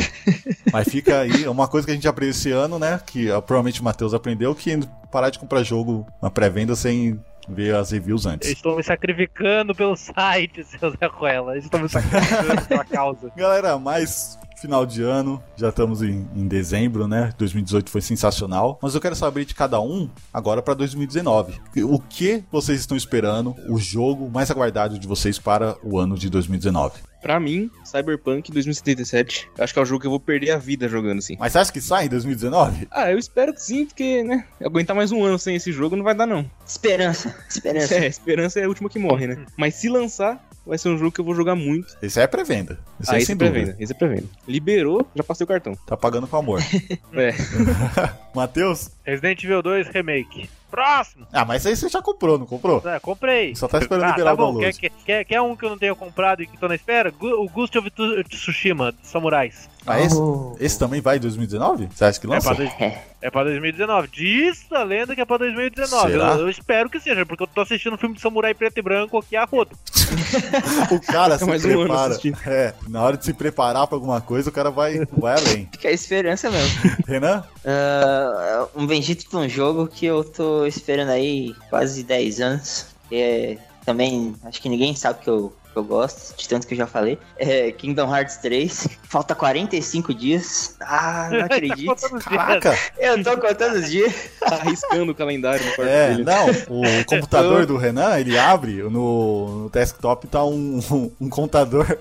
Mas 0.72 0.88
fica 0.88 1.20
aí, 1.22 1.48
uma 1.48 1.68
coisa 1.68 1.86
que 1.86 1.91
a 1.91 1.95
gente 1.95 2.07
aprendeu 2.07 2.32
esse 2.32 2.52
ano, 2.52 2.78
né? 2.80 2.99
Que 3.06 3.32
ah, 3.32 3.41
provavelmente 3.41 3.82
o 3.82 3.84
Matheus 3.84 4.14
aprendeu, 4.14 4.53
que 4.56 4.80
parar 5.11 5.30
de 5.30 5.40
comprar 5.40 5.64
jogo 5.64 6.06
na 6.22 6.30
pré-venda 6.30 6.76
sem 6.76 7.20
ver 7.48 7.74
as 7.76 7.90
reviews 7.91 8.26
Eu 8.26 8.32
antes. 8.32 8.49
estou 8.49 8.78
me 8.78 8.84
sacrificando 8.84 9.74
pelo 9.74 9.95
site, 9.95 10.64
seu 10.64 10.91
Zé 10.91 11.07
Ruela. 11.07 11.53
Eu 11.53 11.60
Estou 11.60 11.80
me 11.80 11.90
sacrificando 11.90 12.61
pela 12.68 12.86
causa. 12.86 13.32
Galera, 13.36 13.80
mais 13.80 14.38
final 14.60 14.86
de 14.86 15.02
ano, 15.02 15.41
já 15.56 15.69
estamos 15.69 16.02
em, 16.02 16.27
em 16.36 16.48
dezembro, 16.48 17.07
né? 17.07 17.34
2018 17.38 17.90
foi 17.90 18.02
sensacional, 18.02 18.77
mas 18.81 18.94
eu 18.94 19.02
quero 19.02 19.15
saber 19.15 19.45
de 19.45 19.56
cada 19.56 19.80
um 19.81 20.10
agora 20.34 20.61
para 20.61 20.73
2019. 20.73 21.60
O 21.84 21.99
que 21.99 22.44
vocês 22.52 22.80
estão 22.80 22.98
esperando, 22.98 23.56
o 23.68 23.77
jogo 23.77 24.30
mais 24.30 24.52
aguardado 24.52 24.99
de 24.99 25.07
vocês 25.07 25.40
para 25.40 25.77
o 25.84 25.98
ano 25.98 26.18
de 26.18 26.30
2019? 26.30 27.10
Pra 27.22 27.38
mim, 27.38 27.69
Cyberpunk 27.84 28.49
2077, 28.49 29.49
acho 29.60 29.73
que 29.73 29.80
é 29.80 29.81
o 29.81 29.86
jogo 29.86 29.99
que 29.99 30.07
eu 30.07 30.11
vou 30.11 30.22
perder 30.22 30.52
a 30.52 30.57
vida 30.57 30.88
jogando, 30.88 31.19
assim. 31.19 31.36
Mas 31.38 31.52
você 31.52 31.60
acha 31.60 31.73
que 31.73 31.81
sai 31.81 32.06
em 32.06 32.10
2019? 32.10 32.88
Ah, 32.90 33.11
eu 33.11 33.18
espero 33.18 33.53
que 33.53 33.61
sim, 33.61 33.86
porque, 33.86 34.23
né, 34.23 34.45
aguentar 34.64 34.95
mais 34.95 35.11
um 35.11 35.23
ano 35.26 35.38
sem 35.38 35.56
esse 35.56 35.72
jogo 35.72 35.98
não 35.98 36.03
vai 36.03 36.15
dar, 36.15 36.26
não. 36.26 36.49
Esperança, 36.65 37.36
esperança. 37.49 37.90
É, 37.99 38.07
esperança 38.07 38.60
é 38.60 38.64
a 38.64 38.68
última 38.68 38.90
que 38.90 38.99
morre, 38.99 39.27
né? 39.27 39.45
Mas 39.57 39.76
se 39.76 39.90
lançar, 39.90 40.41
vai 40.70 40.78
ser 40.78 40.90
um 40.90 40.98
jogo 40.98 41.12
que 41.12 41.20
eu 41.20 41.26
vou 41.26 41.36
jogar 41.36 41.56
muito. 41.56 41.98
Esse 42.02 42.20
aí 42.20 42.24
é 42.24 42.28
pré-venda. 42.28 42.80
Esse 43.00 43.10
Ah, 43.10 43.14
aí 43.16 43.18
esse 43.18 43.26
sem 43.28 43.36
é 43.36 43.38
pré-venda, 43.38 43.76
esse 43.80 43.91
é 43.91 43.96
pré-venda. 43.96 44.28
Liberou, 44.48 45.06
já 45.16 45.24
passei 45.24 45.44
o 45.44 45.48
cartão. 45.48 45.76
Tá 45.86 45.98
pagando 45.98 46.28
com 46.28 46.38
amor. 46.38 46.62
É. 47.14 47.34
Matheus? 48.36 48.91
Resident 49.04 49.44
Evil 49.44 49.62
2 49.62 49.88
Remake. 49.90 50.50
Próximo! 50.70 51.26
Ah, 51.34 51.44
mas 51.46 51.66
aí 51.66 51.76
você 51.76 51.90
já 51.90 52.02
comprou, 52.02 52.38
não 52.38 52.46
comprou? 52.46 52.82
É, 52.86 53.00
comprei. 53.00 53.56
Só 53.56 53.68
tá 53.68 53.80
esperando 53.80 54.04
Ah, 54.06 54.12
liberar 54.12 54.30
tá 54.30 54.34
o 54.34 54.38
bom. 54.38 54.54
download. 54.54 54.80
Quer, 54.80 54.90
quer, 55.06 55.26
quer, 55.26 55.41
um 55.41 55.56
que 55.56 55.66
eu 55.66 55.70
não 55.70 55.78
tenho 55.78 55.96
comprado 55.96 56.44
e 56.44 56.48
que 56.48 56.58
tô 56.58 56.68
na 56.68 56.76
espera? 56.76 57.14
O 57.20 57.50
Ghost 57.50 57.78
of 57.78 57.90
Tsushima, 58.30 58.91
de 58.91 59.08
Samurais. 59.08 59.70
Ah, 59.88 60.00
esse, 60.00 60.16
Oh. 60.18 60.56
esse 60.60 60.78
também 60.78 61.02
vai 61.02 61.18
em 61.18 61.20
2019? 61.22 61.88
Você 61.94 62.06
acha 62.06 62.20
que 62.20 62.28
É 62.28 62.30
lança? 62.30 62.48
pra, 62.54 62.58
dois- 62.58 62.94
é 63.22 63.30
pra 63.32 63.44
2019. 63.44 64.08
Diz 64.12 64.66
a 64.72 64.84
lenda 64.84 65.16
que 65.16 65.22
é 65.22 65.26
pra 65.26 65.38
2019. 65.38 66.14
Eu, 66.14 66.20
Será? 66.20 66.34
eu 66.36 66.50
espero 66.50 66.90
que 66.90 67.00
seja, 67.00 67.26
porque 67.26 67.44
eu 67.44 67.48
tô 67.48 67.62
assistindo 67.62 67.94
um 67.94 67.98
filme 67.98 68.14
de 68.16 68.22
samurai 68.22 68.54
preto 68.54 68.78
e 68.78 68.82
branco 68.82 69.18
aqui 69.18 69.36
a 69.36 69.46
rodo. 69.46 69.72
O 70.91 71.00
cara 71.00 71.38
se 71.40 71.46
mais 71.46 71.64
um 71.66 71.70
prepara. 71.86 72.12
assistindo. 72.12 72.38
é, 72.46 72.74
na 72.88 73.02
hora 73.02 73.16
de 73.18 73.26
se 73.26 73.34
preparar 73.34 73.88
pra 73.88 73.96
alguma 73.96 74.20
coisa, 74.22 74.50
o 74.50 74.54
cara 74.54 74.70
vai, 74.70 75.06
vai 75.18 75.38
além. 75.40 75.68
Fica 75.72 75.88
a 75.88 75.91
esperança 75.91 76.50
mesmo. 76.52 76.82
Renan? 77.08 77.44
Ah, 77.66 78.68
um 78.76 78.86
bendito 78.86 79.30
pra 79.30 79.40
um 79.40 79.50
jogo 79.50 79.88
que 79.88 80.06
eu 80.06 80.24
tô 80.24 80.59
esperando 80.68 81.10
aí 81.10 81.53
quase 81.69 82.03
10 82.03 82.40
anos. 82.41 82.86
É, 83.11 83.57
também, 83.86 84.36
acho 84.45 84.61
que 84.61 84.69
ninguém 84.69 84.95
sabe 84.95 85.19
que 85.23 85.30
eu, 85.30 85.52
que 85.72 85.77
eu 85.80 85.84
gosto, 85.84 86.36
de 86.38 86.48
tanto 86.48 86.68
que 86.68 86.73
eu 86.76 86.77
já 86.77 86.86
falei. 86.88 87.18
É 87.38 87.72
Kingdom 87.72 88.14
Hearts 88.15 88.38
3. 88.38 88.88
Falta 89.03 89.34
45 89.34 90.14
dias. 90.14 90.76
Ah, 90.80 91.30
não 91.31 91.40
Tá 91.40 91.45
acredito. 91.56 91.95
dias. 91.95 92.23
Caraca! 92.23 92.77
eu 92.98 93.23
tô 93.23 93.38
contando 93.38 93.76
os 93.80 93.90
dias. 93.90 94.14
Tá 94.40 94.56
arriscando 94.57 95.11
o 95.11 95.15
calendário 95.15 95.65
no 95.65 95.72
quarto 95.76 95.90
É, 95.90 96.10
dele. 96.11 96.23
não, 96.23 96.49
o 96.69 97.06
computador 97.07 97.65
do 97.65 97.77
Renan, 97.77 98.19
ele 98.19 98.38
abre, 98.38 98.84
no, 98.84 99.64
no 99.64 99.69
desktop 99.72 100.27
tá 100.27 100.44
um, 100.45 100.80
um, 100.91 101.11
um 101.26 101.30
contador 101.30 101.98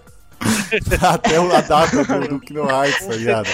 até 1.03 1.37
a 1.37 1.61
data 1.63 2.05
do, 2.05 2.29
do 2.29 2.41
Kingdom 2.41 2.69
Hearts, 2.69 3.07
tá 3.07 3.15
ligado? 3.15 3.49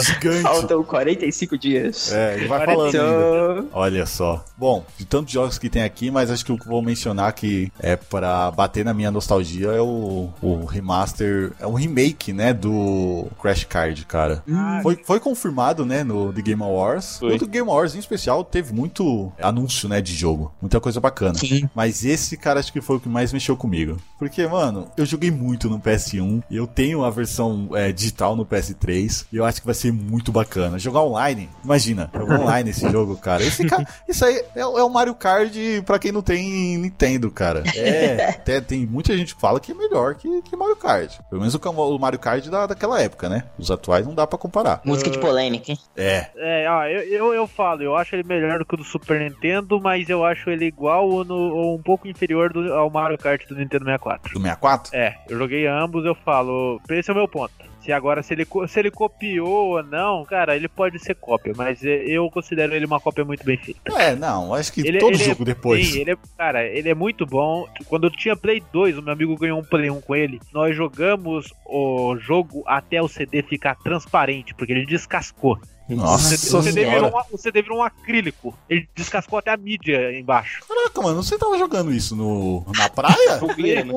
Gigante. 0.00 0.42
Faltam 0.42 0.82
45 0.84 1.58
dias. 1.58 2.12
É, 2.12 2.36
ele 2.36 2.48
vai 2.48 2.64
falando 2.64 2.96
ainda. 2.96 3.64
Olha 3.72 4.06
só. 4.06 4.44
Bom, 4.56 4.84
de 4.98 5.04
tantos 5.04 5.32
jogos 5.32 5.58
que 5.58 5.68
tem 5.68 5.82
aqui, 5.82 6.10
mas 6.10 6.30
acho 6.30 6.44
que 6.44 6.52
o 6.52 6.56
que 6.58 6.64
eu 6.66 6.70
vou 6.70 6.82
mencionar 6.82 7.32
que 7.32 7.70
é 7.80 7.96
pra 7.96 8.50
bater 8.50 8.84
na 8.84 8.94
minha 8.94 9.10
nostalgia 9.10 9.68
é 9.68 9.80
o, 9.80 10.28
o 10.40 10.64
remaster, 10.64 11.52
é 11.60 11.66
um 11.66 11.74
remake, 11.74 12.32
né, 12.32 12.52
do 12.52 13.26
Crash 13.40 13.64
Card, 13.64 14.04
cara. 14.06 14.42
Ah, 14.52 14.80
Foi, 14.82 14.98
foi 15.04 15.20
confirmado, 15.20 15.84
né, 15.84 16.04
no 16.04 16.32
The 16.32 16.42
Game 16.42 16.62
Awards. 16.62 17.18
Foi. 17.18 17.34
O 17.34 17.38
The 17.38 17.46
Game 17.46 17.68
Awards, 17.68 17.94
em 17.94 17.98
especial, 17.98 18.44
teve 18.44 18.72
muito 18.72 19.32
anúncio, 19.40 19.88
né, 19.88 20.00
de 20.00 20.14
jogo. 20.14 20.52
Muita 20.60 20.80
coisa 20.80 21.00
bacana. 21.00 21.34
Sim. 21.34 21.68
Mas 21.74 22.04
esse, 22.04 22.36
cara, 22.36 22.60
acho 22.60 22.72
que 22.72 22.80
foi 22.80 22.96
o 22.96 23.00
que 23.00 23.08
mais 23.08 23.32
mexeu 23.32 23.56
comigo. 23.56 23.96
Porque, 24.18 24.46
mano, 24.46 24.88
eu 24.96 25.04
joguei 25.04 25.30
muito 25.30 25.68
no 25.68 25.80
PS1. 25.80 26.42
Eu 26.50 26.66
tenho 26.66 27.04
a 27.04 27.10
versão 27.10 27.70
é, 27.74 27.90
digital 27.92 28.36
no 28.36 28.46
PS3. 28.46 29.26
E 29.32 29.36
eu 29.36 29.44
acho 29.44 29.60
que 29.60 29.66
vai 29.66 29.74
ser 29.74 29.81
muito 29.90 30.30
bacana. 30.30 30.78
Jogar 30.78 31.00
online, 31.00 31.48
imagina, 31.64 32.10
jogar 32.14 32.40
online 32.40 32.70
esse 32.70 32.88
jogo, 32.90 33.16
cara. 33.16 33.42
Esse 33.42 33.66
ca- 33.66 33.84
Isso 34.08 34.24
aí 34.24 34.42
é, 34.54 34.64
o- 34.64 34.78
é 34.78 34.84
o 34.84 34.90
Mario 34.90 35.14
Kart 35.14 35.52
pra 35.84 35.98
quem 35.98 36.12
não 36.12 36.22
tem 36.22 36.76
Nintendo, 36.78 37.30
cara. 37.30 37.62
É, 37.74 38.30
até 38.36 38.60
tem 38.60 38.86
muita 38.86 39.16
gente 39.16 39.34
que 39.34 39.40
fala 39.40 39.58
que 39.58 39.72
é 39.72 39.74
melhor 39.74 40.14
que, 40.14 40.42
que 40.42 40.54
Mario 40.56 40.76
Kart. 40.76 41.18
Pelo 41.30 41.40
menos 41.40 41.54
o, 41.54 41.58
o 41.58 41.98
Mario 41.98 42.18
Kart 42.18 42.46
da, 42.48 42.66
daquela 42.66 43.00
época, 43.00 43.28
né? 43.28 43.44
Os 43.58 43.70
atuais 43.70 44.06
não 44.06 44.14
dá 44.14 44.26
pra 44.26 44.38
comparar. 44.38 44.80
música 44.84 45.10
de 45.10 45.18
polêmica, 45.18 45.72
hein? 45.72 45.78
É, 45.96 46.26
É, 46.36 46.70
ó, 46.70 46.84
eu, 46.84 47.02
eu, 47.02 47.34
eu 47.34 47.46
falo, 47.46 47.82
eu 47.82 47.96
acho 47.96 48.14
ele 48.14 48.24
melhor 48.26 48.58
do 48.58 48.64
que 48.66 48.74
o 48.74 48.78
do 48.78 48.84
Super 48.84 49.20
Nintendo, 49.20 49.80
mas 49.80 50.08
eu 50.08 50.24
acho 50.24 50.50
ele 50.50 50.66
igual 50.66 51.08
ou, 51.08 51.24
no- 51.24 51.34
ou 51.54 51.76
um 51.76 51.82
pouco 51.82 52.06
inferior 52.08 52.52
do- 52.52 52.72
ao 52.74 52.90
Mario 52.90 53.16
Kart 53.18 53.46
do 53.48 53.56
Nintendo 53.56 53.84
64. 53.84 54.32
do 54.34 54.40
64? 54.40 54.94
É, 54.96 55.14
eu 55.28 55.38
joguei 55.38 55.66
ambos, 55.66 56.04
eu 56.04 56.14
falo, 56.14 56.80
esse 56.90 57.10
é 57.10 57.12
o 57.12 57.16
meu 57.16 57.28
ponto. 57.28 57.71
Se 57.82 57.90
agora, 57.92 58.22
se 58.22 58.32
ele, 58.32 58.46
se 58.68 58.78
ele 58.78 58.90
copiou 58.92 59.70
ou 59.76 59.82
não, 59.82 60.24
cara, 60.24 60.54
ele 60.54 60.68
pode 60.68 61.00
ser 61.00 61.16
cópia, 61.16 61.52
mas 61.56 61.84
é, 61.84 62.04
eu 62.06 62.30
considero 62.30 62.74
ele 62.74 62.86
uma 62.86 63.00
cópia 63.00 63.24
muito 63.24 63.44
bem 63.44 63.56
feita. 63.56 63.80
É, 64.00 64.14
não, 64.14 64.54
acho 64.54 64.72
que 64.72 64.86
Ele- 64.86 64.98
todo 65.00 65.14
ele 65.14 65.22
é- 65.22 65.26
jogo 65.26 65.44
depois. 65.44 65.88
Sim, 65.88 66.00
ele 66.02 66.12
é, 66.12 66.16
cara, 66.38 66.64
ele 66.64 66.88
é 66.88 66.94
muito 66.94 67.26
bom. 67.26 67.66
Quando 67.86 68.04
eu 68.06 68.10
tinha 68.10 68.36
Play 68.36 68.62
2, 68.72 68.96
o 68.98 69.02
meu 69.02 69.12
amigo 69.12 69.36
ganhou 69.36 69.58
um 69.58 69.64
Play 69.64 69.90
1 69.90 70.00
com 70.00 70.14
ele. 70.14 70.40
Nós 70.54 70.76
jogamos 70.76 71.52
o 71.66 72.16
jogo 72.18 72.62
até 72.66 73.02
o 73.02 73.08
CD 73.08 73.42
ficar 73.42 73.74
transparente, 73.74 74.54
porque 74.54 74.72
ele 74.72 74.86
descascou. 74.86 75.58
Nossa 75.88 76.34
o, 76.34 76.38
CD, 76.38 76.56
o 76.56 76.62
CD 76.62 76.80
senhora. 76.84 77.06
virou 77.06 77.20
um, 77.20 77.34
o 77.34 77.38
CD 77.38 77.62
virou 77.62 77.78
um 77.78 77.82
acrílico. 77.82 78.56
Ele 78.70 78.88
descascou 78.94 79.38
até 79.40 79.50
a 79.50 79.56
mídia 79.56 80.16
embaixo. 80.16 80.62
Caraca, 80.66 81.02
mano, 81.02 81.22
você 81.22 81.36
tava 81.36 81.58
jogando 81.58 81.92
isso 81.92 82.14
no, 82.14 82.64
na 82.76 82.88
praia? 82.88 83.38
Fogueira, 83.40 83.84
né? 83.84 83.92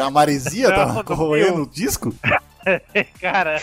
A 0.00 0.10
maresia 0.10 0.70
tava 0.72 1.02
corroendo 1.02 1.62
o 1.62 1.66
disco? 1.68 2.14
cara, 3.20 3.60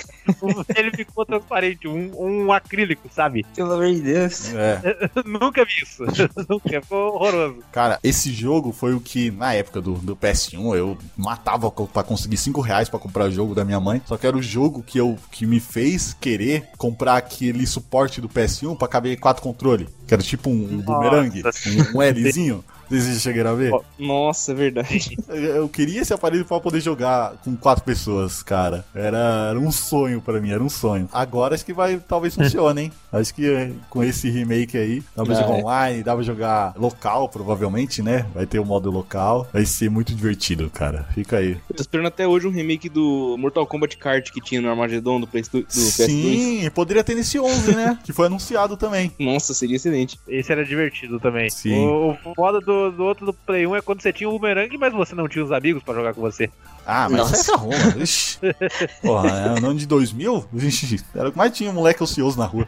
ele 0.76 0.91
ficou 0.91 1.26
transparente, 1.26 1.88
um, 1.88 2.11
um 2.15 2.53
acrílico, 2.53 3.10
sabe? 3.11 3.45
Pelo 3.56 3.73
amor 3.73 3.88
de 3.88 4.02
Deus. 4.02 4.53
É. 4.53 4.82
Nunca 5.26 5.65
vi 5.65 5.72
isso. 5.84 6.03
Nunca, 6.49 6.82
ficou 6.82 7.15
horroroso. 7.15 7.60
Cara, 7.72 7.99
esse 8.03 8.32
jogo 8.32 8.72
foi 8.72 8.94
o 8.94 8.99
que, 8.99 9.32
na 9.32 9.53
época 9.53 9.82
do, 9.82 9.94
do 9.94 10.15
PS1, 10.15 10.76
eu 10.76 10.98
matava 11.18 11.72
pra 11.72 12.03
conseguir 12.03 12.38
5 12.38 12.61
reais 12.61 12.90
pra 12.90 12.99
comprar 12.99 13.26
o 13.26 13.32
jogo 13.32 13.56
da 13.56 13.65
minha 13.65 13.80
mãe. 13.80 14.02
Só 14.06 14.18
que 14.18 14.28
era 14.28 14.38
o 14.38 14.41
jogo 14.41 14.84
que, 14.84 14.99
eu, 14.99 15.18
que 15.32 15.45
me 15.45 15.60
fez 15.60 16.15
querer 16.19 16.69
comprar 16.78 17.18
aquele 17.18 17.65
suporte 17.65 18.22
do 18.22 18.30
PS1 18.30 18.78
pra 18.78 18.88
caber 18.88 19.19
quatro 19.19 19.44
controle. 19.44 19.88
Que 20.07 20.14
era 20.14 20.23
tipo 20.23 20.49
um, 20.49 20.53
um 20.53 20.82
boomerang, 20.82 21.41
Nossa. 21.41 21.69
um, 21.69 21.98
um 21.98 22.11
Lzinho. 22.11 22.64
Vocês 22.99 23.22
chegaram 23.22 23.51
a 23.51 23.55
ver? 23.55 23.72
Nossa, 23.97 24.51
é 24.51 24.55
verdade. 24.55 25.18
Eu 25.30 25.69
queria 25.69 26.01
esse 26.01 26.13
aparelho 26.13 26.45
pra 26.45 26.59
poder 26.59 26.81
jogar 26.81 27.34
com 27.43 27.55
quatro 27.55 27.84
pessoas, 27.84 28.43
cara. 28.43 28.84
Era, 28.93 29.47
era 29.49 29.59
um 29.59 29.72
sonho 29.72 30.22
pra 30.22 30.39
mim, 30.41 30.51
era 30.51 30.63
um 30.63 30.69
sonho. 30.69 31.07
Agora 31.13 31.55
acho 31.55 31.65
que 31.65 31.73
vai, 31.73 31.97
talvez 31.97 32.35
funcione, 32.35 32.81
hein? 32.84 32.91
Acho 33.11 33.34
que 33.35 33.45
é, 33.45 33.72
com 33.89 34.01
esse 34.01 34.30
remake 34.30 34.77
aí, 34.77 35.03
dá 35.13 35.26
pra 35.26 35.34
Ah, 35.35 35.41
jogar 35.41 35.57
é. 35.57 35.61
online, 35.61 36.03
dá 36.03 36.13
pra 36.15 36.23
jogar 36.23 36.73
local, 36.77 37.27
provavelmente, 37.27 38.01
né? 38.01 38.26
Vai 38.34 38.45
ter 38.45 38.57
o 38.57 38.63
modo 38.65 38.89
local. 38.89 39.45
Vai 39.51 39.65
ser 39.65 39.89
muito 39.89 40.15
divertido, 40.15 40.69
cara. 40.69 41.03
Fica 41.13 41.38
aí. 41.38 41.57
Eu 41.69 41.76
tô 41.76 41.81
esperando 41.81 42.05
até 42.07 42.26
hoje 42.26 42.47
um 42.47 42.51
remake 42.51 42.88
do 42.88 43.35
Mortal 43.38 43.68
Kombat 43.68 43.97
Kart 43.97 44.31
que 44.31 44.39
tinha 44.39 44.61
no 44.61 44.69
Armageddon 44.69 45.19
do, 45.19 45.27
PS, 45.27 45.49
do 45.49 45.59
PS2. 45.63 45.65
Sim, 45.69 46.69
poderia 46.73 47.03
ter 47.03 47.15
nesse 47.15 47.38
11, 47.38 47.76
né? 47.76 47.99
que 48.05 48.13
foi 48.13 48.27
anunciado 48.27 48.77
também. 48.77 49.11
Nossa, 49.19 49.53
seria 49.53 49.76
excelente. 49.76 50.18
Esse 50.26 50.49
era 50.49 50.63
divertido 50.63 51.19
também. 51.19 51.49
Sim. 51.49 51.85
O, 51.85 52.11
o 52.11 52.34
foda 52.34 52.61
do, 52.61 52.80
do 52.89 53.03
outro 53.03 53.25
do 53.25 53.33
Play 53.33 53.67
1 53.67 53.75
é 53.75 53.81
quando 53.81 54.01
você 54.01 54.11
tinha 54.11 54.29
o 54.29 54.31
boomerang, 54.31 54.75
mas 54.77 54.93
você 54.93 55.13
não 55.13 55.27
tinha 55.27 55.43
os 55.43 55.51
amigos 55.51 55.83
pra 55.83 55.93
jogar 55.93 56.13
com 56.13 56.21
você. 56.21 56.49
Ah, 56.85 57.07
mas 57.09 57.19
Nossa. 57.19 57.35
essa 57.35 57.51
é 57.53 57.55
Roma. 57.55 57.75
Ixi. 57.97 58.39
Porra, 59.01 59.29
é, 59.29 59.59
no 59.59 59.69
ano 59.69 59.79
de 59.79 59.85
2000, 59.85 60.45
ixi, 60.55 60.99
era 61.15 61.29
o 61.29 61.31
que 61.31 61.37
mais 61.37 61.51
tinha 61.51 61.71
moleque 61.71 62.01
ocioso 62.03 62.37
na 62.37 62.45
rua. 62.45 62.67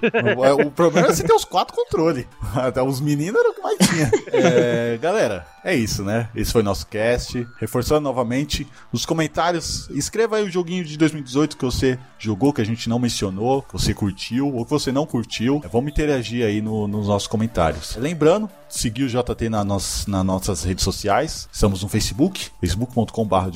O, 0.57 0.67
o 0.67 0.71
problema 0.71 1.07
era 1.07 1.15
você 1.15 1.23
ter 1.23 1.33
os 1.33 1.45
quatro 1.45 1.75
controles. 1.75 2.25
Até 2.55 2.81
os 2.81 2.99
meninos 3.01 3.39
era 3.39 3.49
o 3.49 3.53
que 3.53 3.61
mais 3.61 3.77
tinha. 3.79 4.11
É, 4.31 4.97
galera, 5.01 5.45
é 5.63 5.75
isso, 5.75 6.03
né? 6.03 6.29
Esse 6.35 6.51
foi 6.51 6.61
nosso 6.63 6.85
cast. 6.87 7.47
Reforçando 7.59 8.01
novamente, 8.01 8.67
nos 8.91 9.05
comentários, 9.05 9.89
escreva 9.89 10.37
aí 10.37 10.43
o 10.45 10.51
joguinho 10.51 10.83
de 10.85 10.97
2018 10.97 11.57
que 11.57 11.65
você 11.65 11.97
jogou, 12.19 12.53
que 12.53 12.61
a 12.61 12.65
gente 12.65 12.87
não 12.89 12.99
mencionou, 12.99 13.61
que 13.63 13.73
você 13.73 13.93
curtiu 13.93 14.53
ou 14.53 14.63
que 14.63 14.71
você 14.71 14.91
não 14.91 15.05
curtiu. 15.05 15.61
É, 15.63 15.67
vamos 15.67 15.91
interagir 15.91 16.45
aí 16.45 16.61
no- 16.61 16.87
nos 16.87 17.07
nossos 17.07 17.27
comentários. 17.27 17.95
Lembrando, 17.97 18.49
seguir 18.69 19.03
o 19.03 19.07
JT 19.09 19.49
na 19.49 19.63
nos- 19.63 20.05
nas 20.07 20.25
nossas 20.25 20.63
redes 20.63 20.83
sociais. 20.83 21.47
Estamos 21.51 21.81
no 21.83 21.89
Facebook, 21.89 22.49
facebook.com.br 22.61 23.49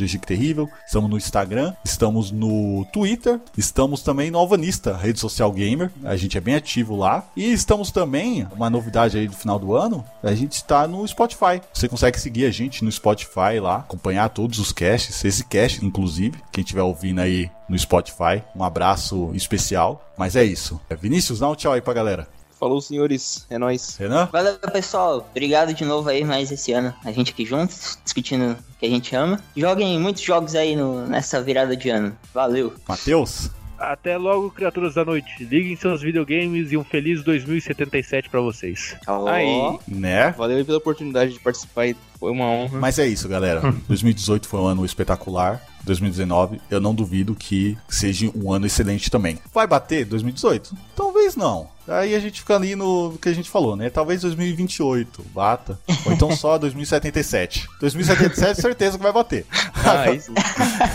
Estamos 0.86 1.10
no 1.10 1.18
Instagram, 1.18 1.74
estamos 1.84 2.32
no 2.32 2.86
Twitter, 2.92 3.40
estamos 3.58 4.02
também 4.02 4.32
no 4.32 4.40
Alvanista, 4.40 4.96
rede 4.96 5.20
social 5.20 5.52
gamer. 5.52 5.92
A 6.04 6.16
gente 6.16 6.38
é 6.38 6.42
bem 6.42 6.56
ativo 6.56 6.96
lá. 6.96 7.26
E 7.36 7.52
estamos 7.52 7.92
também, 7.92 8.48
uma 8.56 8.70
novidade 8.70 9.18
aí 9.18 9.28
do 9.28 9.36
final 9.36 9.60
do 9.60 9.76
ano, 9.76 10.04
a 10.24 10.34
gente 10.34 10.54
está 10.54 10.88
no 10.88 11.08
Spotify. 11.08 11.62
Você 11.74 11.88
consegue 11.88 12.20
seguir 12.20 12.46
a 12.46 12.52
gente 12.52 12.84
no 12.84 12.92
Spotify 12.92 13.60
lá, 13.62 13.78
acompanhar 13.78 14.30
todos 14.30 14.60
os 14.60 14.72
casts, 14.72 15.24
esse 15.24 15.44
cast, 15.46 15.86
inclusive, 15.86 16.38
quem 16.52 16.64
estiver 16.64 16.82
ouvindo 16.82 17.20
aí 17.20 17.50
no 17.68 17.78
Spotify. 17.78 18.44
Um 18.56 18.64
abraço 18.64 19.32
especial. 19.34 20.04
Mas 20.18 20.36
é 20.36 20.44
isso. 20.44 20.80
Vinícius, 21.00 21.40
dá 21.40 21.50
um 21.50 21.56
tchau 21.56 21.74
aí 21.74 21.82
pra 21.82 21.94
galera. 21.94 22.28
Falou, 22.60 22.82
senhores. 22.82 23.46
É 23.50 23.58
nóis. 23.58 23.96
Renan? 23.98 24.28
Valeu, 24.32 24.58
pessoal. 24.72 25.28
Obrigado 25.32 25.74
de 25.74 25.86
novo 25.86 26.10
aí 26.10 26.24
mais 26.24 26.52
esse 26.52 26.72
ano. 26.74 26.94
A 27.06 27.12
gente 27.12 27.32
aqui 27.32 27.46
juntos, 27.46 28.00
discutindo 28.04 28.54
o 28.54 28.58
que 28.80 28.86
a 28.86 28.90
gente 28.90 29.16
ama. 29.16 29.40
Joguem 29.56 30.00
muitos 30.00 30.22
jogos 30.24 30.56
aí 30.56 30.76
no- 30.76 31.06
nessa 31.06 31.42
virada 31.42 31.76
de 31.78 31.90
ano. 31.90 32.16
Valeu. 32.34 32.74
Matheus? 32.88 33.52
Até 33.78 34.18
logo, 34.18 34.50
criaturas 34.50 34.96
da 34.96 35.06
noite. 35.06 35.30
Liguem 35.44 35.76
seus 35.76 36.02
videogames 36.02 36.72
e 36.72 36.78
um 36.78 36.84
feliz 36.84 37.24
2077 37.24 38.28
pra 38.28 38.42
vocês. 38.42 38.96
Tchau. 39.06 39.28
Aí. 39.28 39.78
Né? 39.88 40.32
Valeu 40.32 40.66
pela 40.66 40.80
oportunidade 40.80 41.34
de 41.34 41.40
participar. 41.40 41.86
Foi 42.20 42.32
uma 42.32 42.46
honra. 42.46 42.80
Mas 42.80 42.98
é 42.98 43.06
isso, 43.06 43.30
galera. 43.30 43.62
2018 43.88 44.48
foi 44.48 44.60
um 44.62 44.66
ano 44.68 44.84
espetacular. 44.84 45.62
2019, 45.88 46.62
eu 46.70 46.80
não 46.80 46.94
duvido 46.94 47.34
que 47.34 47.78
seja 47.90 48.30
um 48.36 48.52
ano 48.52 48.66
excelente 48.66 49.10
também. 49.10 49.40
Vai 49.54 49.66
bater 49.66 50.06
2018? 50.06 50.76
Talvez 50.96 51.36
não. 51.36 51.68
Aí 51.88 52.14
a 52.14 52.20
gente 52.20 52.42
fica 52.42 52.56
ali 52.56 52.76
no 52.76 53.18
que 53.22 53.30
a 53.30 53.34
gente 53.34 53.50
falou, 53.50 53.76
né? 53.76 53.90
Talvez 53.90 54.22
2028 54.22 55.24
bata. 55.34 55.80
Ou 56.06 56.12
então 56.12 56.36
só 56.36 56.58
2077. 56.60 57.68
2077, 57.80 58.62
certeza 58.62 58.98
que 58.98 59.04
vai 59.04 59.14
bater. 59.14 59.46
Ah, 59.74 60.06
sim. 60.20 60.34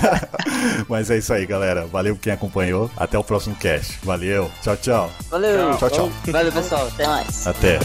Mas 0.88 1.10
é 1.10 1.16
isso 1.16 1.32
aí, 1.32 1.46
galera. 1.46 1.86
Valeu 1.86 2.16
quem 2.16 2.32
acompanhou. 2.32 2.90
Até 2.96 3.18
o 3.18 3.24
próximo 3.24 3.56
cast. 3.56 3.98
Valeu. 4.02 4.50
Tchau, 4.62 4.76
tchau. 4.76 5.10
Valeu. 5.30 5.76
Tchau, 5.78 5.90
tchau. 5.90 6.12
Valeu, 6.30 6.52
pessoal. 6.52 6.86
Até 6.86 7.06
mais. 7.06 7.46
Até. 7.46 7.78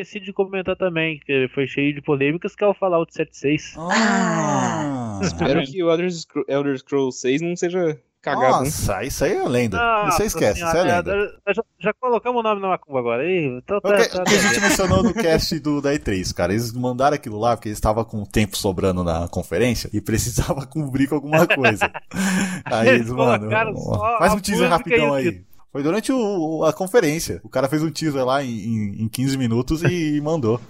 Esqueci 0.00 0.20
de 0.20 0.32
comentar 0.32 0.74
também, 0.76 1.18
que 1.24 1.48
foi 1.54 1.66
cheio 1.66 1.94
de 1.94 2.00
polêmicas, 2.00 2.56
que 2.56 2.64
é 2.64 2.66
o 2.66 2.72
Fallout 2.74 3.12
76. 3.12 3.74
Ah, 3.78 5.20
Espero 5.22 5.62
que 5.62 5.82
o 5.82 5.90
Elder, 5.90 6.10
Scro- 6.10 6.44
Elder 6.48 6.78
Scrolls 6.78 7.18
6 7.20 7.42
não 7.42 7.54
seja 7.54 7.98
cagado, 8.22 8.58
né? 8.58 8.64
Nossa, 8.64 9.04
isso 9.04 9.24
aí 9.24 9.34
é 9.34 9.46
lenda. 9.48 9.76
Nossa 9.76 10.16
Você 10.16 10.24
esquece, 10.24 10.58
isso 10.60 10.66
é 10.68 10.70
senhora, 10.70 10.96
lenda. 10.96 11.38
já, 11.46 11.52
já- 11.52 11.62
já 11.78 11.92
colocamos 11.94 12.40
o 12.40 12.42
nome 12.42 12.60
na 12.62 12.68
macumba 12.68 12.98
agora. 12.98 13.24
Ih, 13.30 13.60
tá, 13.66 13.76
O 13.76 13.80
tá, 13.82 13.96
que, 13.96 14.08
tá, 14.08 14.24
que 14.24 14.34
a 14.34 14.38
gente 14.38 14.60
mencionou 14.60 15.02
no 15.02 15.12
cast 15.14 15.58
do, 15.60 15.80
da 15.82 15.92
E3, 15.94 16.34
cara. 16.34 16.52
Eles 16.52 16.72
mandaram 16.72 17.14
aquilo 17.14 17.38
lá 17.38 17.56
porque 17.56 17.68
eles 17.68 17.76
estavam 17.78 18.02
com 18.04 18.24
tempo 18.24 18.56
sobrando 18.56 19.04
na 19.04 19.28
conferência 19.28 19.90
e 19.92 20.00
precisava 20.00 20.64
cobrir 20.66 21.08
com 21.08 21.16
alguma 21.16 21.46
coisa. 21.46 21.90
Aí 22.64 22.88
eles, 22.88 23.00
Eles 23.02 23.12
mano, 23.12 23.50
faz 24.18 24.32
um 24.34 24.40
teaser 24.40 24.68
rapidão 24.70 25.12
aí. 25.14 25.42
Foi 25.72 25.82
durante 25.82 26.12
o- 26.12 26.64
a 26.64 26.72
conferência. 26.72 27.40
O 27.44 27.48
cara 27.48 27.68
fez 27.68 27.82
um 27.82 27.90
teaser 27.90 28.24
lá 28.24 28.42
em, 28.42 28.50
em, 28.50 29.02
em 29.04 29.08
15 29.08 29.36
minutos 29.38 29.82
e 29.82 30.20
mandou. 30.24 30.60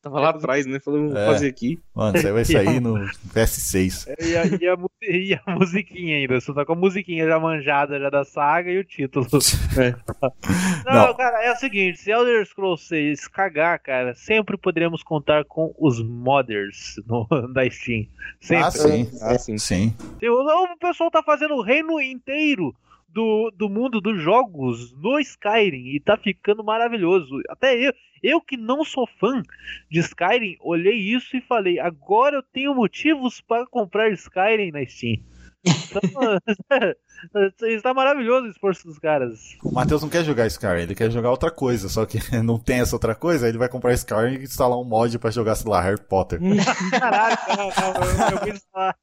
Tava 0.00 0.20
lá 0.20 0.30
atrás, 0.30 0.64
né? 0.64 0.78
Falou, 0.78 1.08
vou 1.08 1.16
É. 1.18 1.26
fazer 1.26 1.48
aqui. 1.48 1.80
Mano, 1.92 2.16
isso 2.16 2.26
aí 2.28 2.32
vai 2.32 2.44
sair 2.46 2.80
no 2.80 2.94
PS6. 3.34 4.06
E 4.20 4.36
a, 4.36 4.46
e 4.46 4.68
a 4.68 4.76
e 5.02 5.34
a 5.34 5.54
musiquinha 5.56 6.16
ainda, 6.18 6.40
só 6.40 6.52
tá 6.54 6.64
com 6.64 6.72
a 6.72 6.76
musiquinha 6.76 7.26
já 7.26 7.38
manjada 7.40 7.98
já 7.98 8.08
da 8.08 8.24
saga 8.24 8.70
e 8.70 8.78
o 8.78 8.84
título. 8.84 9.26
Não, 10.86 11.06
Não. 11.08 11.14
cara, 11.14 11.44
é 11.44 11.52
o 11.52 11.56
seguinte, 11.56 11.98
se 11.98 12.10
Elder 12.10 12.44
Scrolls 12.46 12.84
6 12.86 13.26
cagar, 13.28 13.78
cara, 13.80 14.14
sempre 14.14 14.56
poderemos 14.56 15.02
contar 15.02 15.44
com 15.44 15.74
os 15.78 16.00
modders 16.02 16.94
no- 17.06 17.26
da 17.52 17.68
Steam. 17.68 18.06
Sempre. 18.40 18.64
Ah, 18.64 18.70
sim. 18.70 19.10
Ah, 19.20 19.38
sim. 19.38 19.58
Sim. 19.58 19.94
Não, 20.22 20.64
o 20.64 20.78
pessoal 20.78 21.10
tá 21.10 21.22
fazendo 21.22 21.54
o 21.54 21.62
reino 21.62 22.00
inteiro 22.00 22.74
do, 23.18 23.50
do 23.50 23.68
mundo 23.68 24.00
dos 24.00 24.22
jogos 24.22 24.92
no 24.92 25.18
Skyrim 25.18 25.88
e 25.88 25.98
tá 25.98 26.16
ficando 26.16 26.62
maravilhoso. 26.62 27.40
Até 27.48 27.74
eu, 27.76 27.92
eu 28.22 28.40
que 28.40 28.56
não 28.56 28.84
sou 28.84 29.08
fã 29.18 29.42
de 29.90 29.98
Skyrim, 29.98 30.56
olhei 30.60 30.96
isso 30.96 31.36
e 31.36 31.40
falei: 31.40 31.80
agora 31.80 32.36
eu 32.36 32.42
tenho 32.44 32.76
motivos 32.76 33.40
para 33.40 33.66
comprar 33.66 34.12
Skyrim 34.12 34.70
na 34.70 34.86
Steam. 34.86 35.18
Então, 35.64 36.38
está 37.68 37.92
maravilhoso 37.92 38.46
o 38.46 38.50
esforço 38.50 38.86
dos 38.86 38.98
caras. 39.00 39.56
O 39.64 39.72
Matheus 39.72 40.02
não 40.02 40.08
quer 40.08 40.24
jogar 40.24 40.46
Skyrim, 40.46 40.82
ele 40.82 40.94
quer 40.94 41.10
jogar 41.10 41.30
outra 41.30 41.50
coisa. 41.50 41.88
Só 41.88 42.06
que 42.06 42.18
não 42.42 42.56
tem 42.56 42.80
essa 42.80 42.94
outra 42.94 43.16
coisa, 43.16 43.46
aí 43.46 43.50
ele 43.50 43.58
vai 43.58 43.68
comprar 43.68 43.92
Skyrim 43.94 44.36
e 44.36 44.44
instalar 44.44 44.78
um 44.78 44.84
mod 44.84 45.18
pra 45.18 45.32
jogar, 45.32 45.56
sei 45.56 45.68
lá, 45.68 45.80
Harry 45.80 46.00
Potter. 46.00 46.38
Caraca, 47.00 47.52
eu, 47.60 48.36
eu, 48.36 48.40
quis 48.40 48.64
falar, 48.72 48.96